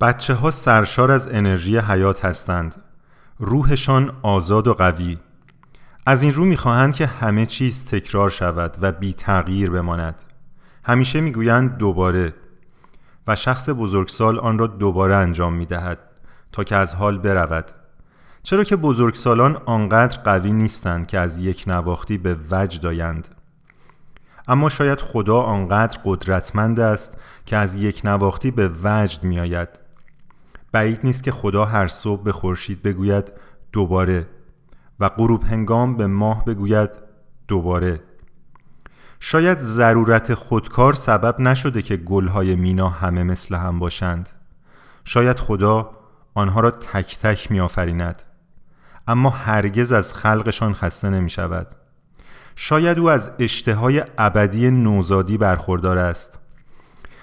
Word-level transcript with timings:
بچه 0.00 0.34
ها 0.34 0.50
سرشار 0.50 1.10
از 1.10 1.28
انرژی 1.28 1.78
حیات 1.78 2.24
هستند. 2.24 2.82
روحشان 3.38 4.12
آزاد 4.22 4.68
و 4.68 4.74
قوی. 4.74 5.18
از 6.06 6.22
این 6.22 6.34
رو 6.34 6.44
می‌خواهند 6.44 6.94
که 6.94 7.06
همه 7.06 7.46
چیز 7.46 7.84
تکرار 7.84 8.30
شود 8.30 8.76
و 8.80 8.92
بی 8.92 9.12
تغییر 9.12 9.70
بماند. 9.70 10.22
همیشه 10.84 11.20
می‌گویند 11.20 11.76
دوباره 11.76 12.34
و 13.26 13.36
شخص 13.36 13.68
بزرگسال 13.68 14.38
آن 14.38 14.58
را 14.58 14.66
دوباره 14.66 15.16
انجام 15.16 15.54
می‌دهد 15.54 15.98
تا 16.52 16.64
که 16.64 16.76
از 16.76 16.94
حال 16.94 17.18
برود. 17.18 17.70
چرا 18.42 18.64
که 18.64 18.76
بزرگسالان 18.76 19.56
آنقدر 19.66 20.20
قوی 20.22 20.52
نیستند 20.52 21.06
که 21.06 21.18
از 21.18 21.38
یک 21.38 21.64
نواختی 21.66 22.18
به 22.18 22.36
وجد 22.50 22.86
آیند؟ 22.86 23.28
اما 24.48 24.68
شاید 24.68 25.00
خدا 25.00 25.40
آنقدر 25.40 25.98
قدرتمند 26.04 26.80
است 26.80 27.18
که 27.46 27.56
از 27.56 27.76
یک 27.76 28.00
نواختی 28.04 28.50
به 28.50 28.70
وجد 28.84 29.24
می 29.24 29.40
آید 29.40 29.85
بعید 30.76 31.00
نیست 31.04 31.22
که 31.22 31.32
خدا 31.32 31.64
هر 31.64 31.86
صبح 31.86 32.22
به 32.22 32.32
خورشید 32.32 32.82
بگوید 32.82 33.32
دوباره 33.72 34.26
و 35.00 35.08
غروب 35.08 35.44
هنگام 35.44 35.96
به 35.96 36.06
ماه 36.06 36.44
بگوید 36.44 36.90
دوباره. 37.48 38.00
شاید 39.20 39.58
ضرورت 39.58 40.34
خودکار 40.34 40.92
سبب 40.92 41.40
نشده 41.40 41.82
که 41.82 41.96
گلهای 41.96 42.56
مینا 42.56 42.88
همه 42.88 43.22
مثل 43.22 43.54
هم 43.54 43.78
باشند. 43.78 44.28
شاید 45.04 45.38
خدا 45.38 45.90
آنها 46.34 46.60
را 46.60 46.70
تک 46.70 47.18
تک 47.18 47.50
می 47.50 47.60
آفریند 47.60 48.22
اما 49.08 49.30
هرگز 49.30 49.92
از 49.92 50.14
خلقشان 50.14 50.74
خسته 50.74 51.10
نمی 51.10 51.30
شود 51.30 51.66
شاید 52.56 52.98
او 52.98 53.10
از 53.10 53.30
اشتهای 53.38 54.04
ابدی 54.18 54.70
نوزادی 54.70 55.38
برخوردار 55.38 55.98
است. 55.98 56.38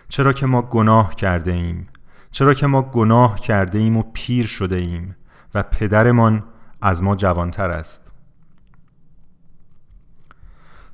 چرا 0.09 0.33
که 0.33 0.45
ما 0.45 0.61
گناه 0.61 1.15
کرده 1.15 1.51
ایم. 1.51 1.87
چرا 2.33 2.53
که 2.53 2.67
ما 2.67 2.81
گناه 2.81 3.39
کرده 3.39 3.77
ایم 3.77 3.97
و 3.97 4.03
پیر 4.13 4.45
شده 4.45 4.75
ایم 4.75 5.15
و 5.53 5.63
پدرمان 5.63 6.43
از 6.81 7.03
ما 7.03 7.15
جوانتر 7.15 7.71
است. 7.71 8.13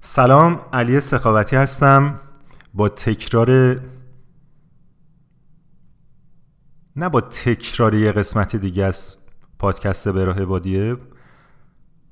سلام 0.01 0.61
علی 0.73 0.99
سخاوتی 0.99 1.55
هستم. 1.55 2.19
با 2.73 2.89
تکرار 2.89 3.79
نه 6.95 7.09
با 7.09 7.21
تکرار 7.21 7.95
یه 7.95 8.11
قسمت 8.11 8.55
دیگه 8.55 8.83
از 8.83 9.17
پادکست 9.59 10.09
به 10.09 10.25
راه 10.25 10.45
بادیه 10.45 10.97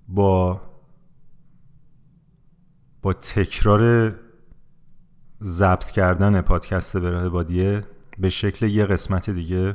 با 0.07 0.61
با 3.01 3.13
تکرار 3.13 4.13
ضبط 5.43 5.91
کردن 5.91 6.41
پادکست 6.41 6.97
به 6.97 7.09
راه 7.09 7.29
بادیه. 7.29 7.96
به 8.19 8.29
شکل 8.29 8.65
یه 8.65 8.85
قسمت 8.85 9.29
دیگه. 9.29 9.73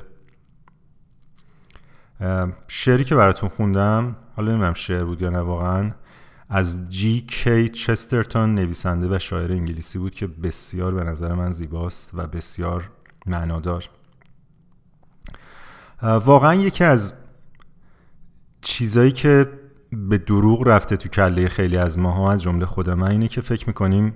شعری 2.69 3.05
که 3.05 3.15
براتون 3.15 3.49
خوندم 3.49 4.17
حالا 4.37 4.53
نمی‌دونم 4.53 4.75
شعر 4.75 5.05
بود 5.05 5.23
یا 5.23 5.31
نه 5.31 5.39
واقعا 5.39 5.93
از 6.49 6.89
جی 6.89 7.21
کی 7.21 7.69
چسترتون 7.69 8.55
نویسنده 8.55 9.17
و 9.17 9.19
شاعر 9.19 9.53
انگلیسی 9.53 9.99
بود 9.99 10.15
که 10.15 10.27
بسیار 10.27 10.95
به 10.95 11.05
نظر 11.05 11.35
من 11.35 11.53
زیباست 11.53 12.11
و 12.15 12.27
بسیار 12.27 12.91
معنادار. 13.27 13.85
واقعا 16.03 16.55
یکی 16.55 16.85
از 16.85 17.15
چیزایی 18.61 19.13
که 19.13 19.53
به 19.93 20.19
دروغ 20.19 20.69
رفته 20.69 20.97
تو 20.97 21.09
کله 21.09 21.49
خیلی 21.49 21.77
از 21.77 21.99
ماها 21.99 22.33
از 22.33 22.43
جمله 22.43 22.67
خود 22.67 22.91
من 22.91 23.11
اینه 23.11 23.29
که 23.29 23.41
فکر 23.41 23.67
می‌کنیم 23.67 24.15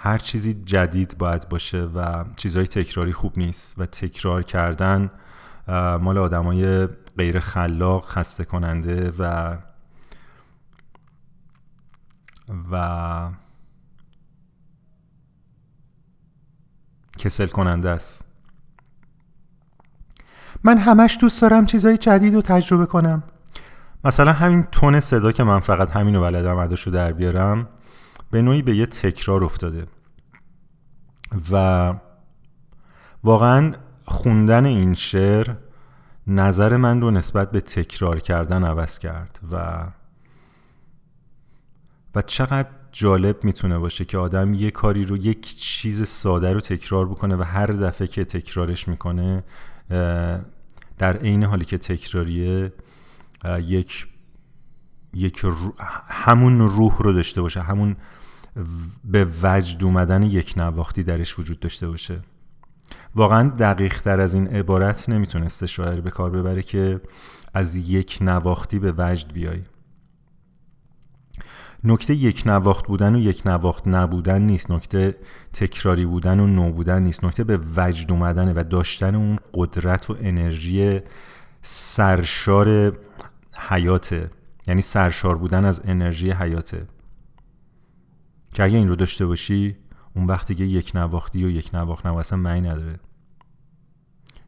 هر 0.00 0.18
چیزی 0.18 0.54
جدید 0.54 1.18
باید 1.18 1.48
باشه 1.48 1.82
و 1.82 2.24
چیزهای 2.36 2.66
تکراری 2.66 3.12
خوب 3.12 3.38
نیست 3.38 3.78
و 3.78 3.86
تکرار 3.86 4.42
کردن 4.42 5.10
مال 6.00 6.18
آدمای 6.18 6.86
غیر 7.16 7.40
خلاق 7.40 8.04
خسته 8.04 8.44
کننده 8.44 9.12
و 9.18 9.56
و 12.72 13.30
کسل 17.18 17.46
کننده 17.46 17.88
است. 17.88 18.24
من 20.64 20.78
همش 20.78 21.18
دوست 21.20 21.42
دارم 21.42 21.66
چیزهای 21.66 21.96
جدید 21.96 22.34
رو 22.34 22.42
تجربه 22.42 22.86
کنم. 22.86 23.22
مثلا 24.04 24.32
همین 24.32 24.62
تون 24.62 25.00
صدا 25.00 25.32
که 25.32 25.44
من 25.44 25.60
فقط 25.60 25.90
همین 25.90 26.14
رو 26.14 26.20
بلدم 26.20 26.58
رو 26.58 26.92
در 26.92 27.12
بیارم. 27.12 27.68
به 28.30 28.42
نوعی 28.42 28.62
به 28.62 28.76
یه 28.76 28.86
تکرار 28.86 29.44
افتاده. 29.44 29.86
و 31.52 31.94
واقعا 33.24 33.74
خوندن 34.04 34.66
این 34.66 34.94
شعر 34.94 35.54
نظر 36.26 36.76
من 36.76 37.00
رو 37.00 37.10
نسبت 37.10 37.50
به 37.50 37.60
تکرار 37.60 38.20
کردن 38.20 38.64
عوض 38.64 38.98
کرد 38.98 39.40
و 39.52 39.86
و 42.14 42.22
چقدر 42.22 42.68
جالب 42.92 43.44
می‌تونه 43.44 43.78
باشه 43.78 44.04
که 44.04 44.18
آدم 44.18 44.54
یه 44.54 44.70
کاری 44.70 45.04
رو 45.04 45.16
یک 45.16 45.56
چیز 45.56 46.08
ساده 46.08 46.52
رو 46.52 46.60
تکرار 46.60 47.08
بکنه 47.08 47.36
و 47.36 47.42
هر 47.42 47.66
دفعه 47.66 48.06
که 48.06 48.24
تکرارش 48.24 48.88
می‌کنه 48.88 49.44
در 50.98 51.16
عین 51.16 51.44
حالی 51.44 51.64
که 51.64 51.78
تکراریه 51.78 52.72
یک 53.58 54.06
یک 55.14 55.44
همون 56.08 56.60
روح 56.60 57.02
رو 57.02 57.12
داشته 57.12 57.42
باشه 57.42 57.62
همون 57.62 57.96
به 59.04 59.26
وجد 59.42 59.84
اومدن 59.84 60.22
یک 60.22 60.54
نواختی 60.56 61.02
درش 61.02 61.38
وجود 61.38 61.60
داشته 61.60 61.88
باشه. 61.88 62.20
واقعا 63.14 63.48
دقیق 63.48 64.00
تر 64.00 64.20
از 64.20 64.34
این 64.34 64.46
عبارت 64.46 65.08
نمی‌تونسته 65.08 65.66
شاعر 65.66 66.00
به 66.00 66.10
کار 66.10 66.30
ببره 66.30 66.62
که 66.62 67.00
از 67.54 67.76
یک 67.76 68.18
نواختی 68.20 68.78
به 68.78 68.94
وجد 68.98 69.32
بیای. 69.32 69.60
نکته 71.84 72.14
یک 72.14 72.42
نواخت 72.46 72.86
بودن 72.86 73.14
و 73.14 73.18
یک 73.18 73.42
نواخت 73.46 73.88
نبودن 73.88 74.42
نیست. 74.42 74.70
نکته 74.70 75.16
تکراری 75.52 76.06
بودن 76.06 76.40
و 76.40 76.46
نو 76.46 76.72
بودن 76.72 77.02
نیست. 77.02 77.24
نکته 77.24 77.44
به 77.44 77.60
وجد 77.76 78.12
اومدن 78.12 78.52
و 78.52 78.62
داشتن 78.62 79.14
اون 79.14 79.38
قدرت 79.54 80.10
و 80.10 80.16
انرژی 80.20 81.00
سرشار 81.62 82.98
حیاته. 83.68 84.30
یعنی 84.66 84.82
سرشار 84.82 85.38
بودن 85.38 85.64
از 85.64 85.82
انرژی 85.84 86.30
حیاته. 86.30 86.86
که 88.58 88.64
اگه 88.64 88.78
این 88.78 88.88
رو 88.88 88.96
داشته 88.96 89.26
باشی 89.26 89.76
اون 90.14 90.26
وقتی 90.26 90.54
که 90.54 90.64
یک 90.64 90.92
نواختی 90.94 91.44
و 91.44 91.50
یک 91.50 91.70
نواخت 91.74 92.06
اصلا 92.06 92.38
معنی 92.38 92.60
نداره. 92.60 93.00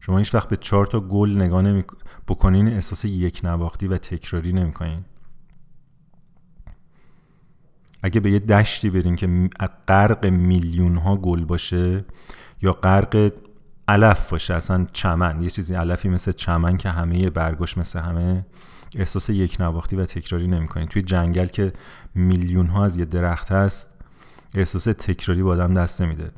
شما 0.01 0.19
هیچ 0.19 0.35
وقت 0.35 0.49
به 0.49 0.57
چهار 0.57 0.87
تا 0.87 1.01
گل 1.01 1.31
نگاه 1.31 1.63
نمی 1.63 1.85
بکنین 2.29 2.69
احساس 2.69 3.05
یک 3.05 3.41
نواختی 3.45 3.87
و 3.87 3.99
تکراری 3.99 4.53
نمی‌کنین 4.53 5.05
اگه 8.03 8.21
به 8.21 8.31
یه 8.31 8.39
دشتی 8.39 8.91
برین 8.91 9.17
که 9.17 9.49
غرق 9.89 10.27
میلیون 10.27 10.97
ها 10.97 11.17
گل 11.17 11.45
باشه 11.45 12.05
یا 12.63 12.73
غرق 12.73 13.33
علف 13.89 14.31
باشه 14.31 14.55
اصلا 14.55 14.87
چمن 14.93 15.43
یه 15.43 15.51
چیزی 15.51 15.75
علفی 15.75 16.09
مثل 16.09 16.33
چمن 16.33 16.77
که 16.77 16.91
همه 16.91 17.31
برگاش 17.31 17.79
مثل 17.79 17.99
همه 17.99 18.47
احساس 18.97 19.31
یک 19.31 19.57
نواختی 19.61 19.97
و 19.97 20.05
تکراری 20.05 20.47
نمی‌کنین 20.47 20.89
توی 20.89 21.03
جنگل 21.03 21.47
که 21.47 21.73
میلیون 22.15 22.67
ها 22.67 22.85
از 22.85 22.97
یه 22.97 23.05
درخت 23.05 23.53
هست 23.53 23.90
احساس 24.55 24.85
تکراری 24.85 25.43
با 25.43 25.51
آدم 25.53 25.75
دست 25.75 26.03
نمیده. 26.03 26.33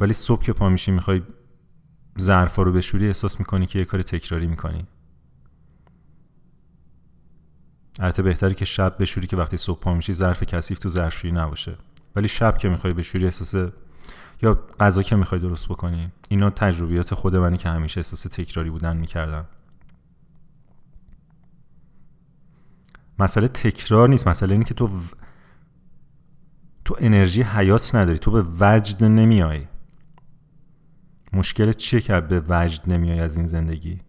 ولی 0.00 0.12
صبح 0.12 0.42
که 0.42 0.52
پا 0.52 0.68
میشی 0.68 0.90
می‌خوای 0.90 1.22
ظرفا 2.20 2.62
رو 2.62 2.72
بشوری 2.72 3.06
احساس 3.06 3.38
می‌کنی 3.38 3.66
که 3.66 3.78
یه 3.78 3.84
کار 3.84 4.02
تکراری 4.02 4.46
می‌کنی. 4.46 4.86
البته 7.98 8.22
بهتری 8.22 8.54
که 8.54 8.64
شب 8.64 8.96
بشوری 9.00 9.26
که 9.26 9.36
وقتی 9.36 9.56
صبح 9.56 9.80
پا 9.80 9.94
میشی 9.94 10.12
ظرف 10.12 10.42
کثیف 10.42 10.78
تو 10.78 10.88
ظرفشویی 10.88 11.32
نباشه. 11.32 11.76
ولی 12.16 12.28
شب 12.28 12.58
که 12.58 12.68
می‌خوای 12.68 12.92
بشوری 12.92 13.24
احساس 13.24 13.72
یا 14.42 14.54
غذا 14.80 15.02
که 15.02 15.16
می‌خوای 15.16 15.40
درست 15.40 15.68
بکنی 15.68 16.12
اینا 16.28 16.50
تجربیات 16.50 17.14
خود 17.14 17.36
منی 17.36 17.56
که 17.56 17.68
همیشه 17.68 17.98
احساس 17.98 18.22
تکراری 18.22 18.70
بودن 18.70 18.96
می‌کردم 18.96 19.46
مسئله 23.18 23.48
تکرار 23.48 24.08
نیست 24.08 24.28
مسئله 24.28 24.52
اینه 24.52 24.64
که 24.64 24.74
تو 24.74 24.90
تو 26.84 26.96
انرژی 26.98 27.42
حیات 27.42 27.94
نداری 27.94 28.18
تو 28.18 28.30
به 28.30 28.44
وجد 28.60 29.04
نمیای. 29.04 29.66
مشکل 31.32 31.72
چیه 31.72 32.00
که 32.00 32.20
به 32.20 32.42
وجد 32.48 32.92
نمیای 32.92 33.20
از 33.20 33.36
این 33.36 33.46
زندگی؟ 33.46 34.00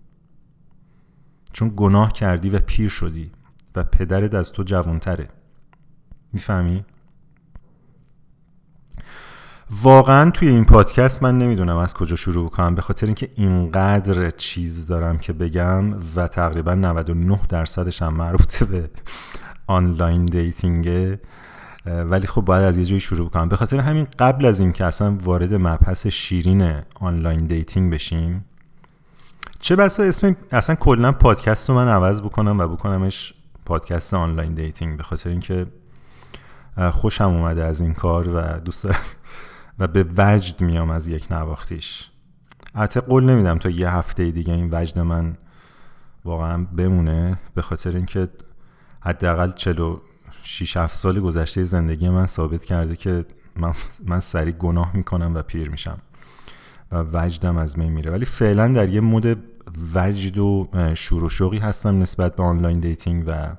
چون 1.51 1.73
گناه 1.75 2.13
کردی 2.13 2.49
و 2.49 2.59
پیر 2.59 2.89
شدی 2.89 3.31
و 3.75 3.83
پدرت 3.83 4.33
از 4.33 4.51
تو 4.51 4.63
جوانتره. 4.63 5.27
می‌فهمی؟ 6.33 6.85
واقعا 9.81 10.29
توی 10.31 10.47
این 10.47 10.65
پادکست 10.65 11.23
من 11.23 11.37
نمی‌دونم 11.37 11.77
از 11.77 11.93
کجا 11.93 12.15
شروع 12.15 12.49
کنم 12.49 12.75
به 12.75 12.81
خاطر 12.81 13.05
اینکه 13.05 13.29
اینقدر 13.35 14.29
چیز 14.29 14.87
دارم 14.87 15.17
که 15.17 15.33
بگم 15.33 15.93
و 16.15 16.27
تقریبا 16.27 16.75
99 16.75 17.39
درصدش 17.49 18.01
هم 18.01 18.13
مربوط 18.13 18.63
به 18.63 18.89
online 19.67 20.25
dating 20.25 21.06
ه 21.06 21.19
ولی 21.85 22.27
خب 22.27 22.41
باید 22.41 22.63
از 22.63 22.77
یه 22.77 22.85
جایی 22.85 22.99
شروع 22.99 23.29
کنم. 23.29 23.49
به 23.49 23.55
خاطر 23.55 23.79
همین 23.79 24.07
قبل 24.19 24.45
از 24.45 24.59
این 24.59 24.71
که 24.71 24.85
اصلا 24.85 25.17
وارد 25.23 25.53
مبحث 25.53 26.07
شیرین 26.07 26.81
online 26.95 27.39
dating 27.39 27.93
بشیم 27.93 28.45
چه 29.59 29.75
بسا 29.75 30.03
اسم 30.03 30.35
اصلا 30.51 30.75
کلا 30.75 31.11
پادکست 31.11 31.69
رو 31.69 31.75
من 31.75 31.87
عوض 31.87 32.21
بکنم 32.21 32.59
و 32.59 32.67
بکنمش 32.67 33.33
پادکست 33.65 34.13
online 34.13 34.53
dating. 34.53 34.97
به 34.97 35.03
خاطر 35.03 35.29
اینکه 35.29 35.65
خوشم 36.91 37.23
اومده 37.23 37.65
از 37.65 37.81
این 37.81 37.93
کار 37.93 38.29
و 38.29 38.59
دوست 38.59 38.87
و 39.79 39.87
به 39.87 40.05
وجد 40.17 40.61
میام 40.61 40.89
از 40.89 41.07
یک 41.07 41.31
نواختیش. 41.31 42.09
البته 42.75 42.99
قول 42.99 43.23
نمیدم 43.23 43.57
تا 43.57 43.69
یه 43.69 43.89
هفته 43.89 44.31
دیگه 44.31 44.53
این 44.53 44.69
وجد 44.71 44.99
من 44.99 45.37
واقعا 46.25 46.63
بمونه 46.63 47.39
به 47.55 47.61
خاطر 47.61 47.95
اینکه 47.95 48.29
حداقل 49.01 49.51
46 49.51 50.77
7 50.77 50.95
سال 50.95 51.19
گذشته 51.19 51.63
زندگی 51.63 52.09
من 52.09 52.25
ثابت 52.25 52.65
کرده 52.65 52.95
که 52.95 53.25
من 53.55 53.73
من 54.05 54.19
سریع 54.19 54.53
گناه 54.53 54.95
می‌کنم 54.95 55.35
و 55.35 55.41
پیر 55.41 55.69
میشم 55.69 55.97
و 56.91 57.03
وجدم 57.13 57.57
از 57.57 57.79
می 57.79 57.89
میره. 57.89 58.11
ولی 58.11 58.25
فعلا 58.25 58.67
در 58.67 58.89
یه 58.89 59.01
mood 59.01 59.43
وجد 59.95 60.37
و 60.37 60.69
شور 60.93 61.23
و 61.23 61.29
شوقی 61.29 61.57
هستم 61.57 61.99
نسبت 61.99 62.35
به 62.35 62.43
online 62.43 62.79
dating 62.79 63.23
و 63.27 63.55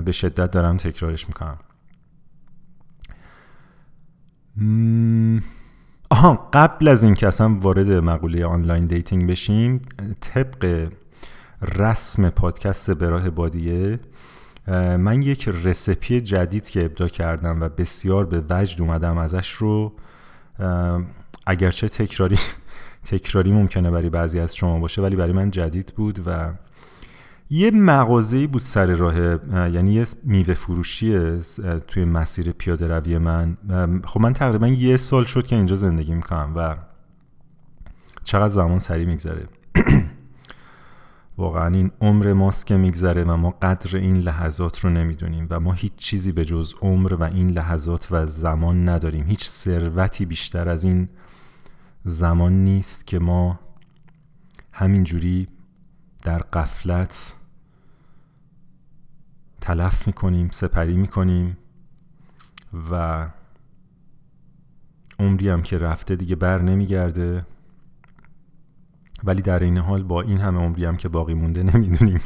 به 0.00 0.12
شدت 0.12 0.50
دارم 0.50 0.76
تکرارش 0.76 1.28
می‌کنم. 1.28 1.58
آها 6.10 6.48
قبل 6.52 6.88
از 6.88 7.02
اینکه 7.02 7.28
اصلا 7.28 7.54
وارد 7.54 7.90
مقوله 7.90 8.46
online 8.46 8.84
dating 8.84 9.30
بشیم 9.30 9.82
طبق 10.20 10.88
رسم 11.78 12.30
پادکست 12.30 12.90
به 12.90 13.10
راه 13.10 13.30
بادیه 13.30 14.00
من 14.98 15.22
یک 15.22 15.48
recipe 15.48 16.20
جدید 16.20 16.68
که 16.68 16.84
ابداع 16.84 17.08
کردم 17.08 17.60
و 17.60 17.68
بسیار 17.68 18.26
به 18.26 18.42
وجد 18.50 18.82
اومدم 18.82 19.18
ازش 19.18 19.50
رو 19.50 19.92
اگرچه 21.46 21.88
تکراری 21.88 22.38
تکراری 23.10 23.52
ممکنه 23.52 23.90
برای 23.90 24.10
بعضی 24.10 24.40
از 24.40 24.56
شما 24.56 24.78
باشه 24.78 25.02
ولی 25.02 25.16
برای 25.16 25.32
من 25.32 25.50
جدید 25.50 25.92
بود 25.96 26.20
و 26.26 26.52
یه 27.52 27.70
مغازه‌ای 27.70 28.46
بود 28.46 28.62
سر 28.62 28.86
راه 28.86 29.16
یعنی 29.72 29.92
یه 29.92 30.04
میوه 30.24 30.54
فروشی 30.54 31.38
توی 31.88 32.04
مسیر 32.04 32.52
پیاده 32.52 32.88
روی 32.88 33.18
من. 33.18 33.56
خب 34.04 34.20
من 34.20 34.32
تقریبا 34.32 34.68
یه 34.68 34.96
سال 34.96 35.24
شد 35.24 35.46
که 35.46 35.56
اینجا 35.56 35.76
زندگی 35.76 36.14
می‌کنم 36.14 36.52
و 36.56 36.76
چقدر 38.24 38.48
زمان 38.48 38.78
سریع 38.78 39.06
میگذره. 39.06 39.48
واقعا 41.38 41.66
این 41.66 41.90
عمر 42.00 42.32
ماست 42.32 42.66
که 42.66 42.76
میگذره 42.76 43.24
و 43.24 43.36
ما 43.36 43.50
قدر 43.50 43.96
این 43.96 44.16
لحظات 44.16 44.80
رو 44.80 44.90
نمی‌دونیم 44.90 45.46
و 45.50 45.60
ما 45.60 45.72
هیچ 45.72 45.92
چیزی 45.96 46.32
به 46.32 46.44
جز 46.44 46.74
عمر 46.82 47.14
و 47.14 47.22
این 47.22 47.50
لحظات 47.50 48.08
و 48.10 48.26
زمان 48.26 48.88
نداریم. 48.88 49.26
هیچ 49.26 49.48
ثروتی 49.48 50.26
بیشتر 50.26 50.68
از 50.68 50.84
این 50.84 51.08
زمان 52.04 52.64
نیست 52.64 53.06
که 53.06 53.18
ما 53.18 53.60
همینجوری 54.72 55.48
در 56.22 56.38
قفلت 56.38 57.36
تلف 59.60 60.06
می‌کنیم 60.06 60.48
سپری 60.48 60.96
می‌کنیم 60.96 61.56
و 62.90 63.26
عمری 65.18 65.48
هم 65.48 65.62
که 65.62 65.78
رفته 65.78 66.16
دیگه 66.16 66.36
بر 66.36 66.62
نمیگرده. 66.62 67.46
ولی 69.24 69.42
در 69.42 69.58
این 69.58 69.78
حال 69.78 70.02
با 70.02 70.22
این 70.22 70.38
همه 70.38 70.60
عمری 70.60 70.84
هم 70.84 70.96
که 70.96 71.08
باقی 71.08 71.34
مونده 71.34 71.62
نمی‌دونیم 71.62 72.20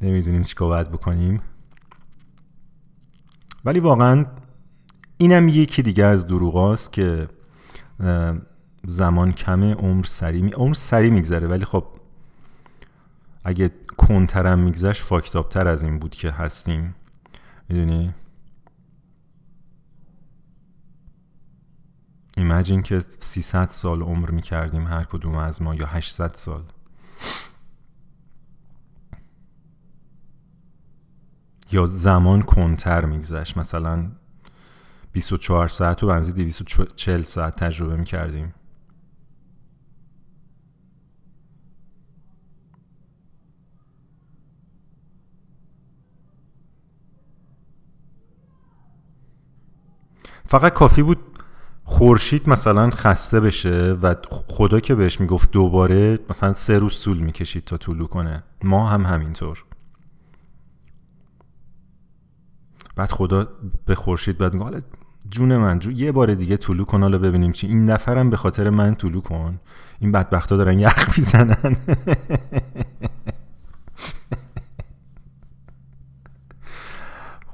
نمی‌دونیم 0.00 0.42
چیکار 0.42 0.68
باید 0.68 0.90
بکنیم. 0.90 1.40
ولی 3.64 3.80
واقعا 3.80 4.26
اینم 5.16 5.48
یکی 5.48 5.82
دیگه 5.82 6.04
از 6.04 6.26
دروغاست 6.26 6.92
که 6.92 7.28
زمان 8.84 9.32
کمه 9.32 9.74
عمر 9.74 10.04
سری 10.04 10.42
می... 10.42 10.50
عمر 10.50 10.74
سری 10.74 11.10
میگذره. 11.10 11.48
ولی 11.48 11.64
خب 11.64 11.86
اگه 13.44 13.70
کنترم 13.96 14.58
میگذشت 14.58 15.02
فاکتابتر 15.02 15.68
از 15.68 15.82
این 15.82 15.98
بود 15.98 16.14
که 16.14 16.30
هستیم. 16.30 16.94
می‌دونی؟ 17.68 18.14
ایمجین 22.36 22.82
که 22.82 23.00
300 23.20 23.68
سال 23.68 24.02
عمر 24.02 24.30
می‌کردیم 24.30 24.86
هر 24.86 25.04
کدوم 25.04 25.34
از 25.34 25.62
ما 25.62 25.74
یا 25.74 25.86
800 25.86 26.34
سال. 26.34 26.64
یا 31.72 31.86
زمان 31.86 32.42
کنتر 32.42 33.04
میگذشت. 33.04 33.58
مثلا 33.58 34.10
24 35.12 35.68
ساعت 35.68 36.02
و 36.02 36.06
بنزی 36.06 36.32
240 36.32 37.22
ساعت 37.22 37.56
تجربه 37.56 37.96
می‌کردیم. 37.96 38.54
فقط 50.46 50.72
کافی 50.72 51.02
بود 51.02 51.18
خورشید 51.84 52.48
مثلا 52.48 52.90
خسته 52.90 53.40
بشه 53.40 53.92
و 54.02 54.14
خدا 54.30 54.80
که 54.80 54.94
بهش 54.94 55.20
می‌گفت 55.20 55.50
دوباره 55.50 56.18
مثلا 56.30 56.54
سه 56.54 56.78
روز 56.78 57.02
طول 57.02 57.18
می‌کشید 57.18 57.64
تا 57.64 57.76
طولو 57.76 58.06
کنه. 58.06 58.42
ما 58.64 58.88
هم 58.88 59.06
همینطور. 59.06 59.64
بعد 62.96 63.10
خدا 63.10 63.48
به 63.86 63.94
خورشید 63.94 64.38
بعد 64.38 64.54
میگه 64.54 64.82
جون 65.30 65.56
من 65.56 65.78
جو 65.78 65.90
یه 65.90 66.12
بار 66.12 66.34
دیگه 66.34 66.56
طولو 66.56 66.84
کن 66.84 67.02
حالا 67.02 67.18
ببینیم 67.18 67.52
چی. 67.52 67.66
این 67.66 67.90
نفرم 67.90 68.30
به 68.30 68.36
خاطر 68.36 68.70
من 68.70 68.94
طولو 68.94 69.20
کن. 69.20 69.60
این 70.00 70.12
بدبختا 70.12 70.56
دارن 70.56 70.78
یخ 70.78 71.18
می‌زنن. 71.18 71.76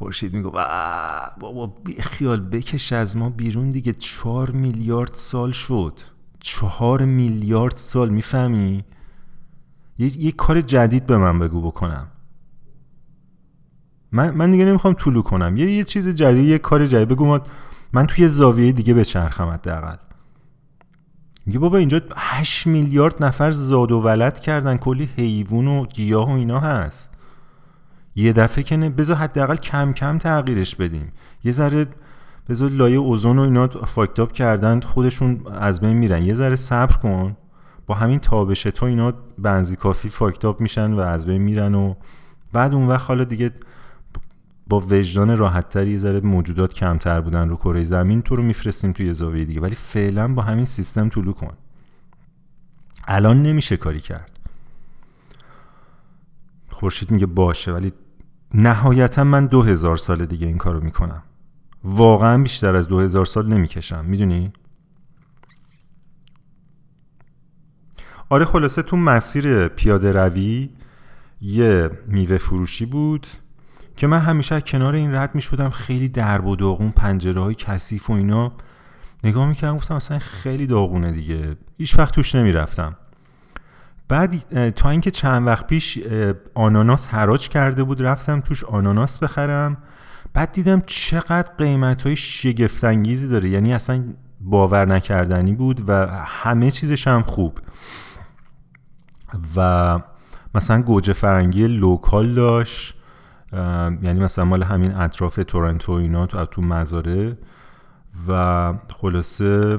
خورشید 0.00 0.35
میگو 0.35 0.50
بابا 1.41 1.73
خیال 2.00 2.41
بکش 2.41 2.93
از 2.93 3.17
ما 3.17 3.31
بیرون 3.31 3.70
دیگه 3.70 3.93
چهار 3.93 4.50
میلیارد 4.50 5.14
سال 5.14 5.52
شد. 5.52 6.00
چهار 6.38 7.05
میلیارد 7.05 7.76
سال 7.76 8.08
می‌فهمی؟ 8.08 8.85
یه،, 9.99 10.25
یه 10.25 10.32
کار 10.32 10.61
جدید 10.61 11.06
به 11.06 11.19
من 11.19 11.38
بگو 11.38 11.61
بکنم. 11.61 12.08
من, 14.12 14.31
من 14.31 14.50
دیگه 14.50 14.64
نمی‌خوام 14.64 14.94
طولو 14.94 15.23
کنم. 15.23 15.56
یه 15.56 15.70
یه 15.70 15.85
چیز 15.85 16.08
جدید 16.08 16.49
یه 16.49 16.59
کار 16.59 16.87
جدید 16.87 17.09
بگو. 17.09 17.25
ما 17.26 17.40
من 17.92 18.07
توی 18.07 18.28
زاویه 18.28 18.73
دیگه 18.73 18.95
به 18.95 19.04
چرخم 19.04 19.49
حداقل. 19.49 19.97
میگه 21.47 21.59
بابا 21.59 21.76
اینجا 21.76 22.00
8 22.16 22.66
میلیارد 22.66 23.25
نفر 23.25 23.50
زاد 23.50 23.92
و 23.92 24.00
ولد 24.00 24.38
کردن. 24.38 24.76
کلی 24.76 25.09
حیوان 25.16 25.69
و 25.69 25.87
گیاه 25.87 26.28
و 26.28 26.33
اینا 26.33 26.61
هست. 26.61 27.19
یه 28.14 28.33
دفعه 28.33 28.64
که 28.64 28.76
بذار 28.76 29.17
حداقل 29.17 29.57
کم 29.57 29.93
کم 29.93 30.19
تغییرش 30.19 30.76
بدیم. 30.76 31.12
یه 31.45 31.52
ذره 31.52 31.87
بذار 32.49 32.71
لایه 32.71 32.97
اوزون 32.97 33.38
و 33.38 33.43
اینا 33.43 33.69
فاکتاب 33.69 34.33
کردن 34.33 34.81
خودشون 34.81 35.40
از 35.61 35.81
بین 35.81 35.97
میرن. 35.97 36.23
یه 36.23 36.35
ذره 36.35 36.57
صبر 36.57 36.97
کن. 36.97 37.37
با 37.87 37.95
همین 37.95 38.19
تابش 38.19 38.62
تو 38.62 38.87
اینا 38.87 39.12
بنزی 39.38 39.76
کافی 39.76 40.09
فاکتاب 40.09 40.61
میشن 40.61 40.93
و 40.93 41.00
از 41.00 41.26
بین 41.26 41.43
میرن 41.43 41.75
و 41.75 41.95
بعد 42.52 42.75
اون 42.75 42.88
وقت 42.88 43.09
حالا 43.09 43.25
دیگه 43.25 43.50
با 44.67 44.81
وجدان 44.81 45.37
راحتتر 45.37 45.87
یه 45.87 45.99
ذره 45.99 46.21
موجودات 46.21 46.75
کمتر 46.75 47.21
بودن 47.21 47.49
رو 47.49 47.57
کره 47.57 47.85
زمین 47.85 48.23
تو 48.23 48.37
رو 48.37 48.43
میفرستیم 48.43 48.93
توی 48.93 49.12
زاویه 49.12 49.45
دیگه. 49.45 49.61
ولی 49.61 49.75
فعلا 49.75 50.35
با 50.35 50.43
همین 50.43 50.64
سیستم 50.64 51.09
طولو 51.09 51.33
کن. 51.33 51.55
الان 53.09 53.43
نمیشه 53.43 53.76
کاری 53.76 54.00
کرد. 54.00 54.39
خورشید 56.80 57.10
میگه 57.10 57.26
باشه 57.26 57.72
ولی 57.72 57.92
نهایتا 58.54 59.25
من 59.25 59.46
دو 59.46 59.62
هزار 59.62 59.96
سال 59.96 60.26
دیگه 60.26 60.46
این 60.46 60.58
کارو 60.58 60.80
می‌کنم. 60.80 61.22
واقعا 61.84 62.42
بیشتر 62.42 62.76
از 62.76 62.88
دو 62.88 63.00
هزار 63.00 63.25
سال 63.25 63.46
نمی‌کشم 63.46 64.04
می‌دونی؟ 64.04 64.52
آره 68.28 68.44
خلاصه 68.44 68.82
تو 68.82 68.96
مسیر 68.96 69.68
پیاده 69.68 70.12
روی 70.12 70.70
یه 71.40 71.90
میوه 72.06 72.38
فروشی 72.38 72.87
بود 72.87 73.26
که 73.96 74.06
من 74.06 74.18
همیشه 74.18 74.60
کنار 74.60 74.94
این 74.94 75.14
رد 75.14 75.34
می 75.34 75.40
شدم 75.40 75.70
خیلی 75.70 76.08
درب 76.08 76.46
و 76.46 76.56
داغون 76.56 76.90
پنجره 76.90 77.40
های 77.40 77.54
کثیف 77.54 78.10
و 78.10 78.12
اینا. 78.12 78.52
نگاه 79.25 79.49
می‌کردم 79.49 79.76
گفتم 79.76 79.94
اصلا 79.94 80.18
خیلی 80.18 80.66
داغونه 80.66 81.12
دیگه. 81.12 81.56
هیچ 81.78 81.99
وقت 81.99 82.14
توش 82.14 82.34
نمی‌رفتم. 82.34 82.96
بعد 84.11 84.71
تا 84.71 84.90
اینکه 84.90 85.11
چند 85.11 85.47
وقت 85.47 85.67
پیش 85.67 85.99
آناناس 86.55 87.09
حراج 87.09 87.49
کرده 87.49 87.85
بود 87.85 88.02
رفتم 88.02 88.40
توش 88.40 88.64
آناناس 88.64 89.19
بخرم. 89.19 89.76
بعد 90.35 90.52
دیدم 90.52 90.83
چقدر 90.87 91.52
قیمت 91.59 92.02
های 92.02 92.17
شگفتانگیزی 92.17 93.29
داره. 93.29 93.49
یعنی 93.49 93.75
اصلا 93.75 94.05
باور 94.40 94.85
نکردنی 94.85 95.55
بود 95.55 95.88
و 95.88 96.07
همه 96.26 96.71
چیزش 96.71 97.09
هم 97.09 97.23
خوب. 97.23 97.59
و 99.57 99.99
مثلا 100.55 100.83
گوجه 100.83 101.12
فرنگی 101.12 101.67
local 101.66 102.35
داشت. 102.35 102.95
یعنی 104.02 104.21
مثلا 104.21 104.45
مال 104.45 104.62
همین 104.62 104.95
اطراف 104.95 105.40
تورنتو 105.47 105.93
اینا 105.93 106.26
تو, 106.26 106.47
تو 106.47 106.62
مزاره. 106.62 107.38
و 108.29 108.75
خلاصه 109.00 109.79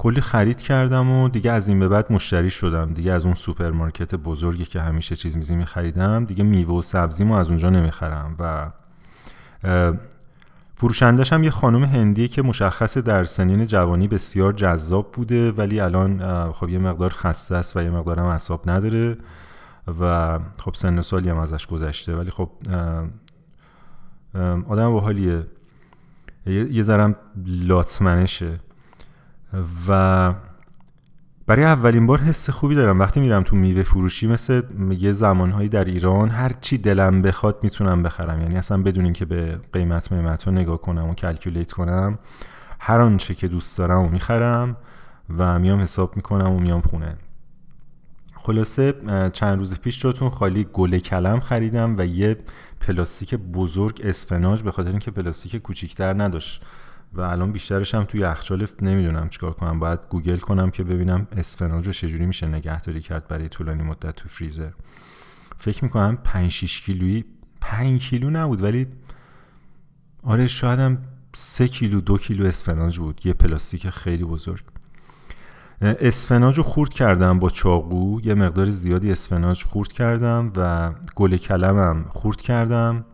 کلی 0.00 0.20
خرید 0.20 0.62
کردم 0.62 1.10
و 1.10 1.28
دیگه 1.28 1.50
از 1.52 1.68
این 1.68 1.80
به 1.80 1.88
بعد 1.88 2.12
مشتری 2.12 2.50
شدم. 2.50 2.94
دیگه 2.94 3.12
از 3.12 3.24
اون 3.24 3.34
سوپرمارکت 3.34 4.14
بزرگی 4.14 4.64
که 4.64 4.80
همیشه 4.80 5.16
چیز 5.16 5.36
میزی 5.36 5.56
میخریدم 5.56 6.24
دیگه 6.24 6.44
میوه 6.44 6.74
و 6.74 6.82
سبزیمو 6.82 7.34
از 7.34 7.48
اونجا 7.48 7.70
نمی‌خرم. 7.70 8.36
و 8.38 8.70
فروشندش 10.74 11.32
هم 11.32 11.44
یه 11.44 11.50
خانم 11.50 11.84
هندیه 11.84 12.28
که 12.28 12.42
مشخص 12.42 12.98
در 12.98 13.24
سنین 13.24 13.66
جوانی 13.66 14.08
بسیار 14.08 14.52
جذاب 14.52 15.12
بوده 15.12 15.52
ولی 15.52 15.80
الان 15.80 16.52
خب 16.52 16.68
یه 16.68 16.78
مقدار 16.78 17.10
خسته 17.10 17.56
است 17.56 17.76
و 17.76 17.82
یه 17.82 17.90
مقدار 17.90 18.18
هم 18.20 18.26
اصاب 18.26 18.70
نداره 18.70 19.16
و 20.00 20.38
خب 20.58 20.74
سن 20.74 21.00
سالی 21.00 21.28
هم 21.28 21.38
ازش 21.38 21.66
گذشته. 21.66 22.16
ولی 22.16 22.30
خب 22.30 22.50
آدم 24.68 24.96
حالیه 24.96 25.46
یه 26.46 26.82
ذرم 26.82 27.16
لاتمنشه 27.46 28.60
و 29.88 30.34
برای 31.46 31.64
اولین 31.64 32.06
بار 32.06 32.18
حس 32.18 32.50
خوبی 32.50 32.74
دارم. 32.74 33.00
وقتی 33.00 33.20
میرم 33.20 33.42
تو 33.42 33.56
میوه 33.56 33.82
فروشی 33.82 34.26
مثل 34.26 34.62
یه 34.90 35.12
زمانهایی 35.12 35.68
در 35.68 35.84
ایران 35.84 36.28
هر 36.28 36.52
چی 36.60 36.78
دلم 36.78 37.22
بخواد 37.22 37.58
می‌تونم 37.62 38.02
بخرم. 38.02 38.40
یعنی 38.40 38.56
اصلا 38.56 38.82
بدون 38.82 39.04
اینکه 39.04 39.24
به 39.24 39.60
قیمت 39.72 40.12
میمت 40.12 40.46
رو 40.46 40.52
نگاه 40.52 40.80
کنم 40.80 41.08
و 41.08 41.14
کلکولیت 41.14 41.72
کنم 41.72 42.18
هر 42.80 43.00
آنچه 43.00 43.34
که 43.34 43.48
دوست 43.48 43.78
دارم 43.78 44.02
و 44.02 44.08
می‌خرم 44.08 44.76
و 45.38 45.58
میام 45.58 45.80
حساب 45.80 46.16
می‌کنم 46.16 46.50
و 46.50 46.58
میام 46.58 46.80
خونه. 46.80 47.16
خلاصه 48.34 48.94
چند 49.32 49.58
روز 49.58 49.80
پیش 49.80 50.02
جاتون 50.02 50.30
خالی 50.30 50.66
گل 50.72 50.98
کلم 50.98 51.40
خریدم 51.40 51.94
و 51.98 52.06
یه 52.06 52.36
پلاستیک 52.80 53.34
بزرگ 53.34 54.00
اسفناج 54.04 54.62
به 54.62 54.70
خاطر 54.70 54.90
اینکه 54.90 55.10
پلاستیک 55.10 55.56
کوچیکتر 55.56 56.22
نداشت. 56.22 56.62
و 57.12 57.20
الان 57.20 57.52
بیشترش 57.52 57.94
هم 57.94 58.04
توی 58.04 58.20
یخچال 58.20 58.66
نمی‌دونم 58.82 59.28
چیکار 59.28 59.52
کنم. 59.52 59.78
باید 59.78 59.98
گوگل 60.08 60.38
کنم 60.38 60.70
که 60.70 60.84
ببینم 60.84 61.26
اسفناج 61.32 61.86
رو 61.86 61.92
چجوری 61.92 62.26
میشه 62.26 62.46
نگهداری 62.46 63.00
کرد 63.00 63.28
برای 63.28 63.48
طولانی 63.48 63.82
مدت 63.82 64.16
تو 64.16 64.28
فریزر. 64.28 64.70
فکر 65.56 65.84
می‌کنم 65.84 66.18
5 66.24 66.50
6 66.50 66.80
کیلویی 66.80 67.24
5 67.60 68.08
کیلو 68.08 68.30
نبود 68.30 68.62
ولی 68.62 68.86
آره 70.22 70.46
شاید 70.46 70.78
هم 70.80 70.98
3 71.34 71.68
کیلو 71.68 72.00
دو 72.00 72.18
کیلو 72.18 72.46
اسفناج 72.46 72.98
بود. 72.98 73.26
یه 73.26 73.32
پلاستیک 73.32 73.90
خیلی 73.90 74.24
بزرگ. 74.24 74.64
اسفناج 75.82 76.56
رو 76.56 76.62
خورد 76.62 76.92
کردم 76.92 77.38
با 77.38 77.50
چاقو. 77.50 78.20
یه 78.24 78.34
مقدار 78.34 78.70
زیادی 78.70 79.12
اسفناج 79.12 79.64
خورد 79.64 79.92
کردم 79.92 80.52
و 80.56 80.92
گل 81.14 81.36
کلمم 81.36 82.04
خورد 82.08 82.40
کردم. 82.40 83.04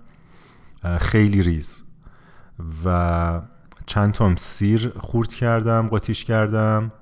خیلی 1.01 1.43
ریز. 1.43 1.85
و 2.85 3.43
چند 3.87 4.13
تا 4.13 4.37
سیر 4.37 4.93
خورد 4.97 5.35
کردم 5.35 5.89
قاطیش 5.89 6.25
کردم. 6.25 6.93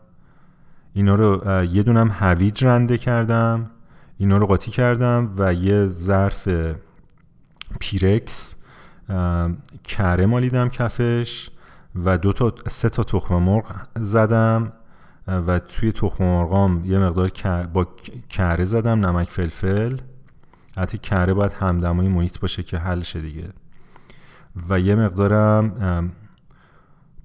اینا 0.92 1.14
رو 1.14 1.64
یه 1.64 1.82
دونم 1.82 2.10
هویج 2.10 2.64
رنده 2.64 2.98
کردم. 2.98 3.70
اینا 4.18 4.38
رو 4.38 4.46
قاطی 4.46 4.70
کردم 4.70 5.34
و 5.38 5.54
یه 5.54 5.86
ظرف 5.86 6.48
پیرکس 7.80 8.56
کره 9.84 10.26
مالیدم 10.26 10.68
کفش 10.68 11.50
و 12.04 12.18
دو 12.18 12.32
تا 12.32 12.54
سه 12.68 12.88
تا 12.88 13.02
تخم 13.02 13.34
مرغ 13.34 13.64
زدم. 13.96 14.72
و 15.26 15.58
توی 15.58 15.92
تخم 15.92 16.24
مرغام 16.24 16.84
یه 16.84 16.98
مقدار 16.98 17.30
با 17.72 17.86
کره 18.28 18.64
زدم 18.64 19.06
نمک 19.06 19.28
فلفل. 19.28 19.96
حتی 20.76 20.98
کره 20.98 21.34
باید 21.34 21.52
همدمای 21.52 22.08
محیط 22.08 22.38
باشه 22.38 22.62
که 22.62 22.78
حل 22.78 23.02
شه 23.02 23.20
دیگه. 23.20 23.48
و 24.68 24.80
یه 24.80 24.94
مقدارم 24.94 26.12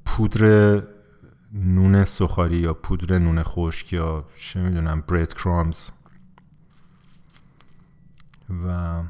پودر 0.09 0.81
نون 1.53 2.03
سخاری 2.03 2.57
یا 2.57 2.73
پودر 2.73 3.17
نون 3.17 3.43
خشک 3.43 3.93
یا 3.93 4.25
چه 4.37 4.61
می‌دونم 4.61 5.01
برید 5.01 5.33
کرامز 5.33 5.91
و 8.67 9.01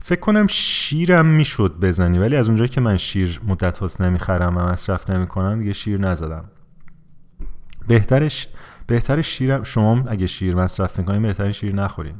فکر 0.00 0.20
کنم 0.20 0.46
شیرم 0.46 1.26
می‌شد 1.26 1.78
بزنی 1.80 2.18
ولی 2.18 2.36
از 2.36 2.48
اونجایی 2.48 2.68
که 2.68 2.80
من 2.80 2.96
شیر 2.96 3.40
مدت 3.46 3.78
هاست 3.78 4.00
نمی‌خرم 4.00 4.56
و 4.56 4.60
مصرف 4.60 5.10
نمی‌کنم 5.10 5.58
دیگه 5.58 5.72
شیر 5.72 6.00
نزدم. 6.00 6.44
بهترش 7.88 8.48
بهتر 8.86 9.22
شیر 9.22 9.62
شما 9.62 10.04
اگه 10.08 10.26
شیر 10.26 10.56
مصرف 10.56 10.98
می‌کنین 10.98 11.22
بهتر 11.22 11.52
شیر 11.52 11.74
نخورین. 11.74 12.14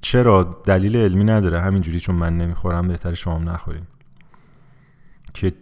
چرا؟ 0.00 0.62
دلیل 0.64 0.96
علمی 0.96 1.24
نداره. 1.24 1.60
همینجوری 1.60 2.00
چون 2.00 2.14
من 2.14 2.38
نمی‌خورم 2.38 2.88
بهتر 2.88 3.14
شما 3.14 3.38
نخورین. 3.38 3.86
که 5.34 5.52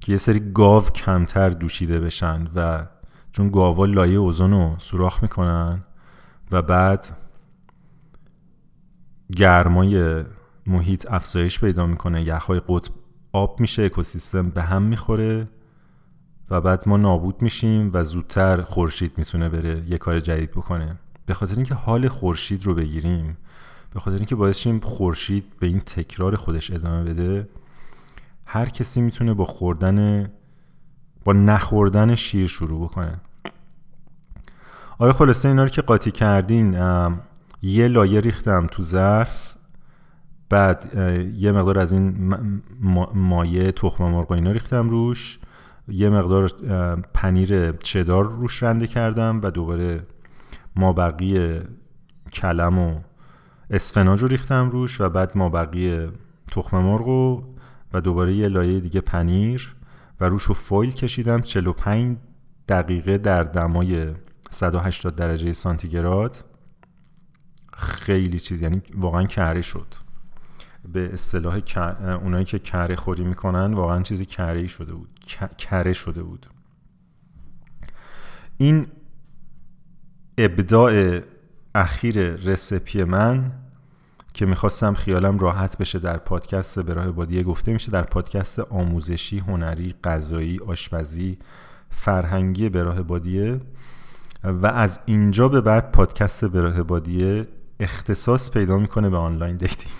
که 0.00 0.12
یه 0.12 0.18
سری 0.18 0.52
گاو 0.52 0.82
کمتر 0.82 1.50
دوشیده 1.50 2.00
بشن 2.00 2.48
و 2.54 2.86
چون 3.32 3.50
گاوا 3.50 3.84
لایه 3.84 4.18
اوزون 4.18 4.50
رو 4.50 4.74
سوراخ 4.78 5.22
می‌کنن 5.22 5.84
و 6.52 6.62
بعد 6.62 7.16
گرمای 9.36 10.24
محیط 10.66 11.06
افزایش 11.12 11.60
پیدا 11.60 11.86
می‌کنه 11.86 12.22
یخهای 12.22 12.60
قطب 12.68 12.92
آب 13.32 13.60
میشه 13.60 13.82
اکوسیستم 13.82 14.50
به 14.50 14.62
هم 14.62 14.82
می‌خوره 14.82 15.48
و 16.50 16.60
بعد 16.60 16.88
ما 16.88 16.96
نابود 16.96 17.42
میشیم 17.42 17.90
و 17.92 18.04
زودتر 18.04 18.62
خورشید 18.62 19.12
می‌تونه 19.16 19.48
بره 19.48 19.84
یه 19.88 19.98
کار 19.98 20.20
جدید 20.20 20.50
بکنه. 20.50 20.98
به 21.26 21.34
خاطر 21.34 21.54
اینکه 21.54 21.74
حال 21.74 22.08
خورشید 22.08 22.66
رو 22.66 22.74
بگیریم 22.74 23.36
به 23.94 24.00
خاطر 24.00 24.16
اینکه 24.16 24.34
باعث 24.34 24.58
شیم 24.58 24.78
خورشید 24.78 25.44
به 25.60 25.66
این 25.66 25.80
تکرار 25.80 26.36
خودش 26.36 26.70
ادامه 26.70 27.04
بده 27.04 27.48
هر 28.46 28.68
کسی 28.68 29.00
می‌تونه 29.00 29.34
با 29.34 29.44
خوردن 29.44 30.28
با 31.24 31.32
نخوردن 31.32 32.14
شیر 32.14 32.46
شروع 32.46 32.88
بکنه. 32.88 33.20
آره 34.98 35.12
خلاصه 35.12 35.48
اینا 35.48 35.62
رو 35.62 35.68
که 35.68 35.82
قاطی 35.82 36.10
کردین 36.10 36.72
یه 37.62 37.88
لایه 37.88 38.20
ریختم 38.20 38.66
تو 38.66 38.82
ظرف 38.82 39.56
بعد 40.48 40.90
یه 41.36 41.52
مقدار 41.52 41.78
از 41.78 41.92
این 41.92 42.34
مایه 43.14 43.72
تخم 43.72 44.04
مرغ 44.04 44.32
اینا 44.32 44.50
ریختم 44.50 44.88
روش. 44.88 45.38
یه 45.88 46.10
مقدار 46.10 46.48
پنیر 47.14 47.72
چدار 47.72 48.24
روش 48.24 48.62
رنده 48.62 48.86
کردم 48.86 49.40
و 49.42 49.50
دوباره 49.50 50.06
مابقی 50.76 51.60
کلم 52.32 52.78
و 52.78 53.00
اسفناج 53.70 54.22
رو 54.22 54.28
ریختم 54.28 54.70
روش 54.70 55.00
و 55.00 55.08
بعد 55.08 55.36
مابقی 55.36 56.08
تخم 56.50 56.78
مرغ 56.78 57.08
و 57.08 57.55
و 57.96 58.00
دوباره 58.00 58.34
یه 58.34 58.48
لایه 58.48 58.80
دیگه 58.80 59.00
پنیر 59.00 59.76
و 60.20 60.24
روش 60.24 60.42
رو 60.42 60.54
فویل 60.54 60.90
کشیدم 60.90 61.40
45 61.40 62.16
دقیقه 62.68 63.18
در 63.18 63.42
دمای 63.42 64.12
180 64.50 65.16
درجه 65.16 65.52
سانتیگراد. 65.52 66.44
خیلی 67.76 68.38
چیز 68.38 68.62
یعنی 68.62 68.82
واقعا 68.94 69.24
کره 69.24 69.62
شد. 69.62 69.86
به 70.92 71.12
اصطلاح 71.12 71.60
اونایی 72.22 72.44
که 72.44 72.58
کره 72.58 72.96
خوری 72.96 73.24
می‌کنن 73.24 73.74
واقعا 73.74 74.02
چیزی 74.02 74.26
کره 74.26 74.66
شده 74.66 74.92
بود. 74.92 75.20
کره 75.58 75.92
شده 75.92 76.22
بود. 76.22 76.46
این 78.56 78.86
ابداع 80.38 81.20
اخیر 81.74 82.34
recipe 82.34 83.04
من 83.04 83.52
که 84.36 84.46
می‌خواستم 84.46 84.94
خیالم 84.94 85.38
راحت 85.38 85.78
بشه 85.78 85.98
در 85.98 86.16
پادکست 86.16 86.78
به 86.78 86.94
راه 86.94 87.10
بادیه 87.10 87.42
گفته 87.42 87.72
میشه 87.72 87.90
در 87.90 88.02
پادکست 88.02 88.60
آموزشی 88.60 89.38
هنری 89.38 89.94
غذایی 90.04 90.60
آشپزی 90.66 91.38
فرهنگی 91.90 92.68
به 92.68 92.82
راه 92.82 93.02
بادیه. 93.02 93.60
و 94.44 94.66
از 94.66 94.98
اینجا 95.06 95.48
به 95.48 95.60
بعد 95.60 95.92
پادکست 95.92 96.44
به 96.44 96.60
راه 96.60 96.82
بادیه 96.82 97.48
اختصاص 97.80 98.50
پیدا 98.50 98.78
می‌کنه 98.78 99.10
به 99.10 99.16
online 99.16 99.56
dating. 99.56 99.92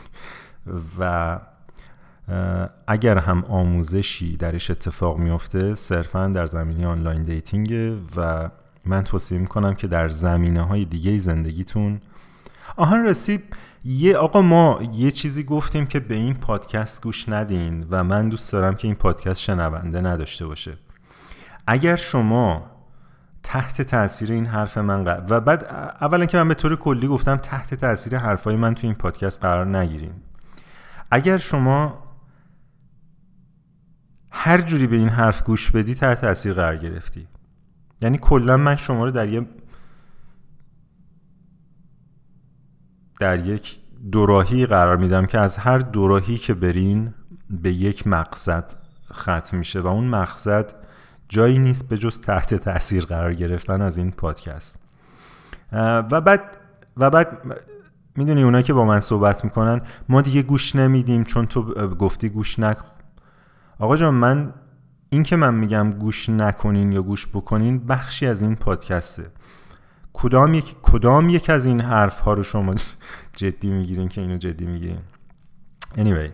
و 0.98 1.38
اگر 2.86 3.18
هم 3.18 3.44
آموزشی 3.44 4.36
درش 4.36 4.70
اتفاق 4.70 5.18
میفته 5.18 5.74
صرفا 5.74 6.26
در 6.26 6.46
زمینه 6.46 6.86
online 6.86 7.22
dating. 7.22 7.98
و 8.16 8.50
من 8.84 9.04
توصیه 9.04 9.38
می‌کنم 9.38 9.74
که 9.74 9.86
در 9.86 10.08
زمینه 10.08 10.62
های 10.62 10.84
دیگه 10.84 11.18
زندگیتون. 11.18 12.00
آهان 12.76 13.04
رسید 13.04 13.44
یه 13.88 14.16
آقا 14.16 14.42
ما 14.42 14.80
یه 14.92 15.10
چیزی 15.10 15.44
گفتیم 15.44 15.86
که 15.86 16.00
به 16.00 16.14
این 16.14 16.34
پادکست 16.34 17.02
گوش 17.02 17.28
ندین 17.28 17.86
و 17.90 18.04
من 18.04 18.28
دوست 18.28 18.52
دارم 18.52 18.74
که 18.74 18.88
این 18.88 18.94
پادکست 18.94 19.40
شنونده 19.40 20.00
نداشته 20.00 20.46
باشه. 20.46 20.78
اگر 21.66 21.96
شما 21.96 22.70
تحت 23.42 23.82
تاثیر 23.82 24.32
این 24.32 24.46
حرف 24.46 24.78
من 24.78 25.04
قرار 25.04 25.26
و 25.30 25.40
بعد 25.40 25.64
اولا 26.00 26.26
که 26.26 26.36
من 26.36 26.48
به 26.48 26.54
طور 26.54 26.76
کلی 26.76 27.06
گفتم 27.06 27.36
تحت 27.36 27.74
تاثیر 27.74 28.18
حرفای 28.18 28.56
من 28.56 28.74
تو 28.74 28.86
این 28.86 28.96
پادکست 28.96 29.40
قرار 29.40 29.76
نگیرین. 29.78 30.12
اگر 31.10 31.38
شما 31.38 31.98
هر 34.30 34.60
جوری 34.60 34.86
به 34.86 34.96
این 34.96 35.08
حرف 35.08 35.42
گوش 35.42 35.70
بدی 35.70 35.94
تحت 35.94 36.20
تاثیر 36.20 36.52
قرار 36.52 36.76
گرفتی. 36.76 37.28
یعنی 38.02 38.18
کلا 38.18 38.56
من 38.56 38.76
شما 38.76 39.04
رو 39.04 39.10
در 39.10 39.28
یه 39.28 39.46
در 43.20 43.46
یک 43.46 43.78
دوراهی 44.12 44.66
قرار 44.66 44.96
میدم 44.96 45.26
که 45.26 45.38
از 45.38 45.56
هر 45.56 45.78
دوراهی 45.78 46.38
که 46.38 46.54
برین 46.54 47.14
به 47.50 47.72
یک 47.72 48.06
مقصد 48.06 48.72
ختم 49.12 49.58
میشه 49.58 49.80
و 49.80 49.86
اون 49.86 50.04
مقصد 50.04 50.72
جایی 51.28 51.58
نیست 51.58 51.88
به 51.88 51.98
جز 51.98 52.20
تحت 52.20 52.54
تاثیر 52.54 53.04
قرار 53.04 53.34
گرفتن 53.34 53.82
از 53.82 53.98
این 53.98 54.10
پادکست. 54.10 54.78
و 55.72 56.20
بعد 56.20 56.56
و 56.96 57.10
بعد 57.10 57.38
می‌دونی 58.16 58.42
اونایی 58.42 58.64
که 58.64 58.72
با 58.72 58.84
من 58.84 59.00
صحبت 59.00 59.44
می‌کنن 59.44 59.80
ما 60.08 60.20
دیگه 60.20 60.42
گوش 60.42 60.76
نمیدیم 60.76 61.24
چون 61.24 61.46
تو 61.46 61.62
گفتی 61.88 62.28
گوش 62.28 62.58
نک 62.58 62.78
آقا 63.78 63.96
جان 63.96 64.14
من 64.14 64.52
این 65.10 65.22
که 65.22 65.36
من 65.36 65.54
میگم 65.54 65.90
گوش 65.90 66.28
نکنین 66.28 66.92
یا 66.92 67.02
گوش 67.02 67.26
بکنین 67.26 67.86
بخشی 67.86 68.26
از 68.26 68.42
این 68.42 68.54
پادکسته. 68.54 69.30
کدام 70.18 70.54
یک 70.54 70.76
کدام 70.82 71.28
یک 71.28 71.50
از 71.50 71.66
این 71.66 71.80
حرف 71.80 72.20
ها 72.20 72.32
رو 72.32 72.42
شما 72.42 72.74
جدی 73.40 73.70
می‌گیرین 73.70 74.08
که 74.08 74.20
اینو 74.20 74.36
جدی 74.36 74.66
می‌گیرین؟ 74.66 75.00
Anyway 75.96 76.30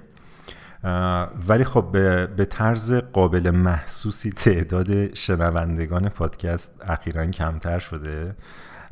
ولی 1.48 1.64
خب 1.64 1.88
به, 1.92 2.26
به 2.26 2.44
طرز 2.44 2.92
قابل 2.92 3.50
محسوسی 3.50 4.30
تعداد 4.30 5.14
شنوندگان 5.14 6.08
پادکست 6.08 6.74
اخیرا 6.80 7.26
کمتر 7.26 7.78
شده. 7.78 8.36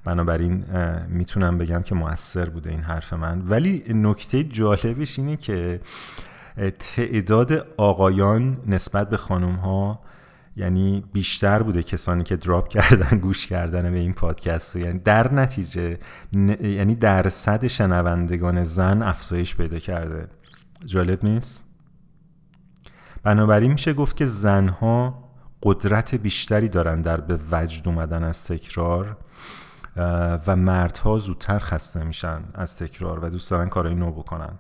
بنابراین 0.05 0.65
می‌تونم 1.09 1.59
بگم 1.59 1.83
که 1.83 1.95
موثر 1.95 2.49
بوده 2.49 2.71
این 2.71 2.83
حرف 2.83 3.13
من. 3.13 3.43
ولی 3.49 3.85
نکته 3.89 4.45
جالبش 4.45 5.19
اینه 5.19 5.37
که 5.37 5.81
تعداد 6.79 7.67
آقایان 7.77 8.59
نسبت 8.67 9.11
به 9.11 9.17
خانم 9.17 9.55
ها 9.55 10.01
یعنی 10.61 11.05
بیشتر 11.13 11.63
بوده 11.63 11.83
کسانی 11.83 12.25
که 12.25 12.37
دراپ 12.37 12.69
کردن 12.69 13.19
گوش 13.19 13.47
کردن 13.47 13.93
به 13.93 13.99
این 13.99 14.13
پادکست 14.13 14.77
و 14.77 14.79
یعنی 14.79 14.99
در 14.99 15.35
نتیجه 15.35 15.99
یعنی 16.63 16.95
درصد 16.95 17.67
شنوندگان 17.67 18.65
زن 18.65 19.03
افزایش 19.03 19.57
پیدا 19.57 19.79
کرده. 19.79 20.29
جالب 20.85 21.25
نیست؟ 21.25 21.67
بنابراین 23.23 23.73
میشه 23.73 23.93
گفت 23.93 24.17
که 24.17 24.27
زنها 24.27 25.31
قدرت 25.63 26.15
بیشتری 26.15 26.69
دارن 26.69 27.01
در 27.01 27.21
به 27.21 27.39
وجد 27.51 27.89
اومدن 27.89 28.25
از 28.25 28.45
تکرار 28.45 29.17
و 30.47 30.57
مردها 30.57 31.19
زودتر 31.19 31.59
خسته 31.59 32.05
میشن 32.05 32.43
از 32.55 32.77
تکرار 32.77 33.25
و 33.25 33.31
دوست 33.31 33.51
دارن 33.51 33.69
کارهای 33.69 33.95
نو 33.95 34.13
بکنن. 34.13 34.59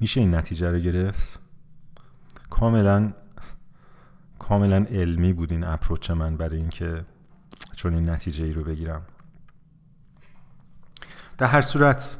میشه 0.00 0.20
این 0.20 0.34
نتیجه 0.34 0.70
رو 0.70 0.78
گرفت؟ 0.78 1.40
کاملا 2.50 3.12
کاملا 4.38 4.76
علمی 4.90 5.32
بود 5.32 5.52
این 5.52 5.64
اپروچ 5.64 6.10
من 6.10 6.36
برای 6.36 6.56
اینکه 6.56 7.04
چون 7.76 7.94
این 7.94 8.10
نتیجه 8.10 8.44
ای 8.44 8.52
رو 8.52 8.64
بگیرم. 8.64 9.02
در 11.38 11.46
هر 11.46 11.60
صورت 11.60 12.18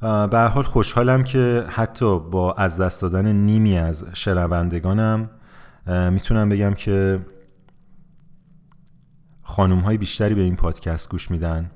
به 0.00 0.50
حال 0.54 0.62
خوشحالم 0.62 1.24
که 1.24 1.66
حتی 1.68 2.18
با 2.20 2.52
از 2.52 2.80
دست 2.80 3.02
دادن 3.02 3.32
نیمی 3.32 3.76
از 3.76 4.04
شنوندگانم 4.12 5.30
می‌تونم 5.86 6.48
بگم 6.48 6.74
که 6.74 7.26
خانوم 9.42 9.78
های 9.78 9.98
بیشتری 9.98 10.34
به 10.34 10.40
این 10.40 10.56
پادکست 10.56 11.10
گوش 11.10 11.30
میدن. 11.30 11.70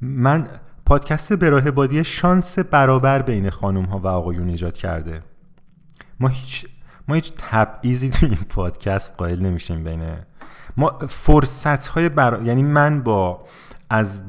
من 0.00 0.48
پادکست 0.86 1.32
براه 1.32 1.70
بادی 1.70 2.04
شانس 2.04 2.58
برابر 2.58 3.22
بین 3.22 3.50
خانوم 3.50 3.84
ها 3.84 3.98
و 3.98 4.06
آقایون 4.06 4.48
ایجاد 4.48 4.76
کرده. 4.76 5.22
ما 6.20 6.28
هیچ 6.28 6.66
ما 7.08 7.14
هیچ 7.14 7.32
تبعیضی 7.36 8.10
تو 8.10 8.26
این 8.26 8.38
پادکست 8.48 9.14
قائل 9.16 9.40
نمیشیم 9.40 9.84
بین 9.84 10.16
ما 10.76 10.98
فرصت 11.08 11.86
های 11.86 12.08
بر... 12.08 12.40
یعنی 12.44 12.62
من 12.62 13.02
با 13.02 13.44
از, 13.90 14.22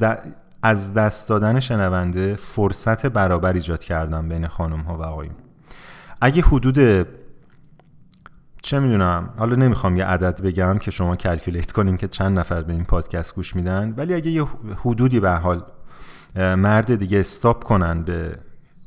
از 0.63 0.93
دست 0.93 1.29
دادن 1.29 1.59
شنونده 1.59 2.35
فرصت 2.35 3.05
برابر 3.05 3.53
ایجاد 3.53 3.83
کردم 3.83 4.29
بین 4.29 4.47
خانم 4.47 4.79
ها 4.79 4.97
و 4.97 5.03
آقایون. 5.03 5.35
اگه 6.21 6.41
حدود 6.41 7.07
چه 8.61 8.79
می‌دونم 8.79 9.29
حالا 9.37 9.55
نمی‌خوام 9.55 9.97
یه 9.97 10.05
عدد 10.05 10.41
بگم 10.41 10.77
که 10.77 10.91
شما 10.91 11.15
calculate 11.15 11.71
کنین 11.71 11.97
که 11.97 12.07
چند 12.07 12.39
نفر 12.39 12.61
به 12.61 12.73
این 12.73 12.83
پادکست 12.83 13.35
گوش 13.35 13.55
میدن 13.55 13.93
ولی 13.97 14.13
اگه 14.13 14.31
یه 14.31 14.45
حدودی 14.75 15.19
به 15.19 15.31
حال 15.31 15.65
مرد 16.35 16.95
دیگه 16.95 17.19
stop 17.19 17.63
کنن 17.63 18.03
به 18.03 18.39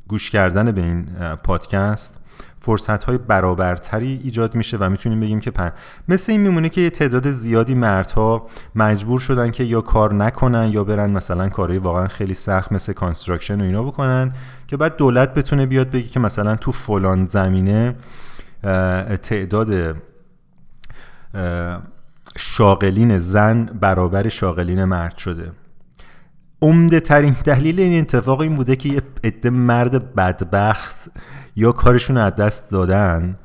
گوش 0.08 0.30
کردن 0.30 0.72
به 0.72 0.80
این 0.80 1.04
پادکست 1.44 2.20
فرصت 2.61 3.05
های 3.05 3.18
برابرتری 3.18 4.20
ایجاد 4.25 4.55
میشه 4.55 4.77
و 4.77 4.90
می‌تونیم 4.90 5.20
بگیم 5.20 5.40
که 5.40 5.51
پن... 5.51 5.72
مثل 6.09 6.33
این 6.33 6.40
میمونه 6.40 6.68
که 6.68 6.81
یه 6.81 6.90
تعداد 6.90 7.31
زیادی 7.31 7.75
مردها 7.75 8.46
مجبور 8.75 9.20
شدن 9.20 9.51
که 9.51 9.64
یا 9.64 9.81
کار 9.81 10.14
نکنن 10.14 10.70
یا 10.72 10.85
برن 10.85 11.11
مثلا 11.11 11.49
کارهای 11.49 11.79
واقعا 11.79 12.09
خیلی 12.09 12.35
سخت 12.35 12.72
مثل 12.72 12.92
construction 12.92 13.61
و 13.61 13.64
اینا 13.64 13.83
بکنن 13.83 14.33
که 14.66 14.77
بعد 14.77 14.96
دولت 14.96 15.35
بتونه 15.35 15.66
بیاد 15.66 15.90
بگی 15.90 16.09
که 16.09 16.20
مثلا 16.20 16.57
تو 16.57 16.72
فلان 16.72 17.25
زمینه 17.25 17.94
تعداد 19.22 19.96
شاغلین 22.37 23.18
زن 23.18 23.64
برابر 23.64 24.29
شاغلین 24.29 24.85
مرد 24.85 25.16
شده. 25.16 25.53
عمده 26.62 27.01
ترین 27.01 27.37
دلیل 27.44 27.81
این 27.81 27.99
اتفاق 27.99 28.40
این 28.40 28.57
بوده 28.57 28.77
که 28.77 28.88
یه 28.88 29.03
عده 29.25 29.51
مرد 29.51 30.14
بدبخت 30.14 31.11
یا 31.56 31.72
کارشون 31.72 32.16
از 32.16 32.34
دست 32.34 32.70
دادن 32.70 33.38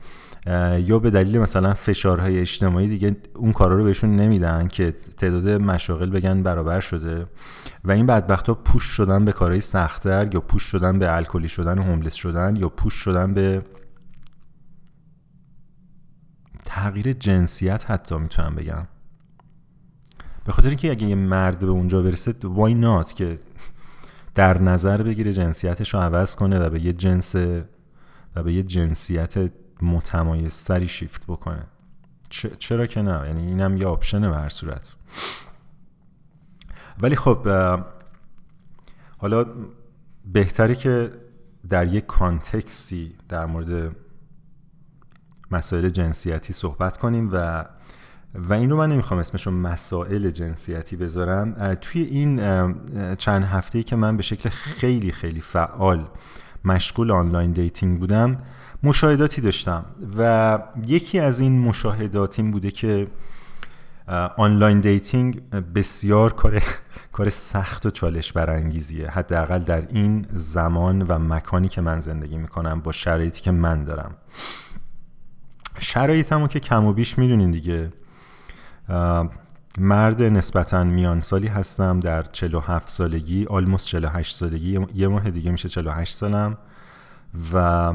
یا 0.77 0.99
به 0.99 1.09
دلیل 1.09 1.39
مثلا 1.39 1.73
فشارهای 1.73 2.39
اجتماعی 2.39 2.87
دیگه 2.87 3.15
اون 3.35 3.51
کارا 3.51 3.75
رو 3.77 3.83
بهشون 3.83 4.15
نمیدن 4.15 4.67
که 4.67 4.91
تعداد 4.91 5.49
مشاغل 5.49 6.09
بگن 6.09 6.43
برابر 6.43 6.79
شده. 6.79 7.25
و 7.83 7.91
این 7.91 8.05
بدبخت 8.05 8.47
ها 8.47 8.53
پوش 8.53 8.83
شدن 8.83 9.25
به 9.25 9.31
کارهای 9.31 9.61
سختتر 9.61 10.29
یا 10.33 10.41
پوش 10.41 10.63
شدن 10.63 10.99
به 10.99 11.15
الکلی 11.15 11.47
شدن 11.47 11.77
و 11.77 11.83
هوملس 11.83 12.13
شدن 12.13 12.55
یا 12.55 12.69
پوش 12.69 12.93
شدن 12.93 13.33
به 13.33 13.65
تغییر 16.65 17.13
جنسیت 17.13 17.91
حتی 17.91 18.17
می‌تونم 18.17 18.55
بگم. 18.55 18.87
به 20.45 20.51
خاطر 20.51 20.67
اینکه 20.67 20.91
اگه 20.91 21.07
یه 21.07 21.15
مرد 21.15 21.59
به 21.59 21.71
اونجا 21.71 22.01
برسه 22.01 22.33
وای 22.43 22.73
نات 22.73 23.15
که 23.15 23.39
در 24.35 24.61
نظر 24.61 25.03
بگیره 25.03 25.33
جنسیتش 25.33 25.93
رو 25.93 25.99
عوض 25.99 26.35
کنه 26.35 26.59
و 26.59 26.69
به 26.69 26.85
یه 26.85 26.93
جنس 26.93 27.35
و 28.35 28.43
به 28.43 28.53
یه 28.53 28.63
جنسیت 28.63 29.51
متمایزتری 29.81 30.87
شیفت 30.87 31.25
بکنه. 31.25 31.65
چرا 32.59 32.85
که 32.85 33.01
نه؟ 33.01 33.27
یعنی 33.27 33.47
اینم 33.47 33.77
یه 33.77 33.87
آپشنه 33.87 34.29
به 34.29 34.35
هر 34.35 34.49
صورت. 34.49 34.95
ولی 37.01 37.15
خب 37.15 37.47
حالا 39.17 39.45
بهتره 40.25 40.75
که 40.75 41.11
در 41.69 41.87
یک 41.87 42.05
context 42.05 43.01
ی 43.01 43.15
در 43.29 43.45
مورد 43.45 43.95
مسائل 45.51 45.89
جنسیتی 45.89 46.53
صحبت 46.53 46.97
کنیم 46.97 47.29
و 47.33 47.65
و 48.35 48.53
این 48.53 48.69
رو 48.69 48.77
من 48.77 48.91
نمی‌خوام 48.91 49.19
اسمش 49.19 49.47
رو 49.47 49.53
مسائل 49.53 50.29
جنسیتی 50.29 50.95
بذارم. 50.95 51.75
توی 51.75 52.01
این 52.01 52.37
چند 53.15 53.43
هفته 53.43 53.83
که 53.83 53.95
من 53.95 54.17
به 54.17 54.23
شکل 54.23 54.49
خیلی 54.49 55.11
خیلی 55.11 55.41
فعال 55.41 56.07
مشغول 56.65 57.11
online 57.11 57.51
dating 57.51 57.99
بودم 57.99 58.37
مشاهداتی 58.83 59.41
داشتم 59.41 59.85
و 60.17 60.59
یکی 60.87 61.19
از 61.19 61.39
این 61.39 61.59
مشاهدات 61.59 62.39
این 62.39 62.51
بوده 62.51 62.71
که 62.71 63.07
online 64.37 64.79
dating 64.79 65.49
بسیار 65.49 66.33
کار 66.33 66.63
کار 67.11 67.29
سخت 67.29 67.85
و 67.85 67.89
چالش 67.89 68.31
برانگیزیه. 68.31 69.09
حداقل 69.09 69.59
در 69.59 69.87
این 69.87 70.27
زمان 70.33 71.01
و 71.01 71.19
مکانی 71.19 71.67
که 71.67 71.81
من 71.81 71.99
زندگی 71.99 72.37
می‌کنم 72.37 72.81
با 72.81 72.91
شرایطی 72.91 73.41
که 73.41 73.51
من 73.51 73.83
دارم. 73.83 74.15
شرایطمو 75.79 76.47
که 76.47 76.59
کم 76.59 76.85
و 76.85 76.93
بیش 76.93 77.17
می‌دونین 77.17 77.51
دیگه. 77.51 77.93
مرد 79.77 80.23
نسبتا 80.23 80.83
میان 80.83 81.19
سالی 81.19 81.47
هستم 81.47 81.99
در 81.99 82.23
47 82.23 82.89
سالگی 82.89 83.45
almost 83.45 83.85
48 83.85 84.35
سالگی. 84.35 84.79
یه 84.95 85.07
ماه 85.07 85.31
دیگه 85.31 85.51
میشه 85.51 85.69
48 85.69 86.15
سالم 86.15 86.57
و 87.53 87.93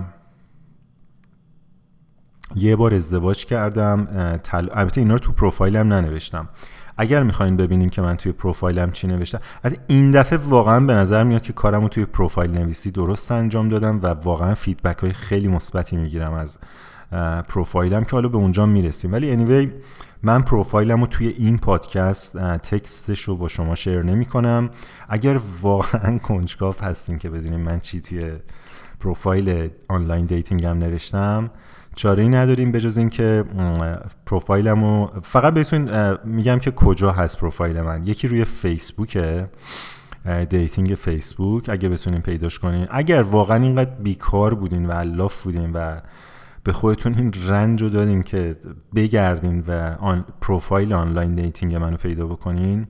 یه 2.54 2.76
بار 2.76 2.94
ازدواج 2.94 3.44
کردم. 3.44 4.04
تل... 4.42 4.68
البته 4.72 5.00
اینا 5.00 5.14
رو 5.14 5.18
تو 5.18 5.32
پروفایلم 5.32 5.92
ننوشتم. 5.92 6.48
اگر 6.96 7.22
می‌خواین 7.22 7.56
ببینین 7.56 7.88
که 7.88 8.02
من 8.02 8.16
توی 8.16 8.32
پروفایلم 8.32 8.90
چی 8.90 9.06
نوشتم. 9.06 9.40
از 9.62 9.76
این 9.86 10.10
دفعه 10.10 10.38
واقعا 10.38 10.80
به 10.80 10.94
نظر 10.94 11.24
میاد 11.24 11.42
که 11.42 11.52
کارم 11.52 11.82
رو 11.82 11.88
توی 11.88 12.04
پروفایل 12.04 12.50
نویسی 12.50 12.90
درست 12.90 13.32
انجام 13.32 13.68
دادم 13.68 14.00
و 14.02 14.06
واقعا 14.06 14.54
فیدبک 14.54 14.98
های 14.98 15.12
خیلی 15.12 15.48
مثبتی 15.48 15.96
می‌گیرم 15.96 16.32
از 16.32 16.58
پروفایلم 17.48 18.04
که 18.04 18.10
حالا 18.10 18.28
به 18.28 18.36
اونجا 18.36 18.66
می‌رسیم. 18.66 19.12
ولی 19.12 19.36
anyway 19.36 19.68
من 20.22 20.42
پروفایلم 20.42 21.00
رو 21.00 21.06
توی 21.06 21.28
این 21.28 21.58
پادکست 21.58 22.36
تکستش 22.38 23.22
رو 23.22 23.36
با 23.36 23.48
شما 23.48 23.74
شیر 23.74 24.02
نمی 24.02 24.24
کنم 24.24 24.70
اگر 25.08 25.40
واقعا 25.62 26.18
کنجکاف 26.18 26.82
هستین 26.82 27.18
که 27.18 27.30
بدونیم 27.30 27.60
من 27.60 27.80
چی 27.80 28.00
توی 28.00 28.32
پروفایل 29.00 29.70
online 29.88 30.26
dating 30.26 30.71
م 30.71 30.78
نوشتم 30.78 31.50
چاره 31.94 32.22
ای 32.22 32.28
نداریم 32.28 32.72
به 32.72 32.80
جز 32.80 32.98
اینکه 32.98 33.44
پروفایلم 34.26 34.84
رو 34.84 35.10
فقط 35.22 35.54
بهتون 35.54 36.16
میگم 36.24 36.58
که 36.58 36.70
کجا 36.70 37.12
هست 37.12 37.38
پروفایل 37.38 37.80
من. 37.80 38.06
یکی 38.06 38.28
روی 38.28 38.44
فیسبوکه 38.44 39.48
dating 40.48 40.94
فیسبوک 40.94 41.68
اگه 41.68 41.88
بتونین 41.88 42.20
پیداش 42.20 42.58
کنین. 42.58 42.86
اگر 42.90 43.22
واقعا 43.22 43.62
اینقدر 43.62 43.90
بیکار 43.90 44.54
بودین 44.54 44.86
و 44.86 44.92
الاف 44.92 45.42
بودین 45.42 45.72
و 45.72 46.00
به 46.66 46.72
خودتون 46.72 47.14
این 47.14 47.32
رنج 47.46 47.82
رو 47.82 47.88
دادین 47.88 48.22
که 48.22 48.56
بگردین 48.94 49.64
و 49.68 49.96
آن 50.00 50.24
پروفایل 50.40 50.92
online 50.92 51.34
dating 51.34 51.74
منو 51.74 51.96
پیدا 51.96 52.26
بکنین. 52.26 52.86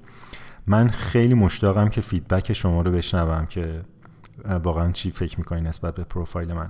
من 0.66 0.88
خیلی 0.88 1.34
مشتاقم 1.34 1.88
که 1.88 2.00
feedback 2.00 2.52
شما 2.52 2.82
رو 2.82 2.90
بشنوم 2.90 3.46
که 3.46 3.80
واقعا 4.62 4.92
چی 4.92 5.10
فکر 5.10 5.38
می‌کنین 5.38 5.66
نسبت 5.66 5.94
به 5.94 6.04
پروفایل 6.04 6.52
من. 6.52 6.68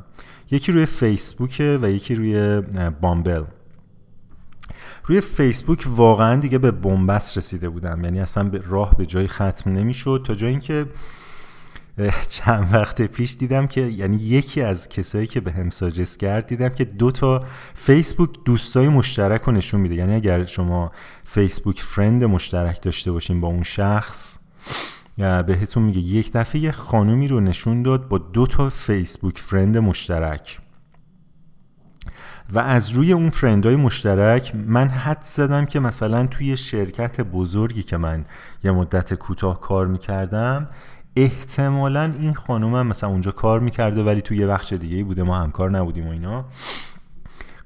یکی 0.50 0.72
روی 0.72 0.86
فیسبوک 0.86 1.78
و 1.82 1.90
یکی 1.90 2.14
روی 2.14 2.62
بامبل. 3.00 3.44
روی 5.04 5.20
فیسبوک 5.20 5.84
واقعا 5.86 6.40
دیگه 6.40 6.58
به 6.58 6.70
بنبست 6.70 7.38
رسیده 7.38 7.68
بودم. 7.68 8.04
یعنی 8.04 8.20
اصلا 8.20 8.44
به 8.44 8.62
راه 8.66 8.96
به 8.96 9.06
جای 9.06 9.28
ختم 9.28 9.70
نمی‌شد 9.72 10.24
تا 10.26 10.34
جایی 10.34 10.58
که 10.58 10.86
چند 12.28 12.74
وقت 12.74 13.02
پیش 13.02 13.37
دیدم 13.37 13.66
که 13.66 13.80
یعنی 13.80 14.16
یکی 14.16 14.62
از 14.62 14.88
کسایی 14.88 15.26
که 15.26 15.40
به 15.40 15.52
هم 15.52 15.70
ساجست 15.70 16.18
کرد 16.18 16.46
دیدم 16.46 16.68
که 16.68 16.85
دو 16.85 17.11
تا 17.11 17.44
فیسبوک 17.74 18.30
دوستای 18.44 18.88
مشترک 18.88 19.42
رو 19.42 19.52
نشون 19.52 19.80
میده. 19.80 19.94
یعنی 19.94 20.14
اگر 20.14 20.44
شما 20.44 20.92
فیسبوک 21.24 21.80
فرند 21.80 22.24
مشترک 22.24 22.82
داشته 22.82 23.12
باشین 23.12 23.40
با 23.40 23.48
اون 23.48 23.62
شخص 23.62 24.38
بهتون 25.46 25.82
میگه 25.82 26.00
یک 26.00 26.32
دفعه 26.32 26.72
خانومی 26.72 27.28
رو 27.28 27.40
نشون 27.40 27.82
داد 27.82 28.09
با 28.09 28.18
دو 28.18 28.46
تا 28.46 28.70
فیسبوک 28.70 29.38
فرند 29.38 29.78
مشترک. 29.78 30.61
و 32.52 32.59
از 32.59 32.90
روی 32.90 33.12
اون 33.12 33.30
فرندهای 33.30 33.76
مشترک 33.76 34.54
من 34.54 34.88
حد 34.88 35.22
زدم 35.24 35.66
که 35.66 35.80
مثلا 35.80 36.26
توی 36.26 36.56
شرکت 36.56 37.20
بزرگی 37.20 37.82
که 37.82 37.96
من 37.96 38.24
یه 38.64 38.70
مدت 38.70 39.14
کوتاه 39.14 39.61
کار 39.61 39.87
می‌کردم 39.87 40.68
احتمالا 41.16 42.12
این 42.18 42.35
خانوم 42.35 42.74
هم 42.74 42.87
مثلا 42.87 43.11
اونجا 43.11 43.31
کار 43.31 43.61
می‌کرده 43.61 44.02
ولی 44.02 44.20
توی 44.20 44.38
یه 44.38 44.46
بخش 44.46 44.72
دیگه 44.72 45.05
بوده. 45.05 45.22
ما 45.22 45.38
همکار 45.38 45.70
نبودیم 45.70 46.07
و 46.07 46.11
اینا. 46.11 46.44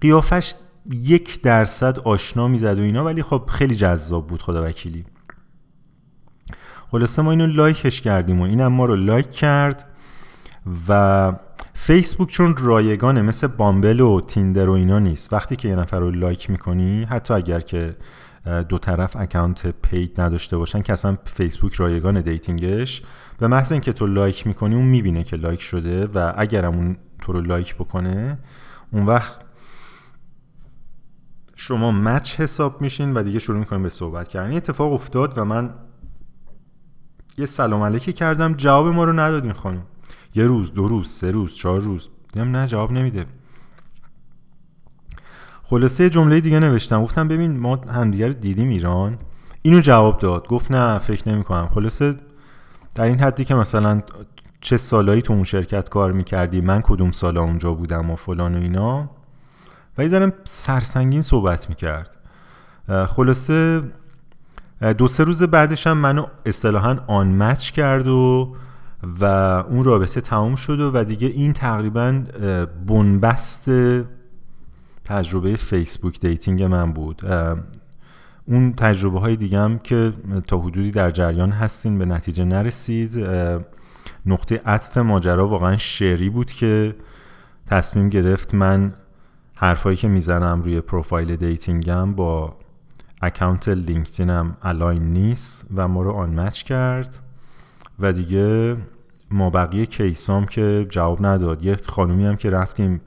قیافش 0.01 0.55
یک 0.91 1.43
درصد 1.43 1.99
آشنا 1.99 2.49
می‌زد 2.49 2.79
و 2.79 2.83
اینا 2.83 3.05
ولی 3.05 3.23
خب 3.23 3.43
خیلی 3.49 3.75
جذاب 3.75 4.27
بود 4.27 4.43
خدا 4.43 4.65
وکیلی. 4.65 5.05
خلاصه 6.91 7.23
ما 7.23 7.31
اینو 7.31 7.47
لایکش 7.47 8.01
کردیم 8.01 8.41
و 8.41 8.43
اینم 8.43 8.67
ما 8.67 8.85
رو 8.85 8.97
لایک 8.97 9.31
کرد 9.31 9.85
و 10.89 11.33
فیسبوک 11.75 12.29
چون 12.29 12.57
رایگانه 12.57 13.23
مثل 13.23 13.47
بامبل 13.47 14.01
و 14.01 14.21
تیندر 14.21 14.69
و 14.69 14.73
اینا 14.73 14.99
نیست. 14.99 15.33
وقتی 15.33 15.57
که 15.57 15.69
یه 15.69 15.77
نفر 15.77 15.99
رو 15.99 16.11
لایک 16.11 16.51
می‌کنی 16.51 17.05
حتی 17.05 17.35
اگر 17.35 17.61
که 17.61 17.97
دو 18.69 18.79
طرف 18.79 19.17
اکانت 19.17 19.67
paid 19.67 20.21
نداشته 20.21 20.57
باشن 20.57 20.83
که 20.83 20.93
اصلا 20.93 21.17
فیسبوک 21.25 21.75
رایگان 21.75 22.21
dating 22.21 22.82
ش 22.82 23.03
به 23.41 23.47
محض 23.47 23.73
اینکه 23.73 23.93
تو 23.93 24.07
لایک 24.07 24.47
می‌کنی 24.47 24.75
اون 24.75 24.85
می‌بینه 24.85 25.25
که 25.25 25.37
لایک 25.37 25.61
شده 25.63 26.07
و 26.07 26.33
اگرم 26.37 26.75
اون 26.75 26.97
تو 27.19 27.33
رو 27.33 27.41
لایک 27.41 27.75
بکنه 27.75 28.39
اون 28.93 29.07
وقت 29.07 29.41
شما 31.57 31.93
match 31.93 32.41
حساب 32.41 32.81
میشین 32.81 33.15
و 33.15 33.23
دیگه 33.23 33.39
شروع 33.39 33.59
می‌کنیم 33.59 33.83
به 33.83 33.89
صحبت 33.89 34.29
کردن. 34.29 34.57
اتفاق 34.57 34.93
افتاد 34.93 35.39
و 35.39 35.45
من 35.45 35.75
یه 37.39 37.47
سلام 37.47 37.83
علیکی 37.83 38.13
کردم. 38.13 38.55
جواب 38.55 38.87
ما 38.87 39.05
رو 39.05 39.13
ندادین 39.13 39.53
خانم. 39.53 39.83
یه 40.35 40.47
روز 40.47 40.75
دو 40.75 40.89
روز 40.89 41.09
سه 41.09 41.31
روز 41.31 41.55
چهار 41.55 41.81
روز. 41.81 42.11
دیدم 42.33 42.57
نه 42.57 42.67
جواب 42.67 42.93
نمیده. 42.93 43.27
خلاصه 45.63 46.11
جمله 46.11 46.41
دیگه 46.41 46.61
نوشتم. 46.61 47.03
گفتم 47.03 47.29
ببین 47.29 47.59
ما 47.59 47.77
همدیگه 47.77 48.27
رو 48.27 48.33
دیدیم 48.33 48.69
ایران. 48.69 49.19
اینو 49.63 49.81
جواب 49.81 50.19
داد. 50.19 50.49
گفت 50.49 50.71
نه 50.71 50.99
فکر 50.99 51.29
نمی 51.29 51.45
کنم 51.45 51.69
خلاصه 51.69 52.17
در 52.95 53.05
این 53.05 53.21
حدی 53.21 53.45
که 53.45 53.55
مثلا 53.55 54.01
چه 54.61 54.77
سالایی 54.77 55.23
تو 55.23 55.33
اون 55.33 55.45
شرکت 55.45 55.89
کار 55.89 56.13
می‌کردی 56.13 56.61
من 56.61 56.81
کدوم 56.81 57.11
سالا 57.11 57.43
اونجا 57.43 57.73
بودم 57.73 58.11
و 58.11 58.17
فلان 58.17 58.55
و 58.55 58.59
اینا. 58.59 59.11
و 59.99 60.05
یه 60.05 60.33
سرسنگین 60.45 61.23
صحبت 61.23 61.69
می‌کرد. 61.69 62.17
خلاصه 63.09 63.83
دو 64.99 65.09
سه 65.09 65.25
روز 65.25 65.43
بعدش 65.43 65.87
هم 65.87 65.97
منو 65.97 66.27
اصطلاحا 66.47 66.99
unmatch 67.07 67.71
کرد 67.71 68.09
و 68.09 68.55
و 69.21 69.25
اون 69.69 69.85
رابطه 69.85 70.21
تمام 70.21 70.55
شد 70.55 70.81
و 70.81 71.05
دیگه 71.05 71.29
این 71.29 71.53
تقریبا 71.53 72.23
بنبست 72.87 73.71
تجربه 75.05 75.57
فیسبوک 75.57 76.21
dating 76.21 76.63
من 76.63 76.93
بود. 76.93 77.23
اون 78.47 78.73
تجربه 78.73 79.21
های 79.21 79.37
دیگه 79.37 79.59
هم 79.59 79.79
که 79.79 80.13
تا 80.47 80.59
حدودی 80.59 80.91
در 80.91 81.11
جریان 81.11 81.51
هستین 81.51 81.99
به 81.99 82.05
نتیجه 82.05 82.45
نرسید 82.45 83.27
نقطه 84.27 84.61
عطف 84.67 84.97
ماجرا 84.97 85.49
واقعا 85.49 85.77
شعری 85.77 86.31
بود 86.31 86.51
که 86.51 86.95
تصمیم 87.67 88.09
گرفت 88.09 88.55
من 88.55 88.95
حرفایی 89.57 89.97
که 89.97 90.09
می‌زنم 90.09 90.63
روی 90.63 90.81
پروفایل 90.81 91.37
dating 91.37 92.04
م 92.04 92.15
با 92.15 92.57
اکانت 93.23 93.69
لینکدینم 93.69 94.57
align 94.63 95.13
نیست 95.13 95.67
و 95.75 95.89
ما 95.89 96.03
رو 96.03 96.13
unmatch 96.13 96.63
کرد 96.63 97.19
و 97.99 98.13
دیگه 98.13 98.77
ما 99.31 99.51
بقیه 99.51 99.87
case 99.87 100.35
ام 100.35 100.47
که 100.47 100.87
جواب 100.89 101.27
نداد. 101.27 101.65
یه 101.65 101.77
خانومی 101.89 102.27
هم 102.27 102.37
که 102.37 102.51
رفتیم 102.51 103.01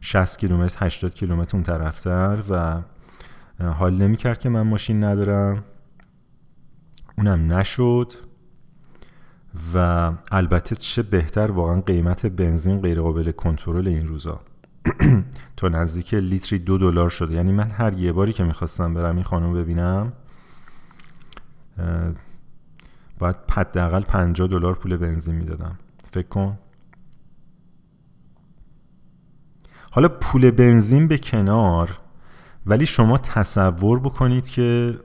60 0.00 0.38
کیلومتر 0.38 0.86
80 0.86 1.14
کیلومتر 1.14 1.56
اون 1.56 1.62
طرفتر 1.62 2.42
و 2.50 2.80
حال 3.60 3.94
نمی 3.94 4.16
کرد 4.16 4.38
که 4.38 4.48
من 4.48 4.62
ماشین 4.62 5.04
ندارم. 5.04 5.64
اونم 7.18 7.52
نشد. 7.52 8.12
و 9.74 10.12
البته 10.30 10.76
چه 10.76 11.02
بهتر 11.02 11.50
واقعا 11.50 11.80
قیمت 11.80 12.26
بنزین 12.26 12.80
غیر 12.80 13.00
قابل 13.00 13.30
کنترل 13.30 13.88
این 13.88 14.06
روزا. 14.06 14.40
تا 15.56 15.68
نزدیک 15.68 16.14
لیتری 16.14 16.58
دو 16.58 16.78
دلار 16.78 17.08
شده. 17.10 17.34
یعنی 17.34 17.52
من 17.52 17.70
هر 17.70 17.94
یه 17.94 18.12
باری 18.12 18.32
که 18.32 18.44
می‌خواستم 18.44 18.94
برم 18.94 19.14
این 19.14 19.24
خانم 19.24 19.54
ببینم 19.54 20.12
باید 23.18 23.36
حداقل 23.50 24.02
50 24.02 24.48
دلار 24.48 24.74
پول 24.74 24.96
بنزین 24.96 25.34
می‌دادم. 25.34 25.78
فکر 26.12 26.28
کن. 26.28 26.58
حالا 29.90 30.08
پول 30.08 30.50
بنزین 30.50 31.08
به 31.08 31.18
کنار 31.18 31.98
ولی 32.66 32.86
شما 32.86 33.18
تصور 33.18 34.00
بکنید 34.00 34.48
که 34.48 34.98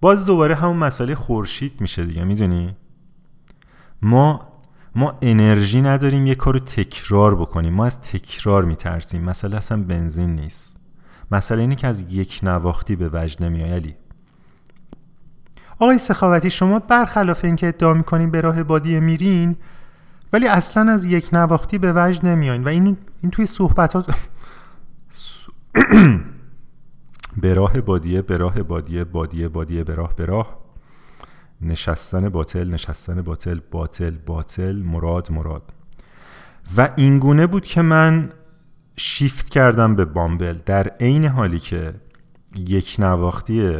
باز 0.00 0.26
دوباره 0.26 0.54
همون 0.54 0.76
مسئله 0.76 1.14
خورشید 1.14 1.80
میشه 1.80 2.04
دیگه 2.04 2.24
می‌دونی؟ 2.24 2.76
ما 4.02 4.48
ما 4.94 5.18
انرژی 5.22 5.82
نداریم 5.82 6.26
یه 6.26 6.34
کارو 6.34 6.58
تکرار 6.58 7.34
بکنیم 7.34 7.74
ما 7.74 7.86
از 7.86 8.00
تکرار 8.00 8.64
میترسیم. 8.64 9.24
مسئله 9.24 9.56
اصلا 9.56 9.82
بنزین 9.82 10.34
نیست. 10.34 10.76
مسئله 11.30 11.60
اینه 11.60 11.74
که 11.74 11.86
از 11.86 12.04
یک 12.08 12.40
نواختی 12.42 12.96
به 12.96 13.10
وجد 13.12 13.44
نمیای 13.44 13.72
علی. 13.72 13.94
آقای 15.78 15.98
سخاوتی 15.98 16.50
شما 16.50 16.78
برخلاف 16.78 17.44
اینکه 17.44 17.68
ادعا 17.68 17.94
می‌کنین 17.94 18.30
به 18.30 18.40
راه 18.40 18.62
بادیه 18.62 19.00
میرین 19.00 19.56
ولی 20.32 20.46
اصلا 20.46 20.92
از 20.92 21.04
یک 21.04 21.28
نواختی 21.32 21.78
به 21.78 21.92
وجد 21.96 22.26
نمیاین. 22.26 22.64
و 22.64 22.68
این, 22.68 22.96
این 23.20 23.30
توی 23.30 23.46
صحبتات 23.46 24.14
به 27.42 27.54
راه 27.54 27.80
بادیه 27.80 28.22
به 28.22 28.36
راه 28.36 28.62
بادیه 28.62 29.04
بادیه 29.04 29.48
بادیه 29.48 29.84
به 29.84 29.94
راه 29.94 30.16
به 30.16 30.26
راه. 30.26 30.58
نشستن 31.60 32.28
باطل 32.28 32.70
نشستن 32.70 33.22
باطل 33.22 33.60
باطل 33.70 34.10
باطل 34.26 34.82
مراد 34.82 35.32
مراد. 35.32 35.72
و 36.76 36.88
اینگونه 36.96 37.46
بود 37.46 37.64
که 37.64 37.82
من 37.82 38.32
شیفت 38.96 39.48
کردم 39.48 39.96
به 39.96 40.04
بامبل. 40.04 40.58
در 40.66 40.88
عین 40.88 41.24
حالی 41.24 41.58
که 41.58 41.94
یک 42.56 42.96
نواختی 42.98 43.78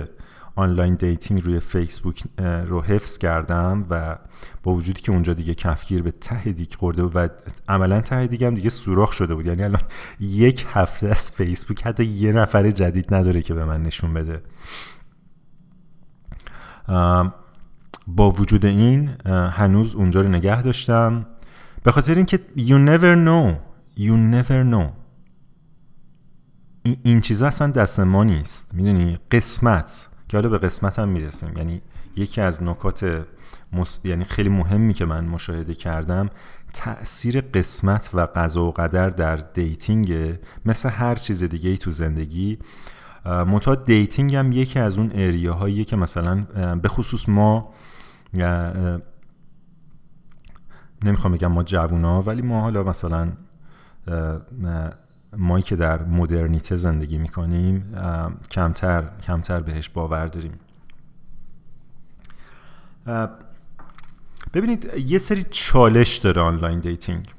online 0.56 0.94
dating 0.94 1.42
روی 1.42 1.60
فیسبوک 1.60 2.24
رو 2.38 2.82
حفظ 2.82 3.18
کردم 3.18 3.86
و 3.90 4.18
با 4.62 4.72
وجودی 4.72 5.00
که 5.00 5.12
اونجا 5.12 5.34
دیگه 5.34 5.54
کفگیر 5.54 6.02
به 6.02 6.10
ته 6.10 6.52
دیگ 6.52 6.74
خورده 6.74 7.02
و 7.02 7.28
عملا 7.68 8.00
ته 8.00 8.26
دیگم 8.26 8.54
دیگه 8.54 8.70
سوراخ 8.70 9.12
شده 9.12 9.34
بود. 9.34 9.46
یعنی 9.46 9.62
الان 9.62 9.82
یک 10.20 10.66
هفته 10.72 11.08
از 11.08 11.32
فیسبوک 11.32 11.86
حتی 11.86 12.04
یه 12.04 12.32
نفر 12.32 12.70
جدید 12.70 13.14
نداره 13.14 13.42
که 13.42 13.54
به 13.54 13.64
من 13.64 13.82
نشون 13.82 14.14
بده. 14.14 14.42
با 18.06 18.30
وجود 18.30 18.66
این 18.66 19.08
هنوز 19.26 19.94
اونجا 19.94 20.20
رو 20.20 20.28
نگه 20.28 20.62
داشتم. 20.62 21.26
به 21.82 21.92
خاطر 21.92 22.14
اینکه 22.14 22.40
you 22.56 22.88
never 22.88 23.26
know 23.26 23.54
you 24.00 24.34
never 24.34 24.72
know. 24.74 24.92
این 27.02 27.20
چیزا 27.20 27.46
اصلا 27.46 27.66
دست 27.66 28.00
ما 28.00 28.24
نیست. 28.24 28.74
می‌دونی؟ 28.74 29.18
قسمت. 29.30 30.08
که 30.28 30.36
حالا 30.36 30.48
به 30.48 30.58
قسمت 30.58 30.98
هم 30.98 31.08
می‌رسیم. 31.08 31.56
یعنی 31.56 31.82
یکی 32.16 32.40
از 32.40 32.62
نکات 32.62 33.26
یعنی 34.04 34.24
خیلی 34.24 34.48
مهمی 34.48 34.94
که 34.94 35.04
من 35.04 35.24
مشاهده 35.24 35.74
کردم 35.74 36.30
تأثیر 36.72 37.40
قسمت 37.40 38.10
و 38.14 38.28
قضا 38.34 38.64
و 38.64 38.72
قدر 38.72 39.08
در 39.08 39.36
dating 39.36 40.38
مثل 40.64 40.88
هر 40.88 41.14
چیز 41.14 41.44
دیگه 41.44 41.70
ای 41.70 41.78
تو 41.78 41.90
زندگی. 41.90 42.58
منتها 43.24 43.74
dating 43.74 44.34
هم 44.34 44.52
یکی 44.52 44.78
از 44.78 44.98
اون 44.98 45.10
area 45.14 45.49
هاییه 45.49 45.84
که 45.84 45.96
مثلا 45.96 46.34
به 46.82 46.88
خصوص 46.88 47.28
ما 47.28 47.74
نمی‌خوام 51.04 51.32
بگم 51.32 51.52
ما 51.52 51.62
جوونا 51.62 52.22
ولی 52.22 52.42
ما 52.42 52.60
حالا 52.60 52.82
مثلا 52.82 53.32
مایی 55.36 55.62
که 55.62 55.76
در 55.76 56.02
مدرنیته 56.02 56.76
زندگی 56.76 57.18
می‌کنیم 57.18 57.94
کمتر 58.50 59.04
کمتر 59.22 59.60
بهش 59.60 59.88
باور 59.88 60.26
داریم. 60.26 60.60
ببینید 64.54 64.90
یه 65.06 65.18
سری 65.18 65.42
چالش 65.50 66.16
داره 66.16 66.42
online 66.42 66.80
dating 66.80 67.34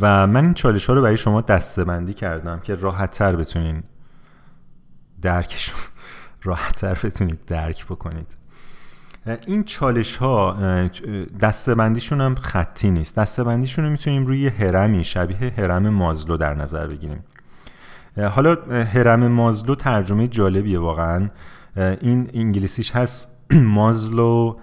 و 0.00 0.26
من 0.26 0.44
این 0.44 0.54
چالش 0.54 0.86
ها 0.86 0.94
رو 0.94 1.02
برای 1.02 1.16
شما 1.16 1.40
دسته 1.40 1.84
بندی 1.84 2.14
کردم 2.14 2.60
که 2.60 2.74
راحت 2.74 3.10
تر 3.10 3.36
بتونین 3.36 3.82
راحت 6.42 6.76
تر 6.76 6.98
بتونید 7.04 7.44
درک 7.44 7.86
بکنید. 7.86 8.36
این 9.46 9.64
چالش 9.64 10.16
ها 10.16 10.56
دسته 11.40 11.74
بندیشون 11.74 12.20
هم 12.20 12.34
خطی 12.34 12.90
نیست. 12.90 13.16
دسته 13.16 13.44
بندیشون 13.44 13.84
رو 13.84 13.90
می‌تونیم 13.90 14.26
روی 14.26 14.48
هرمی 14.48 15.04
شبیه 15.04 15.52
هرم 15.56 15.88
مازلو 15.88 16.36
در 16.36 16.54
نظر 16.54 16.86
بگیریم. 16.86 17.24
حالا 18.16 18.56
هرم 18.84 19.28
مازلو 19.28 19.74
ترجمه 19.74 20.28
جالبیه 20.28 20.78
واقعا. 20.78 21.28
این 21.76 22.30
انگلیسیش 22.34 22.90
هست 22.90 23.36
Maslow 23.78 24.56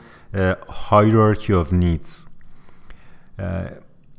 hierarchy 0.90 1.52
of 1.52 1.74
needs. 1.74 2.28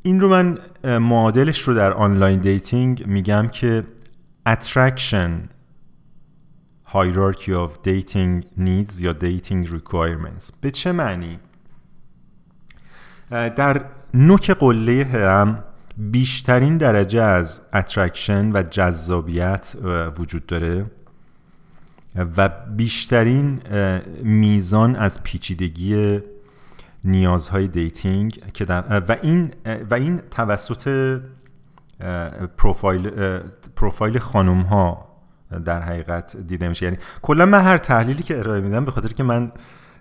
این 0.03 0.21
رو 0.21 0.29
من 0.29 0.59
معادلش 0.85 1.61
رو 1.61 1.75
در 1.75 1.93
online 1.93 2.39
dating 2.41 3.07
میگم 3.07 3.49
که 3.49 3.85
attraction 4.49 5.31
hierarchy 6.93 7.53
of 7.53 7.71
dating 7.83 8.45
needs 8.57 9.01
یا 9.01 9.13
dating 9.13 9.67
requirements 9.67 10.53
به 10.61 10.71
چه 10.71 10.93
معنی؟ 10.93 11.39
در 13.31 13.85
نوک 14.15 14.51
قله 14.51 15.05
هرم 15.05 15.65
بیشترین 15.97 16.77
درجه 16.79 17.23
از 17.23 17.63
attraction 17.75 18.53
و 18.53 18.63
جذابیت 18.63 19.77
وجود 20.19 20.47
داره 20.47 20.87
و 22.17 22.49
بیشترین 22.77 23.63
میزان 24.23 24.97
از 24.97 25.23
پیچیدگی 25.23 26.21
نیازهای 27.05 27.69
dating 27.69 28.53
که 28.53 28.65
و 28.65 29.17
این 29.23 29.55
و 29.91 29.95
این 29.95 30.19
توسط 30.19 31.21
پروفایل 32.57 33.11
پروفایل 33.77 34.19
خانم 34.19 34.61
ها 34.61 35.12
در 35.65 35.83
حقیقت 35.83 36.37
دیده 36.37 36.69
میشه. 36.69 36.87
یعنی 36.87 36.99
کلا 37.23 37.47
من 37.47 37.61
هر 37.61 37.79
تحلیلی 37.79 38.23
که 38.23 38.39
ارائه 38.39 38.61
میدم 38.61 38.85
به 38.85 38.91
خاطر 38.91 39.09
که 39.09 39.23
من 39.23 39.53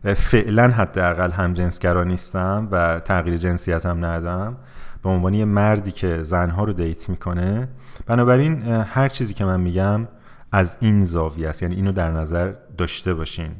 فعلا 0.03 0.67
حداقل 0.67 1.31
هم 1.31 1.53
جنسگرا 1.53 2.03
نیستم 2.03 2.67
و 2.71 2.99
تغییر 2.99 3.37
جنسیت 3.37 3.85
هم 3.85 4.05
ندم 4.05 4.57
به 5.03 5.09
عنوان 5.09 5.33
یه 5.33 5.45
مردی 5.45 5.91
که 5.91 6.23
زنها 6.23 6.63
رو 6.63 6.73
دیت 6.73 7.09
می‌کنه 7.09 7.67
بنابراین 8.05 8.61
هر 8.67 9.07
چیزی 9.07 9.33
که 9.33 9.45
من 9.45 9.59
میگم 9.59 10.07
از 10.51 10.77
این 10.81 11.05
زاویه 11.05 11.49
است. 11.49 11.61
یعنی 11.61 11.75
اینو 11.75 11.91
در 11.91 12.11
نظر 12.11 12.53
داشته 12.77 13.13
باشین. 13.13 13.51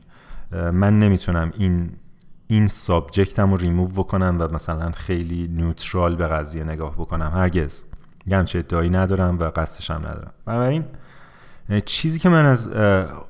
من 0.51 0.99
نمی‌تونم 0.99 1.53
این 1.57 1.91
این 2.47 2.67
subject 2.67 3.41
م 3.41 3.51
رو 3.51 3.57
ریموو 3.57 3.87
بکنم 3.87 4.37
و 4.39 4.47
مثلا 4.55 4.91
خیلی 4.91 5.47
neutral 5.47 6.15
به 6.15 6.27
قضیه 6.27 6.63
نگاه 6.63 6.93
بکنم. 6.93 7.31
هرگز. 7.35 7.83
یه 8.25 8.37
همچه 8.37 8.59
ادعایی 8.59 8.89
ندارم 8.89 9.39
و 9.39 9.43
قصدش 9.43 9.91
هم 9.91 10.01
ندارم. 10.01 10.31
بنابراین 10.45 10.83
چیزی 11.85 12.19
که 12.19 12.29
من 12.29 12.45
از 12.45 12.69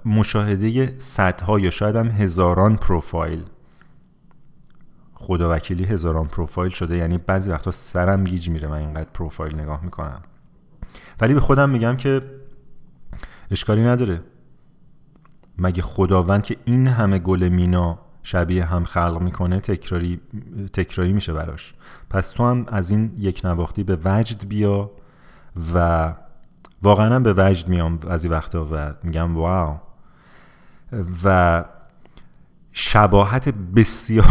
مشاهده 0.05 0.95
صدها 0.97 1.59
یا 1.59 1.69
شاید 1.69 1.95
هم 1.95 2.07
هزاران 2.07 2.75
پروفایل 2.75 3.43
خدا 5.13 5.55
وکیلی 5.55 5.83
هزاران 5.83 6.27
پروفایل 6.27 6.71
شده 6.71 6.97
یعنی 6.97 7.17
بعضی 7.17 7.51
وقتا 7.51 7.71
سرم 7.71 8.23
گیج 8.23 8.49
میره 8.49 8.67
من 8.67 8.77
اینقدر 8.77 9.09
پروفایل 9.13 9.59
نگاه 9.59 9.83
می‌کنم. 9.83 10.21
ولی 11.21 11.33
به 11.33 11.39
خودم 11.39 11.69
میگم 11.69 11.97
که 11.97 12.21
اشکالی 13.51 13.81
نداره. 13.81 14.21
مگه 15.57 15.81
خداوند 15.81 16.43
که 16.43 16.57
این 16.65 16.87
همه 16.87 17.19
گل 17.19 17.49
مینا 17.49 17.99
شبیه 18.23 18.65
هم 18.65 18.83
خلق 18.83 19.21
می‌کنه 19.21 19.59
تکراری, 19.59 20.21
تکراری 20.73 21.13
میشه 21.13 21.33
براش؟ 21.33 21.73
پس 22.09 22.29
تو 22.29 22.45
هم 22.45 22.65
از 22.67 22.91
این 22.91 23.13
یک 23.17 23.41
نواختی 23.43 23.83
به 23.83 23.97
وجد 24.05 24.47
بیا 24.47 24.91
و 25.73 26.13
واقعا 26.83 27.19
به 27.19 27.33
وجد 27.37 27.67
میام 27.67 27.99
از 28.09 28.23
این 28.23 28.33
وقتا 28.33 28.67
و 28.71 28.93
میگم 29.03 29.37
واو. 29.37 29.79
و 31.23 31.65
شباهت 32.71 33.49
بسیار 33.49 34.25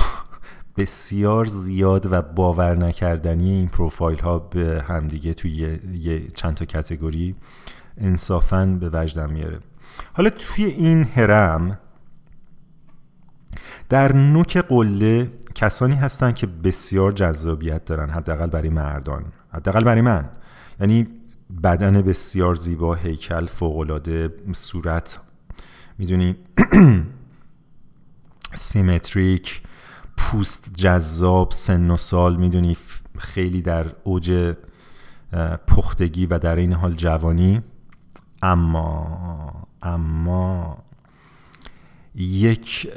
بسیار 0.77 1.45
زیاد 1.45 2.13
و 2.13 2.23
باور 2.23 2.77
نکردنی 2.77 3.51
این 3.51 3.69
پروفایل 3.69 4.19
ها 4.19 4.39
به 4.39 4.85
همدیگه 4.89 5.35
توی 5.35 5.79
یه, 5.93 6.29
چند 6.29 6.55
تا 6.55 6.65
کتگوری 6.65 7.37
انصافا 7.99 8.67
به 8.81 8.91
وجدم 8.93 9.31
میاره. 9.31 9.59
حالا 10.13 10.31
توی 10.31 10.65
این 10.65 11.05
هرم 11.05 11.79
در 13.89 14.13
نوک 14.13 14.57
قله 14.57 15.31
کسانی 15.55 15.95
هستن 15.95 16.33
که 16.33 16.47
بسیار 16.47 17.13
جذابیت 17.13 17.85
دارن 17.85 18.11
حداقل 18.11 18.47
برای 18.47 18.69
مردان 18.69 19.25
حداقل 19.53 19.85
برای 19.85 20.01
من. 20.01 20.29
یعنی 20.81 21.07
بدن 21.63 22.03
بسیار 22.03 22.55
زیبا 22.55 22.95
هیکل 22.95 23.47
فوقالعاده 23.47 24.35
صورت. 24.53 25.21
می‌دونی؟ 25.99 26.37
سیمتریک 28.55 29.63
پوست 30.17 30.71
جذاب 30.75 31.53
سن 31.53 31.91
و 31.91 31.97
سال 31.97 32.37
می‌دونی؟ 32.37 32.77
خیلی 33.19 33.63
در 33.63 33.87
اوج 34.05 34.55
پختگی 35.67 36.27
و 36.27 36.39
در 36.39 36.57
این 36.57 36.73
حال 36.73 36.95
جوانی. 36.95 37.63
اما 38.43 39.69
اما 39.83 40.79
یک 42.15 42.93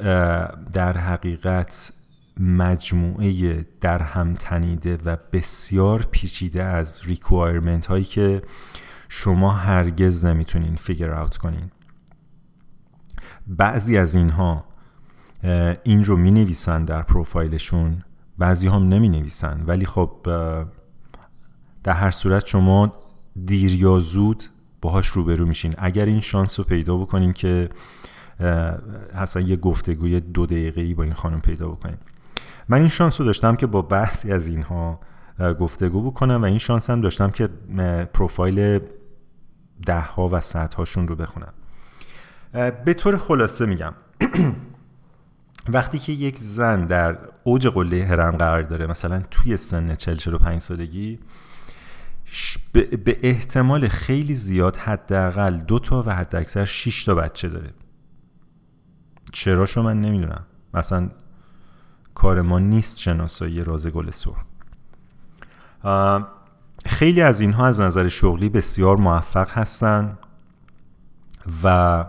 در 0.74 0.98
حقیقت 0.98 1.94
مجموعه 2.40 3.66
در 3.82 4.02
هم 4.02 4.34
تنیده 4.34 4.98
و 5.06 5.18
بسیار 5.32 6.08
پیچیده 6.12 6.64
از 6.64 7.02
ریکوایرمنت 7.06 7.86
هایی 7.86 8.04
که 8.04 8.42
شما 9.10 9.52
هرگز 9.52 10.26
نمی‌تونین 10.26 10.76
فیگر 10.76 11.14
اوت 11.14 11.38
کنین. 11.38 11.72
بعضی 13.48 13.98
از 13.98 14.16
اینها 14.16 14.66
این 15.84 16.04
رو 16.04 16.18
می 16.18 16.32
نویسن 16.32 16.86
در 16.86 17.02
پروفایلشون 17.02 18.04
بعضی 18.38 18.68
هم 18.68 18.88
نمی 18.88 19.10
نویسن 19.10 19.64
ولی 19.68 19.86
خب 19.86 20.12
در 21.84 21.94
هر 21.94 22.12
صورت 22.12 22.46
شما 22.46 22.94
دیر 23.46 23.76
یا 23.76 24.00
زود 24.00 24.44
باهاش 24.82 25.08
روبرو 25.08 25.46
میشین. 25.46 25.74
اگر 25.78 26.06
این 26.06 26.22
شانس 26.22 26.60
رو 26.60 26.66
پیدا 26.66 26.98
بکنین 26.98 27.34
که 27.34 27.70
اصلا 29.14 29.42
یه 29.42 29.56
گفتگوی 29.56 30.20
دو 30.20 30.46
دقیقه 30.46 30.82
ای 30.82 30.94
با 30.94 31.04
این 31.04 31.14
خانم 31.14 31.42
پیدا 31.42 31.70
بکنین 31.70 31.98
من 32.70 32.80
این 32.80 32.90
شانس 32.90 33.20
رو 33.20 33.26
داشتم 33.26 33.56
که 33.56 33.68
با 33.68 33.82
بحثی 33.82 34.32
از 34.32 34.48
اینها 34.48 35.00
گفتگو 35.60 36.12
بکنم 36.12 36.42
و 36.42 36.46
این 36.46 36.58
شانس 36.58 36.90
هم 36.90 37.02
داشتم 37.02 37.30
که 37.30 37.48
پروفایل 38.14 38.80
ده 39.86 40.00
ها 40.00 40.30
و 40.30 40.40
صد 40.40 40.74
هاشون 40.74 41.08
رو 41.08 41.16
بخونم. 41.16 41.54
به 42.86 42.94
طور 42.94 43.18
خلاصه 43.18 43.66
میگم 43.66 43.94
وقتی 45.74 46.00
که 46.00 46.12
یک 46.12 46.38
زن 46.38 46.86
در 46.86 47.18
اوج 47.44 47.68
قله 47.68 48.06
هرم 48.06 48.38
قرار 48.38 48.62
داره 48.62 48.88
مثلا 48.88 49.22
توی 49.32 49.58
سن 49.58 49.96
40 49.96 50.16
45 50.16 50.62
سالگی 50.62 51.20
به 53.06 53.20
احتمال 53.24 53.88
خیلی 53.88 54.34
زیاد 54.34 54.78
حداقل 54.78 55.58
دو 55.58 55.80
تا 55.80 56.04
و 56.04 56.10
حد 56.10 56.36
اکثر 56.36 56.66
6 56.66 57.06
تا 57.06 57.16
بچه 57.16 57.50
داره. 57.50 57.70
چراشو 59.32 59.82
من 59.82 60.02
نمی‌دونم. 60.02 60.46
مثلا 60.74 61.10
کار 62.16 62.42
ما 62.42 62.60
نیست 62.60 63.00
شناسایی 63.00 63.64
راز 63.64 63.88
گل 63.88 64.12
سرخ. 64.12 64.44
خیلی 66.86 67.22
از 67.22 67.40
اینها 67.40 67.66
از 67.66 67.80
نظر 67.80 68.08
شغلی 68.08 68.50
بسیار 68.50 68.98
موفق 68.98 69.58
هستن 69.58 70.18
و 71.64 72.06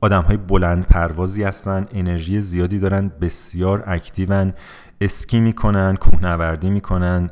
آدم 0.00 0.22
های 0.22 0.36
بلند 0.36 0.86
پروازی 0.86 1.42
هستن 1.42 1.86
انرژی 1.90 2.40
زیادی 2.40 2.78
دارن 2.78 3.08
بسیار 3.08 3.84
اکتیون 3.86 4.52
اسکی 5.00 5.40
می‌کنن 5.40 5.96
کوهنوردی 5.96 6.70
می‌کنن 6.70 7.30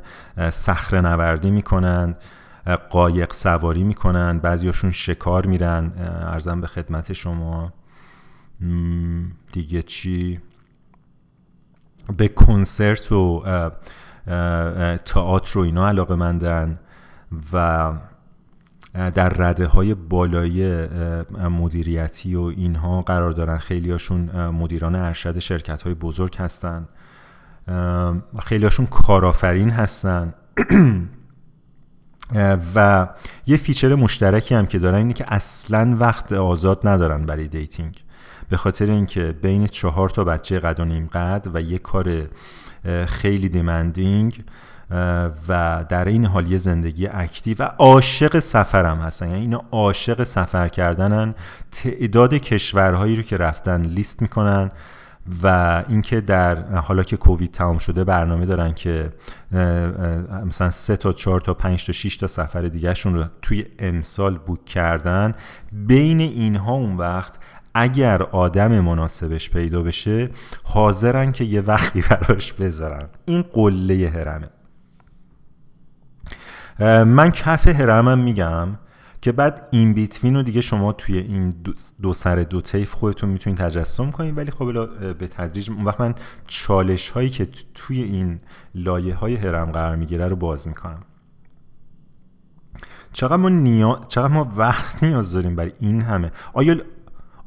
صخره 0.49 1.01
نوردی 1.01 1.51
می‌کنن 1.51 2.15
قایق 2.89 3.33
سواری 3.33 3.83
می‌کنن 3.83 4.39
بعضیاشون 4.39 4.91
شکار 4.91 5.45
میرن 5.45 5.91
ارزم 6.27 6.61
به 6.61 6.67
خدمت 6.67 7.13
شما. 7.13 7.73
دیگه 9.51 9.81
چی؟ 9.81 10.39
به 12.17 12.27
کنسرت 12.27 13.11
و 13.11 13.43
تئاتر 15.05 15.59
و 15.59 15.61
اینا 15.61 15.87
علاقه 15.87 16.15
مندن 16.15 16.79
و 17.53 17.91
در 18.93 19.29
رده 19.29 19.67
های 19.67 19.93
بالایی 19.93 20.87
مدیریتی 21.49 22.35
و 22.35 22.41
اینها 22.41 23.01
قرار 23.01 23.31
دارن. 23.31 23.57
خیلی 23.57 23.91
هاشون 23.91 24.49
مدیران 24.49 24.95
ارشد 24.95 25.39
شرکت 25.39 25.81
های 25.81 25.93
بزرگ 25.93 26.35
هستن. 26.37 26.87
خیلی 28.43 28.63
هاشون 28.63 28.85
کارآفرین 28.85 29.69
هستن. 29.69 30.33
و 32.75 33.07
یه 33.47 33.57
feature 33.57 33.95
مشترکی 33.95 34.55
هم 34.55 34.65
که 34.65 34.79
دارن 34.79 34.97
اینه 34.97 35.13
که 35.13 35.25
اصلا 35.27 35.95
وقت 35.99 36.31
آزاد 36.33 36.87
ندارن 36.87 37.25
برای 37.25 37.47
dating. 37.47 38.03
به 38.49 38.57
خاطر 38.57 38.85
اینکه 38.85 39.35
بین 39.41 39.67
چهار 39.67 40.09
تا 40.09 40.23
بچه 40.23 40.59
قد 40.59 40.79
و 40.79 40.85
نیم 40.85 41.07
قد 41.07 41.47
و 41.53 41.61
یه 41.61 41.77
کار 41.77 42.27
خیلی 43.07 43.49
دیمندینگ 43.49 44.43
و 45.47 45.85
در 45.89 46.05
این 46.05 46.25
حال 46.25 46.51
یه 46.51 46.57
زندگی 46.57 47.07
اکتیو 47.07 47.57
و 47.59 47.63
عاشق 47.63 48.39
سفرم 48.39 48.99
هستن. 48.99 49.27
یعنی 49.27 49.41
اینا 49.41 49.61
عاشق 49.71 50.23
سفر 50.23 50.67
کردنن. 50.67 51.35
تعداد 51.71 52.33
کشورهایی 52.33 53.15
رو 53.15 53.21
که 53.21 53.37
رفتن 53.37 53.81
لیست 53.81 54.21
می‌کنن 54.21 54.71
و 55.43 55.83
اینکه 55.87 56.21
در 56.21 56.75
حالا 56.75 57.03
که 57.03 57.17
کووید 57.17 57.51
تمام 57.51 57.77
شده 57.77 58.03
برنامه 58.03 58.45
دارن 58.45 58.73
که 58.73 59.13
مثلا 60.45 60.69
سه 60.69 60.97
تا 60.97 61.13
چهار 61.13 61.39
تا 61.39 61.53
پنج 61.53 61.85
تا 61.85 61.93
6 61.93 62.17
تا 62.17 62.27
سفر 62.27 62.61
دیگهشون 62.61 63.13
رو 63.13 63.25
توی 63.41 63.65
امسال 63.79 64.37
بوک 64.37 64.65
کردن. 64.65 65.33
بین 65.71 66.19
اینها 66.19 66.73
اون 66.73 66.97
وقت 66.97 67.33
اگر 67.75 68.23
آدم 68.23 68.79
مناسبش 68.79 69.49
پیدا 69.49 69.81
بشه 69.81 70.29
حاضرن 70.63 71.31
که 71.31 71.43
یه 71.43 71.61
وقتی 71.61 72.01
براش 72.09 72.53
بذارن. 72.53 73.09
این 73.25 73.41
قله 73.41 74.09
هرمه 74.09 74.47
من 77.03 77.31
کف 77.31 77.67
هرمم 77.67 78.19
میگم 78.19 78.67
که 79.21 79.31
بعد 79.31 79.67
این 79.71 79.93
بیتوین 79.93 80.35
رو 80.35 80.43
دیگه 80.43 80.61
شما 80.61 80.93
توی 80.93 81.17
این 81.17 81.53
دو 82.01 82.13
سر 82.13 82.35
دو 82.35 82.61
تیف 82.61 82.93
خودتون 82.93 83.29
می‌تونید 83.29 83.59
تجسم 83.59 84.11
کنید 84.11 84.37
ولی 84.37 84.51
خب 84.51 84.89
به 85.13 85.27
تدریج 85.27 85.71
اون 85.71 85.83
وقت 85.83 86.01
من 86.01 86.15
چالش 86.47 87.09
هایی 87.09 87.29
که 87.29 87.47
توی 87.73 88.01
این 88.01 88.39
لایه 88.75 89.15
های 89.15 89.35
هرم 89.35 89.71
قرار 89.71 89.95
می‌گیره 89.95 90.27
رو 90.27 90.35
باز 90.35 90.67
می‌کنم. 90.67 91.03
چقدر 93.13 93.35
ما, 93.35 93.49
نیا... 93.49 94.01
چقدر 94.07 94.33
ما 94.33 94.53
وقت 94.57 95.03
نیاز 95.03 95.33
داریم 95.33 95.55
برای 95.55 95.71
این 95.79 96.01
همه؟ 96.01 96.31
آیا 96.53 96.75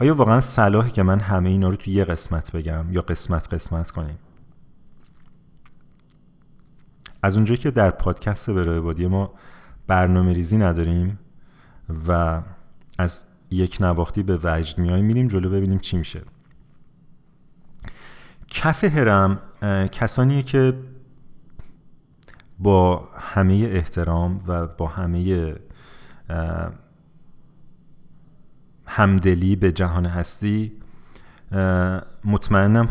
آیا 0.01 0.15
واقعا 0.15 0.41
صلاحه 0.41 0.91
که 0.91 1.03
من 1.03 1.21
همه 1.21 1.49
اینا 1.49 1.69
رو 1.69 1.77
توی 1.77 1.93
یه 1.93 2.05
قسمت 2.05 2.53
بگم 2.53 2.93
یا 2.93 3.03
قسمت 3.03 3.55
قسمت 3.55 3.91
کنیم؟ 3.91 4.19
از 7.23 7.37
اونجایی 7.37 7.59
که 7.59 7.71
در 7.71 7.91
پادکست 7.91 8.51
برای 8.51 8.81
بادی 8.81 9.07
ما 9.07 9.35
برنامه 9.87 10.33
ریزی 10.33 10.59
نداریم 10.59 11.19
و 12.09 12.43
از 12.99 13.25
یک 13.51 13.77
نواختی 13.81 14.23
به 14.23 14.39
وجد 14.43 14.79
میایم 14.79 15.05
میریم 15.05 15.29
جلو 15.29 15.51
ببینیم 15.51 15.79
چی 15.79 15.97
میشه. 15.97 16.23
کف 18.49 18.85
هرم 18.85 19.39
کسانیه 19.93 20.43
که 20.43 20.75
با 22.59 23.09
همه 23.19 23.55
احترام 23.55 24.45
و 24.47 24.67
با 24.67 24.87
همه 24.87 25.55
همدلی 28.89 29.57
به 29.57 29.73
جهان 29.73 30.07
هستی 30.07 30.73
مطمئنم 32.25 32.89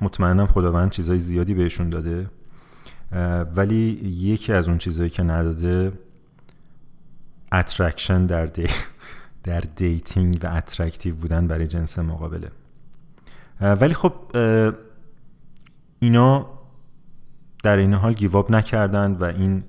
مطمئنم 0.00 0.46
خداوند 0.46 0.90
چیزای 0.90 1.18
زیادی 1.18 1.54
بهشون 1.54 1.90
داده 1.90 2.30
ولی 3.56 4.00
یکی 4.04 4.52
از 4.52 4.68
اون 4.68 4.78
چیزهایی 4.78 5.10
که 5.10 5.22
نداده 5.22 5.92
attraction 7.52 8.26
در 8.26 8.46
دی 8.46 8.66
در 9.44 9.60
dating 9.60 10.38
و 10.42 10.56
attractive 10.56 11.14
بودن 11.14 11.46
برای 11.46 11.66
جنس 11.66 11.98
مقابله. 11.98 12.50
ولی 13.60 13.94
خب 13.94 14.12
اینا 15.98 16.46
در 17.62 17.76
این 17.76 17.94
حال 17.94 18.12
give 18.12 18.37
up 18.37 18.50
نکردن 18.50 19.12
و 19.12 19.24
این 19.24 19.64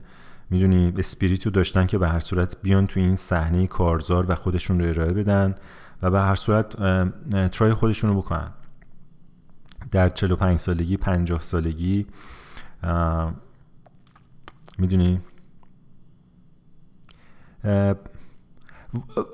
می‌دونی 0.52 0.94
spirit 0.98 1.42
و 1.42 1.50
داشتن 1.50 1.86
که 1.86 1.98
به 1.98 2.10
هر 2.10 2.20
صورت 2.20 2.58
بیان 2.64 2.88
تو 2.88 3.00
این 3.00 3.16
صحنه 3.16 3.68
کارزار 3.68 4.32
و 4.32 4.36
خودشون 4.36 4.80
رو 4.80 4.90
ارائه 4.90 5.14
بدن 5.14 5.56
و 6.02 6.12
به 6.12 6.20
هر 6.20 6.36
صورت 6.36 6.70
ترای 7.52 7.74
خودشون 7.74 8.10
رو 8.10 8.22
بکنن. 8.22 8.52
در 9.92 10.10
45 10.10 10.60
سالگی 10.60 10.98
50 10.98 11.42
سالگی 11.42 12.06
می‌دونی؟ 14.78 15.22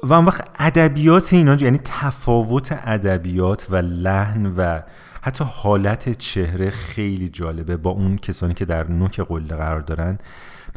و 0.03 0.13
اون 0.13 0.25
وقت 0.25 0.49
ادبیات 0.59 1.33
اینا 1.33 1.55
یعنی 1.55 1.79
تفاوت 1.83 2.79
ادبیات 2.85 3.67
و 3.69 3.75
لحن 3.75 4.45
و 4.45 4.81
حتی 5.21 5.43
حالت 5.47 6.17
چهره 6.17 6.69
خیلی 6.69 7.29
جالبه 7.29 7.77
با 7.77 7.89
اون 7.89 8.17
کسانی 8.17 8.53
که 8.53 8.65
در 8.65 8.91
نوک 8.91 9.19
قله 9.19 9.55
قرار 9.55 9.81
دارن. 9.81 10.17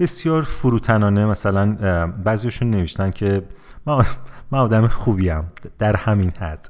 بسیار 0.00 0.42
فروتنانه 0.42 1.26
مثلا 1.26 1.76
بعضیشون 2.24 2.70
نوشتن 2.70 3.10
که 3.10 3.42
ما, 3.86 4.04
ما 4.52 4.58
آدم 4.60 4.88
خوبیم 4.88 5.52
در 5.78 5.96
همین 5.96 6.32
حد. 6.40 6.68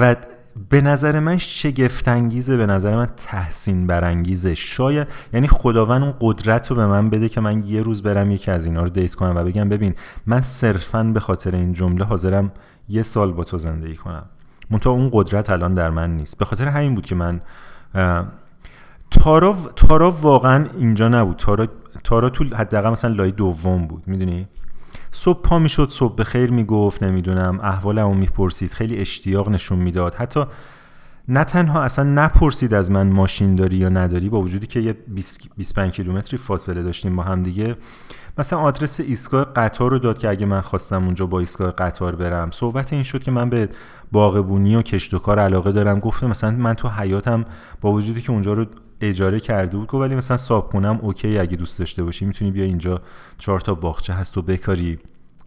و 0.00 0.16
به 0.70 0.80
نظر 0.80 1.20
من 1.20 1.36
شگفتانگیزه 1.38 2.56
به 2.56 2.66
نظر 2.66 2.96
من 2.96 3.06
تحسین 3.06 3.86
برانگیزه 3.86 4.54
شاید 4.54 5.08
یعنی 5.32 5.46
خداوند 5.46 6.02
اون 6.02 6.14
قدرت 6.20 6.70
رو 6.70 6.76
به 6.76 6.86
من 6.86 7.10
بده 7.10 7.28
که 7.28 7.40
من 7.40 7.64
یه 7.64 7.82
روز 7.82 8.02
برم 8.02 8.30
یکی 8.30 8.50
از 8.50 8.66
اینا 8.66 8.82
رو 8.82 8.88
دیت 8.88 9.14
کنم 9.14 9.36
و 9.36 9.44
بگم 9.44 9.68
ببین 9.68 9.94
من 10.26 10.40
صرفا 10.40 11.02
به 11.04 11.20
خاطر 11.20 11.54
این 11.54 11.72
جمله 11.72 12.04
حاضرم 12.04 12.52
یه 12.88 13.02
سال 13.02 13.32
با 13.32 13.44
تو 13.44 13.58
زندگی 13.58 13.96
کنم. 13.96 14.24
منتها 14.70 14.92
اون 14.92 15.10
قدرت 15.12 15.50
الان 15.50 15.74
در 15.74 15.90
من 15.90 16.16
نیست. 16.16 16.38
به 16.38 16.44
خاطر 16.44 16.68
همین 16.68 16.94
بود 16.94 17.06
که 17.06 17.14
من 17.14 17.40
تارا 19.10 19.56
تارا 19.76 20.10
واقعا 20.10 20.66
اینجا 20.78 21.08
نبود. 21.08 21.36
تارا 21.36 21.68
تارا 22.04 22.30
تو 22.30 22.44
حداقل 22.56 22.90
مثلا 22.90 23.14
لای 23.14 23.30
دوم 23.30 23.86
بود 23.86 24.08
می‌دونی؟ 24.08 24.48
صبح 25.12 25.42
پا 25.42 25.58
می‌شد 25.58 25.90
صبح 25.90 26.14
به 26.14 26.24
خیر 26.24 26.50
می‌گفت 26.50 27.02
نمی‌دونم 27.02 27.60
احوالمو 27.60 28.14
می‌پرسید 28.14 28.72
خیلی 28.72 28.98
اشتیاق 28.98 29.48
نشون 29.48 29.78
می‌داد. 29.78 30.14
حتی 30.14 30.44
نه 31.28 31.44
تنها 31.44 31.82
اصلا 31.82 32.04
نپرسید 32.04 32.74
از 32.74 32.90
من 32.90 33.10
ماشین 33.10 33.54
داری 33.54 33.76
یا 33.76 33.88
نداری 33.88 34.28
با 34.28 34.40
وجودی 34.40 34.66
که 34.66 34.80
یه 34.80 34.92
25 35.56 35.92
کیلومتری 35.92 36.38
فاصله 36.38 36.82
داشتیم 36.82 37.16
با 37.16 37.22
هم 37.22 37.42
دیگه. 37.42 37.76
مثلا 38.38 38.58
آدرس 38.58 39.00
ایستگاه 39.00 39.44
قطار 39.44 39.90
رو 39.90 39.98
داد 39.98 40.18
که 40.18 40.28
اگه 40.28 40.46
من 40.46 40.60
خواستم 40.60 41.04
اونجا 41.04 41.26
با 41.26 41.40
ایستگاه 41.40 41.70
قطار 41.70 42.16
برم. 42.16 42.50
صحبت 42.50 42.92
این 42.92 43.02
شد 43.02 43.22
که 43.22 43.30
من 43.30 43.50
به 43.50 43.68
باغبونی 44.12 44.76
و 44.76 44.82
کشت 44.82 45.14
و 45.14 45.18
کار 45.18 45.38
علاقه 45.38 45.72
دارم. 45.72 45.98
گفتم 45.98 46.26
مثلا 46.26 46.50
من 46.50 46.74
تو 46.74 46.88
حیاتم 46.88 47.44
با 47.80 47.92
وجودی 47.92 48.20
که 48.20 48.32
اونجا 48.32 48.52
رو 48.52 48.66
اجاره 49.00 49.40
کرده 49.40 49.76
بود 49.76 49.88
گفت 49.88 50.00
ولی 50.00 50.14
مثلا 50.14 50.36
صابخونم 50.36 50.98
okay 51.02 51.38
اگه 51.38 51.56
دوست 51.56 51.78
داشته 51.78 52.04
باشی 52.04 52.24
می‌تونی 52.24 52.50
بیا 52.50 52.64
اینجا 52.64 53.02
چهار 53.38 53.60
تا 53.60 53.74
باغچه 53.74 54.12
هست 54.12 54.38
و 54.38 54.42
بکاری. 54.42 54.98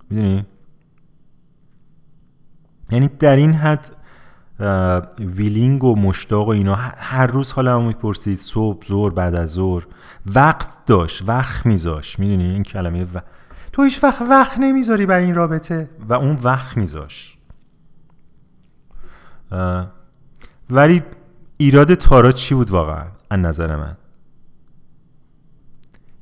می‌دونی؟ 0.10 0.46
یعنی 2.92 3.08
در 3.08 3.36
این 3.36 3.54
حد 3.54 3.96
willing 5.20 5.84
و 5.84 5.96
مشتاق 5.96 6.48
و 6.48 6.52
اینا 6.52 6.76
هر 6.98 7.28
روز 7.28 7.52
حالا 7.52 7.76
هم 7.76 7.88
می‌پرسید 7.88 8.40
صبح 8.40 8.86
ظهر 8.86 9.14
بعد 9.14 9.36
از 9.36 9.50
ظهر 9.50 9.88
وقت 10.26 10.86
داشت 10.86 11.24
وقت 11.28 11.66
میذاش. 11.66 12.20
می‌دونی؟ 12.20 12.54
این 12.54 12.64
کلمه 12.64 13.04
و... 13.04 13.20
تو 13.72 13.84
هیچ 13.84 14.04
وقت 14.04 14.22
وقت 14.22 14.58
نمی‌ذاری 14.60 15.06
برای 15.06 15.26
این 15.26 15.36
رابطه. 15.36 15.90
و 16.10 16.14
اون 16.14 16.38
وقت 16.44 16.78
میذاش. 16.78 17.38
ولی 20.70 21.04
ایراد 21.58 21.94
تارا 21.94 22.32
چی 22.32 22.56
بود 22.56 22.70
واقعا؟ 22.70 23.06
از 23.34 23.40
نظر 23.40 23.76
من. 23.76 23.98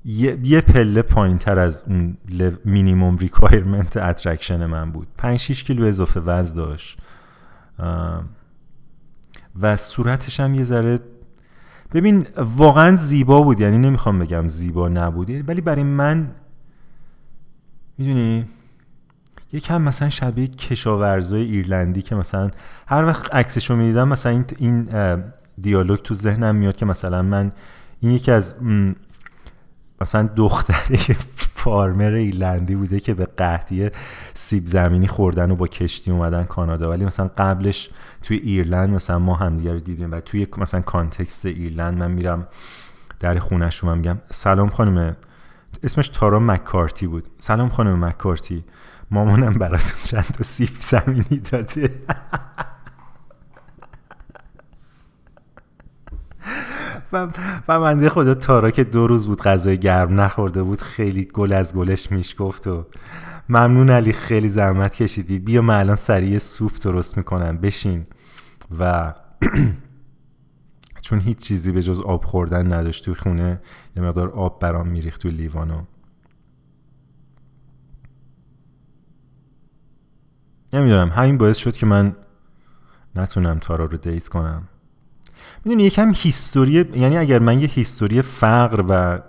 یه, 0.06 0.39
یه 0.43 0.62
پله 0.62 1.02
پایین 1.02 1.38
تر 1.38 1.60
از 1.60 1.84
اون 1.88 2.17
minimum 2.65 3.17
requirement 3.17 3.97
attraction 3.97 4.65
من 4.65 4.91
بود. 4.91 5.08
5 5.17 5.39
6 5.39 5.63
کیلو 5.63 5.86
اضافه 5.86 6.19
وزن 6.19 6.56
داشت. 6.56 7.00
و 9.62 9.77
صورتش 9.77 10.40
هم 10.40 10.56
یه 10.56 10.63
ذره 10.63 11.00
ببین 11.94 12.27
واقعا 12.38 12.96
زیبا 12.96 13.42
بود. 13.42 13.60
یعنی 13.60 13.77
نمی‌خوام 13.77 14.19
بگم 14.19 14.48
زیبا 14.48 14.90
نبود. 14.90 15.50
ولی 15.50 15.62
برای 15.62 15.83
من 15.83 16.31
می‌دونی؟ 17.98 18.46
یکم 19.54 19.81
مثلا 19.81 20.10
شبیه 20.10 20.48
کشاورزای 20.48 21.42
ایرلندی 21.42 22.02
که 22.02 22.15
مثلا 22.15 22.50
هر 22.88 23.06
وقت 23.06 23.35
عکسشو 23.35 23.75
می‌دیدم 23.75 24.08
مثلا 24.08 24.31
این, 24.31 24.46
این 24.58 24.90
دیالوگ 25.60 25.99
تو 25.99 26.13
ذهنم 26.13 26.56
میاد 26.56 26.75
که 26.75 26.85
مثلا 26.85 27.21
من 27.21 27.52
این 27.99 28.12
یکی 28.12 28.31
از 28.31 28.56
مثلا 30.02 30.29
دختری 30.35 30.97
farmer 31.56 32.12
ایرلندی 32.12 32.75
بوده 32.75 32.99
که 32.99 33.13
به 33.13 33.25
قحطی 33.25 33.89
سیب 34.33 34.65
زمینی 34.65 35.08
خوردن 35.08 35.52
و 35.52 35.56
با 35.56 35.67
کشتی 35.67 36.12
اومدن 36.12 36.43
کانادا. 36.43 36.89
ولی 36.89 37.06
مثلا 37.06 37.29
قبلش 37.37 37.89
توی 38.21 38.37
ایرلند 38.37 38.89
مثلا 38.89 39.19
ما 39.19 39.35
همدیگه 39.35 39.73
رو 39.73 39.79
دیدیم 39.79 40.12
و 40.12 40.19
توی 40.19 40.47
مثلا 40.58 40.81
context 40.81 41.46
ایرلند 41.45 41.97
من 41.97 42.12
میرم 42.12 42.47
در 43.19 43.39
خونش 43.39 43.77
رو 43.77 43.95
میگم 43.95 44.17
سلام 44.31 44.69
خانم. 44.69 45.15
اسمش 45.83 46.10
تارا 46.10 46.39
مکارتی 46.39 47.08
بود. 47.08 47.27
سلام 47.37 47.69
خانم 47.69 48.06
مکارتی. 48.06 48.63
مامانم 49.12 49.54
براتون 49.54 49.99
چند 50.04 50.23
تا 50.23 50.43
سیب 50.43 50.69
زمینی 50.79 51.39
داده. 51.52 51.91
و, 57.13 57.27
و 57.67 57.79
منده 57.79 58.09
خدا 58.09 58.33
تارا 58.33 58.71
که 58.71 58.83
دو 58.83 59.07
روز 59.07 59.27
بود 59.27 59.41
غذای 59.41 59.77
گرم 59.77 60.21
نخورده 60.21 60.63
بود 60.63 60.81
خیلی 60.81 61.25
گل 61.25 61.53
از 61.53 61.75
گلش 61.75 62.12
میش 62.12 62.35
گفت 62.39 62.67
و 62.67 62.85
ممنون 63.49 63.89
علی 63.89 64.13
خیلی 64.13 64.49
زحمت 64.49 64.95
کشیدی. 64.95 65.39
بیا 65.39 65.62
من 65.62 65.79
الان 65.79 65.95
سریع 65.95 66.37
سوپ 66.37 66.71
درست 66.83 67.17
می‌کنم. 67.17 67.57
بشین. 67.57 68.05
و 68.79 69.13
چون 71.05 71.19
هیچ 71.19 71.37
چیزی 71.37 71.71
به 71.71 71.83
جز 71.83 71.99
آب 71.99 72.25
خوردن 72.25 72.73
نداشت 72.73 73.05
توی 73.05 73.13
خونه 73.13 73.62
یه 73.95 74.03
مقدار 74.03 74.29
آب 74.29 74.59
برام 74.59 74.87
میریخت 74.87 75.21
توی 75.21 75.31
لیوانو 75.31 75.81
نمی‌دونم. 80.73 81.09
همین 81.09 81.37
باعث 81.37 81.57
شد 81.57 81.77
که 81.77 81.85
من 81.85 82.15
نتونم 83.15 83.59
تارا 83.59 83.85
رو 83.85 83.97
date 83.98 84.27
کنم. 84.27 84.67
می‌دونی 85.65 85.83
یکم 85.83 86.12
history 86.15 86.73
یعنی 86.73 87.17
اگر 87.17 87.39
من 87.39 87.59
یه 87.59 87.67
history 87.67 88.21
فقر 88.21 88.85
و 88.89 89.21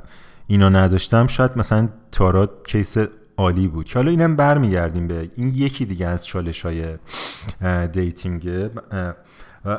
اینا 0.46 0.68
نداشتم 0.68 1.26
شاید 1.26 1.50
مثلا 1.56 1.88
تارا 2.12 2.46
case 2.64 2.96
عالی 3.36 3.68
بود. 3.68 3.86
که 3.86 3.98
حالا 3.98 4.10
اینم 4.10 4.36
برمیگردیم 4.36 5.08
به 5.08 5.30
این 5.36 5.48
یکی 5.48 5.86
دیگه 5.86 6.06
از 6.06 6.26
چالش 6.26 6.62
های 6.66 6.98
dating 7.92 8.70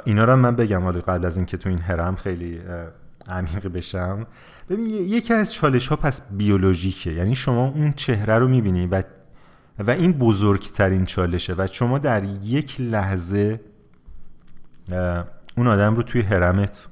اینا 0.06 0.24
رو 0.24 0.36
من 0.36 0.56
بگم. 0.56 0.82
حالا 0.82 1.00
قبل 1.00 1.26
از 1.26 1.38
اینکه 1.38 1.58
تو 1.58 1.70
این 1.70 1.80
هرم 1.80 2.16
خیلی 2.16 2.60
عمیق 3.28 3.68
بشم. 3.68 4.28
ببین 4.70 4.86
یکی 4.88 5.34
از 5.34 5.54
چالش 5.54 5.88
ها 5.88 5.96
پس 5.96 6.22
بیولوژیکه. 6.32 7.12
یعنی 7.12 7.36
شما 7.36 7.68
اون 7.68 7.94
چهره 7.94 8.40
رو 8.40 8.48
می‌بینی 8.48 8.88
و 8.88 9.04
و 9.80 9.92
این 9.92 10.14
بزرگترین 10.14 11.06
چالشه 11.06 11.54
و 11.58 11.68
شما 11.72 11.98
در 11.98 12.24
یک 12.44 12.82
لحظه 12.82 13.60
اون 15.58 15.68
آدم 15.68 15.96
رو 15.96 16.04
توی 16.04 16.22
هرمت 16.22 16.88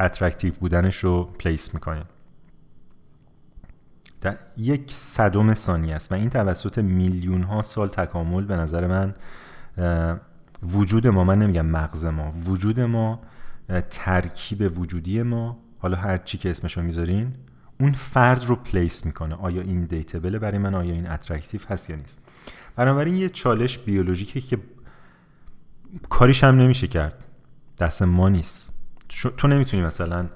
attractive 0.00 0.52
بودنش 0.60 0.96
رو 0.96 1.24
place 1.24 1.74
می‌کنه. 1.74 2.04
در 4.20 4.36
یک 4.56 4.92
صدم 4.92 5.54
ثانیه 5.54 5.94
است 5.94 6.12
و 6.12 6.14
این 6.14 6.30
توسط 6.30 6.78
میلیون 6.78 7.42
ها 7.42 7.62
سال 7.62 7.88
تکامل 7.88 8.44
به 8.44 8.56
نظر 8.56 8.86
من 8.86 9.14
وجود 10.62 11.06
ما 11.06 11.24
من 11.24 11.38
نمیگم 11.38 11.66
مغز 11.66 12.06
ما 12.06 12.32
وجود 12.46 12.80
ما 12.80 13.20
ترکیب 13.90 14.78
وجودی 14.78 15.22
ما 15.22 15.58
حالا 15.78 15.96
هر 15.96 16.18
چی 16.18 16.38
که 16.38 16.50
اسمشو 16.50 16.82
می‌ذارین 16.82 17.34
اون 17.80 17.92
فرد 17.92 18.44
رو 18.44 18.56
place 18.56 19.06
می‌کنه. 19.06 19.34
آیا 19.34 19.62
این 19.62 19.84
dateable 19.84 20.38
برای 20.38 20.58
من 20.58 20.74
آیا 20.74 20.94
این 20.94 21.10
attractive 21.10 21.60
هست 21.68 21.90
یا 21.90 21.96
نیست؟ 21.96 22.20
بنابراین 22.76 23.16
یه 23.16 23.28
چالش 23.28 23.78
بیولوژیکه 23.78 24.40
که 24.40 24.58
کاریش 26.08 26.44
هم 26.44 26.56
نمیشه 26.56 26.86
کرد. 26.86 27.21
دست 27.82 28.02
ما 28.02 28.28
نیست. 28.28 28.72
تو 29.36 29.48
نمی‌تونی 29.48 29.82
مثلا 29.82 30.26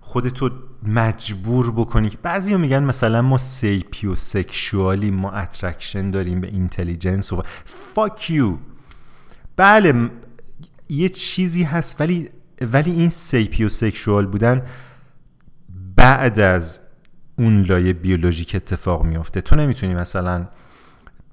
خودتو 0.00 0.50
مجبور 0.82 1.70
بکنی 1.70 2.10
بعضی 2.22 2.56
میگن 2.56 2.82
مثلا 2.82 3.22
ما 3.22 3.38
sapiosexual 3.38 4.14
ی 4.14 5.10
ما 5.10 5.30
attraction 5.30 6.10
داریم 6.10 6.40
به 6.40 6.48
intelligence 6.48 7.32
و 7.32 7.42
fuck 7.94 8.30
you 8.30 8.56
بله 9.56 10.10
یه 10.88 11.08
چیزی 11.08 11.62
هست 11.62 12.00
ولی 12.00 12.30
ولی 12.60 12.90
این 12.90 13.08
sapiosexual 13.08 14.26
بودن 14.26 14.62
بعد 15.96 16.40
از 16.40 16.80
اون 17.38 17.62
لایه 17.62 17.92
بیولوژیک 17.92 18.54
اتفاق 18.54 19.04
میافته. 19.04 19.40
تو 19.40 19.56
نمی‌تونی 19.56 19.94
مثلا 19.94 20.48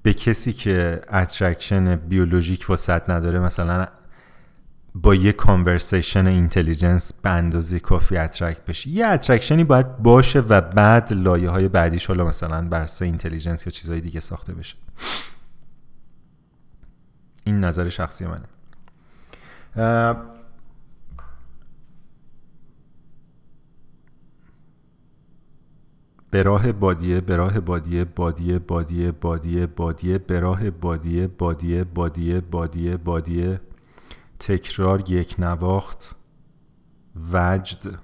به 0.02 0.12
کسی 0.12 0.52
که 0.52 1.00
attraction 1.12 1.96
بیولوژیک 1.96 2.70
وسط 2.70 3.10
نداره 3.10 3.38
مثلا 3.38 3.86
با 4.94 5.14
یه 5.14 5.32
conversation 5.32 6.26
intelligence 6.26 7.12
به 7.12 7.30
اندازه 7.30 7.80
کافی 7.80 8.16
attract 8.16 8.64
بشی. 8.64 8.90
یه 8.90 9.06
attraction 9.06 9.59
ی 9.59 9.64
باید 9.64 9.96
باشه 9.96 10.40
و 10.40 10.60
بعد 10.60 11.12
لایه 11.12 11.50
های 11.50 11.68
بعدیش 11.68 12.06
حالا 12.06 12.24
مثلا 12.24 12.68
بر 12.68 12.88
intelligence 13.00 13.66
یا 13.66 13.70
چیزهای 13.70 14.00
دیگه 14.00 14.20
ساخته 14.20 14.54
بشه. 14.54 14.76
این 17.44 17.60
نظر 17.60 17.88
شخصی 17.88 18.26
منه. 18.26 18.46
به 26.30 26.42
راه 26.42 26.72
بادیه 26.72 27.20
به 27.20 27.36
راه 27.36 27.60
بادیه 27.60 28.04
بادیه 28.04 28.58
بادیه 28.58 29.10
بادیه 29.12 29.66
بادیه 29.66 30.18
به 30.18 30.40
راه 30.40 30.70
بادیه 30.70 31.26
بادیه 31.26 31.84
بادیه 31.84 32.40
بادیه 32.40 32.96
بادیه. 32.96 33.60
تکرار 34.40 35.10
یک 35.10 35.36
نواخت. 35.38 36.16
وجد. 37.32 37.98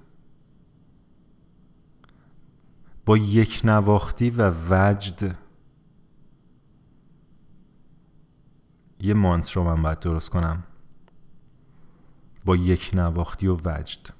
با 3.07 3.17
یک 3.17 3.61
نواختی 3.65 4.31
و 4.31 4.53
وجد. 4.71 5.37
یه 9.01 9.15
مانتر 9.15 9.55
رو 9.55 9.65
من 9.65 9.83
باید 9.83 10.01
درست 10.01 10.31
کنم. 10.31 10.63
با 12.45 12.57
یک 12.57 12.91
نواختی 12.95 13.47
و 13.47 13.57
وجد. 13.65 14.11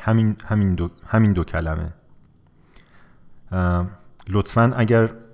همین, 0.00 0.36
همین, 0.44 0.74
دو, 0.74 0.90
همین 1.06 1.32
دو 1.32 1.44
کلمه. 1.44 1.92
لطفا 4.28 4.72
اگر 4.76 5.25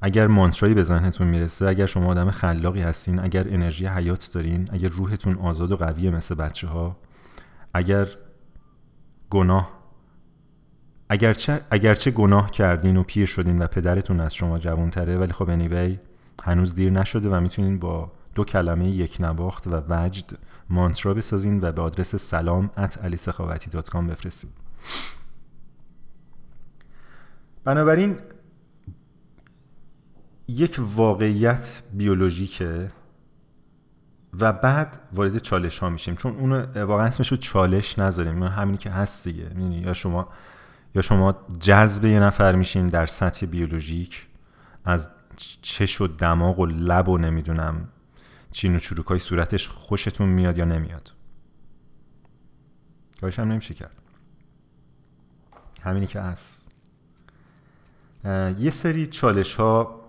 اگر 0.00 0.26
مانترایی 0.26 0.74
به 0.74 0.82
ذهنتون 0.82 1.26
می‌رسه 1.26 1.66
اگر 1.66 1.86
شما 1.86 2.06
آدم 2.06 2.30
خلاقی 2.30 2.80
هستین 2.80 3.20
اگر 3.20 3.46
انرژی 3.48 3.86
حیات 3.86 4.30
دارین 4.34 4.68
اگر 4.72 4.88
روحتون 4.88 5.36
آزاد 5.36 5.72
و 5.72 5.76
قویه 5.76 6.10
مثل 6.10 6.34
بچه 6.34 6.68
ها 6.68 6.96
اگر 7.74 8.08
گناه 9.30 9.76
اگرچه, 11.08 11.60
اگرچه 11.70 12.10
گناه 12.10 12.50
کردین 12.50 12.96
و 12.96 13.02
پیر 13.02 13.26
شدین 13.26 13.62
و 13.62 13.66
پدرتون 13.66 14.20
از 14.20 14.34
شما 14.34 14.58
جوانتره 14.58 15.16
ولی 15.18 15.32
خب 15.32 15.50
انیوی 15.50 15.98
هنوز 16.44 16.74
دیر 16.74 16.92
نشده 16.92 17.28
و 17.28 17.40
می‌تونین 17.40 17.78
با 17.78 18.12
دو 18.34 18.44
کلمه 18.44 18.88
یک 18.88 19.16
نواخت 19.20 19.66
و 19.66 19.82
وجد 19.88 20.38
مانترا 20.70 21.14
بسازین 21.14 21.60
و 21.62 21.72
به 21.72 21.82
آدرس 21.82 22.16
سلام 22.16 22.70
ات 22.76 23.04
علی 23.04 23.16
بفرستین. 24.08 24.50
بنابراین 27.64 28.16
یک 30.48 30.76
واقعیت 30.78 31.82
بیولوژیکه 31.92 32.92
و 34.40 34.52
بعد 34.52 35.00
وارد 35.12 35.38
چالش 35.38 35.78
ها 35.78 35.90
میشیم. 35.90 36.14
چون 36.14 36.36
اون 36.36 36.52
واقعا 36.82 37.06
اسمش 37.06 37.28
رو 37.28 37.36
چالش 37.36 37.98
نذاریم. 37.98 38.42
همینی 38.42 38.78
که 38.78 38.90
هست 38.90 39.28
دیگه. 39.28 39.50
یا 39.60 39.94
شما 39.94 40.28
یا 40.94 41.02
شما 41.02 41.46
جذب 41.60 42.04
یه 42.04 42.20
نفر 42.20 42.54
میشین 42.54 42.86
در 42.86 43.06
سطح 43.06 43.46
بیولوژیک 43.46 44.26
از 44.84 45.10
چش 45.62 46.00
و 46.00 46.06
دماغ 46.06 46.58
و 46.58 46.66
لب 46.66 47.08
و 47.08 47.18
نمی‌دونم 47.18 47.88
چین 48.50 48.76
و 48.76 48.78
چروکای 48.78 49.18
صورتش 49.18 49.68
خوشتون 49.68 50.28
میاد 50.28 50.58
یا 50.58 50.64
نمیاد. 50.64 51.14
کارش 53.20 53.38
هم 53.38 53.48
نمیشه 53.52 53.74
کرد. 53.74 54.02
همینی 55.82 56.06
که 56.06 56.20
هست. 56.20 56.68
یه 58.58 58.70
سری 58.70 59.06
چالش 59.06 59.54
ها 59.54 60.05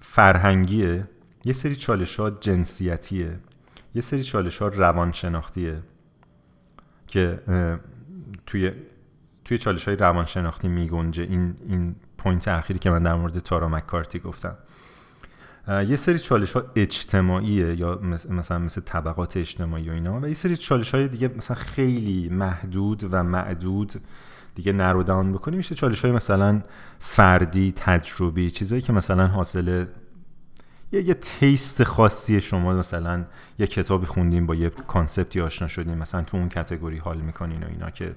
فرهنگیه. 0.00 1.08
یه 1.44 1.52
سری 1.52 1.76
چالش 1.76 2.16
ها 2.20 2.30
جنسیتیه. 2.30 3.38
یه 3.94 4.02
سری 4.02 4.22
چالش 4.22 4.58
ها 4.58 4.66
روانشناختیه. 4.66 5.82
که 7.06 7.40
توی 8.46 8.72
توی 9.44 9.58
چالش 9.58 9.88
های 9.88 9.96
روانشناختی 9.96 10.68
میگنجه. 10.68 11.22
این 11.22 11.56
این 11.68 11.94
پوینت 12.18 12.48
اخیری 12.48 12.78
که 12.78 12.90
من 12.90 13.02
در 13.02 13.14
مورد 13.14 13.38
تارا 13.38 13.68
مکارتی 13.68 14.18
گفتم. 14.18 14.56
یه 15.68 15.96
سری 15.96 16.18
چالش 16.18 16.52
ها 16.52 16.64
اجتماعیه 16.76 17.74
یا 17.74 18.00
مثلا 18.30 18.58
مثل 18.58 18.80
طبقات 18.80 19.36
اجتماعی 19.36 19.90
و 19.90 19.92
اینا. 19.92 20.20
و 20.20 20.28
یه 20.28 20.34
سری 20.34 20.56
چالش 20.56 20.94
های 20.94 21.08
دیگه 21.08 21.30
مثلا 21.36 21.56
خیلی 21.56 22.28
محدود 22.28 23.08
و 23.14 23.22
معدود 23.22 23.92
دیگه 24.54 24.72
نرو 24.72 25.02
داون 25.02 25.32
بکنیم 25.32 25.56
میشه 25.56 25.74
چالش 25.74 26.04
های 26.04 26.12
مثلا 26.12 26.62
فردی 26.98 27.72
تجربی 27.76 28.50
چیزایی 28.50 28.82
که 28.82 28.92
مثلا 28.92 29.26
حاصل 29.26 29.86
یه, 30.92 31.02
یه 31.02 31.14
taste 31.14 31.84
خاصی 31.84 32.40
شما 32.40 32.74
مثلا 32.74 33.24
یه 33.58 33.66
کتابی 33.66 34.06
خوندیم 34.06 34.46
با 34.46 34.54
یه 34.54 34.70
concept 34.70 35.31
ی 35.31 35.40
آشنا 35.40 35.68
شدیم 35.68 35.98
مثلا 35.98 36.22
تو 36.22 36.36
اون 36.36 36.48
category 36.48 36.98
حال 36.98 37.20
می‌کنین 37.20 37.62
و 37.62 37.66
اینا 37.66 37.90
که 37.90 38.14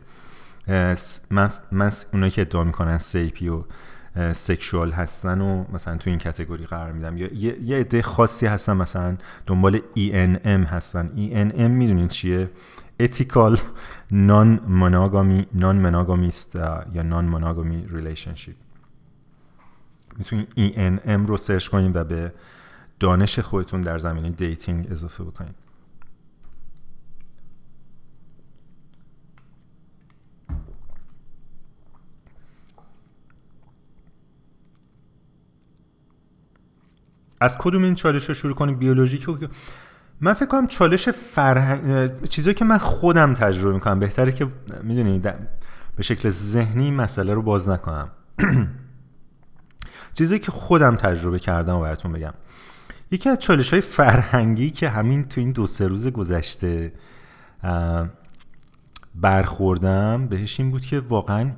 من, 1.29 1.51
من 1.71 1.91
اونایی 2.13 2.31
که 2.31 2.41
ادعا 2.41 2.63
می‌کنن 2.63 2.97
sapiosexual 2.97 4.91
هستن 4.91 5.41
و 5.41 5.65
مثلا 5.73 5.97
تو 5.97 6.09
این 6.09 6.19
category 6.20 6.66
قرار 6.65 6.91
میدم. 6.91 7.17
یا 7.17 7.29
یه 7.63 7.77
عده 7.77 8.01
خاصی 8.01 8.45
هستن 8.45 8.73
مثلا 8.73 9.17
دنبال 9.45 9.77
ENM 9.77 10.47
هستن. 10.47 11.09
ENM 11.15 11.61
می‌دونین 11.61 12.07
چیه؟ 12.07 12.49
Ethical 13.00 13.58
non 14.12 14.60
monogamy 14.68 15.48
non 15.54 15.78
monogamist 15.86 16.56
یا 16.94 17.04
non 17.04 17.26
monogamy 17.28 17.88
relationship 17.88 18.56
می‌تونید 20.18 20.48
ENM 20.58 21.28
رو 21.28 21.38
سرچ 21.38 21.68
کنید 21.68 21.96
و 21.96 22.04
به 22.04 22.34
دانش 23.00 23.39
خودتون 23.39 23.82
در 23.82 23.98
زمینه 23.98 24.30
dating 24.30 24.91
اضافه 24.91 25.24
بکنید 25.24 25.56
از 37.44 37.58
کدوم 37.58 37.84
این 37.84 37.96
چالش 37.96 38.30
رو 38.30 38.34
شروع 38.34 38.54
کنیم؟ 38.54 38.76
بیولوژیک 38.76 39.26
من 40.24 40.34
فکر 40.34 40.45
کنم 40.45 40.67
چالش 40.67 41.09
فرهنگ 41.09 42.28
چیزی 42.28 42.53
که 42.53 42.65
من 42.65 42.78
خودم 42.78 43.34
تجربه 43.34 43.74
می‌کنم 43.74 43.99
بهتره 43.99 44.32
که 44.32 44.47
می‌دونی 44.84 45.19
به 45.95 46.03
شکل 46.03 46.30
ذهنی 46.30 46.91
مسئله 46.91 47.34
رو 47.34 47.41
باز 47.41 47.69
نکنم. 47.69 48.11
چیزی 50.17 50.39
که 50.39 50.51
خودم 50.51 50.95
تجربه 50.95 51.39
کردم 51.39 51.76
و 51.76 51.82
براتون 51.82 52.11
بگم. 52.11 52.34
یکی 53.11 53.30
از 53.30 53.39
چالش 53.39 53.71
های 53.71 53.82
فرهنگی 53.82 54.71
که 54.71 54.89
همین 54.89 55.28
تو 55.28 55.41
این 55.41 55.51
دو 55.51 55.67
سه 55.67 55.88
روز 55.88 56.07
گذشته 56.07 56.93
برخوردم 59.15 60.28
بهش 60.28 60.59
این 60.59 60.71
بود 60.71 60.86
که 60.86 60.99
واقعا 60.99 61.51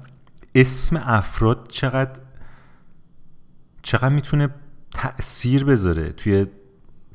اسم 0.55 0.97
افراد 1.05 1.67
چقدر 1.69 2.19
چقدر 3.81 4.09
می‌تونه 4.09 4.49
تاثیر 4.93 5.65
بذاره 5.65 6.11
توی 6.11 6.45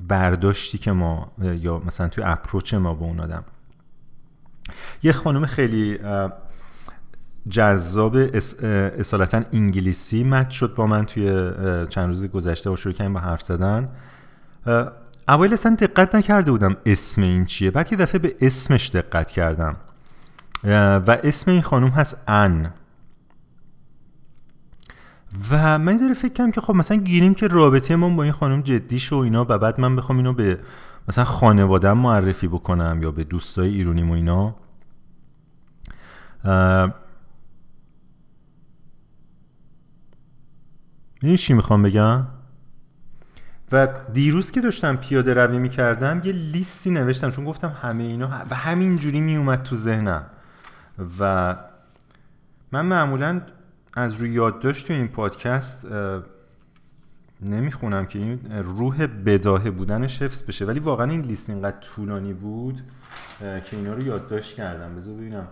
برداشتی 0.08 0.78
که 0.78 0.92
ما 0.92 1.32
یا 1.38 1.78
مثلا 1.78 2.08
توی 2.08 2.24
اپروچ 2.24 2.74
ما 2.74 2.94
به 2.94 3.02
اون 3.02 3.20
آدم. 3.20 3.44
یه 5.02 5.12
خانم 5.12 5.46
خیلی 5.46 5.98
جذاب 7.48 8.16
اصالتا 8.98 9.42
انگلیسی 9.52 10.24
مد 10.24 10.50
شد 10.50 10.74
با 10.74 10.86
من 10.86 11.06
توی 11.06 11.52
چند 11.88 12.08
روز 12.08 12.26
گذشته 12.26 12.70
و 12.70 12.76
شروع 12.76 12.94
کردیم 12.94 13.14
با 13.14 13.20
حرف 13.20 13.42
زدن. 13.42 13.88
اوایل 15.28 15.52
اصلا 15.52 15.76
دقت 15.80 16.14
نکرده 16.14 16.50
بودم 16.50 16.76
اسم 16.86 17.22
این 17.22 17.44
چیه. 17.44 17.70
بعد 17.70 17.92
یه 17.92 17.98
دفعه 17.98 18.18
به 18.18 18.36
اسمش 18.40 18.90
دقت 18.90 19.30
کردم. 19.30 19.76
و 21.06 21.18
اسم 21.24 21.50
این 21.50 21.62
خانم 21.62 21.88
هست 21.88 22.22
ان. 22.28 22.72
و 25.50 25.78
من 25.78 25.96
داره 25.96 26.14
فکر 26.14 26.32
کنم 26.32 26.50
که 26.50 26.60
خب 26.60 26.74
مثلا 26.74 26.96
گیریم 26.96 27.34
که 27.34 27.46
رابطه 27.46 27.96
ما 27.96 28.08
با 28.08 28.22
این 28.22 28.32
خانم 28.32 28.62
جدی 28.62 28.98
شو 28.98 29.16
اینا 29.16 29.46
و 29.48 29.58
بعد 29.58 29.80
من 29.80 29.96
بخوام 29.96 30.18
اینو 30.18 30.32
به 30.32 30.58
مثلا 31.08 31.24
خانوادم 31.24 31.98
معرفی 31.98 32.48
بکنم 32.48 32.98
یا 33.02 33.10
به 33.10 33.24
دوستای 33.24 33.68
ایرونیم 33.68 34.10
و 34.10 34.14
اینا. 34.14 34.54
می‌دونی 41.14 41.38
چی 41.38 41.54
می‌خوام 41.54 41.82
بگم؟ 41.82 42.26
و 43.72 43.88
دیروز 44.12 44.50
که 44.50 44.60
داشتم 44.60 44.96
پیاده 44.96 45.34
روی 45.34 45.58
می‌کردم 45.58 46.20
یه 46.24 46.32
لیستی 46.32 46.90
نوشتم 46.90 47.30
چون 47.30 47.44
گفتم 47.44 47.76
همه 47.82 48.02
اینا 48.04 48.28
و 48.50 48.54
همین 48.54 48.96
جوری 48.96 49.20
میومد 49.20 49.62
تو 49.62 49.76
ذهنم. 49.76 50.26
و 51.20 51.56
من 52.72 52.86
معمولا 52.86 53.40
از 53.94 54.14
روی 54.14 54.32
یادداشت 54.32 54.86
تو 54.86 54.92
این 54.92 55.08
پادکست 55.08 55.86
نمی‌خونم 57.42 58.04
که 58.04 58.18
این 58.18 58.40
روح 58.52 59.06
بداهه 59.06 59.70
بودنش 59.70 60.22
حفظ 60.22 60.42
بشه. 60.42 60.64
ولی 60.64 60.80
واقعا 60.80 61.10
این 61.10 61.20
لیست 61.20 61.50
اینقدر 61.50 61.80
طولانی 61.80 62.32
بود 62.32 62.82
که 63.38 63.76
اینا 63.76 63.92
رو 63.94 64.06
یادداشت 64.06 64.56
کردم. 64.56 64.96
بذار 64.96 65.14
ببینم. 65.14 65.48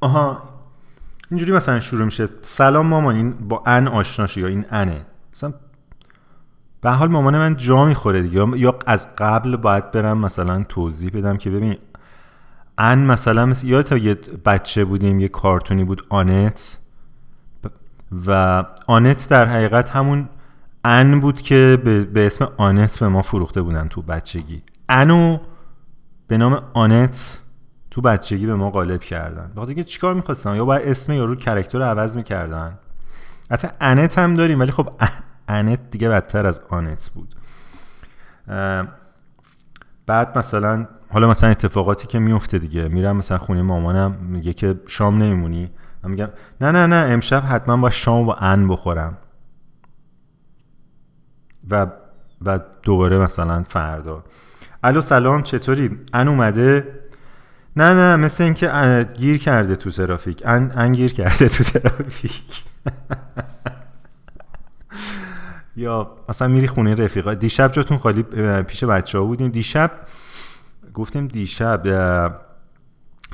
آها. 0.00 0.48
اینجوری 1.30 1.52
مثلا 1.52 1.78
شروع 1.78 2.04
میشه. 2.04 2.28
سلام 2.42 2.86
مامان 2.86 3.14
این 3.14 3.32
با 3.32 3.62
ان 3.66 3.88
آشنا 3.88 4.26
یا 4.36 4.46
این 4.46 4.64
انه؟ 4.70 5.06
مثلا 5.34 5.54
به 6.80 6.90
حال 6.90 7.08
مامان 7.08 7.38
من 7.38 7.56
جا 7.56 7.84
می‌خوره 7.84 8.22
دیگه. 8.22 8.58
یا 8.58 8.78
از 8.86 9.16
قبل 9.16 9.56
باید 9.56 9.90
برم 9.90 10.18
مثلا 10.18 10.64
توضیح 10.64 11.10
بدم 11.10 11.36
که 11.36 11.50
ببین 11.50 11.78
ان 12.78 12.98
مثلا 12.98 13.46
مثل 13.46 13.66
یا 13.66 13.82
تا 13.82 13.96
یه 13.96 14.14
بچه 14.44 14.84
بودیم 14.84 15.20
یه 15.20 15.28
کارتونی 15.28 15.84
بود 15.84 16.06
آنت. 16.08 16.78
و 18.26 18.64
آنت 18.86 19.28
در 19.28 19.46
حقیقت 19.46 19.90
همون 19.90 20.28
ان 20.84 21.20
بود 21.20 21.42
که 21.42 21.78
به, 22.14 22.26
اسم 22.26 22.48
آنت 22.56 22.98
به 22.98 23.08
ما 23.08 23.22
فروخته 23.22 23.62
بودن 23.62 23.88
تو 23.88 24.02
بچگی. 24.02 24.62
انو 24.88 25.38
به 26.26 26.36
نام 26.38 26.62
آنت 26.74 27.40
تو 27.90 28.00
بچگی 28.00 28.46
به 28.46 28.54
ما 28.54 28.70
غالب 28.70 29.00
کردن. 29.00 29.52
بخاطر 29.56 29.72
که 29.72 29.84
چیکار 29.84 30.14
می‌خواستن؟ 30.14 30.56
یا 30.56 30.64
باید 30.64 30.88
اسم 30.88 31.12
یارو 31.12 31.34
کرکتر 31.34 31.78
رو 31.78 31.84
عوض 31.84 32.16
می‌کردن. 32.16 32.78
حتی 33.50 33.68
انت 33.80 34.18
هم 34.18 34.34
داریم 34.34 34.60
ولی 34.60 34.72
خب 34.72 34.88
انت 35.48 35.90
دیگه 35.90 36.08
بدتر 36.08 36.46
از 36.46 36.60
آنت 36.68 37.10
بود. 37.14 37.34
بعد 40.06 40.38
مثلا 40.38 40.86
حالا 41.12 41.28
مثلا 41.28 41.50
اتفاقاتی 41.50 42.06
که 42.06 42.18
میفته 42.18 42.58
دیگه. 42.58 42.88
میرم 42.88 43.16
مثلا 43.16 43.38
خونه 43.38 43.62
مامانم 43.62 44.12
میگه 44.12 44.52
که 44.52 44.80
شام 44.86 45.22
نمیمونی. 45.22 45.70
من 46.02 46.10
میگم 46.10 46.28
نه 46.60 46.70
نه 46.70 46.86
نه 46.86 47.12
امشب 47.12 47.42
حتما 47.46 47.76
با 47.76 47.90
شام 47.90 48.26
با 48.26 48.34
ان 48.34 48.68
بخورم. 48.68 49.18
و 51.70 51.86
و 52.44 52.60
دوباره 52.82 53.18
مثلا 53.18 53.62
فردا. 53.62 54.24
الو 54.84 55.00
سلام 55.00 55.42
چطوری؟ 55.42 55.98
ان 56.12 56.28
اومده؟ 56.28 56.98
نه 57.76 57.94
نه 57.94 58.16
مثل 58.16 58.44
اینکه 58.44 59.06
گیر 59.16 59.38
کرده 59.38 59.76
تو 59.76 59.90
ترافیک. 59.90 60.42
ان, 60.44 60.72
ان 60.76 60.92
گیر 60.92 61.12
کرده 61.12 61.48
تو 61.48 61.64
ترافیک. 61.64 62.42
یا 65.76 66.10
مثلا 66.28 66.48
میری 66.48 66.66
خونه 66.66 66.94
رفیقا. 66.94 67.34
دیشب 67.34 67.72
جاتون 67.72 67.98
خالی 67.98 68.22
پیش 68.62 68.84
بچه 68.84 69.18
ها 69.18 69.24
بودیم 69.24 69.48
دیشب 69.48 69.90
گفتیم 70.94 71.26
دیشب 71.26 71.86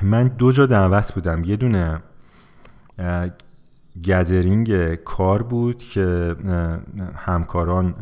من 0.03 0.29
دو 0.29 0.53
جا 0.53 0.67
دعوت 0.67 1.15
بودم. 1.15 1.45
یه 1.45 1.57
دونه 1.57 2.03
گدرینگ 4.05 4.95
کار 4.95 5.43
بود 5.43 5.79
که 5.79 6.37
همکاران 7.17 7.95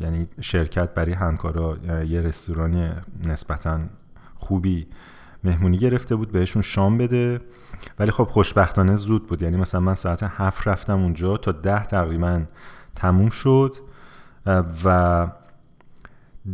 یعنی 0.00 0.26
شرکت 0.40 0.94
برای 0.94 1.12
همکارا 1.12 1.76
یه 2.04 2.20
رستورانی 2.20 2.90
نسبتا 3.26 3.80
خوبی 4.34 4.86
مهمونی 5.44 5.78
گرفته 5.78 6.16
بود 6.16 6.32
بهشون 6.32 6.62
شام 6.62 6.98
بده. 6.98 7.40
ولی 7.98 8.10
خب 8.10 8.24
خوشبختانه 8.24 8.96
زود 8.96 9.26
بود. 9.26 9.42
یعنی 9.42 9.56
مثلا 9.56 9.80
من 9.80 9.94
ساعت 9.94 10.22
هفت 10.22 10.68
رفتم 10.68 11.02
اونجا 11.02 11.36
تا 11.36 11.52
ده 11.52 11.84
تقریبا 11.84 12.42
تموم 12.96 13.30
شد 13.30 13.76
و 14.84 15.28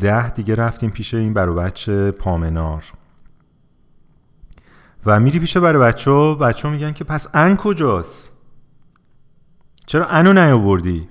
ده 0.01 0.30
دیگه 0.30 0.55
رفتیم 0.55 0.91
پیش 0.91 1.14
این 1.14 1.34
برو 1.34 1.55
بچه 1.55 2.11
پامنار. 2.11 2.84
و 5.07 5.20
میری 5.20 5.39
پیش 5.39 5.57
برو 5.57 5.80
بچه 5.80 6.11
ها 6.11 6.34
بچه 6.34 6.70
میگن 6.70 6.93
که 6.93 7.05
پس 7.05 7.26
ان 7.34 7.57
کجاست؟ 7.57 8.32
چرا 9.86 10.07
انو 10.07 10.32
نیاوردی؟ 10.32 11.09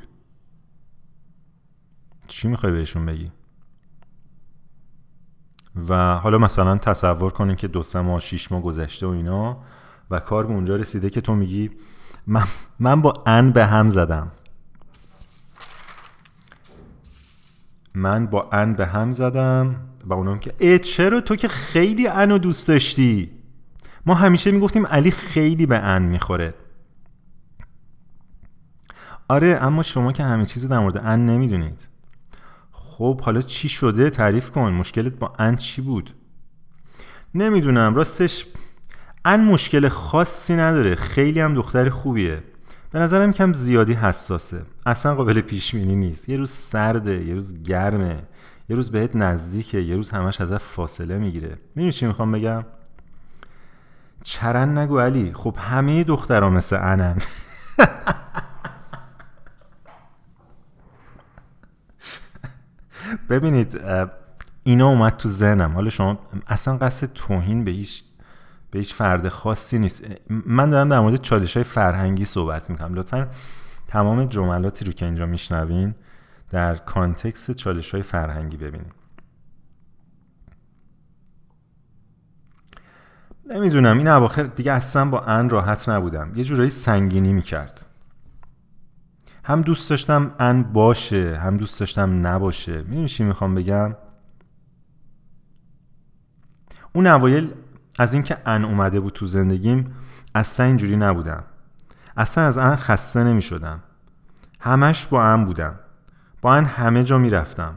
چی 2.27 2.47
می‌خوای 2.47 2.71
بهشون 2.71 3.05
بگی؟ 3.05 3.31
و 5.89 6.15
حالا 6.15 6.37
مثلا 6.37 6.77
تصور 6.77 7.31
کنیم 7.31 7.55
که 7.55 7.67
دو 7.67 7.83
سه 7.83 8.01
ماه 8.01 8.19
شیش 8.19 8.51
ماه 8.51 8.61
گذشته 8.61 9.07
و 9.07 9.09
اینا 9.09 9.57
و 10.11 10.19
کار 10.19 10.47
به 10.47 10.53
اونجا 10.53 10.75
رسیده 10.75 11.09
که 11.09 11.21
تو 11.21 11.35
میگی 11.35 11.71
من, 12.27 12.43
من 12.79 13.01
با 13.01 13.23
ان 13.25 13.51
به 13.51 13.65
هم 13.65 13.89
زدم. 13.89 14.31
من 17.97 18.27
با 18.27 18.49
ان 18.51 18.73
به 18.73 18.85
هم 18.85 19.11
زدم 19.11 19.75
و 20.05 20.13
اونم 20.13 20.39
که 20.39 20.53
ای 20.57 20.79
چرا 20.79 21.21
تو 21.21 21.35
که 21.35 21.47
خیلی 21.47 22.07
انو 22.07 22.37
دوست 22.37 22.67
داشتی؟ 22.67 23.31
ما 24.05 24.13
همیشه 24.13 24.51
می‌گفتیم 24.51 24.87
علی 24.87 25.11
خیلی 25.11 25.65
به 25.65 25.77
ان 25.77 26.01
می‌خوره. 26.01 26.53
آره 29.27 29.57
اما 29.61 29.83
شما 29.83 30.11
که 30.11 30.23
همه 30.23 30.45
چیز 30.45 30.67
در 30.67 30.79
مورد 30.79 30.97
ان 30.97 31.25
نمی‌دونید. 31.25 31.87
خب 32.71 33.21
حالا 33.21 33.41
چی 33.41 33.69
شده؟ 33.69 34.09
تعریف 34.09 34.51
کن. 34.51 34.71
مشکلت 34.73 35.13
با 35.13 35.33
ان 35.39 35.55
چی 35.55 35.81
بود؟ 35.81 36.11
نمی‌دونم. 37.35 37.95
راستش 37.95 38.45
ان 39.25 39.43
مشکل 39.43 39.87
خاصی 39.89 40.55
نداره. 40.55 40.95
خیلی 40.95 41.39
هم 41.39 41.53
دختر 41.53 41.89
خوبیه. 41.89 42.43
به 42.97 43.03
نظرم 43.03 43.33
کم 43.33 43.53
زیادی 43.53 43.93
حساسه. 43.93 44.61
اصلا 44.85 45.15
قابل 45.15 45.41
پیش 45.41 45.75
بینی 45.75 45.95
نیست. 45.95 46.29
یه 46.29 46.37
روز 46.37 46.49
سرده 46.51 47.25
یه 47.25 47.33
روز 47.33 47.63
گرمه. 47.63 48.23
یه 48.69 48.75
روز 48.75 48.91
بهت 48.91 49.15
نزدیکه. 49.15 49.81
یه 49.81 49.95
روز 49.95 50.09
همش 50.09 50.41
ازت 50.41 50.57
فاصله 50.57 51.17
می‌گیره. 51.17 51.57
می‌دونی 51.75 51.91
چی 51.91 52.07
می‌خوام 52.07 52.31
بگم؟ 52.31 52.65
چرن 54.23 54.77
نگو 54.77 54.99
علی. 54.99 55.33
خب 55.33 55.55
همه 55.59 56.03
دخترها 56.03 56.49
مثل 56.49 56.75
انن. 56.75 57.17
ببینید 63.29 63.81
اینا 64.63 64.89
اومد 64.89 65.17
تو 65.17 65.29
ذهنم. 65.29 65.73
حالا 65.73 65.89
شما 65.89 66.19
اصلا 66.47 66.77
قصد 66.77 67.13
توهین 67.13 67.63
به 67.63 67.71
هیچ 67.71 68.03
به 68.71 68.79
هیچ 68.79 68.93
فرد 68.93 69.29
خاصی 69.29 69.79
نیست. 69.79 70.03
من 70.29 70.69
دارم 70.69 70.89
در 70.89 70.99
مورد 70.99 71.15
چالش 71.15 71.57
های 71.57 71.63
فرهنگی 71.63 72.25
صحبت 72.25 72.69
می‌کنم. 72.69 72.93
لطفا 72.93 73.27
تمام 73.87 74.25
جملاتی 74.25 74.85
رو 74.85 74.91
که 74.91 75.05
اینجا 75.05 75.25
میشنوین 75.25 75.95
در 76.49 76.75
کانتکست 76.75 77.51
چالش 77.51 77.93
های 77.93 78.03
فرهنگی 78.03 78.57
ببینید. 78.57 78.93
نمی‌دونم 83.49 83.97
این 83.97 84.07
اواخر 84.07 84.43
دیگه 84.43 84.71
اصلا 84.71 85.05
با 85.05 85.21
ان 85.21 85.49
راحت 85.49 85.89
نبودم. 85.89 86.31
یه 86.35 86.43
جورایی 86.43 86.69
سنگینی 86.69 87.33
می‌کرد. 87.33 87.85
هم 89.43 89.61
دوست 89.61 89.89
داشتم 89.89 90.35
ان 90.39 90.63
باشه 90.63 91.37
هم 91.37 91.57
دوست 91.57 91.79
داشتم 91.79 92.27
نباشه. 92.27 92.81
می‌دونی 92.81 93.07
چی 93.07 93.23
می‌خوام 93.23 93.55
بگم؟ 93.55 93.95
اون 96.93 97.07
اوایل 97.07 97.53
از 97.97 98.13
اینکه 98.13 98.37
ان 98.45 98.65
اومده 98.65 98.99
بود 98.99 99.13
تو 99.13 99.27
زندگیم 99.27 99.95
اصلا 100.35 100.65
اینجوری 100.65 100.95
نبودم. 100.95 101.43
اصلا 102.17 102.43
از 102.43 102.57
ان 102.57 102.75
خسته 102.75 103.23
نمی 103.23 103.41
شدم 103.41 103.79
همش 104.59 105.07
با 105.07 105.23
ان 105.23 105.45
بودم. 105.45 105.79
با 106.41 106.55
ان 106.55 106.65
همه 106.65 107.03
جا 107.03 107.17
می‌رفتم. 107.17 107.75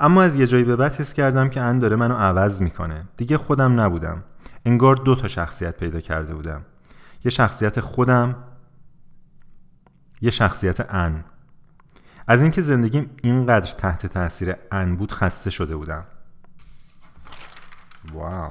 اما 0.00 0.22
از 0.22 0.36
یه 0.36 0.46
جایی 0.46 0.64
به 0.64 0.76
بعد 0.76 0.92
حس 0.92 1.12
کردم 1.12 1.48
که 1.48 1.60
ان 1.60 1.78
داره 1.78 1.96
منو 1.96 2.14
عوض 2.14 2.62
می‌کنه. 2.62 3.04
دیگه 3.16 3.38
خودم 3.38 3.80
نبودم. 3.80 4.24
انگار 4.64 4.94
دو 4.94 5.14
تا 5.14 5.28
شخصیت 5.28 5.76
پیدا 5.76 6.00
کرده 6.00 6.34
بودم. 6.34 6.62
یه 7.24 7.30
شخصیت 7.30 7.80
خودم 7.80 8.36
یه 10.20 10.30
شخصیت 10.30 10.94
ان. 10.94 11.24
از 12.26 12.42
اینکه 12.42 12.62
زندگیم 12.62 13.10
اینقدر 13.22 13.72
تحت 13.72 14.06
تاثیر 14.06 14.54
ان 14.72 14.96
بود 14.96 15.12
خسته 15.12 15.50
شده 15.50 15.76
بودم. 15.76 16.04
واو. 18.12 18.50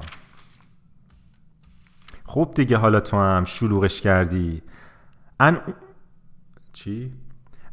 خب 2.27 2.51
دیگه 2.55 2.77
حالا 2.77 2.99
تو 2.99 3.17
هم 3.17 3.43
شلوغش 3.43 4.01
کردی. 4.01 4.61
ان 5.39 5.61
چی؟ 6.73 7.13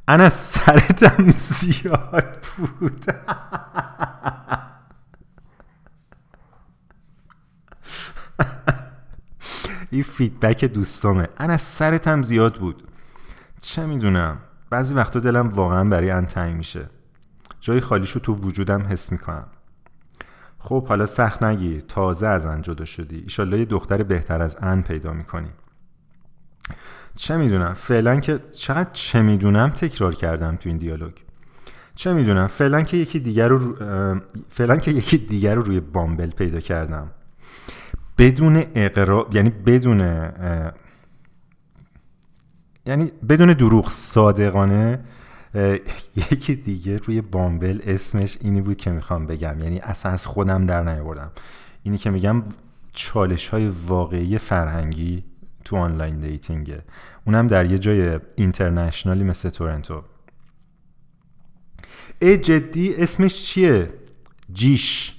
ان 0.08 0.20
از 0.20 0.32
سرتم 0.32 1.30
زیاد 1.36 2.38
بود. 2.56 3.06
این 9.90 10.02
فیدبک 10.02 10.64
دوستامه. 10.64 11.28
ان 11.38 11.50
از 11.50 11.62
سرتم 11.62 12.22
زیاد 12.22 12.54
بود. 12.54 12.88
چه 13.60 13.86
می‌دونم. 13.86 14.38
بعضی 14.70 14.94
وقتا 14.94 15.20
دلم 15.20 15.48
واقعا 15.48 15.84
برای 15.84 16.10
ان 16.10 16.26
تنگ 16.26 16.56
میشه. 16.56 16.90
جای 17.60 17.80
خالیشو 17.80 18.20
تو 18.20 18.34
وجودم 18.34 18.82
حس 18.82 19.12
می‌کنم. 19.12 19.46
خب 20.66 20.86
حالا 20.86 21.06
سخت 21.06 21.42
نگیر 21.42 21.80
تازه 21.80 22.26
از 22.26 22.46
ان 22.46 22.62
جدا 22.62 22.84
شدی. 22.84 23.18
ایشالله 23.18 23.58
یه 23.58 23.64
دختر 23.64 24.02
بهتر 24.02 24.42
از 24.42 24.56
ان 24.60 24.82
پیدا 24.82 25.12
می‌کنی. 25.12 25.48
چه 27.14 27.36
می‌دونم؟ 27.36 27.74
فعلا 27.74 28.20
که 28.20 28.40
چقدر 28.50 28.90
چه 28.92 29.22
می‌دونم 29.22 29.68
تکرار 29.70 30.14
کردم 30.14 30.56
تو 30.56 30.68
این 30.68 30.78
دیالوگ. 30.78 31.12
چه 31.94 32.12
می‌دونم؟ 32.12 32.46
فعلا 32.46 32.82
که 32.82 32.96
یکی 32.96 33.20
دیگر 33.20 33.48
رو 33.48 33.76
فعلا 34.48 34.76
که 34.76 34.90
یکی 34.90 35.18
دیگر 35.18 35.54
رو 35.54 35.62
روی 35.62 35.80
بامبل 35.80 36.30
پیدا 36.30 36.60
کردم. 36.60 37.10
بدون 38.18 38.64
اقرا 38.74 39.28
یعنی 39.32 39.50
بدون 39.50 40.00
یعنی 42.86 43.12
بدون 43.28 43.52
دروغ 43.52 43.88
صادقانه 43.88 45.04
یکی 46.32 46.54
دیگه 46.54 46.96
روی 46.96 47.20
بامبل 47.20 47.80
اسمش 47.84 48.38
اینی 48.40 48.60
بود 48.60 48.76
که 48.76 48.90
می‌خوام 48.90 49.26
بگم. 49.26 49.60
یعنی 49.60 49.78
اصلا 49.78 50.12
از 50.12 50.26
خودم 50.26 50.66
در 50.66 50.82
نیاوردم. 50.82 51.32
اینی 51.82 51.98
که 51.98 52.10
میگم 52.10 52.42
چالش 52.92 53.48
های 53.48 53.68
واقعی 53.68 54.38
فرهنگی 54.38 55.24
تو 55.64 55.76
آنلاین 55.76 56.18
دیتینگه. 56.18 56.82
اونم 57.26 57.46
در 57.46 57.70
یه 57.70 57.78
جای 57.78 58.20
اینترنشنالی 58.36 59.24
مثل 59.24 59.50
تورنتو. 59.50 60.02
ای 62.18 62.36
جدی 62.36 62.94
اسمش 62.94 63.42
چیه؟ 63.46 63.92
جیش. 64.52 65.14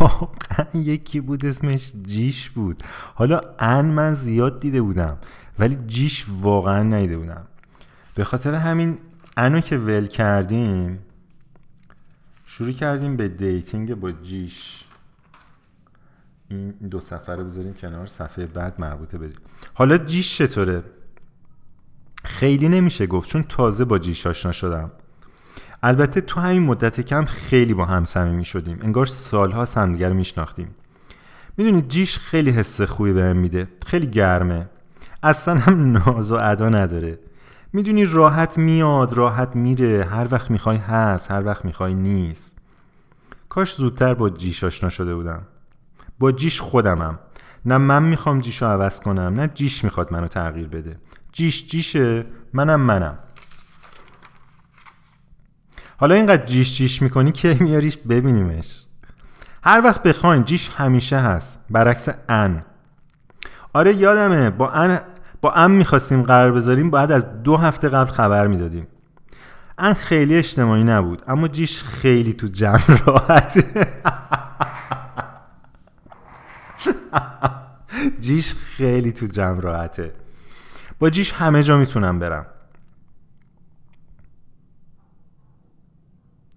واقعا 0.00 0.66
یکی 0.74 1.20
بود 1.20 1.46
اسمش 1.46 1.92
جیش 2.02 2.50
بود. 2.50 2.82
حالا 3.14 3.40
ان 3.58 3.84
من 3.84 4.14
زیاد 4.14 4.60
دیده 4.60 4.82
بودم 4.82 5.18
ولی 5.58 5.76
جیش 5.86 6.26
واقعا 6.40 6.82
نیده 6.82 7.18
بودم. 7.18 7.46
به 8.14 8.24
خاطر 8.24 8.54
همین 8.54 8.98
انو 9.36 9.60
که 9.60 9.78
ول 9.78 10.06
کردیم 10.06 10.98
شروع 12.46 12.72
کردیم 12.72 13.16
به 13.16 13.28
dating 13.28 13.94
با 13.94 14.12
جیش. 14.12 14.84
این 16.48 16.70
دو 16.70 17.00
صفحه 17.00 17.34
رو 17.34 17.44
بذاریم 17.44 17.74
کنار 17.74 18.06
صفحه 18.06 18.46
بعد 18.46 18.80
مربوطه 18.80 19.18
بدیم. 19.18 19.36
حالا 19.74 19.98
جیش 19.98 20.38
چطوره؟ 20.38 20.82
خیلی 22.24 22.68
نمیشه 22.68 23.06
گفت 23.06 23.28
چون 23.28 23.42
تازه 23.42 23.84
با 23.84 23.98
جیش 23.98 24.26
آشنا 24.26 24.52
شدم. 24.52 24.90
البته 25.82 26.20
تو 26.20 26.40
همین 26.40 26.62
مدت 26.62 27.00
کم 27.00 27.24
خیلی 27.24 27.74
با 27.74 27.84
هم 27.84 28.04
صمیمی 28.04 28.44
شدیم. 28.44 28.78
انگار 28.82 29.06
سالها 29.06 29.64
همدیگر 29.64 30.08
رو 30.08 30.14
میشناختیم. 30.14 30.74
می‌دونید 31.56 31.88
جیش 31.88 32.18
خیلی 32.18 32.50
حس 32.50 32.80
خوبی 32.80 33.12
بهم 33.12 33.36
میده. 33.36 33.68
خیلی 33.86 34.06
گرمه. 34.06 34.68
اصلا 35.22 35.54
هم 35.54 35.92
ناز 35.92 36.32
و 36.32 36.34
ادا 36.34 36.68
نداره. 36.68 37.18
می‌دونی 37.74 38.04
راحت 38.04 38.58
میاد 38.58 39.12
راحت 39.12 39.56
میره. 39.56 40.04
هر 40.04 40.26
وقت 40.30 40.50
می‌خوای 40.50 40.76
هست 40.76 41.30
هر 41.30 41.46
وقت 41.46 41.64
می‌خوای 41.64 41.94
نیست. 41.94 42.58
کاش 43.48 43.74
زودتر 43.74 44.14
با 44.14 44.30
جیش 44.30 44.64
آشنا 44.64 44.88
شده 44.88 45.14
بودم. 45.14 45.42
با 46.18 46.32
جیش 46.32 46.60
خودمم. 46.60 47.18
نه 47.66 47.78
من 47.78 48.02
می‌خوام 48.02 48.40
جیش 48.40 48.62
رو 48.62 48.68
عوض 48.68 49.00
کنم 49.00 49.40
نه 49.40 49.50
جیش 49.54 49.84
می‌خواد 49.84 50.12
منو 50.12 50.28
تغییر 50.28 50.68
بده. 50.68 50.96
جیش 51.32 51.66
جیشه 51.66 52.26
منم 52.52 52.80
منم. 52.80 53.18
حالا 55.96 56.14
اینقدر 56.14 56.46
جیش 56.46 56.76
جیش 56.76 57.02
می‌کنی 57.02 57.32
که 57.32 57.56
میاریش 57.60 57.96
ببینیمش. 57.96 58.84
هر 59.64 59.80
وقت 59.84 60.02
بخواین 60.02 60.44
جیش 60.44 60.70
همیشه 60.76 61.18
هست. 61.18 61.64
برعکس 61.70 62.08
ان. 62.28 62.64
آره 63.72 63.94
یادمه 63.94 64.50
با 64.50 64.70
ان 64.70 65.00
با 65.44 65.52
ام 65.52 65.70
می‌خواستیم 65.70 66.22
قرار 66.22 66.52
بذاریم 66.52 66.90
باید 66.90 67.12
از 67.12 67.42
دو 67.42 67.56
هفته 67.56 67.88
قبل 67.88 68.10
خبر 68.10 68.46
می‌دادیم. 68.46 68.86
ان 69.78 69.92
خیلی 69.94 70.36
اجتماعی 70.36 70.84
نبود 70.84 71.22
اما 71.26 71.48
جیش 71.48 71.82
خیلی 71.82 72.32
تو 72.32 72.46
جمع 72.46 72.98
راحته 73.06 73.92
جیش 78.20 78.54
خیلی 78.54 79.12
تو 79.12 79.26
جمع 79.26 79.60
راحته. 79.60 80.14
با 80.98 81.10
جیش 81.10 81.32
همه 81.32 81.62
جا 81.62 81.78
می‌تونم 81.78 82.18
برم. 82.18 82.46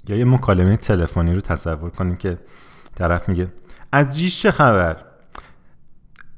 یا 0.07 0.15
یه 0.15 0.25
مکالمه 0.25 0.77
تلفنی 0.77 1.33
رو 1.33 1.41
تصور 1.41 1.89
کنید 1.89 2.17
که 2.17 2.37
طرف 2.95 3.29
میگه 3.29 3.47
از 3.91 4.17
جیش 4.17 4.41
چه 4.41 4.51
خبر؟ 4.51 5.05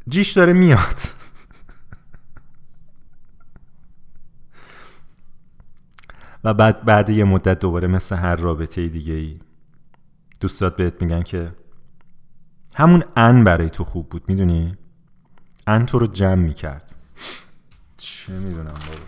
جیش 0.07 0.31
داره 0.31 0.53
میاد. 0.53 1.18
و 6.43 6.53
بعد 6.53 6.85
بعد 6.85 7.09
یه 7.09 7.23
مدت 7.23 7.59
دوباره 7.59 7.87
مثل 7.87 8.15
هر 8.15 8.35
رابطه 8.35 8.87
دیگه 8.87 9.13
ای 9.13 9.39
دوستات 10.39 10.75
بهت 10.75 11.01
میگن 11.01 11.23
که 11.23 11.51
همون 12.75 13.03
ان 13.15 13.43
برای 13.43 13.69
تو 13.69 13.83
خوب 13.83 14.09
بود 14.09 14.23
می‌دونی؟ 14.27 14.77
ان 15.67 15.85
تو 15.85 15.99
رو 15.99 16.07
جمع 16.07 16.35
می‌کرد. 16.35 16.95
چه 17.97 18.33
می‌دونم 18.33 18.65
بابا. 18.65 19.05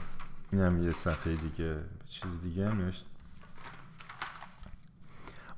اینم 0.51 0.83
یه 0.83 0.91
صفحه 0.91 1.35
دیگه. 1.35 1.75
چیز 2.09 2.41
دیگه 2.43 2.69
هم 2.69 2.91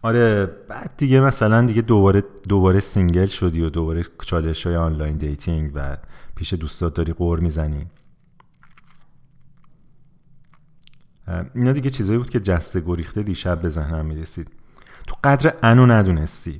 آره 0.01 0.45
بعد 0.45 0.93
دیگه 0.97 1.21
مثلا 1.21 1.65
دیگه 1.65 1.81
دوباره 1.81 2.23
دوباره 2.49 2.79
single 2.79 3.25
شدی 3.25 3.61
و 3.61 3.69
دوباره 3.69 4.05
چالش 4.25 4.67
های 4.67 4.75
online 4.75 5.17
dating 5.17 5.71
و 5.75 5.97
پیش 6.35 6.53
دوستات 6.53 6.93
داری 6.93 7.13
غر 7.13 7.39
می‌زنی. 7.39 7.87
اینا 11.27 11.71
دیگه 11.71 11.89
چیزایی 11.89 12.19
بود 12.19 12.29
که 12.29 12.39
جسته 12.39 12.79
گریخته 12.79 13.23
دیشب 13.23 13.61
به 13.61 13.69
ذهنم 13.69 14.05
می‌رسید. 14.05 14.51
تو 15.07 15.15
قدر 15.23 15.53
انو 15.63 15.85
ندونستی. 15.85 16.59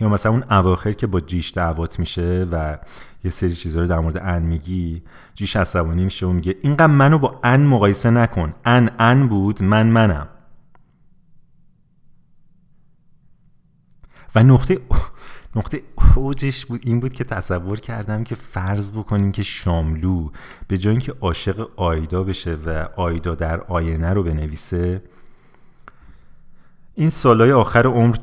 یا 0.00 0.08
مثلا 0.08 0.32
اون 0.32 0.44
اواخر 0.50 0.92
که 0.92 1.06
با 1.06 1.20
جیش 1.20 1.52
دعوات 1.56 1.98
میشه 1.98 2.48
و 2.52 2.78
یه 3.24 3.30
سری 3.30 3.54
چیزا 3.54 3.80
رو 3.80 3.86
در 3.86 3.98
مورد 3.98 4.16
ان 4.16 4.42
میگی 4.42 5.02
جیش 5.34 5.56
عصبانی 5.56 6.04
میشه 6.04 6.26
و 6.26 6.32
میگه 6.32 6.56
اینقدر 6.62 6.86
منو 6.86 7.18
با 7.18 7.40
ان 7.44 7.66
مقایسه 7.66 8.10
نکن. 8.10 8.54
ان 8.64 8.90
ان 8.98 9.28
بود 9.28 9.62
من 9.62 9.86
منم. 9.86 10.28
و 14.34 14.42
نقطه 14.42 14.78
نقطه 15.56 15.82
اوجش 16.18 16.66
بود 16.66 16.80
این 16.84 17.00
بود 17.00 17.12
که 17.12 17.24
تصور 17.24 17.80
کردم 17.80 18.24
که 18.24 18.34
فرض 18.34 18.90
بکنیم 18.90 19.32
که 19.32 19.42
شاملو 19.42 20.28
به 20.68 20.78
جای 20.78 20.90
اینکه 20.90 21.14
عاشق 21.20 21.68
آیدا 21.76 22.24
بشه 22.24 22.54
و 22.66 22.88
آیدا 22.96 23.34
در 23.34 23.60
آینه 23.60 24.10
رو 24.10 24.22
بنویسه 24.22 25.02
این 26.94 27.10
سالهای 27.10 27.52
آخر 27.52 27.86
عمر 27.86 28.16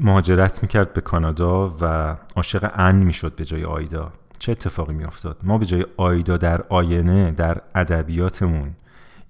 مهاجرت 0.00 0.62
می‌کرد 0.62 0.92
به 0.92 1.00
کانادا 1.00 1.76
و 1.80 2.16
عاشق 2.36 2.70
ان 2.74 2.96
می‌شد 2.96 3.34
به 3.34 3.44
جای 3.44 3.64
آیدا. 3.64 4.12
چه 4.38 4.52
اتفاقی 4.52 4.94
میافتاد؟ 4.94 5.36
ما 5.42 5.58
به 5.58 5.66
جای 5.66 5.86
آیدا 5.96 6.36
در 6.36 6.62
آینه 6.68 7.30
در 7.30 7.60
ادبیاتمون 7.74 8.70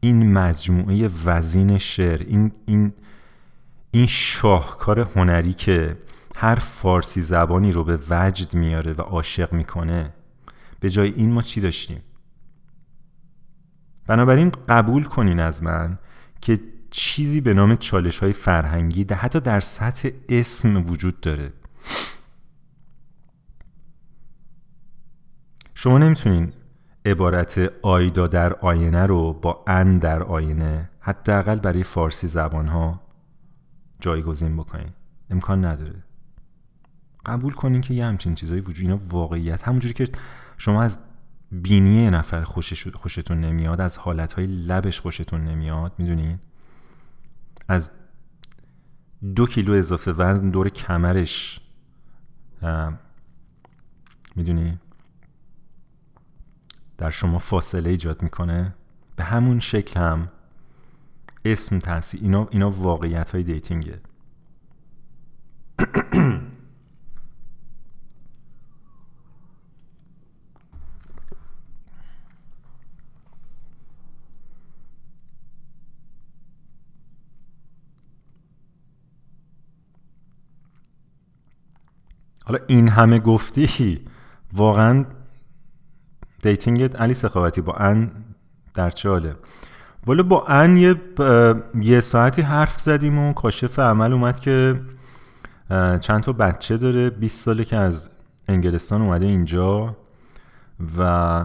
این 0.01 0.33
مجموعه 0.33 1.11
وزین 1.25 1.79
شعر 1.79 2.23
این 2.23 2.53
این 2.67 2.93
این 3.91 4.07
شاهکار 4.07 5.01
هنری 5.01 5.53
که 5.53 5.97
هر 6.41 6.55
فارسی 6.55 7.21
زبانی 7.21 7.73
رو 7.73 7.85
به 7.85 7.99
وجد 8.11 8.55
میاره 8.55 8.93
و 8.93 9.01
عاشق 9.03 9.53
می‌کنه. 9.53 10.13
به 10.81 10.91
جای 10.91 11.13
این 11.13 11.33
ما 11.33 11.43
چی 11.43 11.61
داشتیم؟ 11.61 12.03
بنابراین 14.07 14.53
قبول 14.69 15.05
کنین 15.05 15.41
از 15.41 15.63
من 15.63 15.99
که 16.41 16.61
چیزی 16.91 17.41
به 17.41 17.55
نام 17.55 17.77
چالش 17.77 18.19
های 18.19 18.33
فرهنگی 18.33 19.05
ده 19.05 19.15
حتی 19.15 19.41
در 19.41 19.61
سطح 19.61 20.09
اسم 20.29 20.91
وجود 20.91 21.21
داره. 21.21 21.53
شما 25.75 25.99
نمی‌تونین 25.99 26.53
عبارت 27.05 27.73
آیدا 27.83 28.27
در 28.27 28.53
آینه 28.53 29.07
رو 29.07 29.33
با 29.33 29.65
ان 29.67 29.99
در 29.99 30.23
آینه 30.23 30.91
حداقل 31.01 31.59
برای 31.59 31.83
فارسی 31.83 32.27
زبان 32.27 32.69
ها 32.69 33.01
جایگزین 34.01 34.57
بکنین. 34.57 34.93
امکان 35.31 35.65
نداره. 35.65 36.10
قبول 37.27 37.53
کنین 37.53 37.81
که 37.81 37.95
یه 37.95 38.05
همچین 38.05 38.35
چیزایی 38.35 38.61
وجود 38.61 38.87
اینا 38.87 39.01
واقعیت. 39.09 39.69
همونجوری 39.69 39.95
که 39.95 40.09
شما 40.59 40.83
از 40.83 40.99
بینی 41.53 42.11
نفر 42.11 42.45
خوشش 42.45 42.89
خوشتون 42.89 43.41
نمیاد 43.41 43.81
از 43.81 43.99
حالتهای 43.99 44.47
لبش 44.47 45.01
خوشتون 45.01 45.45
نمیاد 45.45 45.93
می‌دونین؟ 45.99 46.39
از 47.69 47.91
دو 49.35 49.47
کیلو 49.47 49.73
اضافه 49.73 50.13
وزن 50.13 50.51
دور 50.51 50.69
کمرش 50.69 51.61
می‌دونی 54.37 54.79
در 56.99 57.11
شما 57.11 57.39
فاصله 57.39 57.91
ایجاد 57.91 58.23
می‌کنه. 58.23 58.75
به 59.17 59.25
همون 59.25 59.61
شکل 59.61 60.01
هم 60.01 60.29
اسم 61.45 61.79
تاثیر 61.79 62.21
اینا, 62.23 62.49
اینا 62.51 62.71
واقعیت 62.71 63.31
های 63.31 63.43
دیتینگه. 63.43 64.01
حالا 82.45 82.59
این 82.67 82.89
همه 82.89 83.19
گفتی 83.19 84.01
واقعا 84.53 85.05
دیتینگت 86.43 86.97
علی 86.97 87.15
سخاوتی 87.15 87.61
با 87.61 87.73
ان 87.73 88.11
در 88.75 88.91
چه 88.91 89.09
حاله 89.09 89.35
ولی 90.07 90.23
با 90.23 90.47
ان 90.47 90.77
یه, 90.77 90.95
یه 91.81 92.01
ساعتی 92.01 92.43
حرف 92.43 92.81
زدیم 92.81 93.19
و 93.19 93.33
کاشف 93.33 93.79
عمل 93.79 94.13
اومد 94.13 94.39
که 94.39 94.81
چند 96.01 96.23
تا 96.23 96.33
بچه 96.33 96.77
داره 96.77 97.11
20 97.11 97.45
ساله 97.45 97.65
که 97.65 97.77
از 97.77 98.11
انگلستان 98.49 99.03
اومده 99.03 99.27
اینجا 99.27 99.97
و 100.99 101.45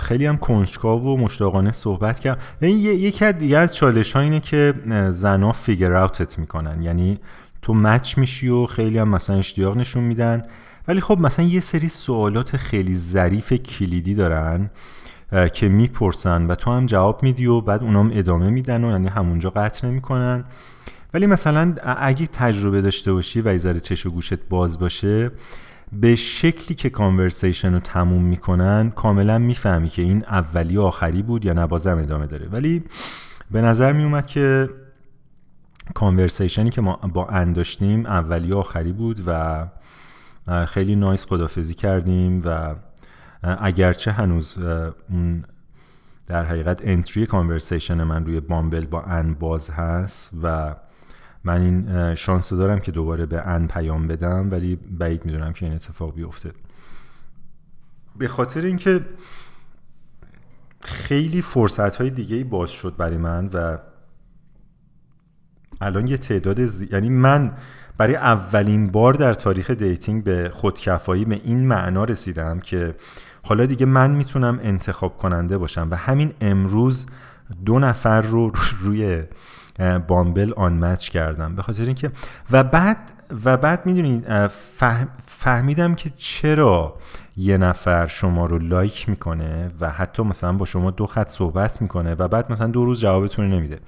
خیلی 0.00 0.26
هم 0.26 0.36
کنجکاو 0.36 1.02
و 1.02 1.16
مشتاقانه 1.16 1.72
صحبت 1.72 2.20
کرد. 2.20 2.42
این 2.60 2.78
یکی 2.78 3.24
از 3.24 3.38
دیگه 3.38 3.58
از 3.58 3.74
چالش 3.74 4.12
ها 4.12 4.20
اینه 4.20 4.40
که 4.40 4.74
زنا 5.10 5.52
فیگر 5.52 5.92
اوتت 5.92 6.38
می‌کنن. 6.38 6.82
یعنی 6.82 7.18
تو 7.62 7.74
مچ 7.74 8.18
میشی 8.18 8.48
و 8.48 8.66
خیلی 8.66 8.98
هم 8.98 9.08
مثلا 9.08 9.36
اشتیاق 9.36 9.76
نشون 9.76 10.04
میدن. 10.04 10.42
ولی 10.88 11.00
خب 11.00 11.18
مثلا 11.20 11.44
یه 11.44 11.60
سری 11.60 11.88
سوالات 11.88 12.56
خیلی 12.56 12.94
ظریف 12.94 13.52
کلیدی 13.52 14.14
دارن 14.14 14.70
که 15.52 15.68
می‌پرسن 15.68 16.46
و 16.46 16.54
تو 16.54 16.70
هم 16.70 16.86
جواب 16.86 17.22
میدی 17.22 17.46
و 17.46 17.60
بعد 17.60 17.82
اونام 17.82 18.10
ادامه 18.14 18.50
میدن 18.50 18.84
و 18.84 18.90
یعنی 18.90 19.08
همونجا 19.08 19.50
قطع 19.50 19.88
نمی‌کنن. 19.88 20.44
ولی 21.14 21.26
مثلا 21.26 21.74
اگه 21.84 22.26
تجربه 22.26 22.80
داشته 22.80 23.12
باشی 23.12 23.40
و 23.40 23.52
یه 23.52 23.80
چش 23.80 24.06
و 24.06 24.10
گوشت 24.10 24.34
باز 24.34 24.78
باشه 24.78 25.30
به 25.92 26.16
شکلی 26.16 26.74
که 26.74 26.90
کانورسیشن 26.90 27.72
رو 27.72 27.80
تموم 27.80 28.24
می‌کنن 28.24 28.90
کاملا 28.90 29.38
می‌فهمی 29.38 29.88
که 29.88 30.02
این 30.02 30.24
اولی 30.24 30.76
و 30.76 30.80
آخری 30.82 31.22
بود 31.22 31.44
یا 31.44 31.52
نبازم 31.52 31.98
ادامه 31.98 32.26
داره. 32.26 32.48
ولی 32.48 32.84
به 33.50 33.62
نظر 33.62 33.92
میومد 33.92 34.26
که 34.26 34.70
کانورسیشنی 35.94 36.70
که 36.70 36.80
ما 36.80 36.96
با 36.96 37.26
انداشتیم 37.26 38.06
اولی 38.06 38.52
و 38.52 38.56
آخری 38.56 38.92
بود 38.92 39.22
و 39.26 39.66
خیلی 40.66 40.96
نایس 40.96 41.26
خدافزی 41.26 41.74
کردیم 41.74 42.42
و 42.44 42.74
اگرچه 43.42 44.12
هنوز 44.12 44.58
اون 45.10 45.44
در 46.26 46.44
حقیقت 46.44 46.80
انتری 46.84 47.26
کانورسیشن 47.26 48.02
من 48.02 48.26
روی 48.26 48.40
بامبل 48.40 48.86
با 48.86 49.02
ان 49.02 49.34
باز 49.34 49.70
هست 49.70 50.30
و 50.42 50.74
من 51.44 51.60
این 51.60 52.14
شانس 52.14 52.52
دارم 52.52 52.80
که 52.80 52.92
دوباره 52.92 53.26
به 53.26 53.46
ان 53.46 53.66
پیام 53.66 54.08
بدم 54.08 54.50
ولی 54.50 54.76
بعید 54.76 55.24
می‌دونم 55.24 55.52
که 55.52 55.66
این 55.66 55.74
اتفاق 55.74 56.14
بیفته. 56.14 56.52
به 58.18 58.28
خاطر 58.28 58.60
اینکه 58.60 59.00
خیلی 60.84 61.42
فرصت 61.42 61.96
های 61.96 62.10
دیگه 62.10 62.44
باز 62.44 62.70
شد 62.70 62.94
برای 62.96 63.16
من 63.16 63.50
و 63.54 63.78
الان 65.80 66.06
یه 66.06 66.16
تعداد 66.16 66.66
زی... 66.66 66.88
یعنی 66.92 67.08
من 67.08 67.52
برای 67.98 68.16
اولین 68.16 68.90
بار 68.90 69.12
در 69.12 69.34
تاریخ 69.34 69.70
dating 69.70 70.24
به 70.24 70.50
خودکفایی 70.52 71.24
به 71.24 71.40
این 71.44 71.66
معنا 71.66 72.04
رسیدم 72.04 72.60
که 72.60 72.94
حالا 73.42 73.66
دیگه 73.66 73.86
من 73.86 74.10
می‌تونم 74.10 74.60
انتخاب 74.62 75.16
کننده 75.16 75.58
باشم 75.58 75.88
و 75.90 75.94
همین 75.94 76.32
امروز 76.40 77.06
دو 77.64 77.78
نفر 77.78 78.20
رو 78.20 78.52
روی 78.84 79.22
بامبل 80.08 80.52
unmatch 80.56 81.08
کردم. 81.08 81.54
به 81.54 81.62
خاطر 81.62 81.84
اینکه 81.84 82.10
و 82.50 82.64
بعد 82.64 82.96
و 83.44 83.56
بعد 83.56 83.86
می‌دونید 83.86 84.48
فهمیدم 85.26 85.94
که 85.94 86.10
چرا 86.16 86.98
یه 87.36 87.58
نفر 87.58 88.06
شما 88.06 88.46
رو 88.46 88.58
like 88.58 89.08
می‌کنه 89.08 89.70
و 89.80 89.90
حتی 89.90 90.22
مثلا 90.22 90.52
با 90.52 90.64
شما 90.64 90.90
دو 90.90 91.06
خط 91.06 91.28
صحبت 91.28 91.82
می‌کنه 91.82 92.14
و 92.14 92.28
بعد 92.28 92.52
مثلا 92.52 92.66
دو 92.66 92.84
روز 92.84 93.00
جوابتون 93.00 93.50
نمیده. 93.50 93.80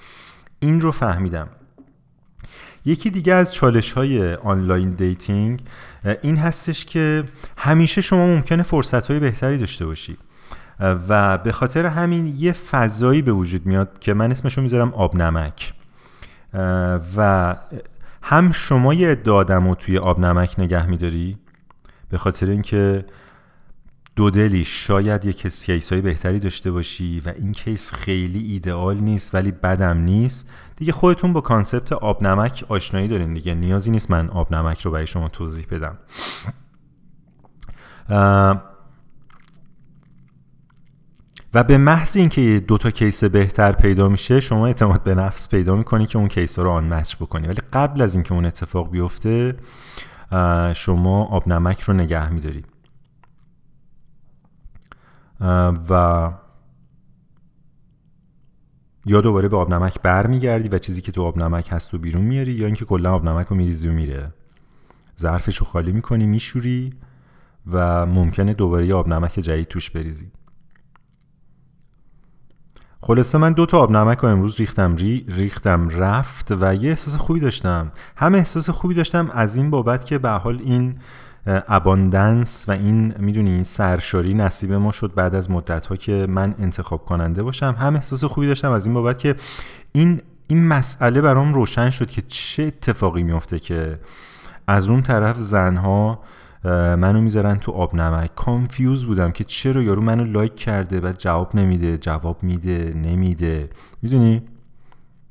این 0.58 0.80
رو 0.80 0.92
فهمیدم. 0.92 1.48
یکی 2.84 3.10
دیگه 3.10 3.34
از 3.34 3.54
چالش 3.54 3.92
های 3.92 4.34
online 4.34 4.90
dating 4.90 5.60
این 6.22 6.36
هستش 6.36 6.84
که 6.84 7.24
همیشه 7.56 8.00
شما 8.00 8.26
ممکنه 8.26 8.62
فرصت 8.62 9.06
های 9.10 9.20
بهتری 9.20 9.58
داشته 9.58 9.86
باشی. 9.86 10.16
و 10.80 11.38
به 11.38 11.52
خاطر 11.52 11.86
همین 11.86 12.34
یه 12.36 12.52
فضایی 12.52 13.22
به 13.22 13.32
وجود 13.32 13.66
میاد 13.66 13.98
که 14.00 14.14
من 14.14 14.30
اسمشو 14.30 14.62
می‌ذارم 14.62 14.94
آب 14.94 15.16
نمک 15.16 15.73
و 17.16 17.56
هم 18.22 18.52
شما 18.52 18.94
یه 18.94 19.18
آدم 19.26 19.68
رو 19.68 19.74
توی 19.74 19.98
آب 19.98 20.20
نمک 20.20 20.54
نگه 20.58 20.86
میداری؟ 20.86 21.38
به 22.08 22.18
خاطر 22.18 22.50
اینکه 22.50 23.04
دو 24.16 24.30
دلی 24.30 24.64
شاید 24.64 25.24
یک 25.24 25.46
case 25.46 25.92
های 25.92 26.00
بهتری 26.00 26.38
داشته 26.38 26.70
باشی 26.70 27.22
و 27.26 27.32
این 27.36 27.52
case 27.52 27.92
خیلی 27.92 28.52
ایدئال 28.52 28.96
نیست 28.96 29.34
ولی 29.34 29.52
بدم 29.52 29.98
نیست. 29.98 30.50
دیگه 30.76 30.92
خودتون 30.92 31.32
با 31.32 31.40
concept 31.40 31.92
آب 31.92 32.22
نمک 32.22 32.64
آشنایی 32.68 33.08
دارین 33.08 33.34
دیگه. 33.34 33.54
نیازی 33.54 33.90
نیست 33.90 34.10
من 34.10 34.30
آب 34.30 34.54
نمک 34.54 34.80
رو 34.80 34.90
برای 34.90 35.06
شما 35.06 35.28
توضیح 35.28 35.66
بدم. 35.70 35.98
و 41.54 41.64
به 41.64 41.78
محض 41.78 42.16
اینکه 42.16 42.64
دو 42.68 42.78
تا 42.78 42.90
case 42.90 43.24
بهتر 43.24 43.72
پیدا 43.72 44.08
میشه 44.08 44.40
شما 44.40 44.66
اعتماد 44.66 45.02
به 45.02 45.14
نفس 45.14 45.48
پیدا 45.48 45.76
می‌کنی 45.76 46.06
که 46.06 46.18
اون 46.18 46.28
case 46.28 46.58
رو 46.58 46.70
unmatch 46.70 47.16
بکنی. 47.16 47.46
ولی 47.46 47.60
قبل 47.72 48.02
از 48.02 48.14
اینکه 48.14 48.34
اون 48.34 48.44
اتفاق 48.44 48.90
بیفته 48.90 49.56
شما 50.74 51.24
آب 51.24 51.48
نمک 51.48 51.80
رو 51.80 51.94
نگه 51.94 52.30
میداری. 52.30 52.64
و 55.90 56.32
یا 59.06 59.20
دوباره 59.20 59.48
به 59.48 59.56
آب 59.56 59.70
نمک 59.70 60.00
برمیگردی 60.02 60.68
و 60.68 60.78
چیزی 60.78 61.00
که 61.00 61.12
تو 61.12 61.22
آب 61.22 61.38
نمک 61.38 61.68
هست 61.72 61.92
رو 61.92 61.98
بیرون 61.98 62.22
میاری 62.22 62.52
یا 62.52 62.66
اینکه 62.66 62.84
کلا 62.84 63.14
آب 63.14 63.24
نمک 63.24 63.46
رو 63.46 63.56
میریزی 63.56 63.88
و 63.88 63.92
میره. 63.92 64.32
ظرفش 65.20 65.56
رو 65.56 65.66
خالی 65.66 65.92
می‌کنی 65.92 66.26
میشوری 66.26 66.92
و 67.72 68.06
ممکنه 68.06 68.54
دوباره 68.54 68.86
یه 68.86 68.94
آب 68.94 69.08
نمک 69.08 69.32
جدید 69.40 69.68
توش 69.68 69.90
بریزی. 69.90 70.30
خلاصه 73.06 73.38
من 73.38 73.52
دو 73.52 73.66
تا 73.66 73.78
آب 73.78 73.90
نمک 73.90 74.18
رو 74.18 74.28
امروز 74.28 74.56
ریختم. 74.56 74.96
ری 74.96 75.26
ریختم 75.28 75.88
رفت 75.88 76.52
و 76.60 76.74
یه 76.74 76.90
احساس 76.90 77.16
خوبی 77.16 77.40
داشتم. 77.40 77.90
هم 78.16 78.34
احساس 78.34 78.70
خوبی 78.70 78.94
داشتم 78.94 79.30
از 79.34 79.56
این 79.56 79.70
بابت 79.70 80.04
که 80.04 80.18
به 80.18 80.28
حال 80.28 80.60
این 80.64 80.98
abundance 81.46 82.64
و 82.68 82.72
این 82.72 83.14
می‌دونی 83.18 83.64
سرشاری 83.64 84.34
نصیب 84.34 84.72
ما 84.72 84.92
شد 84.92 85.14
بعد 85.14 85.34
از 85.34 85.50
مدت 85.50 85.86
ها 85.86 85.96
که 85.96 86.26
من 86.28 86.54
انتخاب 86.58 87.04
کننده 87.04 87.42
باشم. 87.42 87.76
هم 87.78 87.94
احساس 87.94 88.24
خوبی 88.24 88.46
داشتم 88.46 88.70
از 88.70 88.86
این 88.86 88.94
بابت 88.94 89.18
که 89.18 89.34
این 89.92 90.20
این 90.46 90.66
مسئله 90.66 91.20
برام 91.20 91.54
روشن 91.54 91.90
شد 91.90 92.10
که 92.10 92.22
چه 92.28 92.62
اتفاقی 92.62 93.22
میفته 93.22 93.58
که 93.58 93.98
از 94.66 94.88
اون 94.88 95.02
طرف 95.02 95.36
زنها 95.36 96.20
منو 96.70 97.20
می‌ذارن 97.20 97.58
تو 97.58 97.72
آب 97.72 97.94
نمک. 97.94 98.34
confuse 98.34 99.04
بودم 99.04 99.32
که 99.32 99.44
چرا 99.44 99.82
یارو 99.82 100.02
منو 100.02 100.24
like 100.24 100.56
کرده 100.56 101.00
و 101.00 101.12
جواب 101.18 101.56
نمیده 101.56 101.98
جواب 101.98 102.42
میده 102.42 102.92
نمیده. 102.96 103.68
می‌دونی؟ 104.02 104.42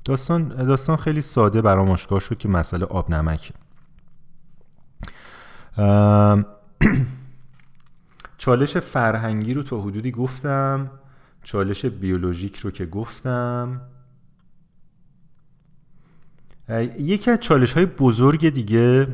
داستان 0.05 0.47
داستان 0.47 0.97
خیلی 0.97 1.21
ساده 1.21 1.61
برام 1.61 1.89
آشکار 1.89 2.19
شد 2.19 2.37
که 2.37 2.49
مسئله 2.49 2.85
آب 2.85 3.09
نمک. 3.09 3.53
چالش 8.37 8.77
فرهنگی 8.77 9.53
رو 9.53 9.63
تا 9.63 9.81
حدودی 9.81 10.11
گفتم. 10.11 10.91
چالش 11.43 11.85
بیولوژیک 11.85 12.55
رو 12.55 12.71
که 12.71 12.85
گفتم. 12.85 13.81
یکی 16.99 17.31
از 17.31 17.39
چالش 17.39 17.73
های 17.73 17.85
بزرگ 17.85 18.49
دیگه 18.49 19.07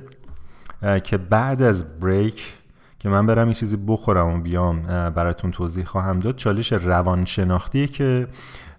که 1.04 1.18
بعد 1.18 1.62
از 1.62 2.00
بریک 2.00 2.58
که 3.00 3.10
من 3.10 3.26
برم 3.26 3.48
یه 3.48 3.54
چیزی 3.54 3.78
بخورم 3.78 4.28
و 4.28 4.42
بیام 4.42 4.82
براتون 5.10 5.52
توضیح 5.52 5.86
خواهم 5.86 6.20
داد 6.20 6.36
چالش 6.36 6.74
روانشناختیه 6.74 7.88
که 7.88 8.28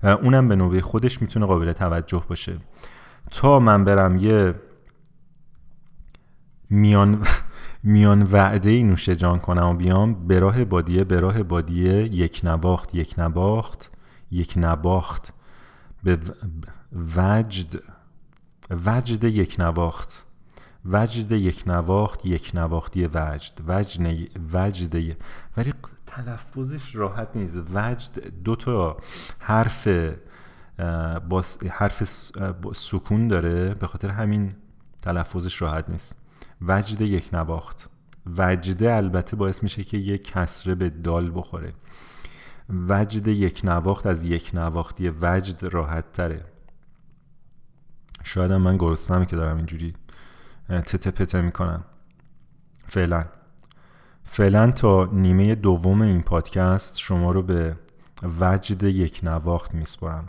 اونم 0.03 0.49
به 0.49 0.57
نوبه 0.57 0.81
خودش 0.81 1.23
می‌تونه 1.23 1.47
قابل 1.47 1.73
توجه 1.73 2.23
باشه. 2.29 2.57
تا 3.31 3.61
من 3.61 3.85
برم 3.85 4.17
یه 4.17 4.55
میان 6.71 7.23
میان 7.83 8.23
وعده 8.23 8.71
ای 8.71 8.83
نوشه 8.83 9.17
جان 9.17 9.39
کنم 9.39 9.67
و 9.67 9.75
بیام 9.75 10.27
به 10.27 10.39
راه 10.39 10.65
بادیه 10.65 11.05
به 11.05 11.21
راه 11.21 11.43
بادیه 11.43 11.93
یک 11.95 12.41
نباخت 12.45 12.95
یک 12.95 13.15
نباخت 13.19 13.91
یک 14.31 14.55
نباخت 14.57 15.33
به 16.05 16.19
وجد 17.17 17.83
وجد 18.87 19.25
یک 19.25 19.57
نواخت. 19.59 20.27
وجد 20.85 21.33
یک 21.33 21.63
نواخت 21.67 22.27
یک 22.27 22.51
نواختی 22.55 23.07
وجد. 23.07 23.53
وجد 23.69 24.31
وجد 24.55 25.17
ولی 25.57 25.75
تلفظش 26.07 26.97
راحت 26.97 27.29
نیست. 27.35 27.57
وجد 27.75 28.43
دو 28.45 28.57
تا 28.57 28.97
حرف 29.39 29.89
با 31.29 31.45
حرف 31.71 32.03
سکون 32.75 33.29
داره. 33.29 33.75
به 33.75 33.87
خاطر 33.87 34.09
همین 34.09 34.55
تلفظش 35.03 35.63
راحت 35.63 35.91
نیست. 35.91 36.17
وجد 36.63 37.01
یک 37.01 37.35
نواخت. 37.35 37.91
وجده 38.39 38.95
البته 38.95 39.37
باعث 39.37 39.63
میشه 39.63 39.85
که 39.85 39.97
یک 39.97 40.25
کسره 40.25 40.75
به 40.75 40.91
دال 40.91 41.33
بخوره. 41.35 41.73
وجد 42.89 43.29
یک 43.29 43.61
نواخت 43.65 44.07
از 44.07 44.25
یک 44.25 44.51
نواختی 44.55 45.09
وجد 45.21 45.65
راحت 45.65 46.13
تره. 46.13 46.45
شاید 48.25 48.53
من 48.53 48.77
گرسنمه 48.77 49.27
که 49.27 49.37
دارم 49.37 49.57
اینجوری 49.57 49.95
تته 50.71 51.11
پته 51.11 51.41
می‌کنم 51.41 51.85
فعلا. 52.87 53.25
فعلا 54.25 54.71
تا 54.71 55.09
نیمه 55.13 55.55
دوم 55.55 56.03
این 56.03 56.23
پادکست 56.23 56.99
شما 56.99 57.31
رو 57.31 57.43
به 57.43 57.77
وجد 58.41 58.83
یک 58.83 59.21
نواخت 59.23 59.75
میسپرم 59.75 60.29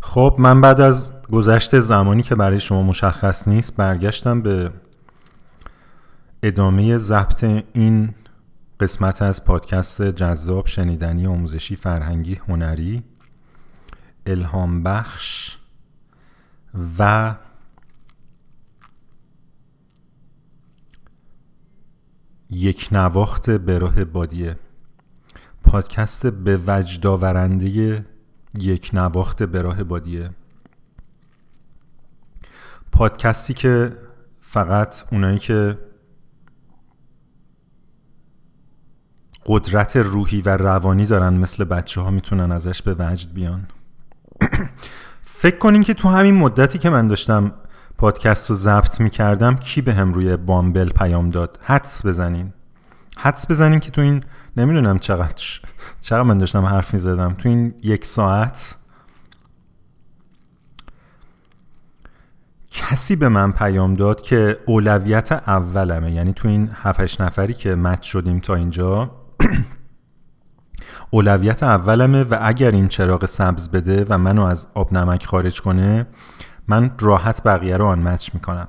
خب 0.00 0.36
من 0.38 0.60
بعد 0.60 0.80
از 0.80 1.22
گذشت 1.32 1.80
زمانی 1.80 2.22
که 2.22 2.34
برای 2.34 2.60
شما 2.60 2.82
مشخص 2.82 3.48
نیست 3.48 3.76
برگشتم 3.76 4.42
به 4.42 4.70
ادامه 6.42 6.98
ضبط 6.98 7.44
این 7.72 8.14
قسمت 8.80 9.22
از 9.22 9.44
پادکست 9.44 10.02
جذاب 10.02 10.66
شنیدنی 10.66 11.26
آموزشی 11.26 11.76
فرهنگی 11.76 12.34
هنری 12.48 13.02
الهام 14.26 14.82
بخش 14.82 15.58
و 16.98 17.34
یک 22.52 22.88
نواخت 22.92 23.50
به 23.50 23.78
راه 23.78 24.04
بادیه. 24.04 24.56
پادکست 25.64 26.26
به 26.26 26.60
وجداورنده 26.66 28.04
یک 28.58 28.90
نواخت 28.92 29.42
به 29.42 29.62
راه 29.62 29.84
بادیه. 29.84 30.30
پادکستی 32.92 33.54
که 33.54 33.96
فقط 34.40 35.04
اونایی 35.12 35.38
که 35.38 35.78
قدرت 39.46 39.96
روحی 39.96 40.40
و 40.40 40.56
روانی 40.56 41.06
دارن 41.06 41.34
مثل 41.34 41.64
بچه 41.64 42.00
ها 42.00 42.10
می‌تونن 42.10 42.52
ازش 42.52 42.82
به 42.82 42.96
وجد 42.98 43.32
بیان. 43.32 43.66
فکر 45.22 45.58
کنین 45.58 45.82
که 45.82 45.94
تو 45.94 46.08
همین 46.08 46.34
مدتی 46.34 46.78
که 46.78 46.90
من 46.90 47.08
داشتم 47.08 47.52
پادکست 47.98 48.50
رو 48.50 48.56
ضبط 48.56 49.00
می‌کردم 49.00 49.56
کی 49.56 49.82
به 49.82 49.94
هم 49.94 50.12
روی 50.12 50.36
بامبل 50.36 50.90
پیام 50.90 51.28
داد؟ 51.28 51.58
حدس 51.62 52.06
بزنین. 52.06 52.52
حدس 53.18 53.50
بزنین 53.50 53.80
که 53.80 53.90
تو 53.90 54.00
این 54.00 54.24
نمی‌دونم 54.56 54.98
چقدر 54.98 55.60
چقدر 56.00 56.22
من 56.22 56.38
داشتم 56.38 56.64
حرف 56.64 56.92
می‌زدم. 56.92 57.34
تو 57.34 57.48
این 57.48 57.74
یک 57.82 58.04
ساعت 58.04 58.76
کسی 62.70 63.16
به 63.16 63.28
من 63.28 63.52
پیام 63.52 63.94
داد 63.94 64.20
که 64.20 64.58
اولویت 64.66 65.32
اولمه. 65.32 66.12
یعنی 66.12 66.32
تو 66.32 66.48
این 66.48 66.70
7 66.74 67.20
نفری 67.20 67.54
که 67.54 67.74
مچ 67.74 68.06
شدیم 68.06 68.38
تا 68.38 68.54
اینجا 68.54 69.10
اولویت 71.10 71.62
اولمه 71.62 72.24
و 72.24 72.38
اگر 72.42 72.70
این 72.70 72.88
چراغ 72.88 73.26
سبز 73.26 73.68
بده 73.68 74.06
و 74.08 74.18
منو 74.18 74.44
از 74.44 74.68
آب 74.74 74.92
نمک 74.92 75.26
خارج 75.26 75.60
کنه 75.60 76.06
من 76.68 76.90
راحت 77.00 77.42
بقیه 77.42 77.76
رو 77.76 77.86
آن 77.86 78.02
مچ 78.02 78.34
می‌کنم. 78.34 78.68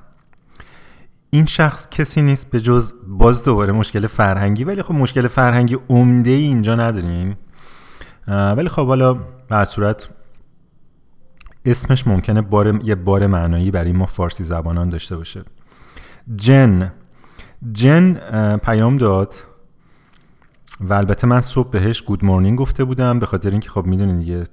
این 1.30 1.46
شخص 1.46 1.88
کسی 1.90 2.22
نیست 2.22 2.50
به 2.50 2.60
جز 2.60 2.94
باز 3.08 3.44
دوباره 3.44 3.72
مشکل 3.72 4.06
فرهنگی 4.06 4.64
ولی 4.64 4.82
خب 4.82 4.94
مشکل 4.94 5.28
فرهنگی 5.28 5.76
عمده 5.88 6.30
ای 6.30 6.42
اینجا 6.42 6.74
نداریم. 6.74 7.36
ولی 8.28 8.68
خب 8.68 8.86
حالا 8.86 9.14
به 9.48 9.64
صورت 9.64 10.08
اسمش 11.64 12.06
ممکنه 12.06 12.42
بار 12.42 12.80
یه 12.84 12.94
بار 12.94 13.26
معنایی 13.26 13.70
برای 13.70 13.92
ما 13.92 14.06
فارسی 14.06 14.44
زبانان 14.44 14.88
داشته 14.88 15.16
باشه. 15.16 15.44
جن. 16.36 16.92
جن 17.72 18.14
پیام 18.56 18.96
داد 18.96 19.34
و 20.80 20.92
البته 20.92 21.26
من 21.26 21.40
صبح 21.40 21.70
بهش 21.70 22.02
گود 22.02 22.24
مورنینگ 22.24 22.58
گفته 22.58 22.84
بودم 22.84 23.18
به 23.18 23.26
خاطر 23.26 23.50
اینکه 23.50 23.70
خب 23.70 23.86
می‌دونید 23.86 24.18
دیگه 24.18 24.44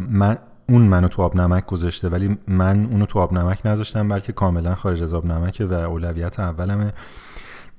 من 0.00 0.38
اون 0.70 0.82
منو 0.82 1.08
تو 1.08 1.22
آب 1.22 1.36
نمک 1.36 1.66
گذاشته 1.66 2.08
ولی 2.08 2.38
من 2.48 2.86
اونو 2.86 3.06
تو 3.06 3.18
آب 3.18 3.32
نمک 3.32 3.66
نذاشتم 3.66 4.08
بلکه 4.08 4.32
کاملا 4.32 4.74
خارج 4.74 5.02
از 5.02 5.14
آب 5.14 5.26
نمکه 5.26 5.66
و 5.66 5.72
اولویت 5.72 6.40
اولمه. 6.40 6.92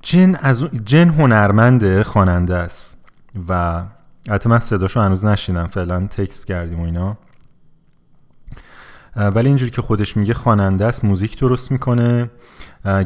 جن 0.02 0.34
از 0.34 0.64
جن 0.64 1.08
هنرمنده 1.08 2.02
خواننده 2.02 2.56
است 2.56 3.04
و 3.48 3.82
البته 4.28 4.50
من 4.50 4.58
صداشو 4.58 5.00
هنوز 5.00 5.24
نشیدم 5.24 5.66
فعلا 5.66 6.06
تکست 6.06 6.46
کردیم 6.46 6.80
و 6.80 6.84
اینا. 6.84 7.16
ولی 9.16 9.48
اینجوری 9.48 9.70
که 9.70 9.82
خودش 9.82 10.16
میگه 10.16 10.34
خواننده 10.34 10.84
است 10.84 11.04
موزیک 11.04 11.38
درست 11.38 11.72
می‌کنه 11.72 12.30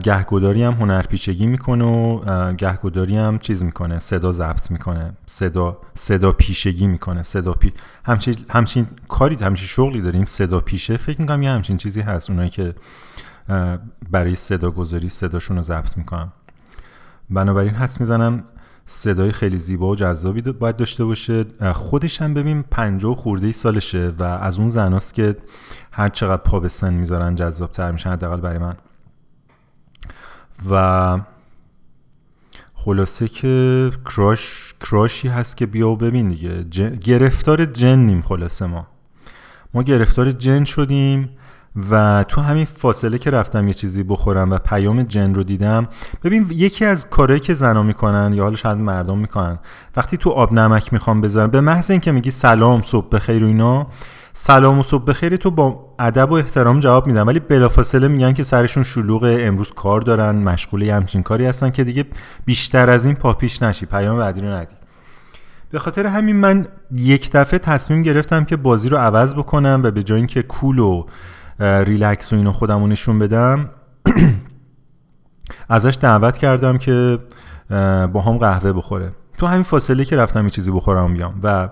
گهگداری 0.03 0.63
هم 0.63 0.73
هنرپیچگی 0.73 1.47
می‌کنه 1.47 1.85
و 1.85 2.53
گهگداری 2.53 3.17
هم 3.17 3.39
چیز 3.39 3.65
می‌کنه 3.65 3.99
صدا 3.99 4.33
ضبط 4.33 4.71
می‌کنه 4.71 5.13
صدا 5.27 5.79
صدا 5.95 6.33
پیشگی 6.33 6.87
می‌کنه 6.87 7.23
صدا 7.23 7.53
پی 7.53 7.73
همچین 8.05 8.37
همچین 8.51 8.87
کاری 9.09 9.35
همچین 9.35 9.67
شغلی 9.67 10.01
داریم 10.01 10.25
صدا 10.25 10.61
پیشه 10.61 10.97
فکر 10.97 11.21
می‌کنم 11.21 11.43
یه 11.43 11.51
همچین 11.51 11.77
چیزی 11.77 12.01
هست 12.01 12.31
اونایی 12.31 12.51
که 12.51 12.75
برای 14.11 14.35
صدا 14.35 14.71
گذاری 14.71 15.09
صداشون 15.09 15.57
رو 15.57 15.63
ضبط 15.63 15.97
می‌کنم 15.97 16.33
بنابراین 17.31 17.75
حس 17.75 18.01
می‌زنم 18.01 18.45
صدای 18.87 19.33
خیلی 19.33 19.59
زیبا 19.59 19.89
و 19.89 19.97
جذابی 19.97 20.43
باید 20.43 20.77
داشته 20.77 21.05
باشه. 21.05 21.45
خودش 21.75 22.23
هم 22.23 22.35
ببین 22.35 22.63
پنجاه 22.63 23.17
خورده 23.17 23.47
ای 23.47 23.53
سالشه 23.53 24.13
و 24.19 24.23
از 24.23 24.59
اون 24.59 24.69
زناست 24.69 25.15
که 25.15 25.37
هر 25.93 26.09
چقدر 26.09 26.43
پا 26.43 26.61
به 26.61 26.69
سن 26.69 26.95
می‌ذارن 26.95 27.35
جذاب 27.35 27.73
تر 27.73 27.93
میشن 27.93 28.11
حداقل 28.11 28.41
برای 28.41 28.59
من. 28.59 28.77
و 30.71 31.21
خلاصه 32.75 33.29
که 33.29 33.91
کراش 34.05 34.75
کراشی 34.81 35.29
هست 35.29 35.57
که 35.57 35.67
بیا 35.67 35.89
و 35.89 35.97
ببین 35.97 36.29
دیگه. 36.29 36.63
گرفتار 36.91 37.65
جنیم 37.65 38.23
خلاصه 38.23 38.67
ما. 38.67 38.87
ما 39.75 39.83
گرفتار 39.83 40.31
جن 40.31 40.65
شدیم. 40.65 41.29
و 41.91 42.25
تو 42.29 42.41
همین 42.41 42.65
فاصله 42.65 43.19
که 43.19 43.31
رفتم 43.31 43.69
یه 43.69 43.75
چیزی 43.75 44.03
بخورم 44.03 44.51
و 44.51 44.59
پیام 44.59 45.03
جن 45.03 45.35
رو 45.35 45.43
دیدم 45.43 45.89
ببین 46.25 46.47
یکی 46.51 46.85
از 46.85 47.11
کارهایی 47.11 47.41
که 47.41 47.55
زنا 47.55 47.83
می‌کنن 47.83 48.33
یا 48.33 48.43
حالا 48.43 48.57
شاید 48.57 48.79
مردم 48.79 49.19
می‌کنن 49.19 49.59
وقتی 49.97 50.17
تو 50.17 50.31
آب 50.31 50.53
نمک 50.53 50.93
می‌خوام 50.93 51.21
بذارم 51.21 51.51
به 51.51 51.61
محض 51.61 51.91
اینکه 51.91 52.13
میگی 52.13 52.31
سلام 52.31 52.83
صبح 52.83 53.09
بخیر 53.09 53.45
و 53.45 53.47
اینا 53.47 53.87
سلام 54.33 54.79
و 54.79 54.83
صبح 54.83 55.05
بخیر 55.05 55.37
تو 55.37 55.51
با 55.51 55.95
ادب 55.99 56.33
و 56.33 56.35
احترام 56.35 56.81
جواب 56.81 57.07
میدن 57.07 57.23
ولی 57.23 57.41
بلافاصله 57.41 58.09
میگن 58.09 58.33
که 58.33 58.43
سرشون 58.43 58.83
شلوغ 58.83 59.37
امروز 59.41 59.73
کار 59.73 60.01
دارن 60.01 60.37
مشغول 60.37 60.83
همچین 60.83 61.23
کاری 61.23 61.47
هستن 61.47 61.71
که 61.71 61.85
دیگه 61.85 62.05
بیشتر 62.45 62.91
از 62.91 63.07
این 63.07 63.15
پاپیش 63.15 63.63
نشی 63.63 63.87
پیام 63.87 64.19
بعدی 64.19 64.41
رو 64.41 64.49
ندی. 64.49 64.75
به 65.71 65.79
خاطر 65.79 66.07
همین 66.07 66.37
من 66.37 66.69
یک 66.93 67.31
دفعه 67.33 67.59
تصمیم 67.59 68.03
گرفتم 68.03 68.45
که 68.45 68.57
بازی 68.57 68.89
رو 68.89 68.97
عوض 68.97 69.35
بکنم 69.35 69.81
و 69.85 69.91
به 69.91 70.03
جای 70.03 70.19
اینکه 70.19 70.43
کول 70.43 70.79
و 70.79 71.07
ریلکس 71.61 72.33
و 72.33 72.37
اینو 72.37 72.53
خودمو 72.53 72.87
نشون 72.87 73.19
بدم. 73.19 73.71
ازش 75.69 75.99
دعوت 76.01 76.39
کردم 76.39 76.79
که 76.79 77.19
با 78.13 78.23
هم 78.27 78.39
قهوه 78.39 78.73
بخوره. 78.73 79.13
تو 79.39 79.47
همین 79.47 79.63
فاصله 79.63 80.05
که 80.05 80.17
رفتم 80.17 80.45
یه 80.45 80.51
چیزی 80.51 80.71
بخورم 80.71 81.15
بیام. 81.15 81.41
و 81.43 81.69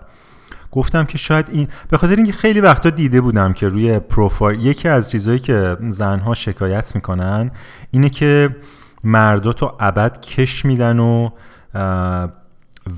گفتم 0.71 1.05
که 1.05 1.19
شاید 1.19 1.49
این 1.53 1.69
به 1.91 1.99
خاطر 1.99 2.17
اینکه 2.17 2.33
خیلی 2.33 2.61
وقتا 2.61 2.91
دیده 2.91 3.21
بودم 3.21 3.53
که 3.53 3.69
روی 3.69 3.99
پروفایل 3.99 4.67
یکی 4.67 4.89
از 4.89 5.11
چیزهایی 5.11 5.39
که 5.39 5.77
زنها 5.89 6.35
شکایت 6.35 6.95
می‌کنن 6.95 7.51
اینه 7.91 8.09
که 8.09 8.57
مردا 9.05 9.53
تو 9.53 9.73
ابد 9.81 10.21
کش 10.21 10.65
میدن 10.65 10.99
و 10.99 11.31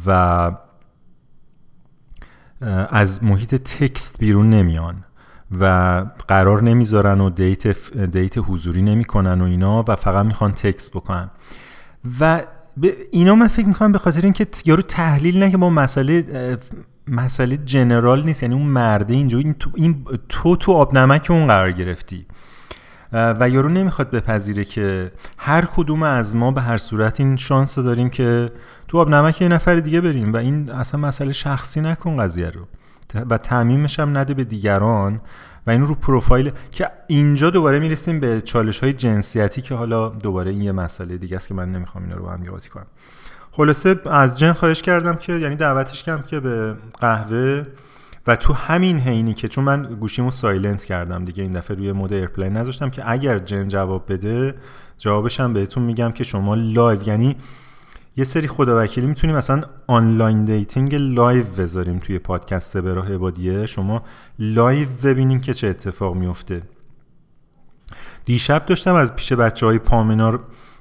و 0.07 0.51
از 2.91 3.25
محیط 3.25 3.55
تکست 3.55 4.19
بیرون 4.19 4.49
نمیان. 4.49 5.05
و 5.61 6.05
قرار 6.29 6.63
نمی‌ذارن 6.63 7.21
و 7.21 7.31
دیت, 7.31 7.93
دیت 7.97 8.39
حضوری 8.39 8.83
نمی‌کنن 8.83 9.41
و 9.41 9.45
اینا 9.45 9.85
و 9.89 9.97
فقط 9.97 10.27
می‌خوان 10.27 10.53
تکست 10.53 10.91
بکنن. 10.91 11.31
و 12.21 12.43
اینا 13.11 13.35
من 13.35 13.49
فکر 13.49 13.67
می‌کنم 13.67 13.93
به 13.93 13.99
خاطر 13.99 14.23
اینکه 14.23 14.47
یارو 14.65 14.83
تحلیل 14.83 15.39
نه 15.43 15.51
که 15.51 15.57
با 15.57 15.71
مسئله 15.71 16.25
مسئله 17.09 17.57
جنرال 17.57 18.25
نیست 18.25 18.43
یعنی 18.43 18.55
اون 18.55 18.67
مرده 18.67 19.15
اینجا 19.15 19.39
این 19.39 19.55
تو, 19.55 19.71
این 19.75 20.05
تو 20.29 20.57
تو 20.57 20.73
آب 20.73 20.95
نمک 20.99 21.27
اون 21.31 21.47
قرار 21.47 21.73
گرفتی. 21.73 22.27
و 23.13 23.49
یارو 23.49 23.69
نمی‌خواد 23.69 24.11
بپذیره 24.11 24.65
که 24.65 25.13
هر 25.39 25.65
کدوم 25.65 26.03
از 26.03 26.37
ما 26.37 26.51
به 26.51 26.61
هر 26.61 26.77
صورت 26.77 27.21
این 27.21 27.37
شانس 27.37 27.79
داریم 27.79 28.11
که 28.11 28.53
تو 28.89 28.99
آب 28.99 29.09
نمک 29.09 29.41
یه 29.41 29.49
نفر 29.49 29.75
دیگه 29.75 30.01
بریم 30.01 30.33
و 30.33 30.37
این 30.37 30.71
اصلا 30.71 31.01
مسئله 31.01 31.33
شخصی 31.33 31.81
نکن 31.81 32.17
قضیه 32.17 32.51
رو. 32.51 32.61
و 33.15 33.39
تعمیمش 33.39 34.01
هم 34.01 34.19
نده 34.19 34.35
به 34.35 34.45
دیگران 34.45 35.21
و 35.67 35.71
این 35.71 35.87
رو 35.87 35.95
پروفایل 35.95 36.53
که 36.73 36.91
اینجا 37.07 37.51
دوباره 37.51 37.79
می‌رسیم 37.79 38.21
به 38.21 38.41
چالش 38.41 38.81
های 38.81 38.93
جنسیتی 38.93 39.63
که 39.63 39.75
حالا 39.75 40.09
دوباره 40.09 40.51
این 40.51 40.63
یه 40.63 40.73
مسئله 40.73 41.17
دیگه 41.17 41.37
است 41.37 41.49
که 41.49 41.55
من 41.55 41.73
نمی‌خوام 41.73 42.05
اینا 42.05 42.17
رو 42.17 42.23
با 42.23 42.31
هم 42.31 42.45
بازی 42.45 42.69
کنم. 42.69 42.87
خلاصه 43.53 44.01
از 44.07 44.39
جن 44.39 44.53
خواهش 44.53 44.83
کردم 44.83 45.17
که 45.17 45.33
یعنی 45.33 45.57
دعوتش 45.57 46.03
کردم 46.03 46.23
که 46.23 46.41
به 46.41 46.75
قهوه 47.01 47.67
و 48.27 48.37
تو 48.37 48.53
همین 48.53 48.99
حینی 48.99 49.35
که 49.35 49.49
چون 49.49 49.65
من 49.65 49.83
گوشیمو 49.83 50.31
silent 50.31 50.85
کردم 50.85 51.25
دیگه 51.25 51.43
این 51.43 51.53
دفعه 51.53 51.77
روی 51.77 51.93
mode 51.93 52.13
airplane 52.13 52.53
نذاشتم 52.53 52.91
که 52.91 53.03
اگر 53.11 53.39
جن 53.39 53.69
جواب 53.69 54.13
بده 54.13 54.55
جوابش 54.99 55.41
هم 55.41 55.53
بهتون 55.53 55.83
میگم 55.83 56.13
که 56.13 56.25
شما 56.25 56.55
live 56.55 57.09
یعنی 57.09 57.37
یه 58.17 58.25
سری 58.25 58.49
خداوکیلی 58.49 59.07
می‌تونیم 59.07 59.37
مثلا 59.37 59.63
online 59.87 60.45
dating 60.45 60.95
live 60.95 61.45
بذاریم 61.45 61.99
توی 61.99 62.19
پادکست 62.19 62.77
به 62.77 62.95
راه 62.95 63.13
عبادیه. 63.13 63.67
شما 63.67 64.03
live 64.39 64.89
ببینین 65.05 65.41
که 65.41 65.55
چه 65.55 65.69
اتفاق 65.69 66.15
میفته 66.15 66.63
دیشب 68.25 68.67
داشتم 68.67 68.95
از 68.95 69.17
پیش 69.17 69.33
بچه 69.33 69.67
های 69.67 69.79
پامنار 69.79 70.41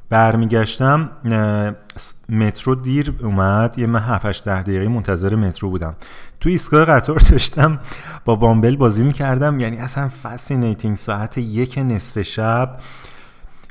برمیگشتم 0.09 1.09
مترو 2.29 2.75
دیر 2.75 3.13
اومد. 3.21 3.79
یه 3.79 3.87
من 3.87 3.99
7 3.99 4.45
ده 4.45 4.61
دقیقه 4.61 4.87
منتظر 4.87 5.35
مترو 5.35 5.69
بودم. 5.69 5.95
تو 6.39 6.49
ایستگاه 6.49 6.85
قطار 6.85 7.19
داشتم 7.31 7.79
با 8.25 8.35
بامبل 8.35 8.75
بازی 8.75 9.03
می‌کردم. 9.03 9.59
یعنی 9.59 9.77
اصلا 9.77 10.09
fascinating 10.23 10.97
ساعت 10.97 11.37
یک 11.37 11.77
نصف 11.77 12.21
شب. 12.21 12.79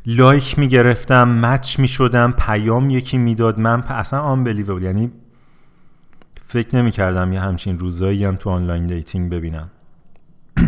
like 0.06 0.58
می‌گرفتم 0.58 1.28
match 1.28 1.78
می‌شدم 1.78 2.34
پیام 2.38 2.90
یکی 2.90 3.18
می‌داد. 3.18 3.60
من 3.60 3.82
اصلا 3.82 4.20
unbelievable 4.20 4.82
یعنی 4.82 5.12
فکر 6.46 6.76
نمی‌کردم 6.76 7.32
یه 7.32 7.40
همچین 7.40 7.78
روزایی 7.78 8.24
هم 8.24 8.36
تو 8.36 8.50
online 8.50 8.86
dating 8.86 9.32
ببینم. 9.32 9.70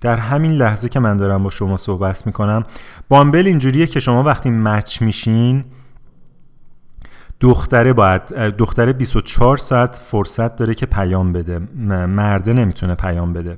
در 0.00 0.16
همین 0.16 0.52
لحظه 0.52 0.88
که 0.88 1.00
من 1.00 1.16
دارم 1.16 1.42
با 1.42 1.50
شما 1.50 1.76
صحبت 1.76 2.26
می‌کنم 2.26 2.64
بامبل 3.08 3.46
اینجوریه 3.46 3.86
که 3.86 4.00
شما 4.00 4.22
وقتی 4.22 4.50
match 4.50 5.02
میشین 5.02 5.64
دختره 7.40 7.92
باید 7.92 8.22
دختره 8.32 8.92
24 8.92 9.56
ساعت 9.56 9.96
فرصت 9.96 10.56
داره 10.56 10.74
که 10.74 10.86
پیام 10.86 11.32
بده. 11.32 11.58
مرده 12.06 12.52
نمی‌تونه 12.52 12.94
پیام 12.94 13.32
بده. 13.32 13.56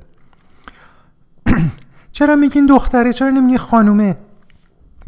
چرا 2.11 2.35
میگین 2.35 2.65
دختره؟ 2.65 3.13
چرا 3.13 3.29
نمیگین 3.29 3.57
خانومه؟ 3.57 4.17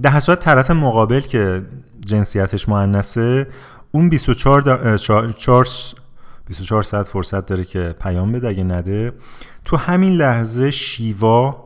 در 0.01 0.19
صورت 0.19 0.39
طرف 0.39 0.71
مقابل 0.71 1.19
که 1.19 1.61
جنسیتش 2.05 2.69
مؤنثه 2.69 3.47
اون 3.91 4.09
24 4.09 4.97
24 6.47 6.83
ساعت 6.83 7.07
فرصت 7.07 7.45
داره 7.45 7.63
که 7.63 7.95
پیام 8.01 8.31
بده 8.31 8.47
اگه 8.47 8.63
نده. 8.63 9.13
تو 9.65 9.77
همین 9.77 10.13
لحظه 10.13 10.71
شیوا 10.71 11.63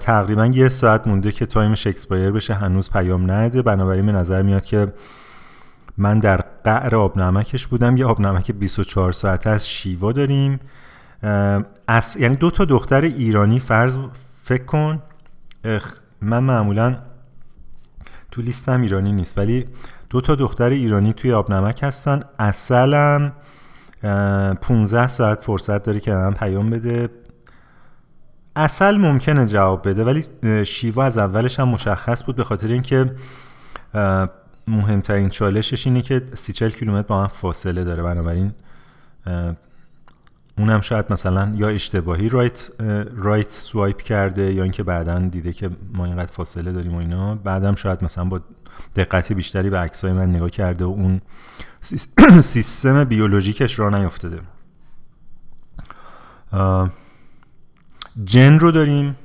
تقریبا 0.00 0.46
یه 0.46 0.68
ساعت 0.68 1.06
مونده 1.06 1.32
که 1.32 1.46
time 1.46 1.73
ش 1.73 1.86
expire 1.86 2.30
بشه 2.30 2.54
هنوز 2.54 2.90
پیام 2.90 3.30
نداده. 3.30 3.62
بنابراین 3.62 4.06
به 4.06 4.12
نظر 4.12 4.42
میاد 4.42 4.64
که 4.64 4.92
من 5.98 6.18
در 6.18 6.44
قعر 6.64 6.96
آب 6.96 7.18
نمکش 7.18 7.66
بودم. 7.66 7.96
یه 7.96 8.06
آب 8.06 8.20
نمک 8.20 8.52
24 8.52 9.12
ساعته 9.12 9.50
از 9.50 9.68
شیوا 9.68 10.12
داریم. 10.12 10.60
از 11.88 12.16
یعنی 12.16 12.36
دو 12.36 12.50
تا 12.50 12.64
دختر 12.64 13.00
ایرانی 13.00 13.60
فرض 13.60 13.98
فکر 14.42 14.64
کن. 14.64 15.02
من 16.22 16.38
معمولا 16.42 16.96
تو 18.30 18.42
لیستم 18.42 18.80
ایرانی 18.80 19.12
نیست 19.12 19.38
ولی 19.38 19.66
دو 20.10 20.20
تا 20.20 20.34
دختر 20.34 20.70
ایرانی 20.70 21.12
توی 21.12 21.32
آب 21.32 21.52
نمک 21.52 21.82
هستن. 21.82 22.22
اصلا 22.38 23.32
15 24.02 25.08
ساعت 25.08 25.44
فرصت 25.44 25.82
داری 25.82 26.00
که 26.00 26.12
من 26.12 26.34
پیام 26.34 26.70
بده. 26.70 27.08
اصل 28.56 28.96
ممکنه 28.96 29.46
جواب 29.46 29.88
بده 29.88 30.04
ولی 30.04 30.24
شیوا 30.64 31.04
از 31.04 31.18
اولش 31.18 31.60
هم 31.60 31.68
مشخص 31.68 32.24
بود 32.24 32.36
به 32.36 32.44
خاطر 32.44 32.68
اینکه 32.68 33.14
مهمترین 34.68 35.28
چالشش 35.28 35.86
اینه 35.86 36.02
که 36.02 36.22
سی 36.34 36.52
چل 36.52 36.70
کیلومتر 36.70 37.08
با 37.08 37.20
من 37.20 37.26
فاصله 37.26 37.84
داره. 37.84 38.02
بنابراین 38.02 38.52
اونم 40.60 40.80
شاید 40.80 41.04
مثلا 41.10 41.52
یا 41.56 41.68
اشتباهی 41.68 42.28
رایت 42.28 42.70
رایت 43.16 43.50
سوایپ 43.50 44.02
کرده 44.02 44.54
یا 44.54 44.62
اینکه 44.62 44.82
بعدا 44.82 45.18
دیده 45.18 45.52
که 45.52 45.70
ما 45.92 46.04
اینقدر 46.04 46.32
فاصله 46.32 46.72
داریم 46.72 46.94
و 46.94 46.98
اینا. 46.98 47.34
بعدم 47.34 47.74
شاید 47.74 48.04
مثلا 48.04 48.24
با 48.24 48.40
دقت 48.96 49.32
بیشتری 49.32 49.70
به 49.70 49.78
عکسای 49.78 50.12
من 50.12 50.30
نگاه 50.30 50.50
کرده 50.50 50.84
و 50.84 50.88
اون 50.88 51.20
سیستم 52.40 53.04
بیولوژیکش 53.04 53.78
را 53.78 53.90
نیفتاده 53.90 54.38
جن 58.24 58.58
رو 58.58 58.70
داریم. 58.70 59.16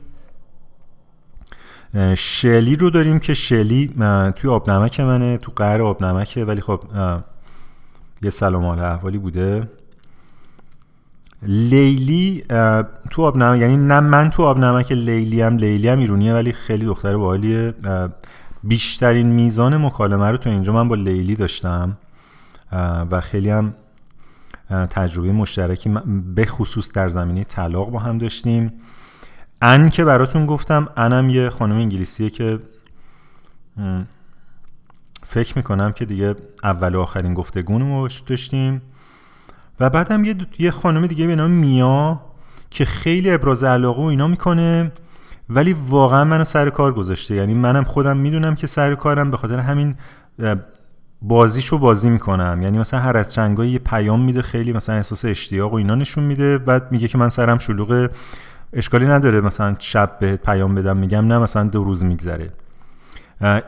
شلی 2.16 2.76
رو 2.76 2.90
داریم 2.90 3.20
که 3.20 3.34
شلی 3.34 3.96
توی 4.36 4.50
آب 4.50 4.70
نمک 4.70 5.00
منه 5.00 5.38
تو 5.38 5.52
قهر 5.56 5.82
آب 5.82 6.04
نمکه 6.04 6.46
ولی 6.46 6.62
خب 6.62 6.84
یه 8.22 8.30
سلام 8.30 8.66
حال 8.66 8.80
احوالی 8.80 9.18
بوده. 9.18 9.70
لیلی 11.46 12.44
تو 13.12 13.22
آب 13.22 13.38
نمک 13.38 13.62
یعنی 13.62 13.78
نه 13.78 14.00
من 14.00 14.30
تو 14.30 14.44
آب 14.44 14.60
نمک 14.60 14.92
لیلی 14.92 15.42
هم 15.42 15.58
لیلی 15.58 15.88
هم 15.88 16.00
ایرونیه 16.00 16.34
ولی 16.34 16.52
خیلی 16.54 16.86
دختر 16.86 17.18
باحالیه. 17.18 17.74
بیشترین 18.64 19.28
میزان 19.28 19.78
مکالمه 19.78 20.30
رو 20.30 20.38
تو 20.38 20.50
اینجا 20.50 20.74
من 20.74 20.88
با 20.88 20.96
لیلی 20.96 21.36
داشتم. 21.36 21.98
و 23.12 23.22
خیلی 23.22 23.50
هم 23.50 23.74
تجربه 24.70 25.32
مشترکی 25.32 25.98
به 26.36 26.46
خصوص 26.46 26.92
در 26.92 27.10
زمینه 27.10 27.44
طلاق 27.44 27.92
با 27.92 28.00
هم 28.00 28.18
داشتیم. 28.18 28.74
ان 29.62 29.90
که 29.90 30.06
براتون 30.06 30.46
گفتم 30.46 30.88
انم 30.98 31.30
یه 31.30 31.50
خانم 31.50 31.76
انگلیسیه 31.76 32.30
که 32.30 32.60
فکر 35.24 35.58
می‌کنم 35.58 35.92
که 35.92 36.06
دیگه 36.06 36.36
اول 36.64 36.96
و 36.96 37.02
آخرین 37.02 37.34
گفتگون 37.34 38.10
داشتیم. 38.28 38.82
و 39.80 39.90
بعدم 39.90 40.24
یه, 40.24 40.36
یه 40.60 40.72
خانم 40.72 41.08
دیگه 41.08 41.28
به 41.28 41.36
نام 41.36 41.52
میا 41.52 42.22
که 42.70 42.86
خیلی 42.86 43.32
ابراز 43.32 43.64
علاقه 43.64 44.02
و 44.02 44.06
اینا 44.06 44.28
می‌کنه 44.28 44.92
ولی 45.50 45.76
واقعا 45.90 46.24
منو 46.24 46.44
سر 46.44 46.70
کار 46.70 46.94
گذاشته. 46.94 47.36
یعنی 47.36 47.54
منم 47.54 47.84
خودم 47.84 48.18
می‌دونم 48.18 48.56
که 48.56 48.68
سر 48.68 48.96
کارم 48.96 49.32
به 49.32 49.38
خاطر 49.38 49.60
همین 49.60 49.96
بازیشو 51.22 51.78
بازی 51.78 52.10
می‌کنم. 52.10 52.60
یعنی 52.62 52.78
مثلا 52.78 53.00
هر 53.00 53.18
از 53.18 53.34
چنگایی 53.34 53.72
یه 53.72 53.80
پیام 53.80 54.22
میده 54.22 54.42
خیلی 54.42 54.74
مثلا 54.74 54.96
احساس 54.96 55.26
اشتیاق 55.26 55.74
و 55.74 55.76
اینا 55.76 55.96
نشون 55.96 56.24
میده 56.24 56.58
بعد 56.58 56.92
میگه 56.92 57.08
که 57.08 57.18
من 57.18 57.30
سرم 57.30 57.58
شلوغ 57.58 58.10
اشکالی 58.74 59.06
نداره 59.06 59.42
مثلا 59.42 59.76
شب 59.80 60.20
بهت 60.20 60.42
پیام 60.42 60.76
بدم 60.76 60.98
میگم 60.98 61.28
نه 61.28 61.40
مثلا 61.40 61.64
دو 61.64 61.84
روز 61.84 62.04
میگذره. 62.04 62.50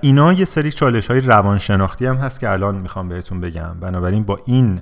اینا 0.01 0.33
یه 0.33 0.45
سری 0.45 0.71
چالش 0.71 1.07
های 1.07 1.21
روانشناختی 1.21 2.05
هم 2.05 2.15
هست 2.15 2.39
که 2.39 2.49
الان 2.49 2.75
می‌خوام 2.75 3.09
بهتون 3.09 3.41
بگم. 3.41 3.79
بنابراین 3.79 4.23
با 4.23 4.39
این 4.45 4.81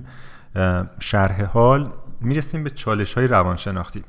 شرح 1.00 1.44
حال 1.44 1.92
می‌رسیم 2.20 2.64
به 2.64 2.70
چالش 2.70 3.14
های 3.14 3.26
روانشناختی. 3.26 4.04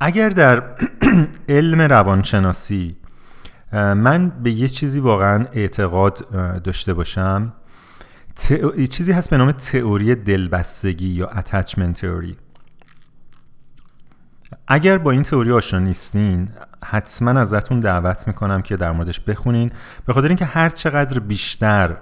اگر 0.00 0.28
در 0.28 0.62
علم 1.48 1.80
روانشناسی 1.80 2.96
من 3.72 4.28
به 4.28 4.50
یه 4.50 4.68
چیزی 4.68 5.00
واقعا 5.00 5.46
اعتقاد 5.52 6.28
داشته 6.62 6.94
باشم 6.94 7.52
چیزی 8.90 9.12
هست 9.12 9.30
به 9.30 9.36
نام 9.36 9.52
تئوری 9.52 10.14
دلبستگی 10.14 11.08
یا 11.08 11.26
اتچمنت 11.26 12.00
تئوری 12.00 12.36
اگر 14.68 14.98
با 14.98 15.10
این 15.10 15.22
تئوری 15.22 15.52
آشنا 15.52 15.80
نیستین 15.80 16.48
حتما 16.84 17.40
ازتون 17.40 17.80
دعوت 17.80 18.26
می‌کنم 18.26 18.62
که 18.62 18.76
در 18.76 18.92
موردش 18.92 19.20
بخونین 19.20 19.70
به 20.06 20.12
خاطر 20.12 20.28
اینکه 20.28 20.44
هر 20.44 20.68
چقدر 20.68 21.18
بیشتر 21.18 21.96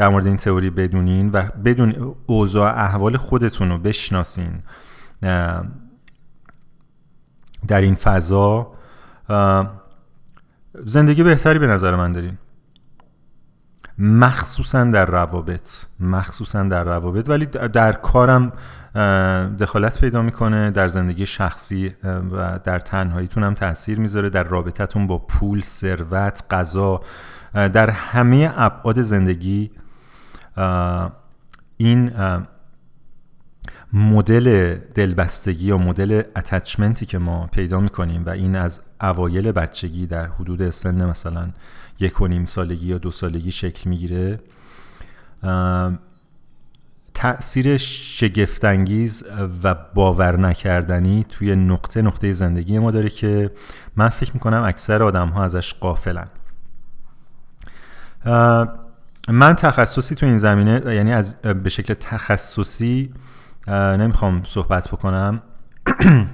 در 0.00 0.08
مورد 0.08 0.26
این 0.26 0.36
تئوری 0.36 0.70
بدونین 0.70 1.30
و 1.30 1.42
بدون 1.64 2.14
اوضاع 2.26 2.78
احوال 2.78 3.16
خودتون 3.16 3.68
رو 3.68 3.78
بشناسین. 3.78 4.62
در 7.68 7.80
این 7.80 7.94
فضا 7.94 8.72
زندگی 10.84 11.22
بهتری 11.22 11.58
به 11.58 11.66
نظر 11.66 11.96
من 11.96 12.12
دارین. 12.12 12.38
مخصوصا 13.98 14.84
در 14.84 15.06
روابط 15.06 15.70
مخصوصا 16.00 16.62
در 16.62 16.84
روابط. 16.84 17.28
ولی 17.28 17.46
در 17.46 17.92
کارم 17.92 18.52
دخالت 19.58 20.00
پیدا 20.00 20.22
می‌کنه 20.22 20.70
در 20.70 20.88
زندگی 20.88 21.26
شخصی 21.26 21.94
و 22.32 22.60
در 22.64 22.78
تنهاییتون 22.78 23.44
هم 23.44 23.54
تاثیر 23.54 24.00
می‌ذاره 24.00 24.30
در 24.30 24.44
رابطتون 24.44 25.06
با 25.06 25.18
پول 25.18 25.60
ثروت 25.60 26.42
غذا 26.50 27.00
در 27.54 27.90
همه 27.90 28.52
ابعاد 28.56 29.00
زندگی 29.00 29.70
این 31.76 32.12
مدل 33.92 34.76
دلبستگی 34.94 35.66
یا 35.66 35.78
مدل 35.78 36.22
اتچمنتی 36.36 37.06
که 37.06 37.18
ما 37.18 37.46
پیدا 37.46 37.80
می‌کنیم 37.80 38.24
و 38.26 38.30
این 38.30 38.56
از 38.56 38.80
اوایل 39.00 39.52
بچگی 39.52 40.06
در 40.06 40.26
حدود 40.26 40.70
سن 40.70 41.04
مثلا 41.04 41.50
یک 42.00 42.20
و 42.20 42.26
نیم 42.26 42.44
سالگی 42.44 42.86
یا 42.86 42.98
دو 42.98 43.10
سالگی 43.10 43.50
شکل 43.50 43.90
می‌گیره 43.90 44.40
تأثیر 47.14 47.76
شگفتانگیز 47.76 49.24
و 49.64 49.74
باور 49.94 50.36
نکردنی 50.36 51.24
توی 51.28 51.56
نقطه 51.56 52.02
نقطه 52.02 52.32
زندگی 52.32 52.78
ما 52.78 52.90
داره 52.90 53.08
که 53.08 53.50
من 53.96 54.08
فکر 54.08 54.30
می‌کنم 54.34 54.62
اکثر 54.62 55.02
آدم 55.02 55.28
ها 55.28 55.44
ازش 55.44 55.74
قافلن 55.74 56.28
من 59.30 59.54
تخصصی 59.54 60.14
تو 60.14 60.26
این 60.26 60.38
زمینه 60.38 60.94
یعنی 60.94 61.12
از 61.12 61.34
به 61.36 61.68
شکل 61.68 61.94
تخصصی 61.94 63.14
نمی‌خوام 63.68 64.42
صحبت 64.44 64.88
بکنم. 64.88 65.42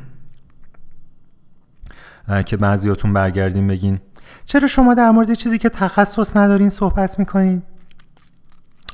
که 2.47 2.57
بعضیاتون 2.57 3.13
برگردین 3.13 3.69
بگین. 3.69 4.01
چرا 4.45 4.67
شما 4.67 4.95
در 4.95 5.11
مورد 5.11 5.33
چیزی 5.33 5.59
که 5.59 5.69
تخصص 5.69 6.37
ندارین 6.37 6.69
صحبت 6.69 7.19
می‌کنین؟ 7.19 7.63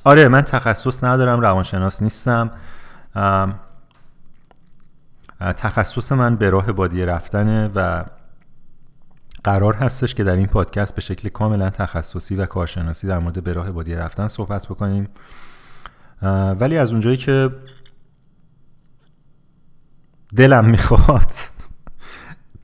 آره 0.04 0.28
من 0.28 0.42
تخصص 0.42 1.04
ندارم 1.04 1.40
روانشناس 1.40 2.02
نیستم. 2.02 2.50
تخصص 5.40 6.12
من 6.12 6.36
به 6.36 6.50
راه 6.50 6.72
بادی 6.72 7.02
رفتنه 7.02 7.70
و 7.74 8.04
قرار 9.44 9.74
هستش 9.74 10.14
که 10.14 10.24
در 10.24 10.36
این 10.36 10.46
پادکست 10.46 10.94
به 10.94 11.00
شکل 11.00 11.28
کاملا 11.28 11.70
تخصصی 11.70 12.36
و 12.36 12.46
کارشناسی 12.46 13.06
در 13.06 13.18
مورد 13.18 13.44
به 13.44 13.54
بادی 13.54 13.94
رفتن 13.94 14.28
صحبت 14.28 14.66
بکنیم. 14.66 15.08
ولی 16.60 16.78
از 16.78 16.90
اونجایی 16.90 17.16
که 17.16 17.50
دلم 20.36 20.64
می‌خواد 20.64 21.32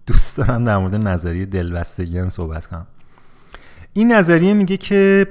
دوست 0.07 0.39
دارم 0.39 0.65
در 0.65 0.79
مورد 0.79 0.95
نظریه 1.09 1.47
دلبستگی 1.47 2.19
هم 2.19 2.29
صحبت 2.29 2.67
کنم. 2.67 2.87
این 3.93 4.13
نظریه 4.13 4.55
میگه 4.55 4.77
که 4.77 5.27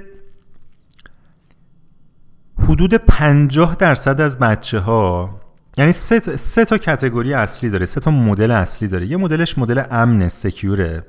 حدود 2.59 2.93
50 2.93 3.75
درصد 3.75 4.21
از 4.21 4.39
بچه 4.39 4.79
ها 4.79 5.39
یعنی 5.77 5.91
سه, 5.91 6.19
سه 6.19 6.65
تا 6.65 6.77
کتگوری 6.77 7.33
اصلی 7.33 7.69
داره 7.69 7.85
سه 7.85 7.99
تا 7.99 8.11
مدل 8.11 8.51
اصلی 8.51 8.87
داره. 8.87 9.05
یه 9.05 9.17
مدلش 9.17 9.57
مدل 9.57 9.83
امن 9.91 10.27
سکیوره. 10.27 11.05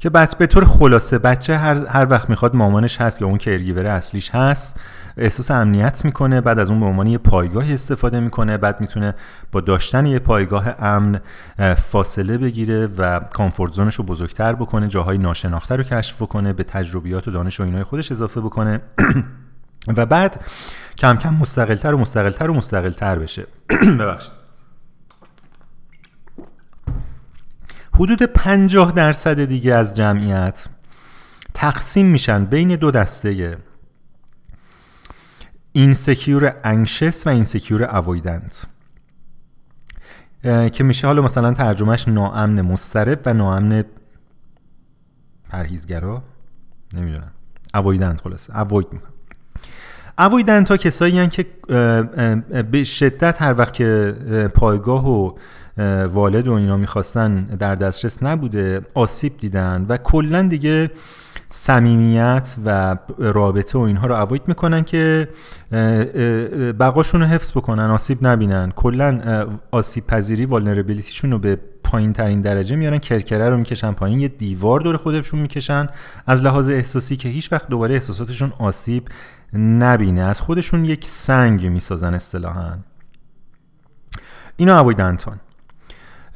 که 0.00 0.10
بچه 0.10 0.36
به 0.38 0.46
طور 0.46 0.64
خلاصه 0.64 1.18
بچه 1.18 1.56
هر, 1.56 1.86
هر 1.86 2.06
وقت 2.10 2.30
می‌خواد 2.30 2.56
مامانش 2.56 3.00
هست 3.00 3.22
یا 3.22 3.28
اون 3.28 3.38
کرگیور 3.38 3.86
اصلیش 3.86 4.30
هست 4.30 4.80
احساس 5.16 5.50
امنیت 5.50 6.04
می‌کنه 6.04 6.40
بعد 6.40 6.58
از 6.58 6.70
اون 6.70 6.80
به 6.80 6.86
عنوان 6.86 7.06
یه 7.06 7.18
پایگاه 7.18 7.72
استفاده 7.72 8.20
می‌کنه 8.20 8.56
بعد 8.56 8.80
می‌تونه 8.80 9.14
با 9.52 9.60
داشتن 9.60 10.06
یه 10.06 10.18
پایگاه 10.18 10.84
امن 10.84 11.20
فاصله 11.76 12.38
بگیره 12.38 12.86
و 12.86 13.20
comfort 13.20 13.72
zone 13.72 13.87
ش 13.87 13.94
رو 13.94 14.04
بزرگتر 14.04 14.52
بکنه 14.52 14.88
جاهای 14.88 15.18
ناشناخته 15.18 15.76
رو 15.76 15.82
کشف 15.82 16.22
بکنه 16.22 16.52
به 16.52 16.64
تجربیات 16.64 17.28
و 17.28 17.30
دانش 17.30 17.60
و 17.60 17.62
اینای 17.62 17.82
خودش 17.82 18.12
اضافه 18.12 18.40
بکنه. 18.40 18.80
و 19.96 20.06
بعد 20.06 20.44
کم 20.98 21.16
کم 21.16 21.34
مستقلتر 21.34 21.94
و 21.94 21.98
مستقلتر 21.98 22.50
و 22.50 22.54
مستقلتر 22.54 23.18
بشه. 23.18 23.46
ببخشید. 24.00 24.39
حدود 28.00 28.22
50 28.22 28.92
درصد 28.92 29.44
دیگه 29.44 29.74
از 29.74 29.94
جمعیت 29.94 30.66
تقسیم 31.54 32.06
میشن 32.06 32.44
بین 32.44 32.76
دو 32.76 32.90
دسته. 32.90 33.58
insecure 35.72 36.60
anxious 36.64 37.26
و 37.26 37.30
insecure 37.30 37.96
avoidant 37.96 38.66
که 40.72 40.84
میشه 40.84 41.06
حالا 41.06 41.22
مثلا 41.22 41.52
ترجمهش 41.52 42.08
ناامن 42.08 42.60
مسترب 42.60 43.20
و 43.26 43.34
ناامن 43.34 43.84
پرهیزگرا. 45.48 46.22
نمی‌دونم. 46.94 47.32
اوایدنت 47.74 48.20
خلاصه. 48.20 48.58
اواید 48.58 48.92
می‌کنم. 48.92 49.12
اوایدنت 50.20 50.70
ها 50.70 50.76
کسایی 50.76 51.26
که 51.26 51.46
به 52.72 52.84
شدت 52.84 53.42
هر 53.42 53.54
وقت 53.58 53.72
که 53.72 54.14
پایگاه 54.54 55.10
و 55.10 55.32
والد 56.06 56.48
و 56.48 56.52
اینا 56.52 56.76
می‌خواستن 56.76 57.44
در 57.44 57.74
دسترس 57.74 58.22
نبوده 58.22 58.80
آسیب 58.94 59.38
دیدن 59.38 59.86
و 59.88 59.96
کلا 59.96 60.42
دیگه 60.42 60.90
صمیمیت 61.52 62.56
و 62.64 62.96
رابطه 63.18 63.78
و 63.78 63.82
اینها 63.82 64.06
رو 64.06 64.14
اوایت 64.14 64.48
می‌کنن 64.48 64.82
که 64.82 65.28
بقاشون 66.80 67.20
رو 67.20 67.26
حفظ 67.26 67.52
بکنن 67.52 67.90
آسیب 67.90 68.26
نبینن. 68.26 68.72
کلا 68.76 69.46
آسیب 69.70 70.06
پذیری 70.06 70.46
vulnerability 70.46 71.10
شون 71.10 71.30
رو 71.30 71.38
به 71.38 71.58
پایین 71.84 72.12
ترین 72.12 72.40
درجه 72.40 72.76
میارن 72.76 72.98
کرکره 72.98 73.50
رو 73.50 73.56
می‌کشن 73.56 73.92
پایین 73.92 74.20
یه 74.20 74.28
دیوار 74.28 74.80
دور 74.80 74.96
خودشون 74.96 75.40
می‌کشن. 75.40 75.86
از 76.26 76.42
لحاظ 76.42 76.68
احساسی 76.68 77.16
که 77.16 77.28
هیچ 77.28 77.52
وقت 77.52 77.68
دوباره 77.68 77.94
احساساتشون 77.94 78.52
آسیب 78.58 79.08
نبینه. 79.54 80.22
از 80.22 80.40
خودشون 80.40 80.84
یک 80.84 81.04
سنگ 81.04 81.66
می‌سازن 81.66 82.14
اصطلاحا. 82.14 82.72
اینا 84.56 84.80
avoidant 84.80 85.33
ان 85.33 85.40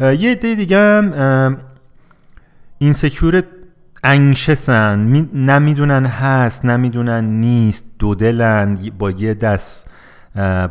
یه 0.01 0.33
عده 0.33 0.55
دیگه 0.55 0.79
هم 0.79 1.57
insecure 2.79 3.43
anxious 4.05 4.87
ن 4.87 4.99
نمی‌دونن 5.35 6.07
هست 6.07 6.65
نمی‌دونن 6.65 7.25
نیست 7.25 7.85
دودلن 7.99 8.79
با 8.99 9.11
یه 9.11 9.35
دست 9.35 9.91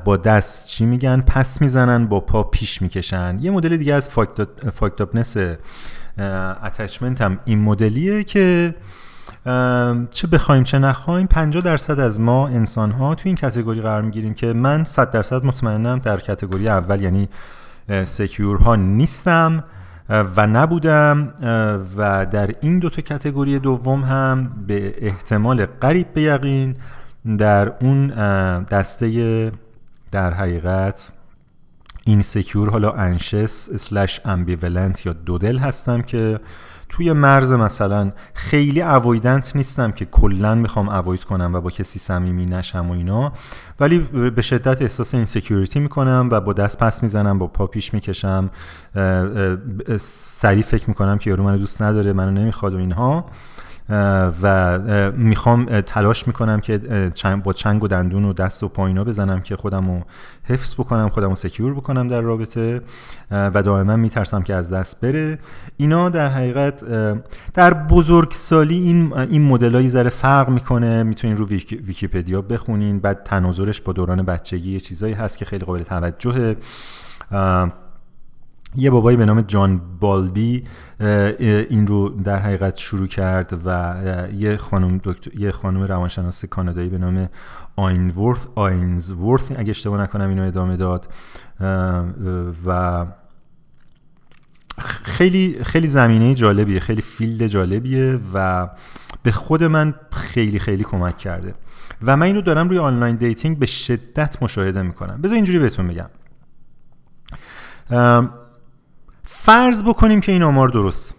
با 0.05 0.17
دست 0.17 0.67
چی 0.67 0.85
میگن؟ 0.85 1.21
پس 1.21 1.61
می‌زنن 1.61 2.07
با 2.07 2.19
پا 2.19 2.43
پیش 2.43 2.81
می‌کشن. 2.81 3.37
یه 3.41 3.51
مدل 3.51 3.77
دیگه 3.77 3.93
از 3.93 4.09
فاکتاپنس 4.73 5.37
attachment 6.63 7.21
هم 7.21 7.39
این 7.45 7.61
مدلیه 7.61 8.23
که 8.23 8.75
چه 10.11 10.27
بخوایم 10.31 10.63
چه 10.63 10.79
نخوایم 10.79 11.27
50 11.27 11.63
درصد 11.63 11.99
از 11.99 12.19
ما 12.19 12.47
انسان 12.47 12.91
ها 12.91 13.15
تو 13.15 13.21
این 13.25 13.35
category 13.35 13.81
قرار 13.81 14.01
می‌گیریم 14.01 14.33
که 14.33 14.53
من 14.53 14.83
100 14.83 15.11
درصد 15.11 15.45
مطمئنم 15.45 15.97
در 15.97 16.17
category 16.17 16.69
اول 16.69 17.01
یعنی 17.01 17.29
secure 18.03 18.57
ها 18.57 18.75
نیستم. 18.75 19.63
و 20.13 20.47
نبودم 20.47 21.33
و 21.97 22.25
در 22.25 22.55
این 22.61 22.79
دو 22.79 22.89
تا 22.89 23.01
category 23.01 23.59
دوم 23.59 24.03
هم 24.03 24.51
به 24.67 24.95
احتمال 24.97 25.65
قریب 25.65 26.13
به 26.13 26.21
یقین 26.21 26.75
در 27.37 27.73
اون 27.81 28.07
دسته 28.63 29.51
در 30.11 30.33
حقیقت 30.33 31.11
insecure 32.05 32.69
حالا 32.69 32.91
anxious 32.91 33.69
slash 33.73 34.21
ambivalent 34.25 35.05
یا 35.05 35.13
دودل 35.13 35.57
هستم 35.57 36.01
که 36.01 36.39
توی 36.95 37.13
مرز 37.13 37.51
مثلا 37.51 38.11
خیلی 38.33 38.81
avoidant 38.81 39.55
نیستم 39.55 39.91
که 39.91 40.05
کلا 40.05 40.55
می‌خوام 40.55 40.89
avoid 40.89 41.23
کنم 41.23 41.53
و 41.53 41.61
با 41.61 41.69
کسی 41.69 41.99
صمیمی 41.99 42.45
نشم 42.45 42.89
و 42.89 42.93
اینا 42.93 43.33
ولی 43.79 43.99
به 44.29 44.41
شدت 44.41 44.81
احساس 44.81 45.15
insecurity 45.15 45.79
می‌کنم 45.79 46.29
و 46.31 46.41
با 46.41 46.53
دست 46.53 46.79
پس 46.79 47.03
می‌زنم 47.03 47.39
با 47.39 47.47
پا 47.47 47.67
پیش 47.67 47.93
می‌کشم 47.93 48.49
سریع 49.99 50.63
فکر 50.63 50.87
می‌کنم 50.87 51.17
که 51.17 51.29
یارو 51.29 51.43
منو 51.43 51.57
دوست 51.57 51.81
نداره 51.81 52.13
منو 52.13 52.31
نمی‌خواد 52.31 52.73
و 52.73 52.77
اینها. 52.77 53.25
و 54.41 54.79
می‌خوام 55.11 55.81
تلاش 55.81 56.27
می‌کنم 56.27 56.59
که 56.59 56.77
با 57.43 57.53
چنگ 57.53 57.83
و 57.83 57.87
دندون 57.87 58.25
و 58.25 58.33
دست 58.33 58.63
و 58.63 58.67
پایینا 58.67 59.03
بزنم 59.03 59.41
که 59.41 59.55
خودم 59.55 59.91
رو 59.91 60.01
حفظ 60.43 60.73
بکنم 60.73 61.09
خودم 61.09 61.29
رو 61.29 61.35
سکیور 61.35 61.73
بکنم 61.73 62.07
در 62.07 62.21
رابطه 62.21 62.81
و 63.31 63.63
دائما 63.63 63.95
میترسم 63.95 64.41
که 64.41 64.53
از 64.53 64.69
دست 64.69 65.01
بره. 65.01 65.39
اینا 65.77 66.09
در 66.09 66.29
حقیقت 66.29 66.83
در 67.53 67.73
بزرگسالی 67.73 68.77
این 68.77 69.13
این 69.13 69.41
مدلایی 69.47 69.89
ذره 69.89 70.09
فرق 70.09 70.49
می‌کنه. 70.49 71.03
می‌تونین 71.03 71.37
رو 71.37 71.45
ویکیپدیا 71.45 72.41
بخونین. 72.41 72.99
بعد 72.99 73.23
تناظرش 73.23 73.81
با 73.81 73.93
دوران 73.93 74.23
بچگی 74.23 74.71
یه 74.71 74.79
چیزایی 74.79 75.13
هست 75.13 75.37
که 75.37 75.45
خیلی 75.45 75.65
قابل 75.65 75.83
توجهه. 75.83 76.55
یه 78.75 78.89
بابایی 78.89 79.17
به 79.17 79.25
نام 79.25 79.41
جان 79.41 79.81
بالبی 79.99 80.63
این 81.69 81.87
رو 81.87 82.09
در 82.09 82.39
حقیقت 82.39 82.77
شروع 82.77 83.07
کرد 83.07 83.59
و 83.65 83.95
یه 84.33 84.57
خانم 84.57 84.99
دکتر 85.03 85.35
یه 85.35 85.51
خانم 85.51 85.81
روانشناس 85.81 86.45
کانادایی 86.45 86.89
به 86.89 86.97
نام 86.97 87.29
آینورث 87.75 88.45
آینزورث 88.55 89.51
اگه 89.55 89.69
اشتباه 89.69 90.01
نکنم 90.01 90.29
اینو 90.29 90.43
ادامه 90.43 90.77
داد. 90.77 91.13
و 92.65 93.05
خیلی 95.03 95.59
خیلی 95.63 95.87
زمینه 95.87 96.33
جالبیه 96.33 96.79
خیلی 96.79 97.01
field 97.01 97.47
جالبیه 97.47 98.19
و 98.33 98.69
به 99.23 99.31
خود 99.31 99.63
من 99.63 99.93
خیلی 100.11 100.59
خیلی 100.59 100.83
کمک 100.83 101.17
کرده. 101.17 101.53
و 102.01 102.17
من 102.17 102.25
اینو 102.25 102.41
دارم 102.41 102.69
روی 102.69 102.77
online 102.77 103.15
dating 103.15 103.59
به 103.59 103.65
شدت 103.65 104.43
مشاهده 104.43 104.81
می‌کنم. 104.81 105.21
بذار 105.21 105.35
اینجوری 105.35 105.59
بهتون 105.59 105.87
بگم. 105.87 106.09
فرض 109.23 109.83
بکنیم 109.83 110.19
که 110.19 110.31
این 110.31 110.43
آمار 110.43 110.67
درست. 110.67 111.15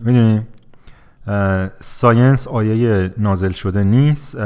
می‌دونیم 0.00 0.46
science 1.80 2.48
آیه 2.48 3.14
نازل 3.18 3.52
شده 3.52 3.84
نیست. 3.84 4.38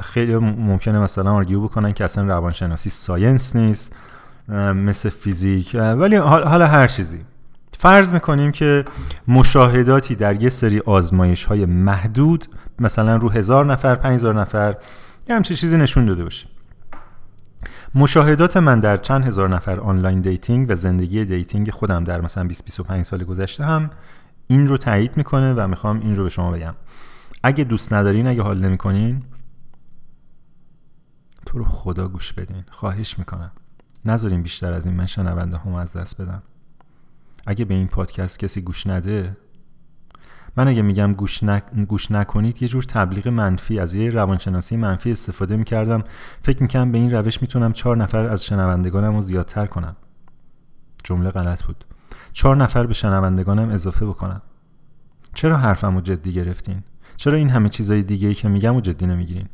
خیلی 0.00 0.36
ممکنه 0.36 0.98
مثلا 0.98 1.32
argue 1.32 1.60
بکنن 1.60 1.92
که 1.92 2.04
اصلا 2.04 2.24
روانشناسی 2.24 2.90
science 2.90 3.56
نیست 3.56 3.96
مثل 4.74 5.08
فیزیک. 5.08 5.70
ولی 5.74 6.16
حالا 6.16 6.66
هر 6.66 6.86
چیزی. 6.86 7.20
فرض 7.78 8.12
می‌کنیم 8.12 8.50
که 8.50 8.84
مشاهداتی 9.28 10.14
در 10.14 10.42
یه 10.42 10.48
سری 10.48 10.80
آزمایش 10.80 11.44
های 11.44 11.66
محدود 11.66 12.46
مثلا 12.78 13.16
رو 13.16 13.30
هزار 13.30 13.66
نفر 13.66 13.94
پنج 13.94 14.26
نفر 14.26 14.76
یه 15.28 15.36
همچین 15.36 15.56
چیزی 15.56 15.76
نشون 15.76 16.06
داده 16.06 16.24
باشه 16.24 16.48
مشاهدات 17.94 18.56
من 18.56 18.80
در 18.80 18.96
چند 18.96 19.24
هزار 19.24 19.48
نفر 19.48 19.80
online 19.80 20.20
dating 20.20 20.66
و 20.70 20.76
زندگی 20.76 21.24
dating 21.24 21.70
خودم 21.70 22.04
در 22.04 22.20
مثلا 22.20 22.44
20 22.44 22.64
25 22.64 23.04
سال 23.04 23.24
گذشته 23.24 23.64
هم 23.64 23.90
این 24.46 24.66
رو 24.66 24.76
تایید 24.76 25.16
می‌کنه 25.16 25.54
و 25.54 25.66
می‌خوام 25.66 26.00
این 26.00 26.16
رو 26.16 26.22
به 26.22 26.28
شما 26.28 26.50
بگم. 26.50 26.74
اگه 27.42 27.64
دوست 27.64 27.92
ندارین 27.92 28.26
اگه 28.26 28.42
حال 28.42 28.58
نمی‌کنین 28.58 29.22
تو 31.46 31.58
رو 31.58 31.64
خدا 31.64 32.08
گوش 32.08 32.32
بدین. 32.32 32.64
خواهش 32.70 33.18
می‌کنم. 33.18 33.50
نذارین 34.04 34.42
بیشتر 34.42 34.72
از 34.72 34.86
این 34.86 34.94
من 34.94 35.06
شنونده 35.06 35.58
هم 35.58 35.74
از 35.74 35.92
دست 35.92 36.22
بدم. 36.22 36.42
اگه 37.46 37.64
به 37.64 37.74
این 37.74 37.86
پادکست 37.86 38.38
کسی 38.38 38.60
گوش 38.60 38.86
نده 38.86 39.36
من 40.56 40.68
اگه 40.68 40.82
میگم 40.82 41.12
گوش, 41.12 41.44
گوش 41.88 42.10
نکنید 42.10 42.62
یه 42.62 42.68
جور 42.68 42.82
تبلیغ 42.82 43.28
منفی 43.28 43.80
از 43.80 43.94
یه 43.94 44.10
روانشناسی 44.10 44.76
منفی 44.76 45.10
استفاده 45.10 45.56
می‌کردم. 45.56 46.04
فکر 46.42 46.62
می‌کنم 46.62 46.92
به 46.92 46.98
این 46.98 47.10
روش 47.10 47.42
می‌تونم 47.42 47.72
چهار 47.72 47.96
نفر 47.96 48.22
از 48.22 48.44
شنوندگانم 48.44 49.14
رو 49.14 49.20
زیادتر 49.20 49.66
کنم. 49.66 49.96
جمله 51.04 51.30
غلط 51.30 51.64
بود. 51.64 51.84
چهار 52.32 52.56
نفر 52.56 52.86
به 52.86 52.94
شنوندگانم 52.94 53.70
اضافه 53.70 54.06
بکنم. 54.06 54.42
چرا 55.34 55.56
حرفم 55.56 55.94
رو 55.94 56.00
جدی 56.00 56.32
گرفتین؟ 56.32 56.82
چرا 57.16 57.38
این 57.38 57.50
همه 57.50 57.68
چیزای 57.68 58.02
دیگه 58.02 58.28
ای 58.28 58.34
که 58.34 58.48
میگم 58.48 58.76
و 58.76 58.80
جدی 58.80 59.06
نمی‌گیرین؟ 59.06 59.48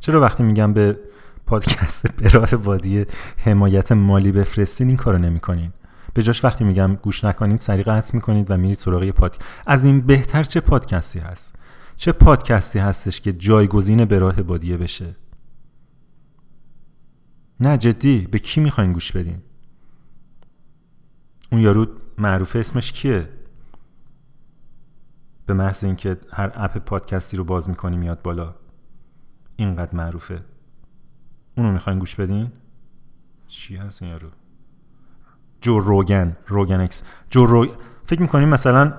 چرا 0.00 0.20
وقتی 0.20 0.42
میگم 0.42 0.72
به 0.72 0.98
پادکست 1.46 2.16
به 2.16 2.28
راه 2.28 2.56
بادی 2.56 3.04
حمایت 3.36 3.92
مالی 3.92 4.32
بفرستین 4.32 4.88
این 4.88 4.96
کارو 4.96 5.18
نمی‌کنین؟ 5.18 5.72
به 6.14 6.22
جاش 6.22 6.44
وقتی 6.44 6.64
میگم 6.64 6.94
گوش 6.94 7.24
نکنید 7.24 7.60
سریع 7.60 7.84
قطع 7.84 8.14
می‌کنید 8.14 8.50
و 8.50 8.56
میرید 8.56 8.78
سراغ 8.78 9.02
یه 9.02 9.12
پاد 9.12 9.36
از 9.66 9.84
این 9.84 10.00
بهتر 10.00 10.44
چه 10.44 10.60
پادکستی 10.60 11.18
هست؟ 11.18 11.54
چه 11.96 12.12
پادکستی 12.12 12.78
هستش 12.78 13.20
که 13.20 13.32
جایگزین 13.32 14.04
به 14.04 14.18
راه 14.18 14.42
بادیه 14.42 14.76
بشه؟ 14.76 15.16
نه 17.60 17.78
جدی. 17.78 18.26
به 18.30 18.38
کی 18.38 18.60
می‌خواین 18.60 18.92
گوش 18.92 19.12
بدین؟ 19.12 19.42
اون 21.52 21.60
یارو 21.60 21.86
معروف 22.18 22.56
اسمش 22.56 22.92
کیه؟ 22.92 23.28
به 25.46 25.54
محض 25.54 25.84
اینکه 25.84 26.16
هر 26.32 26.52
اپ 26.54 26.78
پادکستی 26.78 27.36
رو 27.36 27.44
باز 27.44 27.68
می‌کنی 27.68 27.96
میاد 27.96 28.22
بالا. 28.22 28.54
اینقدر 29.56 29.94
معروفه. 29.94 30.42
اونو 31.56 31.72
می‌خواین 31.72 31.98
گوش 31.98 32.14
بدین؟ 32.14 32.52
چی 33.48 33.76
هست 33.76 34.02
این 34.02 34.10
یارو؟ 34.10 34.28
جو 35.64 35.78
روگن 35.78 36.36
روگن 36.46 36.80
اکس 36.80 37.02
جو 37.30 37.46
رو... 37.46 37.66
فکر 38.04 38.22
می‌کنین 38.22 38.48
مثلا 38.48 38.94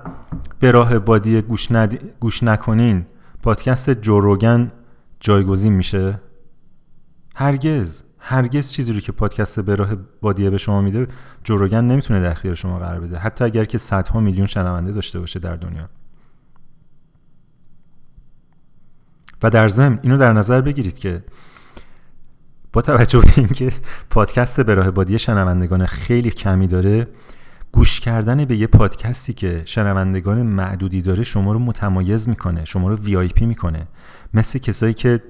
به 0.60 0.70
راه 0.70 0.98
بادی 0.98 1.42
گوش, 1.42 1.72
ند... 1.72 1.94
گوش 2.20 2.42
نکنین 2.42 3.06
پادکست 3.42 3.90
جو 3.90 4.20
روگن 4.20 4.72
جایگزین 5.20 5.72
میشه؟ 5.72 6.20
هرگز 7.34 8.02
هرگز 8.18 8.72
چیزی 8.72 8.92
رو 8.92 9.00
که 9.00 9.12
پادکست 9.12 9.60
به 9.60 9.74
راه 9.74 9.94
بادیه 10.20 10.50
به 10.50 10.58
شما 10.58 10.80
میده 10.80 11.06
جو 11.44 11.56
روگن 11.56 11.84
نمی‌تونه 11.84 12.20
در 12.20 12.30
اختیار 12.30 12.54
شما 12.54 12.78
قرار 12.78 13.00
بده. 13.00 13.18
حتی 13.18 13.44
اگر 13.44 13.64
که 13.64 13.78
صدها 13.78 14.20
میلیون 14.20 14.46
شنونده 14.46 14.92
داشته 14.92 15.20
باشه 15.20 15.38
در 15.40 15.56
دنیا. 15.56 15.88
و 19.42 19.50
در 19.50 19.68
ضمن 19.68 19.98
اینو 20.02 20.16
در 20.16 20.32
نظر 20.32 20.60
بگیرید 20.60 20.98
که 20.98 21.24
با 22.76 22.82
توجه 22.82 23.20
به 23.20 23.32
اینکه 23.36 23.72
پادکست 24.10 24.60
به 24.60 24.74
راه 24.74 24.90
بادی 24.90 25.18
شنوندگان 25.18 25.86
خیلی 25.86 26.30
کمی 26.30 26.66
داره 26.66 27.08
گوش 27.72 28.00
کردن 28.00 28.44
به 28.44 28.56
یه 28.56 28.66
پادکستی 28.66 29.32
که 29.32 29.62
شنوندگان 29.64 30.42
معدودی 30.42 31.02
داره 31.02 31.24
شما 31.24 31.52
رو 31.52 31.58
متمایز 31.58 32.28
می‌کنه 32.28 32.64
شما 32.64 32.88
رو 32.88 32.96
VIP 32.96 33.46
می‌کنه. 33.46 33.86
مثل 34.34 34.58
کسایی 34.58 34.94
که 34.94 35.22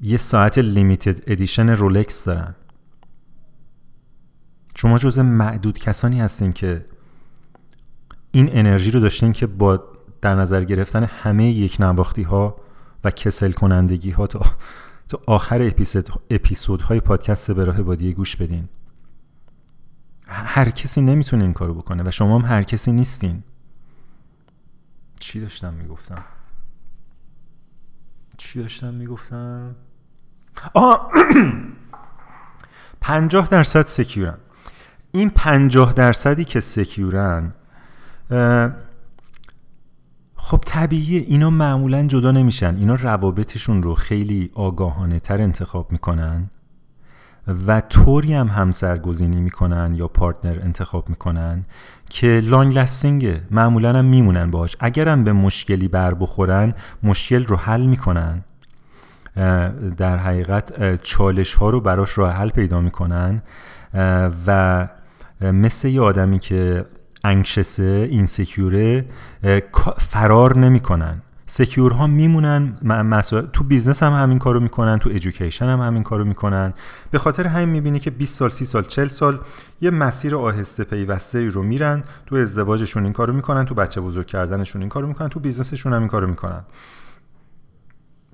یه 0.00 0.16
ساعت 0.16 0.58
limited 0.58 1.20
edition 1.26 1.68
رولکس 1.68 2.24
دارن. 2.24 2.54
شما 4.74 4.98
جز 4.98 5.18
معدود 5.18 5.78
کسانی 5.78 6.20
هستین 6.20 6.52
که 6.52 6.84
این 8.32 8.48
انرژی 8.52 8.90
رو 8.90 9.00
داشتین 9.00 9.32
که 9.32 9.46
با 9.46 9.84
در 10.20 10.34
نظر 10.34 10.64
گرفتن 10.64 11.04
همه 11.04 11.44
یک 11.44 11.76
نواختی 11.80 12.22
ها 12.22 12.56
و 13.04 13.10
کسل 13.10 13.52
کنندگی 13.52 14.10
ها 14.10 14.26
تا 14.26 14.40
تا 15.08 15.20
آخر 15.26 15.62
اپیزود 15.62 16.10
اپیزودهای 16.30 17.00
پادکست 17.00 17.50
به 17.50 17.64
راه 17.64 17.82
بادی 17.82 18.12
گوش 18.12 18.36
بدین. 18.36 18.68
هر 20.26 20.70
کسی 20.70 21.00
نمی‌تونه 21.00 21.44
این 21.44 21.52
کارو 21.52 21.74
بکنه 21.74 22.02
و 22.06 22.10
شما 22.10 22.38
هم 22.38 22.44
هر 22.44 22.62
کسی 22.62 22.92
نیستین. 22.92 23.42
چی 25.20 25.40
داشتم 25.40 25.74
می‌گفتم؟ 25.74 26.24
چی 28.36 28.60
داشتم 28.60 28.94
می‌گفتم؟ 28.94 29.76
آه! 30.74 31.10
پنجاه 33.00 33.48
درصد 33.48 33.86
سکیورن. 33.86 34.38
این 35.12 35.30
پنجاه 35.30 35.92
درصدی 35.92 36.44
که 36.44 36.60
سکیورن 36.60 37.52
خب 40.40 40.60
طبیعیه 40.66 41.24
اینا 41.28 41.50
معمولا 41.50 42.06
جدا 42.06 42.32
نمیشن. 42.32 42.76
اینا 42.76 42.94
روابطشون 42.94 43.82
رو 43.82 43.94
خیلی 43.94 44.50
آگاهانه 44.54 45.20
تر 45.20 45.42
انتخاب 45.42 45.92
می‌کنن 45.92 46.50
و 47.66 47.80
طوری 47.80 48.34
هم 48.34 48.48
همسرگزینی 48.48 49.40
می‌کنن 49.40 49.94
یا 49.94 50.08
پارتنر 50.08 50.60
انتخاب 50.62 51.08
می‌کنن 51.08 51.64
که 52.10 52.40
لانگ 52.44 52.78
لستینگه 52.78 53.40
معمولا 53.50 53.98
هم 53.98 54.04
میمونن 54.04 54.50
باش 54.50 54.76
اگرم 54.80 55.24
به 55.24 55.32
مشکلی 55.32 55.88
بر 55.88 56.14
بخورن 56.14 56.74
مشکل 57.02 57.44
رو 57.44 57.56
حل 57.56 57.86
می‌کنن. 57.86 58.44
در 59.96 60.16
حقیقت 60.16 60.94
چالش 61.02 61.54
ها 61.54 61.70
رو 61.70 61.80
براش 61.80 62.18
راه 62.18 62.32
حل 62.32 62.50
پیدا 62.50 62.80
می‌کنن 62.80 63.42
و 64.46 64.88
مثل 65.40 65.88
یه 65.88 66.00
آدمی 66.00 66.38
که 66.38 66.84
anxious 67.24 68.08
ه 68.10 68.19
insecure 68.19 68.95
ه 68.95 69.04
فرار 69.98 70.58
نمی‌کنن. 70.58 71.22
secure 71.50 71.92
ها 71.92 72.06
میمونن 72.06 72.76
تو 73.52 73.64
business 73.64 74.02
هم 74.02 74.12
همین 74.12 74.38
کارو 74.38 74.60
می‌کنن 74.60 74.98
تو 74.98 75.10
education 75.10 75.66
هم 75.66 75.80
همین 75.80 76.02
کارو 76.02 76.24
می‌کنن. 76.24 76.74
به 77.10 77.18
خاطر 77.18 77.46
همین 77.46 77.68
می‌بینی 77.68 77.98
که 77.98 78.10
20 78.10 78.38
سال 78.38 78.50
30 78.50 78.64
سال 78.64 78.82
40 78.82 79.08
سال 79.08 79.38
یه 79.80 79.90
مسیر 79.90 80.36
آهسته 80.36 80.84
پیوسته 80.84 81.48
رو 81.48 81.62
میرن 81.62 82.02
تو 82.26 82.36
ازدواجشون 82.36 83.04
این 83.04 83.12
کارو 83.12 83.32
می‌کنن 83.32 83.64
تو 83.64 83.74
بچه 83.74 84.00
بزرگ 84.00 84.26
کردنشون 84.26 84.82
این 84.82 84.88
کارو 84.88 85.06
می‌کنن 85.06 85.28
تو 85.28 85.40
business 85.40 85.75
شون 85.75 85.92
هم 85.92 85.98
این 85.98 86.08
کارو 86.08 86.26
می‌کنن. 86.26 86.60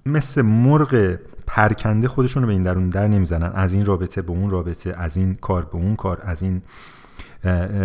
مثل 0.06 0.42
مرغ 0.42 1.18
پرکنده 1.46 2.08
خودشون 2.08 2.42
رو 2.42 2.46
به 2.46 2.52
این 2.52 2.88
در 2.88 2.95
اون 2.95 3.02
در 3.02 3.08
نمی‌زنن. 3.08 3.52
از 3.54 3.74
این 3.74 3.86
رابطه 3.86 4.22
به 4.22 4.30
اون 4.30 4.50
رابطه 4.50 4.94
از 4.98 5.16
این 5.16 5.34
کار 5.34 5.64
به 5.64 5.74
اون 5.74 5.96
کار 5.96 6.22
از 6.24 6.42
این 6.42 6.62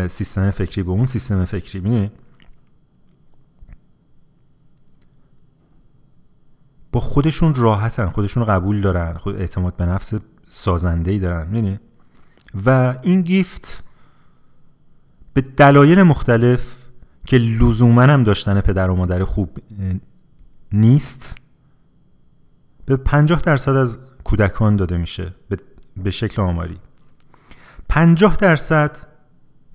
سیستم 0.08 0.52
فکری 0.52 0.84
به 0.84 0.92
اون 0.92 1.06
سیستم 1.06 1.46
فکری. 1.46 1.80
می‌دونی؟ 1.82 2.12
با 6.92 7.00
خودشون 7.00 7.56
راحتن 7.56 8.10
خودشون 8.10 8.46
قبول 8.46 8.82
دارن 8.82 9.18
خود 9.18 9.36
اعتماد 9.36 9.76
به 9.76 9.86
نفس 9.86 10.14
سازنده 10.50 11.12
ای 11.12 11.20
دارن. 11.20 11.48
می‌دونی؟ 11.48 11.80
و 12.66 12.96
این 13.02 13.22
گیفت 13.22 13.84
به 15.34 15.42
دلایل 15.42 16.04
مختلف 16.04 16.76
که 17.26 17.38
لزوما 17.38 18.02
هم 18.02 18.24
داشتن 18.24 18.62
پدر 18.62 18.90
و 18.90 18.96
مادر 18.96 19.24
خوب 19.24 19.58
نیست 20.72 21.36
به 22.86 22.98
50 22.98 23.42
درصد 23.42 23.76
از 23.76 24.00
کودکان 24.24 24.76
داده 24.76 24.98
میشه 24.98 25.36
به 26.04 26.12
شکل 26.12 26.42
آماری. 26.42 26.80
50 27.90 28.36
درصد 28.36 29.09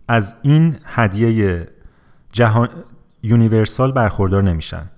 از 0.09 0.35
این 0.43 0.77
هدیه 0.85 1.69
جهان 2.33 2.69
یونیورسال 3.23 3.93
برخوردار 3.93 4.43
نمیشن. 4.43 4.91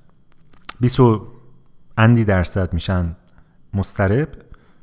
20 0.81 1.01
اندی 1.99 2.24
درصد 2.24 2.74
میشن 2.74 3.16
مسترب 3.74 4.28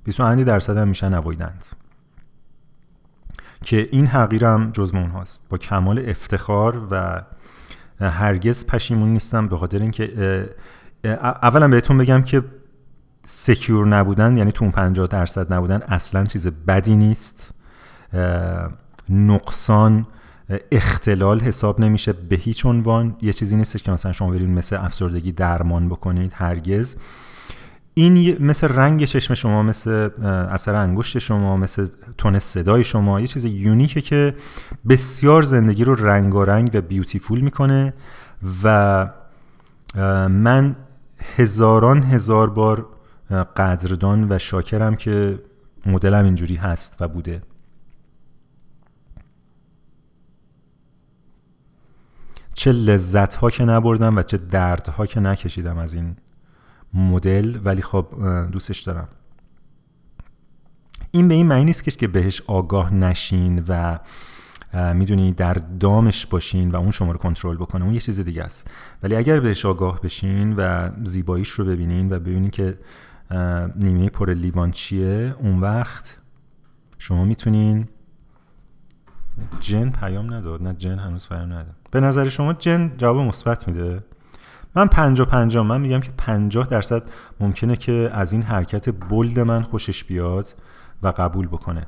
20 0.04 0.20
اندی 0.20 0.44
درصد 0.44 0.78
هم 0.78 0.88
میشن 0.88 1.14
اوایدند 1.14 1.66
که 3.64 3.90
این 3.91 4.08
حقیرم 4.08 4.72
جزو 4.72 4.98
اونهاست 4.98 5.50
با 5.50 5.58
کمال 5.58 6.10
افتخار 6.10 6.88
و 6.91 7.24
هرگز 8.00 8.68
پشیمون 8.68 9.14
نیستم 9.14 9.48
به 9.48 9.58
خاطر 9.58 9.80
اینکه 9.80 10.50
اولا 11.41 11.68
بهتون 11.68 11.98
بگم 11.98 12.22
که 12.22 12.44
سکیور 13.24 13.88
نبودن 13.88 14.38
یعنی 14.38 14.52
تو 14.52 14.66
اون 14.66 14.72
50 14.72 15.08
درصد 15.08 15.54
نبودن 15.54 15.82
اصلا 15.82 16.26
چیز 16.26 16.48
بدی 16.48 16.95
نیست. 16.95 17.54
نقصان 19.10 20.08
اختلال 20.72 21.40
حساب 21.40 21.80
نمیشه 21.80 22.14
به 22.14 22.36
هیچ 22.36 22.66
عنوان. 22.66 23.16
یه 23.22 23.34
چیزی 23.34 23.56
نیستش 23.56 23.84
که 23.84 23.92
مثلا 23.92 24.12
شما 24.12 24.30
برید 24.30 24.50
مثل 24.50 24.76
افسردگی 24.76 25.32
درمان 25.32 25.90
بکنید 25.90 26.34
هرگز. 26.36 26.96
این 27.94 28.44
مثل 28.46 28.68
رنگ 28.68 29.06
چشم 29.06 29.34
شما 29.34 29.64
مثل 29.64 30.10
اثر 30.52 30.76
انگشت 30.76 31.20
شما 31.20 31.58
مثل 31.58 31.88
تون 32.18 32.40
صدای 32.40 32.84
شما 32.84 33.22
یه 33.22 33.28
چیز 33.28 33.46
یونیکه 33.46 34.02
که 34.02 34.36
بسیار 34.90 35.42
زندگی 35.42 35.84
رو 35.84 35.96
رنگارنگ 35.96 36.72
و 36.74 36.82
بیوتیفول 36.82 37.40
می‌کنه 37.40 37.94
و 38.64 39.10
من 40.28 40.76
هزاران 41.36 42.04
هزار 42.04 42.50
بار 42.50 42.88
قدردان 43.58 44.32
و 44.32 44.40
شاکرم 44.40 44.96
که 44.96 45.40
مدلم 45.86 46.26
اینجوری 46.26 46.56
هست 46.56 46.98
و 47.02 47.08
بوده. 47.08 47.42
چه 52.54 52.72
لذت 52.72 53.34
ها 53.34 53.50
که 53.50 53.66
نبردم 53.66 54.18
و 54.18 54.24
چه 54.24 54.38
درد 54.38 54.88
ها 54.88 55.06
که 55.06 55.20
نکشیدم 55.20 55.78
از 55.78 55.94
این 55.94 56.16
مدل. 56.94 57.58
ولی 57.64 57.82
خب 57.82 58.08
دوستش 58.52 58.82
دارم. 58.82 59.08
این 61.12 61.28
به 61.28 61.34
این 61.34 61.48
معنی 61.48 61.66
نیست 61.66 61.84
که 61.98 62.08
بهش 62.08 62.42
آگاه 62.48 62.94
نشین 62.94 63.64
و 63.68 64.00
می‌دونی 64.94 65.32
در 65.32 65.54
دامش 65.54 66.26
باشین 66.26 66.72
و 66.72 66.76
اون 66.76 66.92
شما 66.92 67.12
رو 67.12 67.18
کنترل 67.18 67.58
بکنه. 67.58 67.86
اون 67.86 67.94
یه 67.94 68.00
چیز 68.00 68.20
دیگه 68.20 68.44
است. 68.44 68.72
ولی 69.04 69.16
اگر 69.16 69.40
بهش 69.40 69.66
آگاه 69.66 70.02
بشین 70.02 70.54
و 70.56 70.90
زیباییش 71.04 71.50
رو 71.50 71.66
ببینین 71.66 72.14
و 72.14 72.20
ببینین 72.20 72.50
که 72.50 72.78
نیمه 73.76 74.10
پر 74.10 74.34
لیوان 74.34 74.72
چیه 74.72 75.36
اون 75.40 75.60
وقت 75.60 76.18
شما 76.98 77.26
می‌تونین 77.26 77.88
جن 79.60 79.90
پیام 79.90 80.34
نداد. 80.34 80.64
نه 80.64 80.74
جن 80.74 81.00
هنوز 81.00 81.28
پیام 81.28 81.54
نداد. 81.54 81.76
به 81.92 82.00
نظر 82.00 82.30
شما 82.30 82.54
جن 82.54 82.92
جواب 82.98 83.18
مثبت 83.18 83.68
میده؟ 83.68 84.04
من 84.76 84.88
پنجا 84.88 85.26
پنجا 85.26 85.64
من 85.64 85.82
میگم 85.82 86.00
که 86.00 86.12
پنجاه 86.18 86.68
درصد 86.68 87.04
ممکنه 87.40 87.76
که 87.76 88.10
از 88.14 88.34
این 88.34 88.42
حرکت 88.42 88.90
بلد 89.10 89.40
من 89.40 89.62
خوشش 89.62 90.04
بیاد 90.04 90.56
و 91.04 91.08
قبول 91.08 91.48
بکنه. 91.48 91.88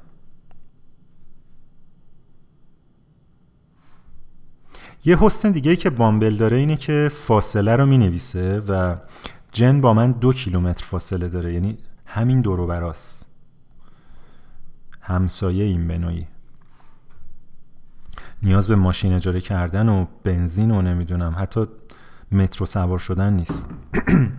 یه 5.06 5.18
حسن 5.20 5.52
دیگه 5.52 5.76
که 5.76 5.90
بامبل 5.90 6.36
داره 6.36 6.58
اینه 6.58 6.76
که 6.76 7.10
فاصله 7.12 7.76
رو 7.76 7.86
می 7.86 7.98
نویسه 7.98 8.60
و 8.68 8.96
جن 9.52 9.82
با 9.82 9.94
من 9.94 10.12
دو 10.12 10.34
کیلومتر 10.34 10.86
فاصله 10.86 11.28
داره. 11.28 11.54
یعنی 11.54 11.78
همین 12.06 12.42
دورو 12.42 12.68
براست. 12.68 13.30
همسایه 15.02 15.64
این 15.64 15.88
بنایی. 15.88 16.28
نیاز 18.46 18.68
به 18.68 18.76
ماشین 18.76 19.14
اجاره 19.14 19.42
کردن 19.42 19.90
و 19.90 20.06
بنزین 20.24 20.72
و 20.72 20.82
نمی‌دونم 20.82 21.36
حتی 21.38 21.66
مترو 22.32 22.66
سوار 22.66 23.00
شدن 23.00 23.34
نیست. 23.34 23.70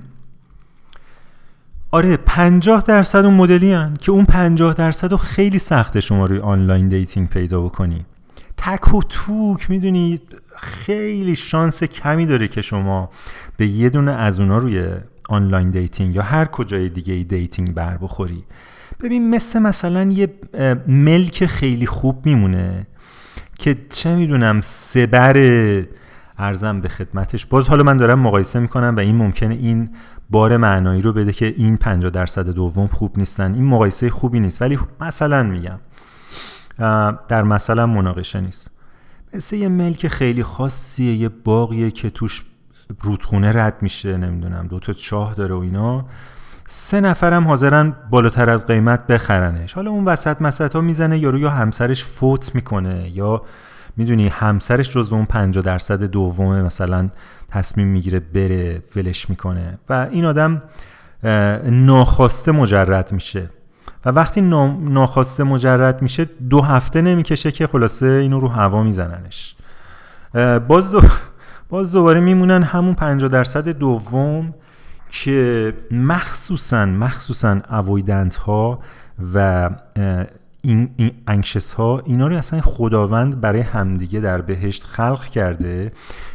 آره 1.90 2.16
پنجاه 2.16 2.82
درصد 2.82 3.24
اون 3.24 3.34
مدلی 3.34 3.72
هن 3.72 3.96
که 4.00 4.12
اون 4.12 4.24
پنجاه 4.24 4.74
درصد 4.74 5.10
رو 5.10 5.16
خیلی 5.16 5.58
سخته 5.58 6.00
شما 6.00 6.24
روی 6.24 6.38
online 6.38 6.88
dating 6.88 7.28
پیدا 7.28 7.60
بکنی. 7.60 8.04
تک 8.56 8.94
و 8.94 9.02
توک 9.02 9.70
می‌دونید 9.70 10.36
خیلی 10.56 11.36
شانس 11.36 11.84
کمی 11.84 12.26
داره 12.26 12.48
که 12.48 12.62
شما 12.62 13.10
به 13.56 13.66
یه 13.66 13.90
دونه 13.90 14.12
از 14.12 14.40
اونا 14.40 14.58
روی 14.58 14.88
online 15.28 15.70
dating 15.70 16.14
یا 16.14 16.22
هر 16.22 16.44
کجای 16.44 16.88
دیگه 16.88 17.14
ای 17.14 17.24
dating 17.24 17.74
بر 17.74 17.96
بخوری. 17.96 18.44
ببین 19.00 19.30
مثل 19.30 19.58
مثلا 19.58 20.02
یه 20.02 20.28
ملک 20.86 21.46
خیلی 21.46 21.86
خوب 21.86 22.26
میمونه. 22.26 22.86
که 23.58 23.76
چه 23.90 24.14
می‌دونم 24.14 24.60
صبر 24.60 25.36
عرضم 26.38 26.80
به 26.80 26.88
خدمتش. 26.88 27.46
باز 27.46 27.68
حالا 27.68 27.82
من 27.82 27.96
دارم 27.96 28.18
مقایسه 28.18 28.60
می‌کنم 28.60 28.96
و 28.96 29.00
این 29.00 29.16
ممکنه 29.16 29.54
این 29.54 29.90
بار 30.30 30.56
معنایی 30.56 31.02
رو 31.02 31.12
بده 31.12 31.32
که 31.32 31.54
این 31.56 31.76
50 31.76 32.10
درصد 32.10 32.48
دوم 32.48 32.86
خوب 32.86 33.18
نیستن. 33.18 33.54
این 33.54 33.64
مقایسه 33.64 34.10
خوبی 34.10 34.40
نیست 34.40 34.62
ولی 34.62 34.78
مثلا 35.00 35.42
میگم. 35.42 35.78
در 37.28 37.42
مثلا 37.42 37.86
مناقشه 37.86 38.40
نیست. 38.40 38.70
مثل 39.34 39.56
یه 39.56 39.68
ملک 39.68 40.08
خیلی 40.08 40.42
خاصیه 40.42 41.14
یه 41.14 41.28
باقیه 41.28 41.90
که 41.90 42.10
توش 42.10 42.44
رودخونه 43.00 43.52
رد 43.52 43.82
میشه 43.82 44.16
نمی‌دونم 44.16 44.66
دو 44.66 44.78
تا 44.78 44.92
چاه 44.92 45.34
داره 45.34 45.54
و 45.54 45.58
اینا. 45.58 46.06
سه 46.68 47.00
نفرم 47.00 47.48
حاضرن 47.48 47.96
بالاتر 48.10 48.50
از 48.50 48.66
قیمت 48.66 49.06
بخرنش. 49.06 49.74
حالا 49.74 49.90
اون 49.90 50.04
وسط 50.04 50.42
مسط 50.42 50.74
ها 50.74 50.80
می‌زنه 50.80 51.18
یارو 51.18 51.38
یا 51.38 51.50
همسرش 51.50 52.04
فوت 52.04 52.54
می‌کنه 52.54 53.10
یا 53.14 53.42
می‌دونی 53.96 54.28
همسرش 54.28 54.90
جز 54.90 55.12
اون 55.12 55.24
50 55.24 55.64
درصد 55.64 56.02
دومه 56.02 56.62
مثلا 56.62 57.08
تصمیم 57.48 57.88
می‌گیره 57.88 58.20
بره 58.20 58.82
ولش 58.96 59.30
می‌کنه 59.30 59.78
و 59.88 60.06
این 60.10 60.24
آدم 60.24 60.62
ناخواسته 61.64 62.52
مجرد 62.52 63.12
میشه. 63.12 63.50
و 64.04 64.10
وقتی 64.10 64.40
ناخواسته 64.40 65.44
مجرد 65.44 66.02
میشه 66.02 66.24
دو 66.24 66.60
هفته 66.60 67.02
نمی‌کشه 67.02 67.52
که 67.52 67.66
خلاصه 67.66 68.06
اینو 68.06 68.40
رو 68.40 68.48
هوا 68.48 68.82
میزننش. 68.82 69.56
باز 70.68 70.92
دو 70.92 71.00
باز 71.68 71.92
دوباره 71.92 72.20
میمونن 72.20 72.62
همون 72.62 72.94
50 72.94 73.30
درصد 73.30 73.68
دوم. 73.68 74.54
که 75.10 75.74
مخصوصا 75.90 76.86
مخصوصا 76.86 77.60
اویدنت 77.70 78.36
ها 78.36 78.78
و 79.34 79.70
این, 80.62 80.90
این 80.96 81.12
انکشس 81.26 81.72
ها 81.72 82.02
اینا 82.06 82.26
رو 82.26 82.36
اصلا 82.36 82.60
خداوند 82.60 83.40
برای 83.40 83.60
همدیگه 83.60 84.20
در 84.20 84.40
بهشت 84.40 84.84
خلق 84.84 85.24
کرده 85.24 85.92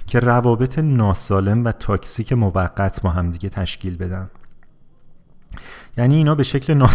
که 0.07 0.19
روابط 0.19 0.79
ناسالم 0.79 1.65
و 1.65 1.71
toxic 1.71 2.33
موقت 2.33 3.01
با 3.01 3.09
همدیگه 3.09 3.49
تشکیل 3.49 3.97
بدن. 3.97 4.29
یعنی 5.97 6.15
اینا 6.15 6.35
به 6.35 6.43
شکل 6.43 6.87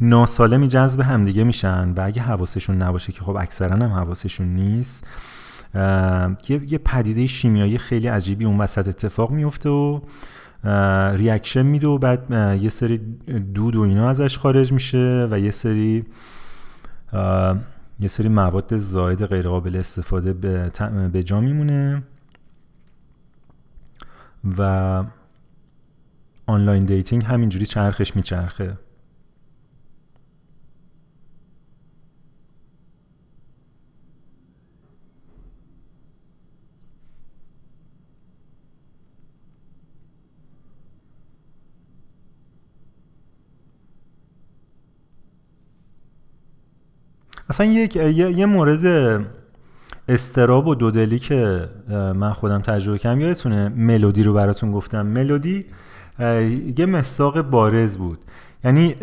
ناسالمی 0.00 0.68
جذب 0.68 1.00
همدیگه 1.00 1.44
میشن 1.44 1.92
و 1.96 2.00
اگه 2.04 2.22
حواسشون 2.22 2.82
نباشه 2.82 3.12
که 3.12 3.20
خب 3.20 3.36
اکثرا 3.36 3.76
هم 3.76 3.92
حواسشون 3.92 4.46
نیست 4.46 5.06
یه, 6.48 6.72
یه 6.72 6.78
پدیده 6.78 7.26
شیمیایی 7.26 7.78
خیلی 7.78 8.08
عجیبی 8.08 8.44
اون 8.44 8.58
وسط 8.58 8.88
اتفاق 8.88 9.30
میفته 9.30 9.68
و 9.68 10.00
reaction 11.14 11.62
میده 11.62 11.86
و 11.86 11.98
بعد 11.98 12.30
یه 12.62 12.68
سری 12.68 12.98
دود 13.54 13.76
و 13.76 13.80
اینا 13.80 14.08
ازش 14.08 14.38
خارج 14.38 14.72
میشه 14.72 15.28
و 15.30 15.38
یه 15.38 15.50
سری 15.50 16.04
یه 18.00 18.08
سری 18.08 18.28
مواد 18.28 18.78
زاید 18.78 19.24
غیر 19.24 19.48
قابل 19.48 19.76
استفاده 19.76 20.32
به, 20.32 20.70
به 21.12 21.22
جا 21.22 21.40
میمونه 21.40 22.02
و 24.58 25.04
online 26.46 26.84
dating 26.84 27.24
همینجوری 27.24 27.66
چرخش 27.66 28.16
میچرخه. 28.16 28.76
اصلا 47.50 47.66
یک 47.66 47.96
یه, 47.96 48.46
مورد 48.46 49.24
استراب 50.08 50.66
و 50.66 50.74
دودلی 50.74 51.18
که 51.18 51.68
من 51.90 52.32
خودم 52.32 52.58
تجربه 52.58 52.98
کردم 52.98 53.20
یادتونه 53.20 53.68
ملودی 53.68 54.22
رو 54.22 54.32
براتون 54.32 54.72
گفتم. 54.72 55.06
ملودی 55.06 55.66
یه 56.78 56.86
مساق 56.86 57.42
بارز 57.42 57.98
بود. 57.98 58.18
یعنی 58.64 58.94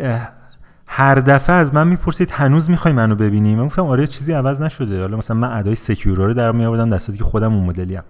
هر 0.86 1.14
دفعه 1.14 1.56
از 1.56 1.74
من 1.74 1.88
می‌پرسید 1.88 2.30
هنوز 2.30 2.70
می‌خوای 2.70 2.94
منو 2.94 3.14
ببینی؟ 3.14 3.56
من 3.56 3.66
گفتم 3.66 3.86
آره 3.86 4.06
چیزی 4.06 4.32
عوض 4.32 4.62
نشده. 4.62 5.00
حالا 5.00 5.16
مثلا 5.16 5.36
من 5.36 5.52
ادای 5.52 5.74
سکیورا 5.74 6.26
رو 6.26 6.34
در 6.34 6.52
میآوردم 6.52 6.90
دستاتی 6.90 7.18
که 7.18 7.24
خودم 7.24 7.54
اون 7.54 7.64
مدلی 7.64 7.96
ام. 7.96 8.04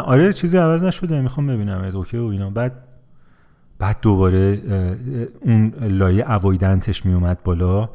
آره 0.00 0.32
چیزی 0.32 0.58
عوض 0.58 0.82
نشده 0.82 1.20
می‌خوام 1.20 1.46
ببینم 1.46 1.90
اوکی 1.94 2.18
و 2.18 2.24
اینا. 2.24 2.50
بعد 2.50 2.72
بعد 3.78 3.96
دوباره 4.02 4.58
اون 5.40 5.72
لایه 5.80 6.30
اوایدنتش 6.30 7.06
میومد 7.06 7.38
بالا. 7.44 7.88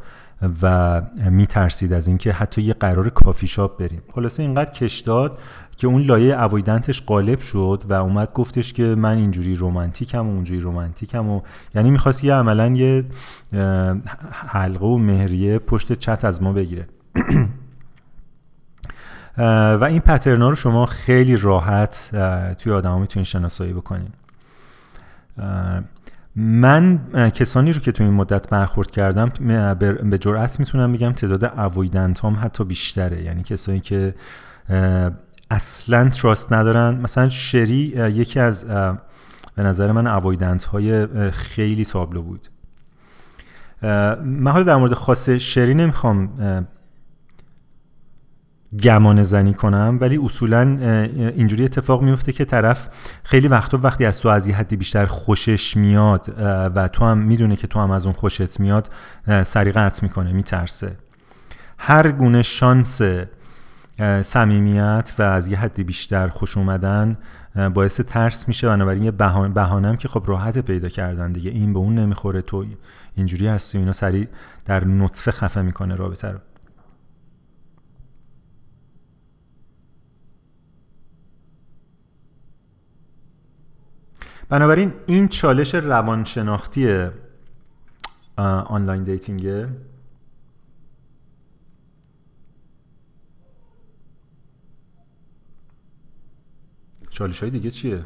و 0.61 1.01
میترسید 1.29 1.93
از 1.93 2.07
اینکه 2.07 2.31
حتی 2.31 2.61
یه 2.61 2.73
قرار 2.73 3.09
کافی 3.09 3.47
شاپ 3.47 3.79
بریم. 3.79 4.01
خلاصه 4.15 4.43
اینقدر 4.43 4.71
کش 4.71 4.99
داد 4.99 5.39
که 5.77 5.87
اون 5.87 6.01
لایه 6.01 6.43
اوایدنتش 6.43 7.01
قالب 7.01 7.39
شد 7.39 7.83
و 7.89 7.93
اومد 7.93 8.33
گفتش 8.33 8.73
که 8.73 8.83
من 8.83 9.17
اینجوری 9.17 9.55
رومانتیکم 9.55 10.27
و 10.27 10.31
اونجوری 10.31 10.59
رومانتیکم 10.59 11.29
و 11.29 11.41
یعنی 11.75 11.91
می‌خواست 11.91 12.23
یه 12.23 12.33
عملا 12.33 12.67
یه 12.67 13.05
حلقه 14.31 14.85
و 14.85 14.97
مهریه 14.97 15.59
پشت 15.59 15.93
چت 15.93 16.25
از 16.25 16.43
ما 16.43 16.53
بگیره. 16.53 16.87
و 19.79 19.83
این 19.83 19.99
پترنا 19.99 20.49
رو 20.49 20.55
شما 20.55 20.85
خیلی 20.85 21.37
راحت 21.37 22.09
توی 22.57 22.73
آدم 22.73 22.89
ها 22.89 22.99
می‌تونید 22.99 23.27
شناسایی 23.27 23.73
بکنید 23.73 24.13
من 26.39 26.99
کسانی 27.33 27.71
رو 27.71 27.79
که 27.79 27.91
تو 27.91 28.03
این 28.03 28.13
مدت 28.13 28.49
برخورد 28.49 28.91
کردم 28.91 29.31
به 30.09 30.17
جرأت 30.17 30.59
می‌تونم 30.59 30.91
بگم 30.91 31.11
تعداد 31.11 31.45
اوایدنت 31.45 32.25
هم 32.25 32.37
حتی 32.41 32.63
بیشتره. 32.63 33.23
یعنی 33.23 33.43
کسانی 33.43 33.79
که 33.79 34.15
اصلا 35.51 36.09
تراست 36.09 36.53
ندارن. 36.53 36.95
مثلا 36.95 37.29
شری 37.29 37.93
یکی 38.13 38.39
از 38.39 38.65
به 39.55 39.63
نظر 39.63 39.91
من 39.91 40.07
اوایدنت 40.07 40.63
های 40.63 41.07
خیلی 41.31 41.85
تابلو 41.85 42.21
بود. 42.21 42.47
من 44.23 44.51
حالا 44.51 44.63
در 44.63 44.75
مورد 44.75 44.93
خاص 44.93 45.29
شری 45.29 45.73
نمی‌خوام 45.73 46.29
گمان 48.83 49.23
زنی 49.23 49.53
کنم 49.53 49.97
ولی 50.01 50.17
اصولا 50.23 50.61
اینجوری 51.15 51.63
اتفاق 51.63 52.01
میفته 52.01 52.31
که 52.31 52.45
طرف 52.45 52.89
خیلی 53.23 53.47
وقتا 53.47 53.79
وقتی 53.83 54.05
از 54.05 54.19
تو 54.19 54.29
از 54.29 54.47
یه 54.47 54.55
حدی 54.55 54.75
بیشتر 54.75 55.05
خوشش 55.05 55.77
میاد 55.77 56.33
و 56.75 56.87
تو 56.87 57.05
هم 57.05 57.17
می‌دونه 57.17 57.55
که 57.55 57.67
تو 57.67 57.79
هم 57.79 57.91
از 57.91 58.05
اون 58.05 58.13
خوشت 58.13 58.59
میاد 58.59 58.89
سریع 59.43 59.73
قطع 59.73 60.03
می‌کنه 60.03 60.31
میترسه. 60.31 60.97
هر 61.77 62.11
گونه 62.11 62.41
شانس 62.41 63.01
صمیمیت 64.21 65.13
و 65.19 65.21
از 65.21 65.47
یه 65.47 65.57
حدی 65.57 65.83
بیشتر 65.83 66.27
خوش 66.27 66.57
اومدن 66.57 67.17
باعث 67.73 68.01
ترس 68.01 68.47
میشه. 68.47 68.67
بنابراین 68.67 69.03
یه 69.03 69.11
بهانم 69.11 69.95
که 69.95 70.07
خب 70.07 70.23
راحت 70.27 70.57
پیدا 70.57 70.89
کردن 70.89 71.31
دیگه 71.31 71.51
این 71.51 71.73
به 71.73 71.79
اون 71.79 71.95
نمی‌خوره 71.95 72.41
تو 72.41 72.65
اینجوری 73.15 73.47
هستی 73.47 73.77
اینا 73.77 73.91
سریع 73.91 74.27
در 74.65 74.85
نطفه 74.85 75.31
خفه 75.31 75.61
می‌کنه 75.61 75.95
رابطه 75.95 76.27
رو. 76.27 76.39
بنابراین 84.49 84.93
این 85.05 85.27
چالش 85.27 85.75
روانشناختی 85.75 87.07
آنلاین 88.37 89.03
دیتینگه 89.03 89.69
چالش 97.09 97.39
های 97.39 97.49
دیگه 97.49 97.71
چیه؟ 97.71 98.05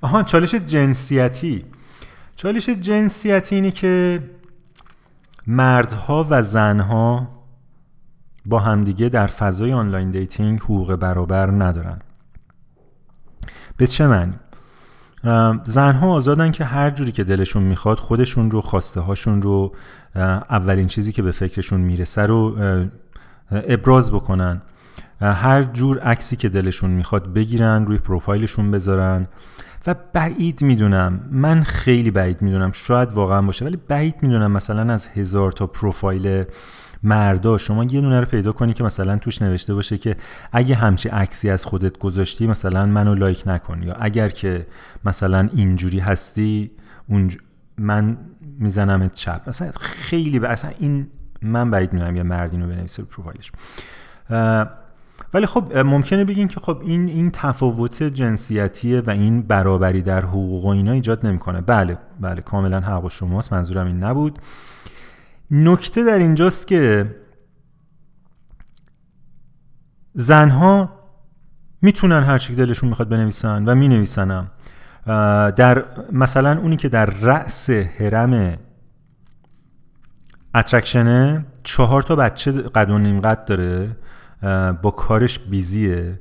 آها 0.00 0.22
چالش 0.22 0.54
جنسیتی 0.54 1.64
چالش 2.36 2.68
جنسیتی 2.68 3.54
اینه 3.54 3.70
که 3.70 4.22
مردها 5.46 6.26
و 6.30 6.42
زنها 6.42 7.28
با 8.46 8.58
همدیگه 8.58 9.08
در 9.08 9.26
فضای 9.26 9.72
online 9.72 10.10
dating 10.10 10.60
حقوق 10.60 10.96
برابر 10.96 11.50
ندارن 11.50 11.98
به 13.76 13.86
چه 13.86 14.06
معنی؟ 14.06 14.34
زنها 15.64 16.12
آزادن 16.12 16.50
که 16.50 16.64
هر 16.64 16.90
جوری 16.90 17.12
که 17.12 17.24
دلشون 17.24 17.62
می‌خواد 17.62 17.98
خودشون 17.98 18.50
رو 18.50 18.60
خواسته 18.60 19.00
هاشون 19.00 19.42
رو 19.42 19.74
اولین 20.50 20.86
چیزی 20.86 21.12
که 21.12 21.22
به 21.22 21.32
فکرشون 21.32 21.80
می‌رسه 21.80 22.22
رو 22.22 22.56
ابراز 23.50 24.12
بکنن. 24.12 24.62
هر 25.20 25.62
جور 25.62 25.98
عکسی 25.98 26.36
که 26.36 26.48
دلشون 26.48 26.90
می‌خواد 26.90 27.32
بگیرن 27.32 27.86
روی 27.86 27.98
پروفایلشون 27.98 28.70
بذارن. 28.70 29.26
و 29.86 29.94
بعید 30.12 30.62
می‌دونم 30.62 31.20
من 31.30 31.62
خیلی 31.62 32.10
بعید 32.10 32.42
می‌دونم 32.42 32.72
شاید 32.72 33.12
واقعا 33.12 33.42
باشه 33.42 33.64
ولی 33.64 33.78
بعید 33.88 34.14
می‌دونم 34.22 34.52
مثلا 34.52 34.92
از 34.92 35.06
هزار 35.06 35.52
تا 35.52 35.66
پروفایل 35.66 36.44
مردا 37.02 37.58
شما 37.58 37.84
یه 37.84 38.00
دونه 38.00 38.20
رو 38.20 38.26
پیدا 38.26 38.52
کنی 38.52 38.72
که 38.72 38.84
مثلا 38.84 39.18
توش 39.18 39.42
نوشته 39.42 39.74
باشه 39.74 39.98
که 39.98 40.16
اگه 40.52 40.74
همچی 40.74 41.08
عکسی 41.08 41.50
از 41.50 41.64
خودت 41.64 41.98
گذاشتی 41.98 42.46
مثلا 42.46 42.86
منو 42.86 43.14
لایک 43.14 43.42
نکن. 43.46 43.82
یا 43.82 43.94
اگر 43.94 44.28
که 44.28 44.66
مثلا 45.04 45.48
اینجوری 45.54 45.98
هستی 45.98 46.70
اون 47.08 47.30
من 47.78 48.16
میزنمت 48.58 49.14
چپ. 49.14 49.40
مثلا 49.46 49.70
خیلی 49.80 50.38
به 50.38 50.48
اصلا 50.48 50.70
این 50.78 51.06
من 51.42 51.70
بعید 51.70 51.92
می‌دونم 51.92 52.16
یه 52.16 52.22
مردی 52.22 52.56
رو 52.56 52.66
بنویسه 52.66 53.02
پروفایلش. 53.02 53.52
ولی 55.34 55.46
خب 55.46 55.78
ممکنه 55.78 56.24
بگین 56.24 56.48
که 56.48 56.60
خب 56.60 56.82
این 56.84 57.08
این 57.08 57.30
تفاوت 57.30 58.02
جنسیتیه 58.02 59.00
و 59.00 59.10
این 59.10 59.42
برابری 59.42 60.02
در 60.02 60.20
حقوق 60.20 60.64
و 60.64 60.68
اینا 60.68 60.92
ایجاد 60.92 61.26
نمی‌کنه. 61.26 61.60
بله 61.60 61.98
بله 62.20 62.40
کاملا 62.40 62.80
حق 62.80 63.08
شماست. 63.08 63.52
منظورم 63.52 63.86
این 63.86 64.04
نبود. 64.04 64.38
نکته 65.52 66.04
در 66.04 66.18
اینجاست 66.18 66.66
که 66.66 67.14
زنها 70.14 70.98
می‌تونن 71.82 72.22
هر 72.22 72.38
چی 72.38 72.54
دلشون 72.54 72.88
می‌خواد 72.88 73.08
بنویسن 73.08 73.64
و 73.64 73.74
مینویسنم. 73.74 74.50
در 75.56 75.84
مثلا 76.12 76.58
اونی 76.58 76.76
که 76.76 76.88
در 76.88 77.06
رأس 77.06 77.70
حرم 77.70 78.58
اترکشنه 80.54 81.46
چهار 81.62 82.02
تا 82.02 82.16
بچه 82.16 82.52
قد 82.52 82.90
و 82.90 82.98
نیم 82.98 83.20
قد 83.20 83.44
داره 83.44 83.96
با 84.82 84.90
کارش 84.90 85.38
بیزیه. 85.38 86.20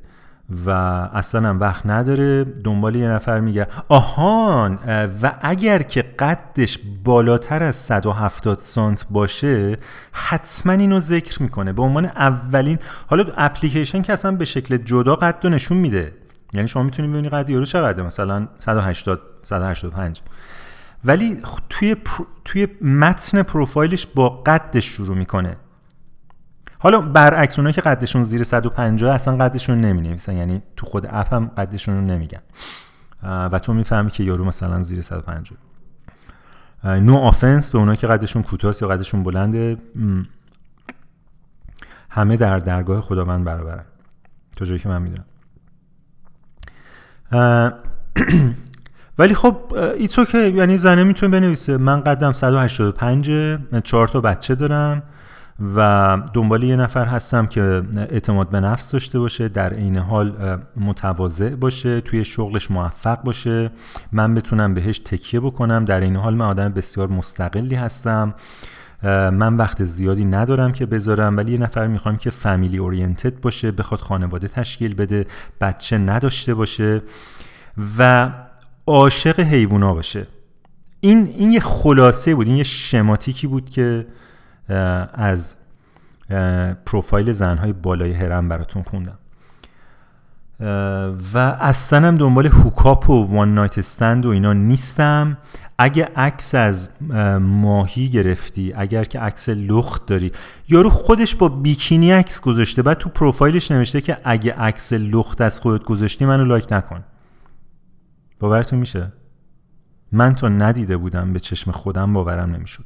و 0.65 0.69
اصلا 1.14 1.49
هم 1.49 1.60
وقت 1.60 1.86
نداره. 1.86 2.44
دنبال 2.44 2.95
یه 2.95 3.07
نفر 3.07 3.40
میگه 3.40 3.68
آهان 3.88 4.80
و 5.23 5.32
اگر 5.41 5.82
که 5.82 6.02
قدش 6.02 6.80
بالاتر 7.03 7.64
از 7.64 7.76
170 7.76 8.60
سانت 8.60 9.06
باشه 9.10 9.78
حتما 10.11 10.73
اینو 10.73 10.99
ذکر 10.99 11.44
می‌کنه. 11.44 11.73
به 11.73 11.82
عنوان 11.82 12.06
اولین 12.06 12.80
حالا 13.07 13.26
اپلیکیشن 13.38 14.02
که 14.02 14.14
اصلا 14.14 14.32
به 14.32 14.45
شکل 14.45 14.78
جدا 14.78 15.15
قد 15.15 15.48
نشون 15.48 15.78
میده. 15.78 16.14
یعنی 16.53 16.68
شما 16.68 16.84
می‌تونید 16.84 17.11
ببینید 17.11 17.32
قد 17.34 17.49
یارو 17.49 17.65
چقدره 17.65 18.03
مثلا 18.03 18.48
180 18.60 19.22
185 19.44 20.22
ولی 21.06 21.41
توی 21.69 21.95
توی 22.45 22.68
متن 22.82 23.44
پروفایلش 23.44 24.07
با 24.15 24.30
قدش 24.30 24.86
شروع 24.86 25.18
می‌کنه. 25.18 25.57
حالا 26.84 27.02
برعکس 27.02 27.60
اونایی 27.60 27.74
که 27.74 27.82
قدشون 27.82 28.24
زیر 28.24 28.44
150 28.44 29.16
اصلا 29.16 29.38
قدشون 29.38 29.82
نمی 29.82 30.02
نویسن. 30.02 30.34
یعنی 30.34 30.62
تو 30.76 30.86
خود 30.86 31.08
اپ 31.10 31.34
هم 31.34 31.52
قدشون 31.58 31.95
رو 31.95 32.02
نمیگن. 32.02 32.41
و 33.24 33.60
تو 33.60 33.74
می‌فهمی 33.74 34.12
که 34.12 34.24
یارو 34.24 34.45
مثلا 34.45 34.82
زیر 34.82 35.02
150 35.02 35.60
نو 36.84 37.16
آفنس 37.16 37.72
به 37.72 37.78
اونایی 37.78 37.98
که 37.98 38.08
قدشون 38.08 38.44
کوتاه 38.44 38.74
یا 38.82 38.88
قدشون 38.88 39.24
بلنده. 39.24 39.78
همه 42.10 42.38
در 42.38 42.60
درگاه 42.60 43.02
خداوند 43.02 43.45
برابرن. 43.45 43.86
تو 44.58 44.66
جایی 44.66 44.80
که 44.80 44.90
من 44.90 45.02
می‌دونم. 45.02 45.26
ولی 49.20 49.34
خب 49.34 49.74
ایتو 49.98 50.26
که 50.26 50.38
یعنی 50.38 50.78
زنه 50.78 51.03
می‌تونه 51.03 51.40
بنویسه. 51.40 51.78
من 51.78 52.02
قدم 52.02 52.32
185 52.32 53.32
چهار 53.84 54.08
تا 54.08 54.22
بچه 54.22 54.56
دارم. 54.56 55.03
و 55.75 56.17
دنبال 56.33 56.63
یه 56.63 56.75
نفر 56.75 57.05
هستم 57.05 57.45
که 57.45 57.83
اعتماد 58.09 58.49
به 58.49 58.59
نفس 58.59 58.91
داشته 58.91 59.19
باشه 59.19 59.47
در 59.47 59.73
عین 59.73 59.97
حال 59.97 60.57
متواضع 60.77 61.49
باشه 61.49 62.01
توی 62.01 62.25
شغلش 62.25 62.71
موفق 62.71 63.23
باشه. 63.23 63.71
من 64.11 64.33
بتونم 64.33 64.73
بهش 64.73 64.99
تکیه 64.99 65.39
بکنم. 65.39 65.85
در 65.85 65.99
این 65.99 66.15
حال 66.15 66.35
من 66.35 66.45
آدم 66.45 66.69
بسیار 66.69 67.07
مستقلی 67.07 67.75
هستم. 67.75 68.33
من 69.03 69.57
وقت 69.57 69.83
زیادی 69.83 70.25
ندارم 70.25 70.71
که 70.71 70.85
بذارم 70.85 71.38
ولی 71.38 71.51
یه 71.51 71.57
نفر 71.57 71.88
می‌خوام 71.88 72.17
که 72.17 72.29
فامیلی 72.29 72.77
اورینتد 72.77 73.41
باشه 73.41 73.71
بخواد 73.71 73.99
خانواده 73.99 74.47
تشکیل 74.47 74.95
بده 74.95 75.25
بچه 75.61 75.97
نداشته 75.97 76.53
باشه 76.53 77.01
و 77.97 78.29
عاشق 78.88 79.39
حیوونا 79.39 79.93
باشه. 79.93 80.27
این 80.99 81.33
این 81.38 81.51
یه 81.51 81.59
خلاصه 81.59 82.35
بود 82.35 82.47
این 82.47 82.57
یه 82.57 82.63
شماتیکی 82.63 83.47
بود 83.47 83.69
که 83.69 84.07
از 85.14 85.56
پروفایل 86.85 87.31
زنهای 87.31 87.73
بالای 87.73 88.14
هرم 88.14 88.49
براتون 88.49 88.84
خوندم. 88.84 89.18
و 91.34 91.38
اصلا 91.60 92.07
هم 92.07 92.15
دنبال 92.15 92.48
هوکاپ 92.48 93.10
و 93.10 93.26
وان 93.26 93.53
نایت 93.53 93.77
استند 93.77 94.26
و 94.26 94.30
اینا 94.30 94.53
نیستم. 94.53 95.38
اگه 95.77 96.10
عکس 96.15 96.56
از 96.56 96.89
ماهی 97.39 98.10
گرفتی 98.10 98.73
اگر 98.73 99.03
که 99.03 99.19
عکس 99.19 99.49
لخت 99.49 100.06
داری. 100.06 100.31
یارو 100.69 100.89
خودش 100.89 101.35
با 101.35 101.49
بیکینی 101.49 102.11
عکس 102.11 102.41
گذاشته 102.41 102.81
بعد 102.81 102.98
تو 102.98 103.10
پروفایلش 103.10 103.72
نوشته 103.72 104.02
که 104.02 104.18
اگه 104.23 104.53
عکس 104.53 104.93
لخت 104.93 105.41
از 105.41 105.60
خودت 105.60 105.84
گذاشتی 105.84 106.26
منو 106.26 106.45
لایک 106.45 106.68
نکن. 106.72 107.03
باورتون 108.39 108.80
میشه؟ 108.80 109.11
من 110.11 110.35
تو 110.35 110.49
ندیده 110.49 110.98
بودم 110.98 111.34
به 111.34 111.39
چشم 111.39 111.72
خودم 111.72 112.14
باورم 112.14 112.56
نمی‌شد. 112.56 112.84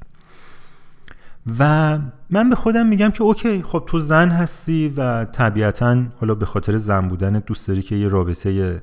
و 1.60 2.00
من 2.30 2.50
به 2.50 2.56
خودم 2.56 2.86
میگم 2.86 3.10
که 3.10 3.24
اوکی 3.24 3.64
خب 3.64 3.84
تو 3.88 4.00
زن 4.00 4.30
هستی 4.30 4.94
و 4.98 5.26
طبیعتا 5.26 6.04
حالا 6.20 6.36
به 6.36 6.46
خاطر 6.46 6.78
زن 6.78 7.08
بودن 7.08 7.40
دوست 7.40 7.68
داری 7.68 7.82
که 7.82 7.96
یه 7.96 8.08
رابطه 8.08 8.82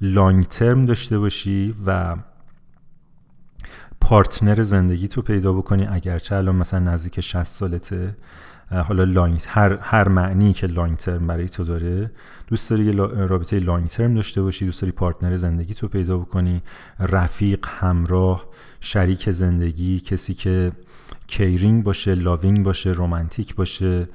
لانگ 0.00 0.44
ترم 0.44 0.82
داشته 0.82 1.18
باشی 1.18 1.74
و 1.86 2.16
partner 4.00 4.62
زندگی 4.62 5.08
تو 5.08 5.22
پیدا 5.22 5.52
بکنی 5.52 5.86
اگرچه 5.86 6.36
الان 6.36 6.56
مثلا 6.56 6.80
نزدیک 6.80 7.20
60 7.20 7.42
سالته 7.42 8.16
حالا 8.70 9.04
long 9.04 9.42
هر 9.46 9.78
هر 9.82 10.08
معنی 10.08 10.52
که 10.52 10.66
long 10.66 10.96
term 10.96 11.26
برای 11.26 11.48
تو 11.48 11.64
داره 11.64 12.10
دوست 12.46 12.70
داری 12.70 12.92
رابطه 12.92 13.58
long 13.58 13.86
term 13.86 14.14
داشته 14.14 14.42
باشی 14.42 14.64
دوست 14.64 14.82
داری 14.82 14.92
partner 14.92 15.36
زندگی 15.36 15.74
تو 15.74 15.88
پیدا 15.88 16.18
بکنی 16.18 16.62
رفیق 17.00 17.66
همراه 17.68 18.46
شریک 18.80 19.30
زندگی 19.30 20.00
کسی 20.00 20.34
که 20.34 20.72
caring 21.30 21.84
باشه 21.84 22.14
loving 22.14 22.62
باشه 22.62 22.90
romantic 22.90 23.54
باشه 23.54 24.08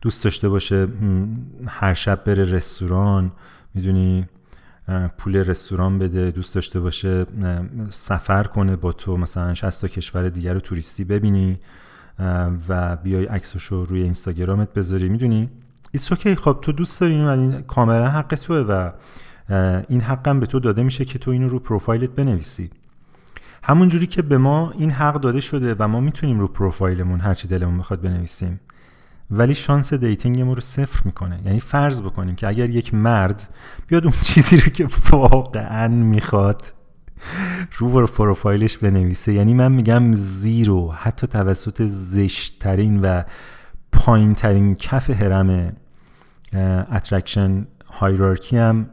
دوست 0.00 0.24
داشته 0.24 0.48
باشه 0.48 0.86
هر 1.66 1.94
شب 1.94 2.24
بره 2.24 2.44
رستوران 2.44 3.32
می‌دونی؟ 3.74 4.26
پول 5.18 5.36
رستوران 5.36 5.98
بده 5.98 6.30
دوست 6.30 6.54
داشته 6.54 6.80
باشه 6.80 7.26
سفر 7.90 8.44
کنه 8.44 8.76
با 8.76 8.92
تو 8.92 9.16
مثلا 9.16 9.54
60 9.54 9.80
تا 9.80 9.88
کشور 9.88 10.28
دیگر 10.28 10.54
رو 10.54 10.60
توریستی 10.60 11.04
ببینی 11.04 11.58
و 12.68 12.96
بیای 12.96 13.24
عکسشو 13.24 13.84
روی 13.84 14.02
اینستاگرامت 14.02 14.72
بذاری 14.72 15.08
می‌دونی؟ 15.08 15.50
ایتس 15.92 16.12
اوکی 16.12 16.34
خب 16.34 16.58
تو 16.62 16.72
دوست 16.72 17.00
داری 17.00 17.14
این 17.14 17.62
کاملا 17.62 18.08
حق 18.10 18.34
توه 18.34 18.56
و 18.56 18.90
این 19.88 20.00
حقم 20.00 20.40
به 20.40 20.46
تو 20.46 20.60
داده 20.60 20.82
میشه 20.82 21.04
که 21.04 21.18
تو 21.18 21.30
اینو 21.30 21.48
رو 21.48 21.58
پروفایلت 21.58 22.10
بنویسی. 22.10 22.70
همون 23.68 23.88
جوری 23.88 24.06
که 24.06 24.22
به 24.22 24.38
ما 24.38 24.70
این 24.70 24.90
حق 24.90 25.14
داده 25.20 25.40
شده 25.40 25.74
و 25.78 25.88
ما 25.88 26.00
می‌تونیم 26.00 26.40
رو 26.40 26.48
پروفایلمون 26.48 27.20
هرچی 27.20 27.48
دلمون 27.48 27.78
بخواد 27.78 28.00
بنویسیم. 28.00 28.60
ولی 29.30 29.54
شانس 29.54 29.94
dating 29.94 30.42
ما 30.42 30.52
رو 30.52 30.60
صفر 30.60 31.00
می‌کنه. 31.04 31.40
یعنی 31.44 31.60
فرض 31.60 32.02
بکنیم 32.02 32.34
که 32.34 32.48
اگر 32.48 32.70
یک 32.70 32.94
مرد 32.94 33.48
بیاد 33.86 34.04
اون 34.04 34.14
چیزی 34.22 34.56
رو 34.56 34.62
که 34.62 34.88
واقعا 35.10 35.88
می‌خواد 35.88 36.62
رو 37.78 38.06
پروفایلش 38.06 38.76
بنویسه 38.76 39.32
یعنی 39.32 39.54
من 39.54 39.72
میگم 39.72 40.12
zero 40.12 40.92
حتی 40.92 41.26
توسط 41.26 41.82
زشتترین 41.82 43.00
و 43.00 43.22
پایین 43.92 44.34
ترین 44.34 44.74
کف 44.74 45.10
هرم 45.10 45.76
attraction 46.92 47.66
hierarchy 47.86 48.56
هم 48.56 48.90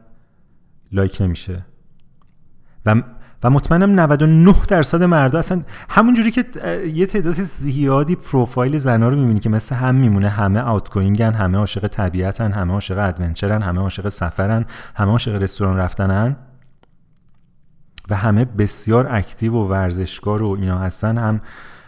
like 0.92 1.20
نمیشه. 1.20 1.64
و 2.86 3.02
و 3.44 3.50
مطمئنم 3.50 4.00
99 4.00 4.54
درصد 4.68 5.02
مردا 5.02 5.38
اصلا 5.38 5.62
همونجوری 5.88 6.30
که 6.30 6.44
یه 6.94 7.06
تعداد 7.06 7.34
زیادی 7.34 8.16
پروفایل 8.16 8.78
زنا 8.78 9.08
رو 9.08 9.16
می‌بینی 9.16 9.40
که 9.40 9.48
مثل 9.48 9.74
هم 9.74 9.94
میمونه 9.94 10.28
همه 10.28 10.60
outgoing 10.60 11.24
ان 11.24 11.32
همه 11.32 11.58
عاشق 11.58 11.86
طبیعتن 11.86 12.52
همه 12.52 12.72
عاشق 12.72 12.98
adventure 12.98 13.56
ان 13.56 13.62
همه 13.62 13.80
عاشق 13.80 14.08
سفرن 14.08 14.64
همه 14.94 15.10
عاشق 15.10 15.42
رستوران 15.42 15.76
رفتنن 15.76 16.36
و 18.10 18.16
همه 18.16 18.44
بسیار 18.44 19.06
active 19.10 19.52
و 19.52 19.68
ورزشکار 19.68 20.42
و 20.42 20.56
اینا 20.60 20.78
هستن. 20.78 21.18
هم 21.18 21.40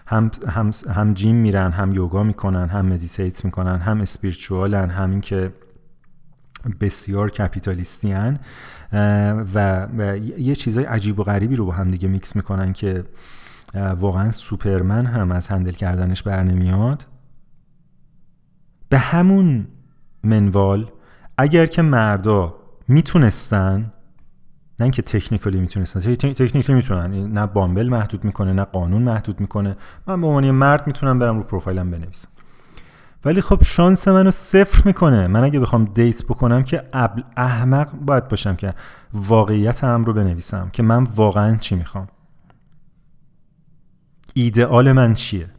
هم 0.07 0.31
هم 0.49 0.71
هم 0.95 1.15
gym 1.15 1.37
میرن 1.37 1.71
هم 1.71 1.93
یوگا 1.93 2.23
می‌کنن 2.23 2.69
هم 2.69 2.87
meditate 2.87 3.45
می‌کنن 3.45 3.79
هم 3.79 4.01
spiritual 4.01 4.82
ان 4.82 4.91
همین 4.91 5.21
که 5.21 5.53
بسیار 6.81 7.31
capitalist 7.31 8.05
ی 8.05 8.13
هن 8.13 8.39
و, 9.55 9.87
یه 10.39 10.55
چیزای 10.55 10.85
عجیب 10.85 11.19
و 11.19 11.23
غریبی 11.23 11.57
رو 11.57 11.67
با 11.67 11.73
هم 11.73 11.91
دیگه 11.91 12.09
میکس 12.09 12.37
می‌کنن 12.37 12.73
که 12.73 13.05
واقعا 13.75 14.31
سوپرمن 14.31 15.07
هم 15.07 15.33
از 15.33 15.49
handle 15.49 15.73
کردنش 15.73 16.23
بر 16.23 16.43
نمیاد. 16.43 17.07
به 18.89 18.99
همون 18.99 19.69
منوال 20.25 20.91
اگر 21.39 21.67
که 21.67 21.83
مردا 21.83 22.55
می‌تونستن 22.89 23.93
نه 24.81 24.85
اینکه 24.85 25.03
technically 25.03 25.61
می‌تونستن 25.61 26.01
technically 26.15 26.77
می‌تونن 26.77 27.33
نه 27.33 27.47
Bumble 27.47 27.89
محدود 27.89 28.25
می‌کنه 28.25 28.53
نه 28.53 28.65
قانون 28.65 29.03
محدود 29.03 29.41
می‌کنه 29.41 29.77
من 30.07 30.21
به 30.21 30.27
عنوان 30.27 30.51
مرد 30.51 30.87
می‌تونم 30.87 31.19
برم 31.19 31.37
رو 31.37 31.43
پروفایلم 31.43 31.91
بنویسم. 31.91 32.29
ولی 33.27 33.41
خب 33.41 33.63
شانس 33.63 34.09
منو 34.09 34.31
صفر 34.31 34.83
می‌کنه. 34.85 35.27
من 35.27 35.45
اگه 35.45 35.61
بخوام 35.61 35.85
date 35.85 36.25
بکنم 36.25 36.65
که 36.65 36.89
احمق 37.37 37.93
باید 37.93 38.29
باشم 38.29 38.57
که 38.57 38.75
واقعیت 39.13 39.85
هم 39.85 40.05
رو 40.05 40.13
بنویسم 40.13 40.71
که 40.73 40.83
من 40.83 41.05
واقعا 41.05 41.57
چی 41.57 41.75
می‌خوام. 41.75 42.09
ایدئال 44.35 44.93
من 44.93 45.15
چیه؟ 45.15 45.51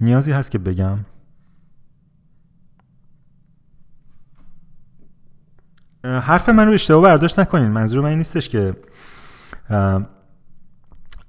نیازی 0.00 0.32
هست 0.32 0.50
که 0.50 0.58
بگم. 0.58 0.98
حرف 6.04 6.48
من 6.48 6.66
رو 6.66 6.72
اشتباه 6.72 7.02
برداشت 7.02 7.38
نکنین. 7.38 7.68
منظور 7.68 8.00
من 8.00 8.08
این 8.08 8.18
نیستش 8.18 8.48
که 8.48 8.74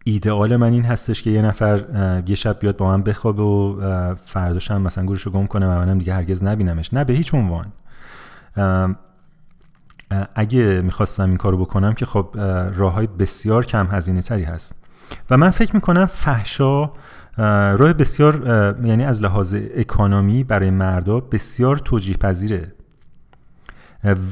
ایدئال 0.04 0.56
من 0.56 0.74
این 0.74 0.86
هستش 0.86 1.22
که 1.22 1.30
یه 1.30 1.42
نفر 1.42 1.84
یه 2.28 2.36
شب 2.36 2.60
بیاد 2.60 2.78
با 2.78 2.88
من 2.88 3.04
بخوابه 3.04 3.44
و 3.44 4.16
فرداش 4.16 4.72
هم 4.72 4.82
مثلا 4.82 5.06
گورشو 5.06 5.32
گم 5.32 5.48
کنه 5.48 5.66
و 5.66 5.70
منم 5.70 5.98
دیگه 5.98 6.14
هرگز 6.14 6.44
نبینمش. 6.44 6.94
نه 6.94 7.04
به 7.04 7.14
هیچ 7.14 7.34
عنوان. 7.34 7.66
اگه 10.36 10.82
می‌خواستم 10.82 11.28
این 11.28 11.38
کارو 11.38 11.58
بکنم 11.58 11.94
که 11.94 12.06
خب 12.06 12.30
راه 12.74 12.94
های 12.94 13.08
بسیار 13.08 13.66
کم 13.66 13.88
هزینه 13.92 14.22
تری 14.22 14.44
هست. 14.44 14.76
و 15.30 15.38
من 15.38 15.50
فکر 15.50 15.76
می‌کنم 15.76 16.06
فحشا 16.06 16.92
راه 17.78 17.94
بسیار 17.94 18.36
یعنی 18.84 19.06
از 19.06 19.22
لحاظ 19.22 19.56
اکانومی 19.76 20.44
برای 20.44 20.70
مردا 20.70 21.20
بسیار 21.20 21.78
توجیه 21.78 22.18
پذیره 22.18 22.72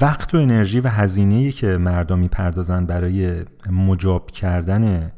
وقت 0.02 0.35
و 0.35 0.38
انرژی 0.38 0.80
و 0.80 0.88
هزینه 0.88 1.52
که 1.52 1.68
مردم 1.68 2.19
می‌پردازن 2.19 2.85
برای 2.85 3.43
مجاب 3.69 4.31
کردن 4.31 5.11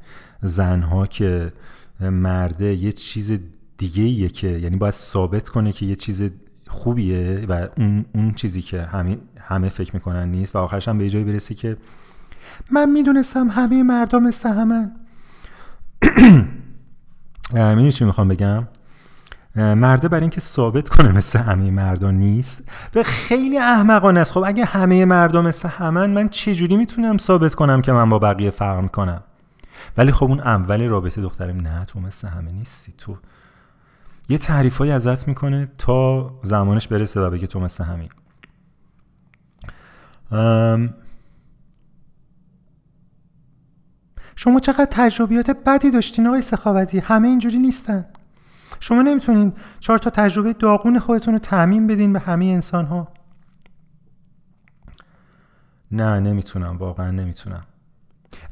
زنها 0.43 1.07
که 1.07 1.53
مرده 1.99 2.73
یه 2.73 2.91
چیز 2.91 3.39
دیگه 3.77 4.03
ایه 4.03 4.29
که 4.29 4.47
یعنی 4.47 4.77
باید 4.77 4.93
ثابت 4.93 5.49
کنه 5.49 5.71
که 5.71 5.85
یه 5.85 5.95
چیز 5.95 6.29
خوبیه 6.67 7.45
و 7.49 7.67
اون, 7.77 8.05
اون 8.15 8.33
چیزی 8.33 8.61
که 8.61 8.81
همه, 8.81 9.17
همه 9.39 9.69
فکر 9.69 9.93
می‌کنن 9.93 10.31
نیست 10.31 10.55
و 10.55 10.59
آخرش 10.59 10.87
هم 10.87 10.97
به 10.97 11.09
جایی 11.09 11.25
برسه 11.25 11.55
که 11.55 11.77
من 12.71 12.89
می‌دونستم 12.89 13.47
همه 13.47 13.83
مردم 13.83 14.23
مثل 14.23 14.49
همن 14.49 14.91
می‌دونی 17.53 17.91
چی 17.91 18.05
می‌خوام 18.05 18.27
بگم؟ 18.27 18.67
مرده 19.55 20.07
برای 20.07 20.21
اینکه 20.21 20.41
ثابت 20.41 20.89
کنه 20.89 21.11
مثل 21.11 21.39
همه 21.39 21.71
مردان 21.71 22.15
نیست 22.15 22.63
و 22.95 23.03
خیلی 23.03 23.57
احمقانه 23.57 24.19
است. 24.19 24.31
خب 24.31 24.43
اگه 24.45 24.65
همه 24.65 25.05
مردم 25.05 25.47
مثل 25.47 25.69
همن 25.69 26.09
من 26.09 26.29
چجوری 26.29 26.75
می‌تونم 26.75 27.17
ثابت 27.17 27.55
کنم 27.55 27.81
که 27.81 27.91
من 27.91 28.09
با 28.09 28.19
بقیه 28.19 28.49
فرق 28.49 28.83
می‌کنم؟ 28.83 29.23
ولی 29.97 30.11
خب 30.11 30.25
اون 30.25 30.39
اول 30.39 30.87
رابطه 30.87 31.21
دخترم 31.21 31.57
نه 31.57 31.85
تو 31.85 31.99
مثل 31.99 32.27
همه 32.27 32.51
نیستی. 32.51 32.93
تو 32.97 33.17
یه 34.29 34.37
تعریف 34.37 34.77
های 34.77 34.91
ازت 34.91 35.27
می‌کنه 35.27 35.71
تا 35.77 36.29
زمانش 36.43 36.87
برسه 36.87 37.21
و 37.21 37.29
بگه 37.29 37.47
تو 37.47 37.59
مثل 37.59 37.83
همین. 37.83 38.09
شما 44.35 44.59
چقدر 44.59 44.87
تجربیات 44.91 45.51
بدی 45.65 45.91
داشتین 45.91 46.27
آقای 46.27 46.41
سخاوتی؟ 46.41 46.99
همه 46.99 47.27
اینجوری 47.27 47.57
نیستن. 47.57 48.05
شما 48.79 49.01
نمی‌تونین 49.01 49.53
چهار 49.79 49.99
تا 49.99 50.09
تجربه 50.09 50.53
داغون 50.53 50.99
خودتون 50.99 51.33
رو 51.33 51.39
تعمین 51.39 51.87
بدین 51.87 52.13
به 52.13 52.19
همه 52.19 52.45
انسان 52.45 52.85
ها 52.85 53.07
نه 55.91 56.19
نمی‌تونم 56.19 56.77
واقعا 56.77 57.11
نمی‌تونم. 57.11 57.63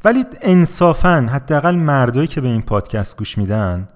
ولی 0.03 0.26
انصافا 0.41 1.28
حداقل 1.32 1.76
مردایی 1.76 2.28
که 2.28 2.41
به 2.41 2.48
این 2.48 2.62
پادکست 2.62 3.18
گوش 3.18 3.38
میدن 3.38 3.88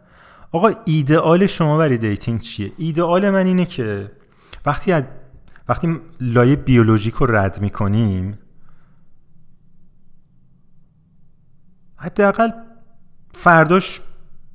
آقا 0.52 0.72
ایدئال 0.86 1.48
شما 1.48 1.78
برای 1.78 1.98
dating 1.98 2.40
چیه؟ 2.40 2.72
ایدئال 2.78 3.30
من 3.30 3.46
اینه 3.46 3.66
که 3.66 4.12
وقتی 4.66 4.92
از 4.92 5.04
وقتی 5.70 6.00
لایه 6.22 6.56
بیولوژیک 6.56 7.14
رو 7.14 7.36
رد 7.36 7.62
می‌کنیم 7.62 8.38
حداقل 11.98 12.50
فرداش 13.34 14.02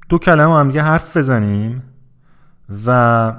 دو 0.08 0.18
کلمه 0.18 0.58
هم 0.58 0.68
دیگه 0.68 0.82
حرف 0.82 1.16
بزنیم 1.16 1.82
و 2.86 3.32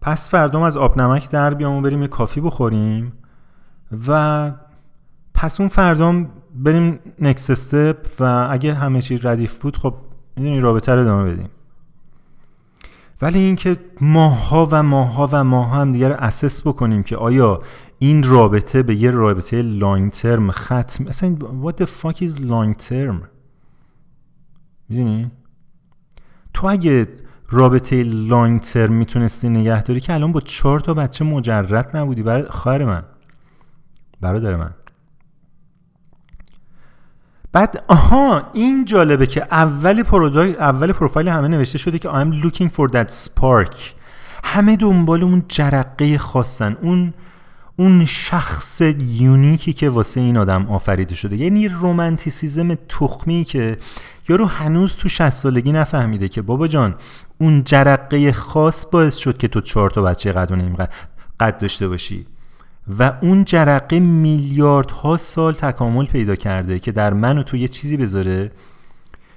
پس 0.00 0.30
فردام 0.30 0.62
از 0.62 0.76
آب 0.76 1.00
نمک 1.00 1.30
در 1.30 1.54
بیام 1.54 1.74
و 1.76 1.80
بریم 1.80 2.02
یه 2.02 2.08
coffee 2.08 2.40
بخوریم 2.40 3.12
و 4.08 4.52
پس 5.34 5.60
اون 5.60 5.68
فردام 5.68 6.30
بریم 6.58 6.98
نکست 7.18 7.50
استپ 7.50 7.96
و 8.20 8.48
اگه 8.50 8.74
همه 8.74 9.02
چی 9.02 9.18
ردیف 9.18 9.58
بود 9.58 9.76
خب 9.76 9.94
می‌دونی 10.36 10.60
رابطه 10.60 10.94
رو 10.94 11.00
ادامه 11.00 11.32
بدیم. 11.32 11.48
ولی 13.22 13.38
اینکه 13.38 13.76
ماها 14.00 14.68
و 14.72 14.82
ماها 14.82 15.28
و 15.32 15.44
ماها 15.44 15.80
هم 15.80 15.92
دیگر 15.92 16.12
اسس 16.12 16.66
بکنیم 16.66 17.02
که 17.02 17.16
آیا 17.16 17.62
این 17.98 18.22
رابطه 18.22 18.82
به 18.82 18.96
یه 18.96 19.10
رابطه 19.10 19.62
لانگ 19.62 20.12
ترم 20.12 20.50
ختم 20.50 21.06
اصلا 21.06 21.36
what 21.62 21.82
the 21.82 21.86
fuck 21.86 22.16
is 22.16 22.38
long 22.38 22.82
term 22.88 23.14
می‌دونی؟ 24.88 25.30
تو 26.54 26.66
اگه 26.66 27.08
رابطه 27.50 28.02
لانگ 28.02 28.60
ترم 28.60 28.92
می‌تونستی 28.92 29.48
نگهداری 29.48 30.00
که 30.00 30.14
الان 30.14 30.32
با 30.32 30.40
چهار 30.40 30.80
تا 30.80 30.94
بچه 30.94 31.24
مجرد 31.24 31.96
نبودی 31.96 32.22
برای 32.22 32.42
خواهر 32.42 32.84
من 32.84 33.02
برادر 34.20 34.56
من. 34.56 34.70
بعد 37.56 37.84
آها 37.88 38.50
این 38.52 38.84
جالبه 38.84 39.26
که 39.26 39.46
اول 39.50 40.04
اول 40.58 40.92
پروفایل 40.92 41.28
همه 41.28 41.48
نوشته 41.48 41.78
شده 41.78 41.98
که 41.98 42.08
I'm 42.08 42.44
looking 42.44 42.68
for 42.76 42.92
that 42.92 43.10
spark. 43.24 43.76
همه 44.44 44.76
دنبال 44.76 45.22
اون 45.22 45.44
جرقه 45.48 46.18
خواستن 46.18 46.76
اون 46.82 47.14
اون 47.76 48.04
شخص 48.04 48.82
یونیکی 49.08 49.72
که 49.72 49.88
واسه 49.88 50.20
این 50.20 50.36
آدم 50.36 50.66
آفریده 50.66 51.14
شده. 51.14 51.36
یعنی 51.36 51.68
رومانتیسیزم 51.68 52.74
تخمی 52.74 53.44
که 53.44 53.78
یارو 54.28 54.46
هنوز 54.46 54.96
تو 54.96 55.08
60 55.08 55.30
سالگی 55.30 55.72
نفهمیده 55.72 56.28
که 56.28 56.42
بابا 56.42 56.68
جان 56.68 56.94
اون 57.38 57.64
جرقه 57.64 58.32
خاص 58.32 58.86
باعث 58.92 59.16
شد 59.16 59.36
که 59.36 59.48
تو 59.48 59.60
چهار 59.60 59.90
تا 59.90 60.02
بچه 60.02 60.32
قد 60.32 60.50
و 60.78 60.86
قد 61.40 61.58
داشته 61.58 61.88
باشی. 61.88 62.26
و 62.98 63.12
اون 63.22 63.44
جرقه 63.44 64.00
میلیاردها 64.00 65.16
سال 65.16 65.52
تکامل 65.52 66.06
پیدا 66.06 66.34
کرده 66.34 66.78
که 66.78 66.92
در 66.92 67.12
من 67.12 67.38
و 67.38 67.42
تو 67.42 67.56
یه 67.56 67.68
چیزی 67.68 67.96
بذاره 67.96 68.52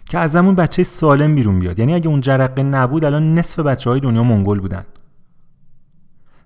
که 0.05 0.17
از 0.17 0.35
همون 0.35 0.55
بچه 0.55 0.83
سالم 0.83 1.35
بیرون 1.35 1.59
بیاد. 1.59 1.79
یعنی 1.79 1.93
اگه 1.93 2.07
اون 2.07 2.21
جرقه 2.21 2.63
نبود 2.63 3.05
الان 3.05 3.33
نصف 3.35 3.59
بچه 3.59 3.89
های 3.89 3.99
دنیا 3.99 4.23
منگل 4.23 4.59
بودن. 4.59 4.83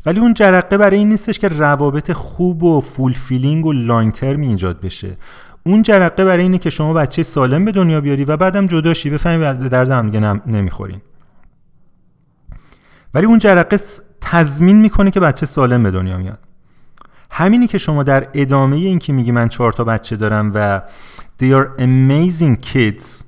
ولی 0.06 0.20
اون 0.20 0.34
جرقه 0.34 0.78
برای 0.78 0.98
این 0.98 1.10
نیستش 1.10 1.40
که 1.40 1.48
روابط 1.48 2.12
خوب 2.12 2.64
و 2.64 2.82
fulfilling 2.82 3.66
و 3.66 3.74
long-term 3.74 4.12
ی 4.12 4.48
ایجاد 4.48 4.82
بشه. 4.82 5.18
اون 5.66 5.82
جرقه 5.82 6.26
برای 6.26 6.44
اینه 6.44 6.58
که 6.58 6.70
شما 6.70 6.94
بچه 6.94 7.24
سالم 7.24 7.66
به 7.66 7.72
دنیا 7.72 8.02
بیاری 8.02 8.26
و 8.26 8.38
بعدم 8.38 8.68
جدا 8.68 8.84
شی 8.84 9.10
بفهمی 9.10 9.38
به 9.38 9.70
درد 9.70 9.92
هم 9.92 10.10
دیگه 10.10 10.20
نمی‌خورین. 10.48 11.02
ولی 13.14 13.26
اون 13.26 13.40
جرقه 13.40 13.80
تضمین 14.22 14.82
می‌کنه 14.82 15.12
که 15.12 15.20
بچه 15.20 15.46
سالم 15.46 15.84
به 15.84 15.92
دنیا 15.92 16.18
میاد. 16.18 16.40
همینی 17.36 17.68
که 17.68 17.78
شما 17.78 18.04
در 18.04 18.28
ادامه 18.34 18.76
این 18.76 19.00
که 19.00 19.14
میگی 19.14 19.32
من 19.32 19.48
چهار 19.48 19.72
تا 19.72 19.84
بچه 19.84 20.16
دارم 20.16 20.52
و 20.56 20.82
they 21.42 21.46
are 21.46 21.82
amazing 21.82 22.66
kids 22.66 23.24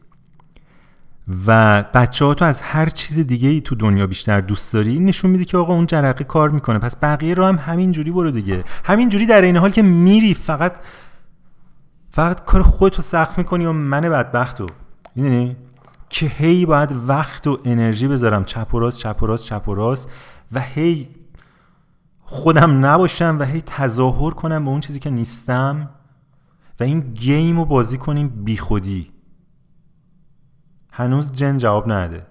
و 1.48 1.84
بچه 1.94 2.26
ها 2.26 2.34
تو 2.34 2.46
از 2.46 2.62
هر 2.62 2.90
چیز 2.90 3.20
دیگه 3.20 3.50
ای 3.50 3.62
تو 3.62 3.76
دنیا 3.76 4.08
بیشتر 4.08 4.42
دوست 4.42 4.74
داری 4.74 5.00
نشون 5.00 5.32
میده 5.32 5.46
که 5.46 5.58
آقا 5.58 5.74
اون 5.74 5.86
جرقه 5.86 6.24
کار 6.24 6.50
می‌کنه. 6.50 6.80
پس 6.80 6.96
بقیه 7.02 7.34
رو 7.34 7.46
هم 7.46 7.56
همین 7.56 7.92
جوری 7.92 8.12
برو 8.12 8.32
دیگه. 8.32 8.64
همین 8.84 9.10
جوری 9.10 9.26
در 9.26 9.42
این 9.42 9.58
حال 9.58 9.72
که 9.72 9.82
میری 9.82 10.34
فقط 10.34 10.74
فقط 12.12 12.46
کار 12.46 12.62
خودتو 12.62 13.02
سخت 13.02 13.38
می‌کنی 13.38 13.66
و 13.66 13.72
من 13.72 14.02
بدبختو. 14.02 14.68
می‌دونی؟ 15.16 15.56
که 16.10 16.26
هی 16.26 16.66
باید 16.66 16.92
وقت 17.08 17.48
و 17.48 17.60
انرژی 17.66 18.08
بذارم. 18.08 18.46
چپ 18.46 18.74
و 18.74 18.80
راست 18.80 19.00
چپ 19.00 19.24
و 19.24 19.26
راست 19.26 19.46
چپ 19.46 19.70
و 19.70 19.74
راست. 19.74 20.10
و 20.52 20.62
هی 20.62 21.08
خودم 22.26 22.86
نباشم 22.86 23.38
و 23.40 23.44
هی 23.44 23.62
تظاهر 23.62 24.32
کنم 24.32 24.66
به 24.66 24.70
اون 24.72 24.80
چیزی 24.80 25.00
که 25.00 25.10
نیستم 25.10 25.90
و 26.80 26.84
این 26.84 27.00
گیم 27.00 27.60
رو 27.60 27.66
بازی 27.66 27.98
کنیم 27.98 28.28
بی 28.28 28.58
خودی 28.58 29.12
هنوز 30.92 31.32
جن 31.32 31.58
جواب 31.58 31.92
نده. 31.92 32.26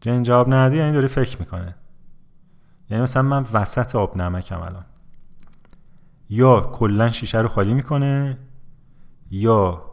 جن 0.00 0.22
جواب 0.22 0.54
نده 0.54 0.76
یعنی 0.76 0.92
داره 0.92 1.08
فکر 1.08 1.38
می‌کنه. 1.40 1.74
یعنی 2.90 3.02
مثلا 3.02 3.22
من 3.22 3.46
وسط 3.52 3.96
آب 3.96 4.16
نمکم 4.16 4.60
الان. 4.60 4.84
یا 6.30 6.60
کلا 6.60 7.10
شیشه 7.10 7.38
رو 7.40 7.48
خالی 7.48 7.74
می‌کنه 7.74 8.38
یا 9.30 9.83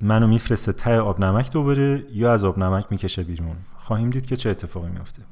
منو 0.00 0.26
میفرسته 0.26 0.72
ته 0.72 0.98
آب 0.98 1.20
نمک 1.20 1.52
دوباره 1.52 2.06
یا 2.12 2.32
از 2.32 2.44
آب 2.44 2.58
نمک 2.58 2.86
می‌کشه 2.90 3.22
بیرون. 3.22 3.56
خواهیم 3.78 4.10
دید 4.10 4.26
که 4.26 4.36
چه 4.36 4.50
اتفاقی 4.50 4.88
میفته 4.88 5.22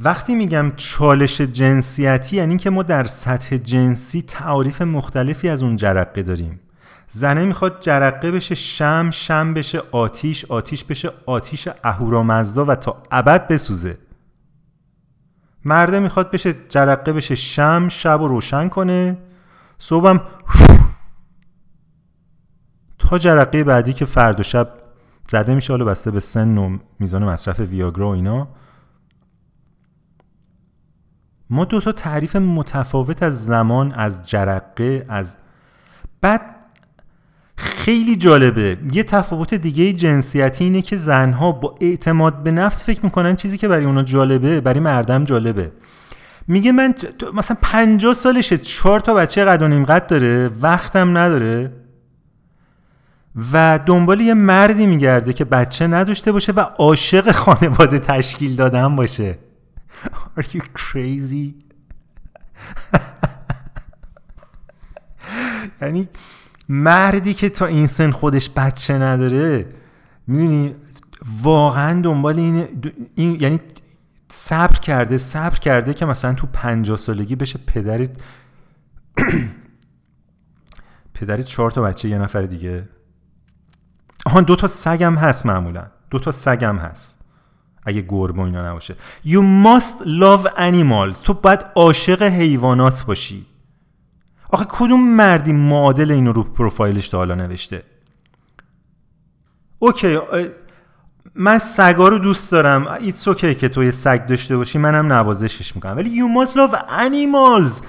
وقتی 0.00 0.34
میگم 0.34 0.72
چالش 0.76 1.40
جنسیتی 1.40 2.36
یعنی 2.36 2.56
که 2.56 2.70
ما 2.70 2.82
در 2.82 3.04
سطح 3.04 3.56
جنسی 3.56 4.22
تعاریف 4.22 4.82
مختلفی 4.82 5.48
از 5.48 5.62
اون 5.62 5.76
جرقه 5.76 6.22
داریم. 6.22 6.60
زنه 7.08 7.44
می‌خواد 7.44 7.80
جرقه 7.80 8.30
بشه 8.30 8.54
شم 8.54 9.10
شم 9.10 9.54
بشه 9.54 9.82
آتیش 9.92 10.44
آتیش 10.44 10.84
بشه 10.84 11.10
آتیش 11.26 11.68
اهورامزدا 11.84 12.64
و 12.64 12.74
تا 12.74 13.02
ابد 13.10 13.48
بسوزه. 13.48 13.98
مرده 15.64 16.00
می‌خواد 16.00 16.30
بشه 16.30 16.54
جرقه 16.68 17.12
بشه 17.12 17.34
شم 17.34 17.88
شب 17.88 18.20
و 18.20 18.28
روشن 18.28 18.68
کنه. 18.68 19.18
صبحم 19.78 20.20
تا 23.08 23.18
جرقه 23.18 23.64
بعدی 23.64 23.92
که 23.92 24.04
فرد 24.04 24.40
و 24.40 24.42
شب 24.42 24.68
زده 25.28 25.54
میشه 25.54 25.72
حالا 25.72 25.84
بسته 25.84 26.10
به 26.10 26.20
سن 26.20 26.58
و 26.58 26.78
میزان 27.00 27.24
مصرف 27.24 27.60
ویاگرا 27.60 28.08
و 28.08 28.12
اینا. 28.12 28.48
ما 31.50 31.64
دو 31.64 31.80
تا 31.80 31.92
تعریف 31.92 32.36
متفاوت 32.36 33.22
از 33.22 33.46
زمان 33.46 33.92
از 33.92 34.28
جرقه 34.28 35.06
از 35.08 35.36
بعد 36.20 36.40
خیلی 37.56 38.16
جالبه. 38.16 38.78
یه 38.92 39.02
تفاوت 39.02 39.54
دیگه 39.54 39.92
جنسیتی 39.92 40.64
اینه 40.64 40.82
که 40.82 40.96
زنها 40.96 41.52
با 41.52 41.74
اعتماد 41.80 42.42
به 42.42 42.50
نفس 42.50 42.84
فکر 42.84 43.00
می‌کنن 43.04 43.36
چیزی 43.36 43.58
که 43.58 43.68
برای 43.68 43.84
اونا 43.84 44.02
جالبه 44.02 44.60
برای 44.60 44.80
مردم 44.80 45.24
جالبه. 45.24 45.72
میگه 46.48 46.72
من 46.72 46.94
مثلا 47.34 47.56
50 47.62 48.14
سالشه 48.14 48.58
چهار 48.58 49.00
تا 49.00 49.14
بچه 49.14 49.44
قد 49.44 49.62
و 49.62 49.68
نیم 49.68 49.84
قد 49.84 50.06
داره 50.06 50.50
وقتم 50.60 51.18
نداره. 51.18 51.87
و 53.52 53.80
دنبال 53.86 54.20
یه 54.20 54.34
مردی 54.34 54.86
میگرده 54.86 55.32
که 55.32 55.44
بچه 55.44 55.86
نداشته 55.86 56.32
باشه 56.32 56.52
و 56.52 56.60
عاشق 56.60 57.30
خانواده 57.30 57.98
تشکیل 57.98 58.56
دادن 58.56 58.96
باشه 58.96 59.38
Are 60.38 60.42
you 60.42 60.60
crazy? 60.60 61.52
یعنی 65.82 66.08
مردی 66.68 67.34
که 67.34 67.48
تا 67.48 67.66
این 67.66 67.86
سن 67.86 68.10
خودش 68.10 68.50
بچه 68.50 68.98
نداره 68.98 69.66
می‌دونی 70.26 70.74
واقعا 71.42 72.00
دنبال 72.00 72.38
این, 72.38 72.68
این 73.14 73.40
یعنی 73.40 73.60
صبر 74.30 74.78
کرده 74.78 75.18
صبر 75.18 75.58
کرده 75.58 75.94
که 75.94 76.06
مثلا 76.06 76.34
تو 76.34 76.46
پنجاه 76.52 76.96
سالگی 76.96 77.36
بشه 77.36 77.58
پدری 77.66 78.08
پدری 81.14 81.44
چهار 81.44 81.70
تا 81.70 81.82
بچه 81.82 82.08
یه 82.08 82.18
نفر 82.18 82.42
دیگه 82.42 82.88
آهان 84.28 84.44
دو 84.44 84.56
تا 84.56 84.66
سگم 84.66 85.14
هست 85.14 85.46
معمولا. 85.46 85.86
دو 86.10 86.18
تا 86.18 86.32
سگم 86.32 86.76
هست. 86.76 87.20
اگه 87.82 88.00
گربه 88.08 88.42
اینا 88.42 88.70
نباشه. 88.70 88.96
You 89.26 89.40
must 89.64 90.04
love 90.04 90.46
animals. 90.58 91.22
تو 91.22 91.34
باید 91.34 91.64
عاشق 91.76 92.22
حیوانات 92.22 93.04
باشی. 93.04 93.46
آخه 94.50 94.66
کدوم 94.68 95.08
مردی 95.08 95.52
معادل 95.52 96.10
اینو 96.10 96.32
رو 96.32 96.42
پروفایلش 96.42 97.08
تا 97.08 97.18
حالا 97.18 97.34
نوشته؟ 97.34 97.82
okay 99.78 100.18
من 101.34 101.58
سگا 101.58 102.08
رو 102.08 102.18
دوست 102.18 102.52
دارم. 102.52 102.86
it's 102.86 103.28
okay 103.28 103.54
که 103.54 103.68
تو 103.68 103.84
یه 103.84 103.90
سگ 103.90 104.26
داشته 104.26 104.56
باشی. 104.56 104.78
منم 104.78 105.12
نوازشش 105.12 105.76
می‌کنم. 105.76 105.96
ولی 105.96 106.20
you 106.20 106.46
must 106.46 106.52
love 106.52 106.74
animals. 106.74 107.82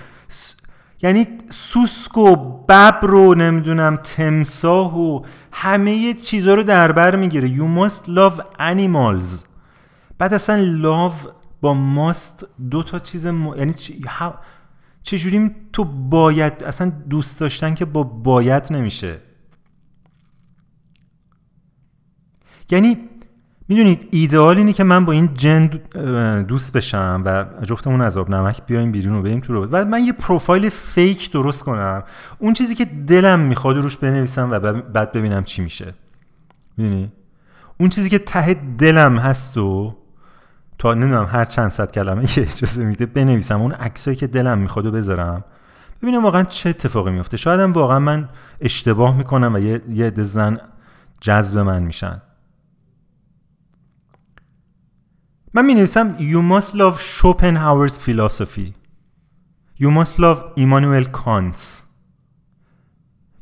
یعنی 1.01 1.27
سوسک 1.49 2.17
و 2.17 2.35
ببر 2.35 2.99
رو 3.01 3.35
نمی‌دونم 3.35 3.95
تمساح 3.95 4.99
و 4.99 5.25
همه 5.51 6.13
چیزا 6.13 6.53
رو 6.53 6.63
در 6.63 6.91
بر 6.91 7.15
می‌گیره. 7.15 7.55
You 7.55 7.77
must 7.79 8.05
love 8.05 8.41
animals. 8.59 9.45
بعد 10.17 10.33
اصلا 10.33 10.77
love 10.81 11.27
با 11.61 11.73
must 11.73 12.47
دو 12.69 12.83
تا 12.83 12.99
چیز 12.99 13.27
م... 13.27 13.53
یعنی 13.57 13.73
چجوری 15.03 15.51
تو 15.73 15.83
باید 15.83 16.63
اصلا 16.63 16.91
دوست 17.09 17.39
داشتن 17.39 17.73
که 17.73 17.85
با 17.85 18.03
باید 18.03 18.73
نمیشه. 18.73 19.21
یعنی 22.71 22.97
می‌دونید 23.69 24.07
ایدئال 24.11 24.57
اینه 24.57 24.73
که 24.73 24.83
من 24.83 25.05
با 25.05 25.13
این 25.13 25.33
جن 25.33 25.67
دوست 26.47 26.73
بشم 26.73 27.21
و 27.25 27.45
جفتمون 27.63 28.01
آب 28.01 28.29
نمک 28.29 28.61
بیایم 28.65 28.91
بیرون 28.91 29.15
و 29.19 29.21
بریم 29.21 29.39
تو 29.39 29.53
رو 29.53 29.65
و 29.65 29.85
من 29.85 30.03
یه 30.03 30.13
پروفایل 30.13 30.69
فیک 30.69 31.31
درست 31.31 31.63
کنم. 31.63 32.03
اون 32.39 32.53
چیزی 32.53 32.75
که 32.75 32.85
دلم 32.85 33.39
می‌خواد 33.39 33.77
روش 33.77 33.97
بنویسم 33.97 34.51
و 34.51 34.59
بعد 34.81 35.11
ببینم 35.11 35.43
چی 35.43 35.61
میشه. 35.61 35.93
می‌دونی؟ 36.77 37.11
اون 37.79 37.89
چیزی 37.89 38.09
که 38.09 38.19
ته 38.19 38.53
دلم 38.77 39.17
هست 39.17 39.57
و 39.57 39.95
تا 40.77 40.93
نمی‌دونم 40.93 41.25
هر 41.25 41.45
چند 41.45 41.69
صد 41.69 41.91
کلمه 41.91 42.25
که 42.25 42.41
اجازه 42.41 42.85
میده 42.85 43.05
بنویسم. 43.05 43.61
اون 43.61 43.71
عکسایی 43.71 44.17
که 44.17 44.27
دلم 44.27 44.57
می‌خواد 44.57 44.85
و 44.85 44.91
بذارم. 44.91 45.43
ببینم 46.01 46.23
واقعا 46.23 46.43
چه 46.43 46.69
اتفاقی 46.69 47.11
میفته 47.11 47.37
شاید 47.37 47.59
واقعا 47.59 47.99
من 47.99 48.29
اشتباه 48.61 49.17
می‌کنم 49.17 49.53
و 49.53 49.59
یه 49.59 49.81
یه 49.89 50.13
زن 50.15 50.59
جذب 51.21 51.57
من 51.57 51.83
میشن. 51.83 52.21
من 55.53 55.65
می 55.65 55.73
نویسم 55.73 56.17
You 56.17 56.41
must 56.53 56.73
love 56.73 56.99
Schopenhauer's 56.99 57.97
philosophy 57.97 58.73
You 59.79 59.89
must 59.89 60.19
love 60.19 60.37
Immanuel 60.57 61.05
Kant 61.11 61.59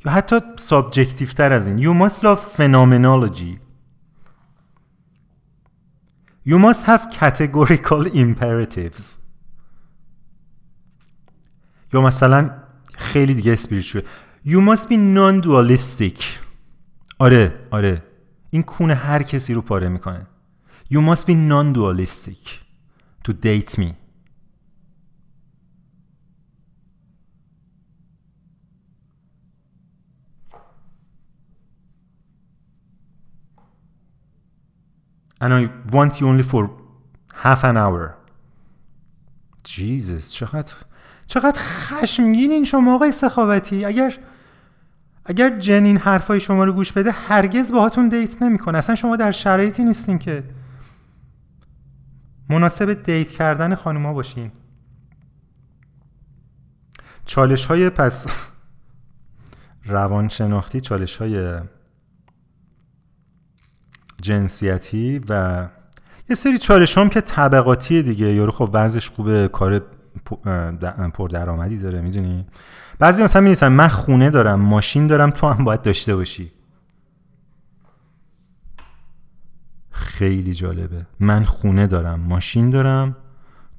یا 0.06 0.12
حتی 0.12 0.36
سابجکتیو 0.58 1.28
تر 1.28 1.54
از 1.54 1.68
این 1.68 1.84
You 1.84 2.10
must 2.10 2.16
love 2.16 2.40
phenomenology 2.58 3.60
You 6.46 6.58
must 6.58 6.84
have 6.86 7.02
categorical 7.20 8.12
imperatives 8.14 9.04
یا 11.94 12.02
مثلا 12.02 12.50
خیلی 12.96 13.34
دیگه 13.34 13.54
اسپریچوال 13.54 14.04
You 14.46 14.60
must 14.70 14.84
be 14.84 14.94
non-dualistic 14.94 16.24
آره 17.20 17.60
آره 17.72 18.04
این 18.50 18.64
کونه 18.64 18.96
هر 18.96 19.24
کسی 19.24 19.54
رو 19.54 19.62
پاره 19.62 19.90
می‌کنه 19.90 20.28
You 20.90 21.02
must 21.02 21.28
be 21.28 21.36
non-dualistic 21.36 22.62
to 23.24 23.34
date 23.34 23.78
me. 23.78 23.96
And 35.40 35.54
I 35.54 35.70
want 35.92 36.20
you 36.20 36.28
only 36.28 36.44
for 36.44 36.72
half 37.34 37.64
an 37.64 37.78
hour. 37.78 38.16
Jesus 39.64 40.34
چقدر 40.34 40.74
چقدر 41.28 41.60
خشمگینین 41.60 42.66
شما 42.66 42.96
آقای 42.96 43.12
سخاوتی 43.12 43.86
اگر 43.86 44.18
اگر 45.26 45.60
جنین 45.60 45.98
حرفای 45.98 46.40
شما 46.40 46.64
رو 46.64 46.74
گوش 46.74 46.92
بده 46.92 47.12
هرگز 47.12 47.72
باهاتون 47.72 48.10
دیت 48.10 48.42
نمی‌کنه 48.42 48.78
اصلا 48.78 48.96
شما 48.96 49.16
در 49.16 49.32
شرایطی 49.32 49.84
نیستین 49.84 50.20
که 50.20 50.44
مناسب 52.50 52.94
دیت 53.04 53.32
کردن 53.32 53.76
خانوما 53.76 54.14
باشین 54.14 54.52
چالش 57.26 57.66
های 57.66 57.90
پس 57.90 58.28
روانشناختی 59.86 60.82
چالش 60.82 61.18
های 61.18 61.60
جنسیتی 64.22 65.22
و 65.30 65.68
یه 66.30 66.36
سری 66.36 66.58
چالش 66.58 66.98
هم 66.98 67.10
که 67.10 67.22
طبقاتی 67.22 68.04
دیگه. 68.04 68.34
یارو 68.34 68.52
خب 68.52 68.70
وضعش 68.74 69.10
خوبه 69.10 69.48
کار 69.48 69.82
پردرآمدی 71.14 71.78
داره 71.78 72.02
می‌دونی؟ 72.02 72.46
بعضی 73.00 73.24
مثلا 73.24 73.42
می 73.42 73.56
من 73.62 73.88
خونه 73.88 74.30
دارم 74.30 74.60
ماشین 74.60 75.08
دارم 75.08 75.30
تو 75.30 75.48
هم 75.48 75.64
باید 75.64 75.82
داشته 75.82 76.16
باشی. 76.16 76.52
خیلی 80.18 80.54
جالبه. 80.54 81.06
من 81.20 81.44
خونه 81.44 81.88
دارم 81.88 82.20
ماشین 82.20 82.70
دارم 82.70 83.16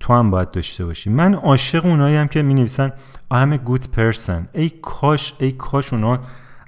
تو 0.01 0.12
هم 0.12 0.31
باید 0.31 0.51
داشته 0.51 0.85
باشی. 0.85 1.10
من 1.10 1.35
عاشق 1.35 1.85
اونایی 1.86 2.16
هم 2.16 2.28
که 2.28 2.43
می 2.43 2.55
نویسن 2.55 2.93
I'm 3.35 3.52
a 3.52 3.69
good 3.69 3.85
person. 3.97 4.43
ای 4.52 4.70
کاش 4.82 5.35
ای 5.39 5.52
کاش 5.52 5.93
اونا 5.93 6.20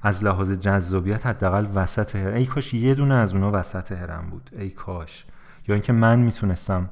از 0.03 0.23
لحاظ 0.23 0.51
جذابیت 0.51 1.25
حداقل 1.25 1.67
وسط 1.75 2.15
هرم 2.15 2.35
ای 2.35 2.45
کاش 2.45 2.73
یه 2.73 2.95
دونه 2.95 3.13
از 3.13 3.33
اونا 3.33 3.51
وسط 3.53 3.91
هرم 3.91 4.29
بود. 4.29 4.49
ای 4.57 4.69
کاش. 4.69 5.25
یا 5.67 5.75
اینکه 5.75 5.93
من 5.93 6.19
می‌تونستم 6.19 6.89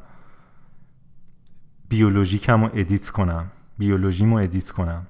بیولوژیکم 1.89 2.63
رو 2.63 2.69
edit 2.73 3.09
کنم 3.09 3.51
بیولوژیمو 3.77 4.35
ادیت 4.35 4.71
کنم. 4.71 5.07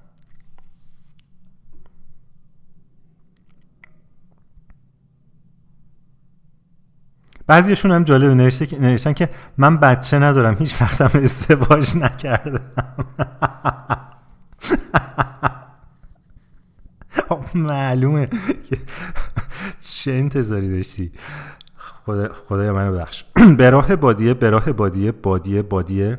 بعضیشون 7.50 7.90
هم 7.90 8.04
جالب 8.04 8.30
نوشته 8.30 8.78
نوشتن 8.78 9.12
که 9.12 9.28
من 9.58 9.76
بچه 9.76 10.18
ندارم 10.18 10.56
هیچ 10.58 10.82
وقتم 10.82 11.20
ازدواج 11.22 11.96
نکردم. 11.96 12.60
معلومه 17.54 18.24
چه 19.80 20.12
انتظاری 20.12 20.76
داشتی. 20.76 21.12
خدا 21.76 22.28
خدای 22.48 22.70
منو 22.70 22.96
بخش 22.96 23.24
براه 23.58 23.96
بادیه 23.96 24.34
براه 24.34 24.72
بادیه 24.72 25.12
بادیه 25.12 25.62
بادیه. 25.62 26.18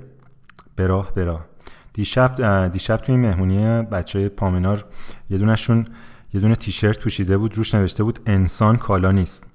براه 0.76 1.14
براه 1.14 1.46
دیشب 1.94 2.68
دیشب 2.72 2.98
توی 2.98 3.16
مهمونی 3.16 3.82
بچه 3.82 4.30
پامنار 4.30 4.86
یه 5.30 5.38
دونشون 5.38 5.86
یه 6.34 6.42
دونه 6.42 6.56
تیشرت 6.56 7.00
پوشیده 7.00 7.38
بود 7.38 7.58
روش 7.58 7.76
نوشته 7.76 8.04
بود 8.04 8.20
انسان 8.26 8.78
کالا 8.78 9.12
نیست. 9.12 9.51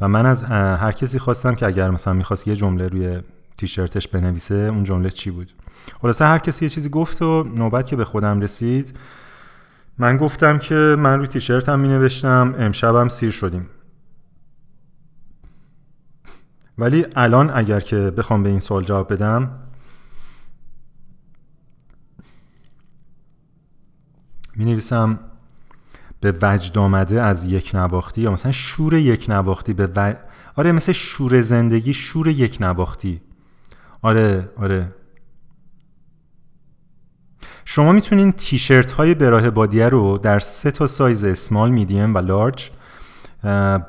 و 0.00 0.08
من 0.08 0.26
از 0.26 0.42
هر 0.42 0.92
کسی 0.92 1.18
خواستم 1.18 1.54
که 1.54 1.66
اگر 1.66 1.90
مثلا 1.90 2.12
می‌خواست 2.12 2.48
یه 2.48 2.56
جمله 2.56 2.88
روی 2.88 3.20
تیشرتش 3.56 4.08
بنویسه 4.08 4.54
اون 4.54 4.84
جمله 4.84 5.10
چی 5.10 5.30
بود؟ 5.30 5.52
خلاصه 6.02 6.24
هر 6.24 6.38
کسی 6.38 6.64
یه 6.64 6.68
چیزی 6.68 6.88
گفت 6.88 7.22
و 7.22 7.42
نوبت 7.42 7.86
که 7.86 7.96
به 7.96 8.04
خودم 8.04 8.40
رسید 8.40 8.98
من 9.98 10.16
گفتم 10.16 10.58
که 10.58 10.96
من 10.98 11.18
روی 11.18 11.26
تیشرتم 11.26 11.80
می 11.80 11.88
نوشتم 11.88 12.54
امشبم 12.58 13.08
سیر 13.08 13.30
شدیم. 13.30 13.66
ولی 16.78 17.06
الان 17.16 17.50
اگر 17.54 17.80
که 17.80 17.96
بخوام 17.96 18.42
به 18.42 18.48
این 18.48 18.58
سوال 18.58 18.84
جواب 18.84 19.12
بدم 19.12 19.50
می 24.56 24.64
نویسم 24.64 25.20
به 26.20 26.34
وجد 26.42 26.78
آمده 26.78 27.22
از 27.22 27.44
یک 27.44 27.70
نواختی 27.74 28.20
یا 28.20 28.30
مثلا 28.30 28.52
شور 28.52 28.94
یک 28.94 29.26
نواختی 29.28 29.72
به 29.72 29.88
و... 29.96 30.14
آره 30.56 30.72
مثل 30.72 30.92
شور 30.92 31.42
زندگی 31.42 31.94
شور 31.94 32.28
یک 32.28 32.58
نواختی 32.60 33.20
آره 34.02 34.48
آره. 34.56 34.94
شما 37.64 37.92
می‌تونین 37.92 38.32
تیشرت 38.32 38.90
های 38.90 39.14
براه 39.14 39.50
بادیه 39.50 39.88
رو 39.88 40.18
در 40.18 40.38
سه 40.38 40.70
تا 40.70 40.86
سایز 40.86 41.24
اسمال 41.24 41.70
میدیم 41.70 42.14
و 42.14 42.18
لارج 42.18 42.70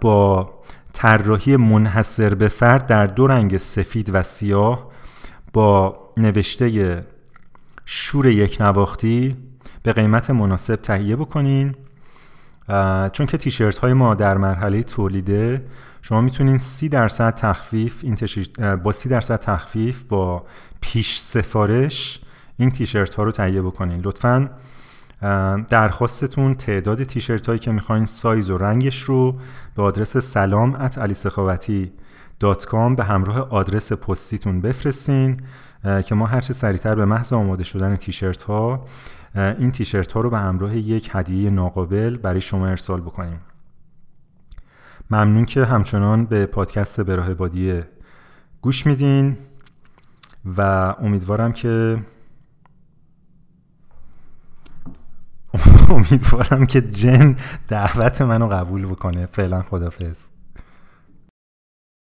با 0.01 0.49
طراحی 0.93 1.55
منحصر 1.55 2.35
به 2.35 2.47
فرد 2.47 2.85
در 2.85 3.07
دو 3.07 3.27
رنگ 3.27 3.57
سفید 3.57 4.09
و 4.13 4.23
سیاه 4.23 4.89
با 5.53 5.99
نوشته 6.17 7.05
شور 7.85 8.27
یک 8.27 8.57
نواختی 8.61 9.37
به 9.83 9.93
قیمت 9.93 10.29
مناسب 10.29 10.75
تهیه 10.75 11.15
بکنین. 11.15 11.75
چون 13.11 13.25
که 13.25 13.37
تیشرت 13.37 13.77
های 13.77 13.93
ما 13.93 14.15
در 14.15 14.37
مرحله 14.37 14.83
تولیده 14.83 15.65
شما 16.01 16.21
می‌تونین 16.21 16.57
سی 16.57 16.89
درصد 16.89 17.35
تخفیف 17.35 18.03
این 18.03 18.17
با 18.83 18.91
سی 18.91 19.09
درصد 19.09 19.39
تخفیف 19.39 20.03
با 20.03 20.45
پیش 20.81 21.19
سفارش 21.19 22.21
این 22.57 22.71
تیشرت 22.71 23.15
ها 23.15 23.23
رو 23.23 23.31
تهیه 23.31 23.61
بکنین. 23.61 24.01
لطفا 24.03 24.49
درخواستتون 25.69 26.53
تعداد 26.53 27.03
تیشرت 27.03 27.47
هایی 27.47 27.59
که 27.59 27.71
می‌خواین 27.71 28.05
سایز 28.05 28.49
و 28.49 28.57
رنگش 28.57 28.99
رو 28.99 29.39
به 29.75 29.83
آدرس 29.83 30.17
سلام 30.17 30.75
ات 30.75 30.97
علی 30.97 31.13
به 32.95 33.03
همراه 33.03 33.49
آدرس 33.49 33.93
پستیتون 33.93 34.61
بفرستین 34.61 35.41
که 36.05 36.15
ما 36.15 36.25
هرچه 36.25 36.53
سریعتر 36.53 36.95
به 36.95 37.05
محض 37.05 37.33
آماده 37.33 37.63
شدن 37.63 37.95
تیشرت 37.95 38.43
ها 38.43 38.85
این 39.35 39.71
تیشرت 39.71 40.11
ها 40.11 40.21
رو 40.21 40.29
به 40.29 40.37
همراه 40.37 40.77
یک 40.77 41.09
هدیه 41.13 41.49
ناقابل 41.49 42.17
برای 42.17 42.41
شما 42.41 42.67
ارسال 42.67 43.01
بکنیم. 43.01 43.41
ممنون 45.11 45.45
که 45.45 45.65
همچنان 45.65 46.25
به 46.25 46.45
پادکست 46.45 47.01
به 47.01 47.15
راه 47.15 47.33
بادیه 47.33 47.87
گوش 48.61 48.85
میدین 48.85 49.37
و 50.57 50.61
امیدوارم 50.99 51.51
که 51.51 52.03
امیدوارم 55.89 56.65
که 56.65 56.81
جن 56.81 57.35
دعوت 57.67 58.21
منو 58.21 58.47
قبول 58.47 58.85
بکنه. 58.85 59.25
فعلا 59.25 59.61
خدافظ 59.61 60.27